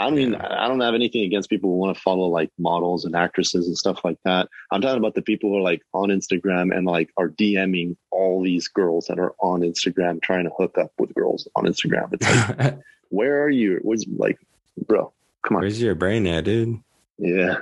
I 0.00 0.10
mean. 0.10 0.34
I 0.34 0.66
don't 0.66 0.80
have 0.80 0.94
anything 0.94 1.24
against 1.24 1.50
people 1.50 1.70
who 1.70 1.76
want 1.76 1.94
to 1.94 2.02
follow 2.02 2.26
like 2.28 2.50
models 2.58 3.04
and 3.04 3.14
actresses 3.14 3.66
and 3.66 3.76
stuff 3.76 4.00
like 4.02 4.16
that. 4.24 4.48
I'm 4.70 4.80
talking 4.80 4.98
about 4.98 5.14
the 5.14 5.22
people 5.22 5.50
who 5.50 5.58
are 5.58 5.62
like 5.62 5.82
on 5.92 6.08
Instagram 6.08 6.74
and 6.74 6.86
like 6.86 7.10
are 7.18 7.28
DMing 7.28 7.96
all 8.10 8.42
these 8.42 8.66
girls 8.66 9.06
that 9.06 9.18
are 9.18 9.34
on 9.40 9.60
Instagram 9.60 10.22
trying 10.22 10.44
to 10.44 10.50
hook 10.56 10.78
up 10.78 10.92
with 10.98 11.14
girls 11.14 11.46
on 11.54 11.66
Instagram. 11.66 12.12
It's 12.12 12.58
like, 12.58 12.78
where 13.10 13.42
are 13.42 13.50
you? 13.50 13.78
What's 13.82 14.06
like, 14.16 14.38
bro? 14.86 15.12
Come 15.42 15.58
on. 15.58 15.62
Where's 15.62 15.80
your 15.80 15.94
brain 15.94 16.26
at, 16.26 16.44
dude? 16.44 16.80
Yeah. 17.18 17.58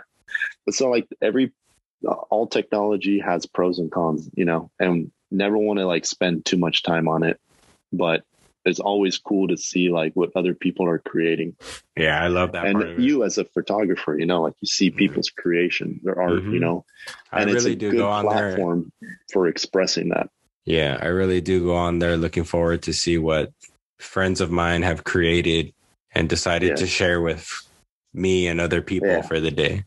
But 0.64 0.74
so 0.74 0.88
like 0.90 1.08
every 1.20 1.52
all 2.30 2.46
technology 2.46 3.18
has 3.18 3.46
pros 3.46 3.80
and 3.80 3.90
cons, 3.90 4.30
you 4.34 4.44
know, 4.44 4.70
and 4.78 5.10
never 5.32 5.58
want 5.58 5.80
to 5.80 5.86
like 5.86 6.06
spend 6.06 6.44
too 6.44 6.56
much 6.56 6.84
time 6.84 7.08
on 7.08 7.24
it. 7.24 7.40
But 7.92 8.22
it's 8.68 8.80
always 8.80 9.18
cool 9.18 9.48
to 9.48 9.56
see 9.56 9.88
like 9.90 10.12
what 10.14 10.30
other 10.36 10.54
people 10.54 10.86
are 10.86 10.98
creating. 10.98 11.56
Yeah, 11.96 12.22
I 12.22 12.28
love 12.28 12.52
that 12.52 12.66
and 12.66 13.02
you 13.02 13.24
as 13.24 13.38
a 13.38 13.44
photographer, 13.44 14.16
you 14.18 14.26
know, 14.26 14.42
like 14.42 14.54
you 14.60 14.66
see 14.66 14.90
people's 14.90 15.30
creation, 15.30 16.00
their 16.04 16.20
art, 16.20 16.42
Mhm. 16.44 16.52
you 16.52 16.60
know, 16.60 16.84
I 17.32 17.42
and 17.42 17.50
it's 17.50 17.64
really 17.64 17.72
a 17.72 17.76
do 17.76 17.90
good 17.90 17.96
go 17.98 18.08
on 18.08 18.26
there. 18.26 18.50
platform 18.50 18.92
for 19.32 19.48
expressing 19.48 20.10
that. 20.10 20.30
Yeah, 20.64 20.98
I 21.00 21.06
really 21.06 21.40
do 21.40 21.64
go 21.64 21.74
on 21.74 21.98
there 21.98 22.16
looking 22.16 22.44
forward 22.44 22.82
to 22.82 22.92
see 22.92 23.16
what 23.18 23.50
friends 23.98 24.40
of 24.40 24.50
mine 24.50 24.82
have 24.82 25.02
created 25.04 25.72
and 26.14 26.28
decided 26.28 26.70
Yeah. 26.70 26.74
to 26.76 26.86
share 26.86 27.20
with 27.20 27.48
me 28.14 28.46
and 28.48 28.60
other 28.60 28.82
people 28.82 29.08
Yeah. 29.08 29.22
for 29.22 29.40
the 29.40 29.50
day. 29.50 29.84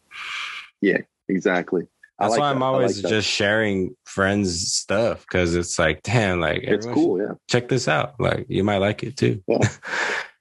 Yeah, 0.81 1.01
exactly. 1.29 1.87
That's 2.21 2.31
like 2.31 2.39
why 2.39 2.49
that. 2.49 2.55
I'm 2.55 2.63
always 2.63 3.03
like 3.03 3.09
just 3.09 3.27
sharing 3.27 3.95
friends 4.05 4.73
stuff 4.73 5.21
because 5.21 5.55
it's 5.55 5.79
like, 5.79 6.03
damn, 6.03 6.39
like 6.39 6.61
it's 6.63 6.85
cool, 6.85 7.19
yeah. 7.19 7.33
check 7.49 7.67
this 7.67 7.87
out. 7.87 8.13
Like 8.19 8.45
you 8.47 8.63
might 8.63 8.77
like 8.77 9.03
it 9.03 9.17
too. 9.17 9.43
Yeah. 9.47 9.59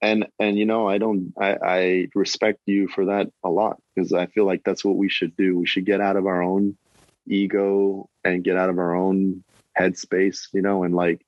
And 0.02 0.27
and 0.39 0.59
you 0.59 0.65
know, 0.65 0.89
I 0.89 0.97
don't 0.97 1.35
I, 1.39 1.59
I 1.62 2.09
respect 2.15 2.61
you 2.65 2.89
for 2.89 3.05
that 3.05 3.31
a 3.44 3.51
lot 3.51 3.77
because 3.94 4.15
I 4.15 4.24
feel 4.24 4.47
like 4.47 4.62
that's 4.65 4.82
what 4.82 4.97
we 4.97 5.11
should 5.11 5.36
do. 5.36 5.59
We 5.59 5.66
should 5.66 5.85
get 5.85 6.01
out 6.01 6.16
of 6.16 6.24
our 6.24 6.43
own 6.43 6.78
ego 7.27 8.09
and 8.24 8.43
get 8.43 8.57
out 8.57 8.70
of 8.70 8.78
our 8.78 8.94
own 8.94 9.44
headspace, 9.78 10.47
you 10.55 10.62
know, 10.62 10.85
and 10.85 10.94
like 10.94 11.20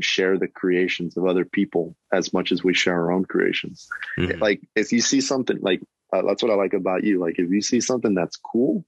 share 0.00 0.38
the 0.38 0.46
creations 0.46 1.16
of 1.16 1.26
other 1.26 1.44
people 1.44 1.96
as 2.12 2.32
much 2.32 2.52
as 2.52 2.62
we 2.62 2.72
share 2.72 2.94
our 2.94 3.10
own 3.10 3.24
creations. 3.24 3.88
Mhm. 4.16 4.40
Like 4.40 4.60
if 4.76 4.92
you 4.92 5.00
see 5.00 5.20
something 5.20 5.58
like 5.60 5.80
uh, 6.12 6.22
that's 6.22 6.42
what 6.42 6.52
I 6.52 6.54
like 6.54 6.74
about 6.74 7.04
you. 7.04 7.18
Like 7.18 7.38
if 7.38 7.50
you 7.50 7.62
see 7.62 7.80
something 7.80 8.14
that's 8.14 8.36
cool, 8.36 8.84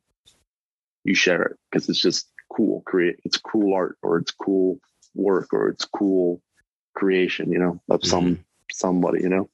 you 1.05 1.15
share 1.15 1.43
it 1.43 1.57
because 1.71 1.89
it's 1.89 2.01
just 2.01 2.29
cool. 2.51 2.83
Create 2.87 3.21
it's 3.25 3.37
cool 3.37 3.75
art 3.75 3.97
or 4.03 4.19
it's 4.19 4.33
cool 4.33 4.81
work 5.15 5.53
or 5.53 5.69
it's 5.69 5.85
cool 5.85 6.41
creation. 6.95 7.53
You 7.53 7.59
know 7.59 7.81
of 7.89 8.05
some 8.05 8.45
somebody. 8.73 9.23
You 9.23 9.29
know 9.29 9.49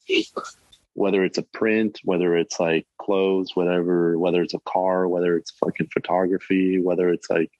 whether 0.94 1.24
it's 1.24 1.38
a 1.38 1.42
print, 1.42 2.00
whether 2.04 2.36
it's 2.36 2.58
like 2.58 2.86
clothes, 2.98 3.54
whatever, 3.54 4.18
whether 4.18 4.42
it's 4.42 4.54
a 4.54 4.60
car, 4.60 5.08
whether 5.08 5.36
it's 5.36 5.50
fucking 5.52 5.88
photography, 5.92 6.80
whether 6.80 7.08
it's 7.10 7.30
like 7.30 7.50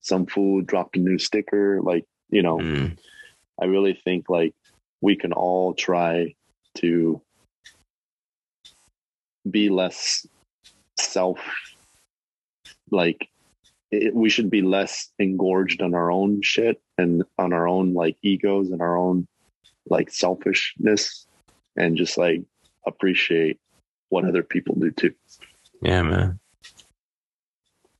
some 0.00 0.26
food 0.26 0.66
dropped 0.66 0.96
a 0.96 1.00
new 1.00 1.18
sticker, 1.18 1.80
like 1.82 2.06
you 2.30 2.42
know. 2.42 2.58
Mhm. 2.58 2.98
I 3.60 3.66
really 3.66 3.94
think 3.94 4.28
like 4.28 4.54
we 5.00 5.16
can 5.16 5.32
all 5.32 5.74
try 5.74 6.34
to 6.76 7.20
be 9.48 9.68
less 9.68 10.26
self 10.98 11.38
like 12.90 13.28
it, 13.92 14.14
we 14.14 14.30
should 14.30 14.50
be 14.50 14.62
less 14.62 15.10
engorged 15.18 15.82
on 15.82 15.94
our 15.94 16.10
own 16.10 16.40
shit 16.42 16.80
and 16.98 17.22
on 17.38 17.52
our 17.52 17.68
own 17.68 17.92
like 17.92 18.16
egos 18.22 18.70
and 18.70 18.80
our 18.80 18.96
own 18.96 19.28
like 19.86 20.10
selfishness 20.10 21.26
and 21.76 21.96
just 21.96 22.16
like 22.16 22.42
appreciate 22.86 23.60
what 24.08 24.24
other 24.24 24.42
people 24.42 24.74
do 24.74 24.90
too. 24.90 25.14
Yeah, 25.82 26.02
man. 26.02 26.40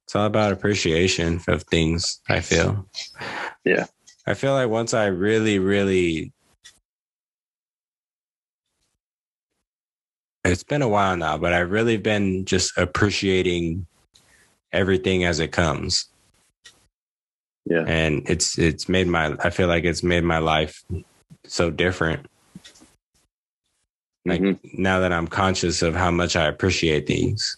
It's 0.04 0.16
all 0.16 0.26
about 0.26 0.52
appreciation 0.52 1.40
of 1.46 1.62
things, 1.64 2.20
I 2.28 2.40
feel. 2.40 2.88
Yeah. 3.64 3.86
I 4.26 4.34
feel 4.34 4.52
like 4.52 4.68
once 4.68 4.94
I 4.94 5.06
really, 5.06 5.58
really 5.58 6.32
it's 10.44 10.64
been 10.64 10.82
a 10.82 10.88
while 10.88 11.16
now, 11.16 11.38
but 11.38 11.52
I've 11.52 11.70
really 11.70 11.96
been 11.96 12.44
just 12.44 12.76
appreciating 12.76 13.86
everything 14.72 15.24
as 15.24 15.40
it 15.40 15.52
comes. 15.52 16.06
Yeah. 17.64 17.84
And 17.86 18.28
it's 18.28 18.58
it's 18.58 18.88
made 18.88 19.06
my 19.06 19.36
I 19.40 19.50
feel 19.50 19.68
like 19.68 19.84
it's 19.84 20.02
made 20.02 20.24
my 20.24 20.38
life 20.38 20.82
so 21.44 21.70
different. 21.70 22.26
Like 24.24 24.40
Mhm. 24.40 24.58
now 24.78 25.00
that 25.00 25.12
I'm 25.12 25.26
conscious 25.28 25.82
of 25.82 25.94
how 25.94 26.10
much 26.10 26.36
I 26.36 26.46
appreciate 26.46 27.06
things. 27.06 27.56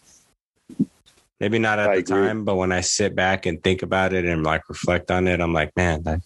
Maybe 1.40 1.58
not 1.58 1.78
at 1.78 1.90
I 1.90 1.94
the 1.96 1.98
agree. 2.00 2.16
time, 2.16 2.44
but 2.44 2.54
when 2.56 2.72
I 2.72 2.80
sit 2.80 3.14
back 3.14 3.44
and 3.44 3.62
think 3.62 3.82
about 3.82 4.12
it 4.12 4.24
and 4.24 4.44
like 4.44 4.68
reflect 4.68 5.10
on 5.10 5.26
it, 5.26 5.40
I'm 5.40 5.52
like, 5.52 5.76
man, 5.76 6.02
I, 6.06 6.18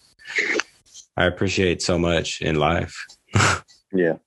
I 1.17 1.25
appreciate 1.25 1.81
so 1.81 1.97
much 1.97 2.41
in 2.41 2.55
life. 2.55 3.05
Yeah. 3.91 4.17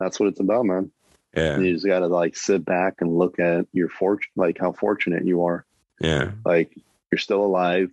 That's 0.00 0.18
what 0.18 0.28
it's 0.28 0.40
about, 0.40 0.64
man. 0.66 0.90
Yeah. 1.36 1.58
You 1.58 1.72
just 1.74 1.86
gotta 1.86 2.06
like 2.08 2.34
sit 2.36 2.64
back 2.64 2.94
and 3.00 3.16
look 3.16 3.38
at 3.38 3.66
your 3.72 3.88
fortune 3.88 4.30
like 4.36 4.58
how 4.58 4.72
fortunate 4.72 5.24
you 5.26 5.44
are. 5.44 5.64
Yeah. 6.00 6.32
like 6.44 6.76
you're 7.10 7.18
still 7.18 7.44
alive 7.44 7.90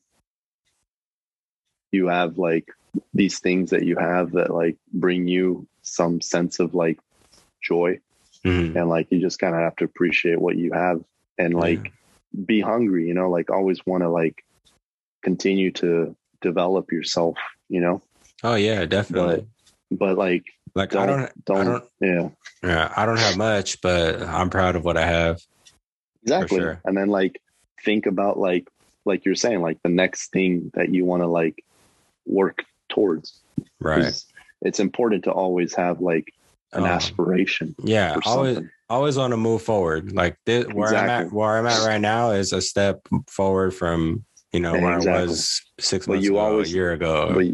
you 1.92 2.08
have 2.08 2.38
like 2.38 2.68
these 3.14 3.40
things 3.40 3.70
that 3.70 3.84
you 3.84 3.96
have 3.98 4.32
that 4.34 4.52
like 4.54 4.78
bring 4.92 5.28
you 5.28 5.68
some 5.84 6.20
sense 6.22 6.60
of 6.60 6.74
like 6.74 7.00
joy 7.62 8.00
Mhm. 8.46 8.76
and 8.76 8.90
like 8.90 9.08
you 9.10 9.20
just 9.22 9.40
kind 9.40 9.56
of 9.56 9.62
have 9.62 9.76
to 9.78 9.86
appreciate 9.86 10.40
what 10.42 10.58
you 10.58 10.74
have 10.74 11.02
and 11.38 11.54
like 11.54 11.94
be 12.46 12.60
hungry 12.60 13.08
you 13.08 13.14
know 13.14 13.30
like 13.30 13.50
always 13.50 13.86
want 13.86 14.04
to 14.04 14.10
like 14.10 14.44
continue 15.22 15.72
to 15.72 16.14
develop 16.42 16.92
yourself 16.92 17.38
you 17.70 17.80
know 17.80 18.02
Oh 18.46 18.56
yeah, 18.56 18.84
definitely. 18.84 19.38
but 19.38 19.46
like 20.00 20.44
like 20.76 20.96
I 20.96 21.06
don't 21.06 21.18
don't, 21.18 21.32
don't, 21.46 21.58
I 21.58 21.64
don't, 21.64 21.84
yeah 22.02 22.30
yeah, 22.64 22.94
I 22.96 23.06
don't 23.06 23.20
have 23.20 23.38
much, 23.38 23.82
but 23.82 24.22
I'm 24.24 24.50
proud 24.50 24.76
of 24.76 24.86
what 24.86 24.98
I 24.98 25.06
have. 25.06 25.42
exactly 26.24 26.60
sure. 26.60 26.82
and 26.86 26.96
then 26.98 27.10
like 27.10 27.42
think 27.84 28.06
about 28.06 28.38
like 28.40 28.68
like 29.06 29.26
you're 29.26 29.36
saying 29.36 29.62
like 29.62 29.78
the 29.84 29.90
next 29.90 30.32
thing 30.32 30.72
that 30.76 30.90
you 30.90 31.04
want 31.06 31.22
to 31.24 31.28
like 31.28 31.64
work 32.26 32.64
towards 32.90 33.40
Right, 33.80 34.14
it's 34.62 34.80
important 34.80 35.26
to 35.26 35.32
always 35.32 35.74
have 35.76 36.00
like 36.00 36.34
an 36.72 36.84
Um, 36.84 36.90
aspiration 36.90 37.76
Yeah. 37.84 38.18
Always, 38.26 38.60
always 38.90 39.18
want 39.18 39.32
to 39.32 39.38
move 39.38 39.62
forward. 39.62 40.14
Like 40.14 40.38
this, 40.46 40.66
where 40.74 40.96
I'm 40.96 41.10
at, 41.10 41.32
where 41.34 41.58
I'm 41.58 41.68
at 41.68 41.86
right 41.86 42.02
now 42.02 42.32
is 42.32 42.52
a 42.54 42.62
step 42.62 43.02
forward 43.28 43.76
from 43.76 44.24
you 44.54 44.60
know 44.60 44.72
where 44.74 44.96
exactly. 44.96 45.22
I 45.22 45.26
was 45.26 45.62
six 45.80 46.08
But 46.08 46.14
months 46.14 46.28
ago, 46.30 46.38
always- 46.40 46.72
a 46.72 46.76
year 46.76 46.94
ago. 46.94 47.32
But 47.36 47.48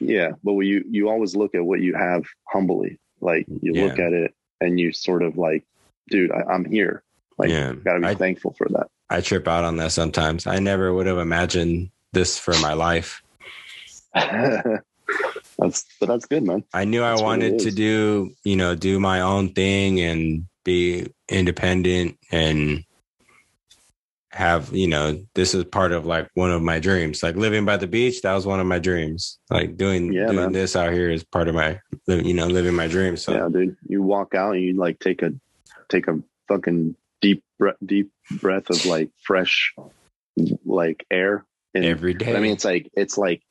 yeah, 0.00 0.32
but 0.42 0.52
you 0.60 0.84
you 0.88 1.08
always 1.08 1.36
look 1.36 1.54
at 1.54 1.64
what 1.64 1.80
you 1.80 1.94
have 1.94 2.24
humbly. 2.48 2.98
Like 3.20 3.46
you 3.62 3.72
look 3.72 3.98
at 3.98 4.12
it 4.12 4.34
and 4.60 4.78
you 4.78 4.92
sort 4.92 5.22
of 5.22 5.36
like, 5.36 5.64
dude, 6.08 6.30
I, 6.30 6.42
I'm 6.50 6.64
here. 6.64 7.02
Like, 7.38 7.50
yeah, 7.50 7.72
gotta 7.72 8.00
be 8.00 8.06
I, 8.06 8.14
thankful 8.14 8.54
for 8.56 8.68
that. 8.70 8.88
I 9.08 9.20
trip 9.20 9.46
out 9.48 9.64
on 9.64 9.76
that 9.76 9.92
sometimes. 9.92 10.46
I 10.46 10.58
never 10.58 10.92
would 10.92 11.06
have 11.06 11.18
imagined 11.18 11.90
this 12.12 12.38
for 12.38 12.52
my 12.60 12.72
life. 12.72 13.22
that's 14.14 15.84
but 16.00 16.06
that's 16.06 16.26
good, 16.26 16.44
man. 16.44 16.64
I 16.72 16.84
knew 16.84 17.00
That's 17.00 17.20
I 17.20 17.24
wanted 17.24 17.58
to 17.60 17.70
do, 17.70 18.32
you 18.44 18.56
know, 18.56 18.74
do 18.74 18.98
my 18.98 19.20
own 19.20 19.50
thing 19.50 20.00
and 20.00 20.46
be 20.64 21.12
independent 21.28 22.18
and 22.30 22.84
have, 24.36 24.72
you 24.74 24.86
know, 24.86 25.24
this 25.34 25.54
is 25.54 25.64
part 25.64 25.92
of 25.92 26.04
like 26.04 26.28
one 26.34 26.50
of 26.50 26.60
my 26.62 26.78
dreams. 26.78 27.22
Like 27.22 27.36
living 27.36 27.64
by 27.64 27.78
the 27.78 27.86
beach, 27.86 28.20
that 28.22 28.34
was 28.34 28.46
one 28.46 28.60
of 28.60 28.66
my 28.66 28.78
dreams. 28.78 29.38
Like 29.50 29.76
doing 29.76 30.12
Yeah, 30.12 30.26
doing 30.26 30.36
man. 30.36 30.52
this 30.52 30.76
out 30.76 30.92
here 30.92 31.10
is 31.10 31.24
part 31.24 31.48
of 31.48 31.54
my, 31.54 31.80
you 32.06 32.34
know, 32.34 32.46
living 32.46 32.74
my 32.74 32.86
dreams. 32.86 33.22
So 33.24 33.32
Yeah, 33.32 33.48
dude. 33.50 33.76
You 33.88 34.02
walk 34.02 34.34
out 34.34 34.54
and 34.54 34.62
you 34.62 34.74
like 34.74 34.98
take 34.98 35.22
a 35.22 35.32
take 35.88 36.06
a 36.06 36.20
fucking 36.48 36.96
deep 37.22 37.42
breath, 37.58 37.76
deep 37.84 38.10
breath 38.30 38.68
of 38.68 38.84
like 38.84 39.10
fresh 39.22 39.74
like 40.64 41.06
air. 41.10 41.44
And 41.74 41.84
every 41.84 42.14
day. 42.14 42.36
I 42.36 42.40
mean, 42.40 42.52
it's 42.52 42.64
like 42.64 42.90
it's 42.94 43.16
like 43.18 43.42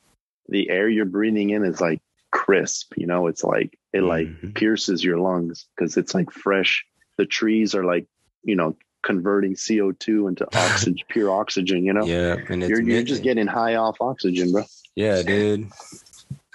the 0.47 0.69
air 0.69 0.87
you're 0.87 1.05
breathing 1.05 1.49
in 1.49 1.65
is 1.65 1.81
like 1.81 2.01
crisp. 2.31 2.93
You 2.95 3.07
know, 3.07 3.27
it's 3.27 3.43
like 3.43 3.77
it 3.91 4.03
like 4.03 4.27
Mhm. 4.27 4.53
pierces 4.55 5.03
your 5.03 5.17
lungs 5.19 5.67
because 5.75 5.97
it's 5.97 6.13
like 6.13 6.31
fresh. 6.31 6.85
The 7.17 7.25
trees 7.25 7.73
are 7.73 7.85
like 7.85 8.07
you 8.43 8.55
know 8.55 8.77
converting 9.05 9.55
CO 9.55 9.91
two 9.93 10.27
into 10.27 10.45
oxygen, 10.57 11.05
pure 11.09 11.31
oxygen. 11.31 11.85
You 11.85 11.93
know, 11.93 12.05
yeah, 12.05 12.35
and 12.49 12.61
it's 12.63 12.69
you're 12.69 12.81
you're 12.81 13.03
just 13.03 13.23
getting 13.23 13.47
high 13.47 13.75
off 13.75 13.97
oxygen, 14.01 14.51
bro. 14.51 14.63
yeah, 14.95 15.21
dude. 15.21 15.69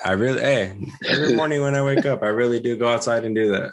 I 0.05 0.13
really, 0.13 0.41
hey, 0.41 0.77
every 1.07 1.35
morning 1.37 1.63
when 1.63 1.75
I 1.75 1.83
wake 1.83 2.07
up, 2.07 2.23
I 2.23 2.29
really 2.29 2.61
do 2.61 2.77
go 2.77 2.89
outside 2.89 3.25
and 3.25 3.35
do 3.35 3.53
that. 3.53 3.73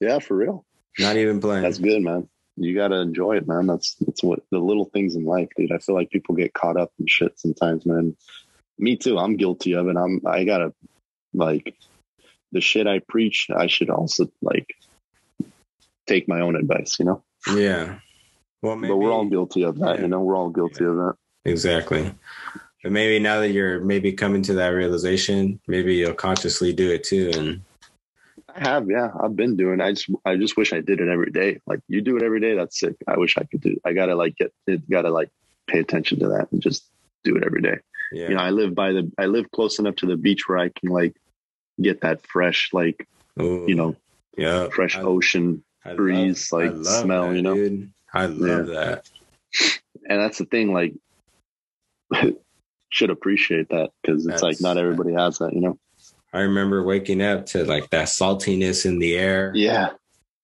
Yeah, 0.00 0.18
for 0.20 0.36
real. 0.36 0.64
Not 0.98 1.16
even 1.16 1.40
playing. 1.40 1.62
That's 1.62 1.78
good, 1.78 2.02
man. 2.02 2.28
You 2.56 2.74
gotta 2.74 2.96
enjoy 2.96 3.36
it, 3.36 3.46
man. 3.46 3.66
That's 3.66 3.94
that's 3.96 4.22
what 4.22 4.40
the 4.50 4.58
little 4.58 4.86
things 4.86 5.14
in 5.14 5.24
life, 5.24 5.48
dude. 5.56 5.72
I 5.72 5.78
feel 5.78 5.94
like 5.94 6.10
people 6.10 6.34
get 6.34 6.54
caught 6.54 6.76
up 6.76 6.92
in 6.98 7.06
shit 7.06 7.38
sometimes, 7.38 7.86
man. 7.86 8.16
Me 8.78 8.96
too. 8.96 9.18
I'm 9.18 9.36
guilty 9.36 9.74
of 9.74 9.88
it. 9.88 9.96
I'm 9.96 10.20
I 10.26 10.44
gotta 10.44 10.72
like 11.34 11.74
the 12.52 12.60
shit 12.60 12.86
I 12.86 13.00
preach, 13.00 13.48
I 13.54 13.66
should 13.66 13.90
also 13.90 14.30
like 14.40 14.74
take 16.06 16.28
my 16.28 16.40
own 16.40 16.56
advice, 16.56 16.96
you 16.98 17.04
know? 17.04 17.22
Yeah. 17.54 17.98
Well, 18.62 18.76
maybe 18.76 18.92
but 18.92 18.96
we're 18.96 19.12
all 19.12 19.24
guilty 19.26 19.62
of 19.62 19.78
that, 19.78 19.96
yeah. 19.96 20.02
you 20.02 20.08
know, 20.08 20.20
we're 20.20 20.36
all 20.36 20.50
guilty 20.50 20.84
of 20.84 20.96
that. 20.96 21.14
Exactly. 21.44 22.12
But 22.82 22.92
maybe 22.92 23.18
now 23.18 23.40
that 23.40 23.50
you're 23.50 23.80
maybe 23.80 24.12
coming 24.12 24.42
to 24.42 24.54
that 24.54 24.68
realization, 24.68 25.60
maybe 25.66 25.94
you'll 25.96 26.14
consciously 26.14 26.72
do 26.72 26.90
it 26.90 27.04
too. 27.04 27.30
And 27.34 27.60
I 28.54 28.68
have, 28.68 28.88
yeah. 28.90 29.10
I've 29.20 29.36
been 29.36 29.56
doing 29.56 29.80
I 29.80 29.92
just 29.92 30.08
I 30.24 30.36
just 30.36 30.56
wish 30.56 30.72
I 30.72 30.80
did 30.80 31.00
it 31.00 31.08
every 31.08 31.30
day. 31.30 31.60
Like 31.66 31.80
you 31.88 32.00
do 32.00 32.16
it 32.16 32.22
every 32.22 32.40
day, 32.40 32.54
that's 32.54 32.78
sick. 32.78 32.96
I 33.06 33.16
wish 33.16 33.36
I 33.38 33.44
could 33.44 33.60
do 33.60 33.76
I 33.84 33.92
gotta 33.92 34.14
like 34.14 34.36
get 34.36 34.52
it 34.66 34.88
gotta 34.90 35.10
like 35.10 35.30
pay 35.68 35.78
attention 35.78 36.18
to 36.20 36.28
that 36.28 36.50
and 36.50 36.60
just 36.62 36.84
do 37.24 37.36
it 37.36 37.44
every 37.44 37.60
day. 37.60 37.78
yeah, 38.12 38.28
you 38.28 38.34
know 38.34 38.40
i 38.40 38.50
live 38.50 38.74
by 38.74 38.92
the 38.92 39.10
i 39.18 39.26
live 39.26 39.50
close 39.50 39.78
enough 39.78 39.96
to 39.96 40.06
the 40.06 40.16
beach 40.16 40.48
where 40.48 40.56
i 40.58 40.68
can 40.70 40.88
like 40.88 41.14
get 41.80 42.00
that 42.00 42.26
fresh 42.26 42.70
like 42.72 43.06
Ooh, 43.40 43.66
you 43.68 43.74
know 43.74 43.94
yeah, 44.36 44.68
fresh 44.68 44.96
I- 44.96 45.02
ocean 45.02 45.62
I 45.90 45.94
breeze, 45.94 46.52
love- 46.52 46.76
like, 46.76 46.84
smell, 46.84 47.28
that, 47.28 47.36
you 47.36 47.42
know? 47.42 47.54
dude. 47.54 47.90
I 48.12 48.26
love 48.26 48.66
that. 48.68 49.04
and 50.08 50.20
that's 50.20 50.38
the 50.38 50.44
thing 50.44 50.72
like 50.72 50.94
should 52.90 53.10
appreciate 53.10 53.68
that 53.70 53.90
because 54.02 54.26
it's 54.26 54.42
like 54.42 54.60
not 54.60 54.78
everybody 54.78 55.12
has 55.12 55.38
that 55.38 55.52
you 55.52 55.60
know 55.60 55.78
I 56.32 56.40
remember 56.40 56.82
waking 56.82 57.22
up 57.22 57.46
to 57.46 57.64
like 57.64 57.90
that 57.90 58.08
saltiness 58.08 58.84
in 58.86 58.98
the 58.98 59.16
air, 59.16 59.52
yeah 59.54 59.90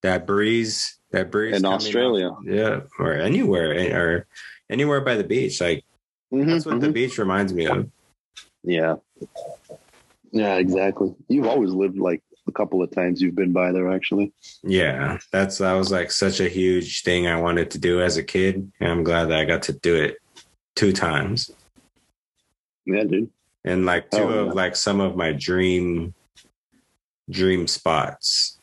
that 0.02 0.26
breeze, 0.26 0.98
that 1.12 1.30
breeze 1.30 1.56
in 1.56 1.64
australia 1.64 2.28
off- 2.30 2.44
yeah, 2.44 2.80
or 2.98 3.12
anywhere, 3.14 3.74
eh, 3.74 3.94
or 3.94 4.26
anywhere 4.68 5.00
by 5.00 5.16
the 5.16 5.24
beach. 5.24 5.60
Like 5.60 5.84
Mhm, 6.32 6.46
that's 6.46 6.66
what 6.66 6.80
the 6.80 6.88
mhm. 6.88 6.94
beach 6.94 7.18
reminds 7.18 7.52
me 7.54 7.66
of. 7.66 7.88
yeah 8.62 8.96
yeah 10.32 10.56
exactly 10.56 11.14
you've 11.28 11.46
always 11.46 11.70
lived 11.70 11.96
like 11.98 12.22
a 12.46 12.52
couple 12.52 12.82
of 12.82 12.90
times 12.90 13.20
you've 13.22 13.34
been 13.34 13.52
by 13.52 13.72
there 13.72 13.90
actually 13.92 14.32
Yeah, 14.62 15.18
that's 15.32 15.58
that 15.58 15.72
was 15.74 15.90
like 15.90 16.10
such 16.10 16.40
a 16.40 16.48
huge 16.48 17.02
thing 17.02 17.26
I 17.26 17.40
wanted 17.40 17.70
to 17.72 17.78
do 17.78 18.00
as 18.02 18.16
a 18.16 18.22
kid, 18.22 18.70
and 18.80 18.90
I'm 18.90 19.04
glad 19.04 19.26
that 19.26 19.38
I 19.38 19.44
got 19.44 19.62
to 19.64 19.72
do 19.72 19.96
it 19.96 20.16
two 20.76 20.92
times. 20.92 21.50
yeah 22.86 23.04
dude 23.04 23.30
and 23.64 23.86
like 23.86 24.10
two 24.10 24.18
Oh, 24.18 24.28
of 24.40 24.46
yeah. 24.48 24.52
like 24.52 24.76
some 24.76 25.00
of 25.00 25.16
my 25.16 25.32
dream 25.32 26.14
dream 27.30 27.66
spots. 27.66 28.60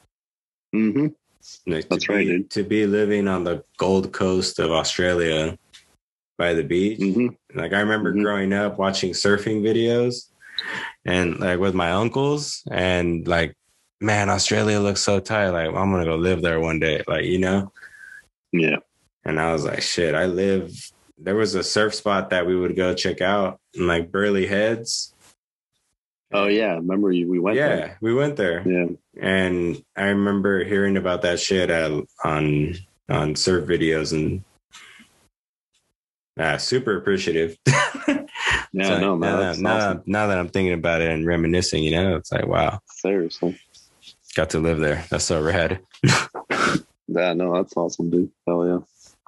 hmm 0.71 1.07
Like, 1.65 1.89
That's 1.89 2.05
to 2.05 2.13
right, 2.13 2.19
be, 2.27 2.37
dude. 2.37 2.49
To 2.51 2.63
be 2.63 2.85
living 2.85 3.27
on 3.27 3.43
the 3.43 3.63
Gold 3.77 4.11
Coast 4.13 4.59
of 4.59 4.69
Australia 4.71 5.57
by 6.37 6.53
the 6.53 6.63
beach. 6.63 6.99
hmm 7.01 7.29
Like 7.55 7.73
I 7.73 7.79
remember 7.79 8.13
Mhm. 8.13 8.21
growing 8.21 8.53
up 8.53 8.77
watching 8.77 9.11
surfing 9.13 9.61
videos 9.63 10.29
and 11.05 11.39
like 11.39 11.59
with 11.59 11.73
my 11.73 11.91
uncles 11.91 12.61
and 12.69 13.27
like 13.27 13.55
man, 14.01 14.29
Australia 14.29 14.79
looks 14.79 15.01
so 15.01 15.19
tight. 15.19 15.49
Like 15.49 15.67
I'm 15.67 15.91
gonna 15.91 16.05
go 16.05 16.15
live 16.15 16.41
there 16.41 16.59
one 16.59 16.79
day. 16.79 17.03
Like, 17.07 17.25
you 17.25 17.39
know? 17.39 17.71
Yeah. 18.51 18.77
And 19.23 19.39
I 19.39 19.53
was 19.53 19.63
like, 19.63 19.81
shit, 19.81 20.15
I 20.15 20.25
live 20.25 20.73
there 21.17 21.35
was 21.35 21.53
a 21.53 21.63
surf 21.63 21.93
spot 21.93 22.31
that 22.31 22.47
we 22.47 22.55
would 22.55 22.75
go 22.75 22.95
check 22.95 23.21
out 23.21 23.59
in 23.75 23.85
like 23.85 24.11
Burleigh 24.11 24.47
Heads. 24.47 25.13
Oh 26.33 26.47
yeah. 26.47 26.73
Remember? 26.73 27.09
We 27.09 27.39
went. 27.39 27.57
yeah, 27.57 27.75
There. 27.75 27.97
we 28.01 28.13
went 28.13 28.35
there. 28.35 28.67
Yeah. 28.67 28.87
And 29.21 29.83
I 29.95 30.05
remember 30.05 30.63
hearing 30.63 30.97
about 30.97 31.21
that 31.21 31.39
shit 31.39 31.69
at, 31.69 31.91
on 32.23 32.75
on 33.09 33.35
surf 33.35 33.67
videos 33.67 34.13
and 34.13 34.43
ah, 36.39 36.57
super 36.57 36.97
appreciative. 36.97 37.57
Yeah. 38.73 38.87
So, 38.87 38.99
no, 38.99 39.17
man. 39.17 39.61
now, 39.61 39.75
awesome. 39.75 40.03
now 40.05 40.27
that 40.27 40.37
I'm 40.37 40.47
thinking 40.47 40.73
about 40.73 41.01
it 41.01 41.11
and 41.11 41.25
reminiscing, 41.25 41.83
you 41.83 41.91
know, 41.91 42.15
it's 42.15 42.31
like, 42.31 42.47
wow, 42.47 42.79
Seriously. 42.85 43.59
Got 44.35 44.51
to 44.51 44.59
live 44.59 44.79
there. 44.79 45.05
That's 45.09 45.25
so 45.25 45.41
rad. 45.41 45.79
Yeah. 46.03 47.33
No, 47.33 47.53
that's 47.55 47.75
awesome, 47.75 48.09
dude. 48.09 48.31
Hell 48.47 48.65
yeah. 48.65 48.79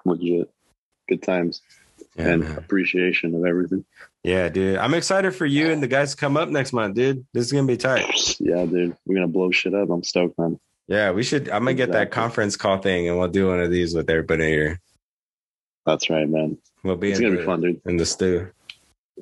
Legit. 0.04 0.50
Good 1.08 1.22
times 1.22 1.60
Yeah, 2.16 2.28
and 2.28 2.42
man. 2.42 2.56
appreciation 2.58 3.34
of 3.34 3.44
everything. 3.44 3.84
yeah, 4.22 4.48
dude. 4.48 4.78
I'm 4.78 4.94
excited 4.94 5.32
for 5.34 5.44
you 5.46 5.70
and 5.70 5.82
the 5.82 5.86
guys 5.86 6.12
to 6.12 6.16
come 6.16 6.36
up 6.38 6.48
next 6.48 6.72
month, 6.72 6.94
dude. 6.94 7.26
This 7.34 7.44
is 7.46 7.52
gonna 7.52 7.66
be 7.66 7.76
tight. 7.76 8.06
Yeah, 8.40 8.64
dude. 8.64 8.96
We're 9.04 9.16
gonna 9.16 9.28
blow 9.28 9.50
shit 9.50 9.74
up. 9.74 9.90
I'm 9.90 10.02
stoked, 10.02 10.38
man. 10.38 10.58
Yeah, 10.88 11.10
we 11.12 11.22
should. 11.22 11.48
I'm 11.50 11.60
gonna 11.64 11.74
get 11.74 11.92
that 11.92 12.10
conference 12.10 12.56
call 12.56 12.78
thing, 12.78 13.08
and 13.08 13.18
we'll 13.18 13.28
do 13.28 13.48
one 13.48 13.60
of 13.60 13.70
these 13.70 13.94
with 13.94 14.08
everybody 14.08 14.48
here. 14.48 14.80
That's 15.84 16.08
right, 16.08 16.28
man. 16.28 16.56
We'll 16.82 16.96
be 16.96 17.10
It's 17.10 17.20
gonna 17.20 17.32
the, 17.32 17.38
be 17.40 17.44
fun, 17.44 17.60
dude. 17.60 17.80
in 17.84 17.96
the 17.98 18.06
stew, 18.06 18.48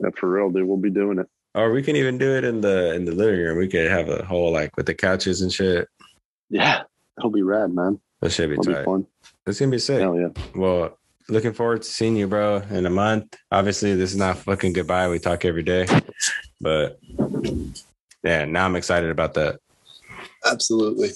Yeah, 0.00 0.10
for 0.16 0.28
real, 0.30 0.50
dude. 0.50 0.66
We'll 0.68 0.76
be 0.76 0.90
doing 0.90 1.18
it. 1.18 1.28
Or 1.54 1.72
we 1.72 1.82
can 1.82 1.96
even 1.96 2.18
do 2.18 2.34
it 2.36 2.44
in 2.44 2.60
the 2.60 2.94
in 2.94 3.04
the 3.04 3.12
living 3.12 3.40
room. 3.40 3.58
We 3.58 3.68
could 3.68 3.90
have 3.90 4.08
a 4.08 4.24
whole 4.24 4.52
like 4.52 4.76
with 4.76 4.86
the 4.86 4.94
couches 4.94 5.42
and 5.42 5.52
shit. 5.52 5.88
Yeah. 6.50 6.82
It'll 7.18 7.30
be 7.30 7.42
rad, 7.42 7.74
man. 7.74 8.00
That 8.20 8.30
should 8.30 8.48
be 8.50 8.54
It'll 8.54 8.64
be 8.74 8.84
fun. 8.84 9.06
It's 9.46 9.58
gonna 9.58 9.70
be 9.70 9.78
sick. 9.78 10.00
Hell 10.00 10.18
yeah. 10.18 10.28
Well, 10.54 10.98
looking 11.28 11.52
forward 11.52 11.82
to 11.82 11.88
seeing 11.88 12.16
you, 12.16 12.26
bro, 12.26 12.62
in 12.70 12.86
a 12.86 12.90
month. 12.90 13.36
Obviously, 13.50 13.94
this 13.94 14.12
is 14.12 14.16
not 14.16 14.38
fucking 14.38 14.72
goodbye. 14.72 15.08
We 15.08 15.18
talk 15.18 15.44
every 15.44 15.62
day, 15.62 15.86
but 16.60 16.98
yeah, 18.22 18.44
now 18.44 18.64
I'm 18.64 18.76
excited 18.76 19.10
about 19.10 19.34
that. 19.34 19.58
Absolutely. 20.44 21.10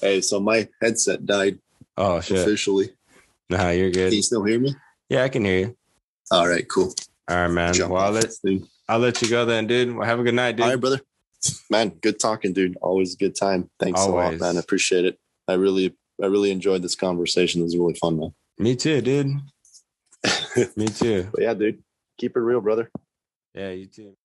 Hey, 0.00 0.20
so 0.20 0.40
my 0.40 0.68
headset 0.80 1.26
died 1.26 1.58
Oh 1.96 2.20
shit! 2.20 2.38
officially. 2.38 2.90
Nah, 3.50 3.70
you're 3.70 3.90
good. 3.90 4.10
Can 4.10 4.16
you 4.16 4.22
still 4.22 4.44
hear 4.44 4.58
me? 4.58 4.74
Yeah, 5.08 5.24
I 5.24 5.28
can 5.28 5.44
hear 5.44 5.58
you. 5.58 5.76
All 6.30 6.48
right, 6.48 6.66
cool. 6.68 6.94
All 7.28 7.36
right, 7.36 7.48
man. 7.48 7.74
Jump 7.74 7.92
Well, 7.92 8.02
I'll 8.02 8.08
off 8.08 8.14
let 8.14 8.24
this 8.24 8.38
thing. 8.40 8.66
I'll 8.88 8.98
let 8.98 9.22
you 9.22 9.28
go 9.28 9.44
then, 9.44 9.66
dude. 9.66 9.94
Well, 9.94 10.06
have 10.06 10.20
a 10.20 10.22
good 10.22 10.34
night, 10.34 10.56
dude. 10.56 10.64
All 10.64 10.70
right, 10.70 10.80
brother. 10.80 11.00
Man, 11.70 11.90
good 11.90 12.18
talking, 12.18 12.52
dude. 12.52 12.76
Always 12.80 13.14
a 13.14 13.16
good 13.16 13.34
time. 13.36 13.70
Thanks 13.78 14.00
a 14.00 14.08
lot, 14.08 14.38
man. 14.38 14.56
I 14.56 14.60
appreciate 14.60 15.04
it. 15.04 15.18
I 15.48 15.54
really, 15.54 15.94
I 16.22 16.26
really 16.26 16.50
enjoyed 16.50 16.82
this 16.82 16.94
conversation. 16.94 17.60
It 17.60 17.64
was 17.64 17.76
really 17.76 17.94
fun, 17.94 18.18
man. 18.18 18.34
Me 18.58 18.76
too, 18.76 19.00
dude. 19.00 19.26
Me 20.76 20.86
too. 20.86 21.28
But 21.32 21.42
yeah, 21.42 21.54
dude, 21.54 21.82
keep 22.18 22.36
it 22.36 22.40
real, 22.40 22.60
brother. 22.60 22.90
Yeah, 23.54 23.70
you 23.70 23.86
too. 23.86 24.16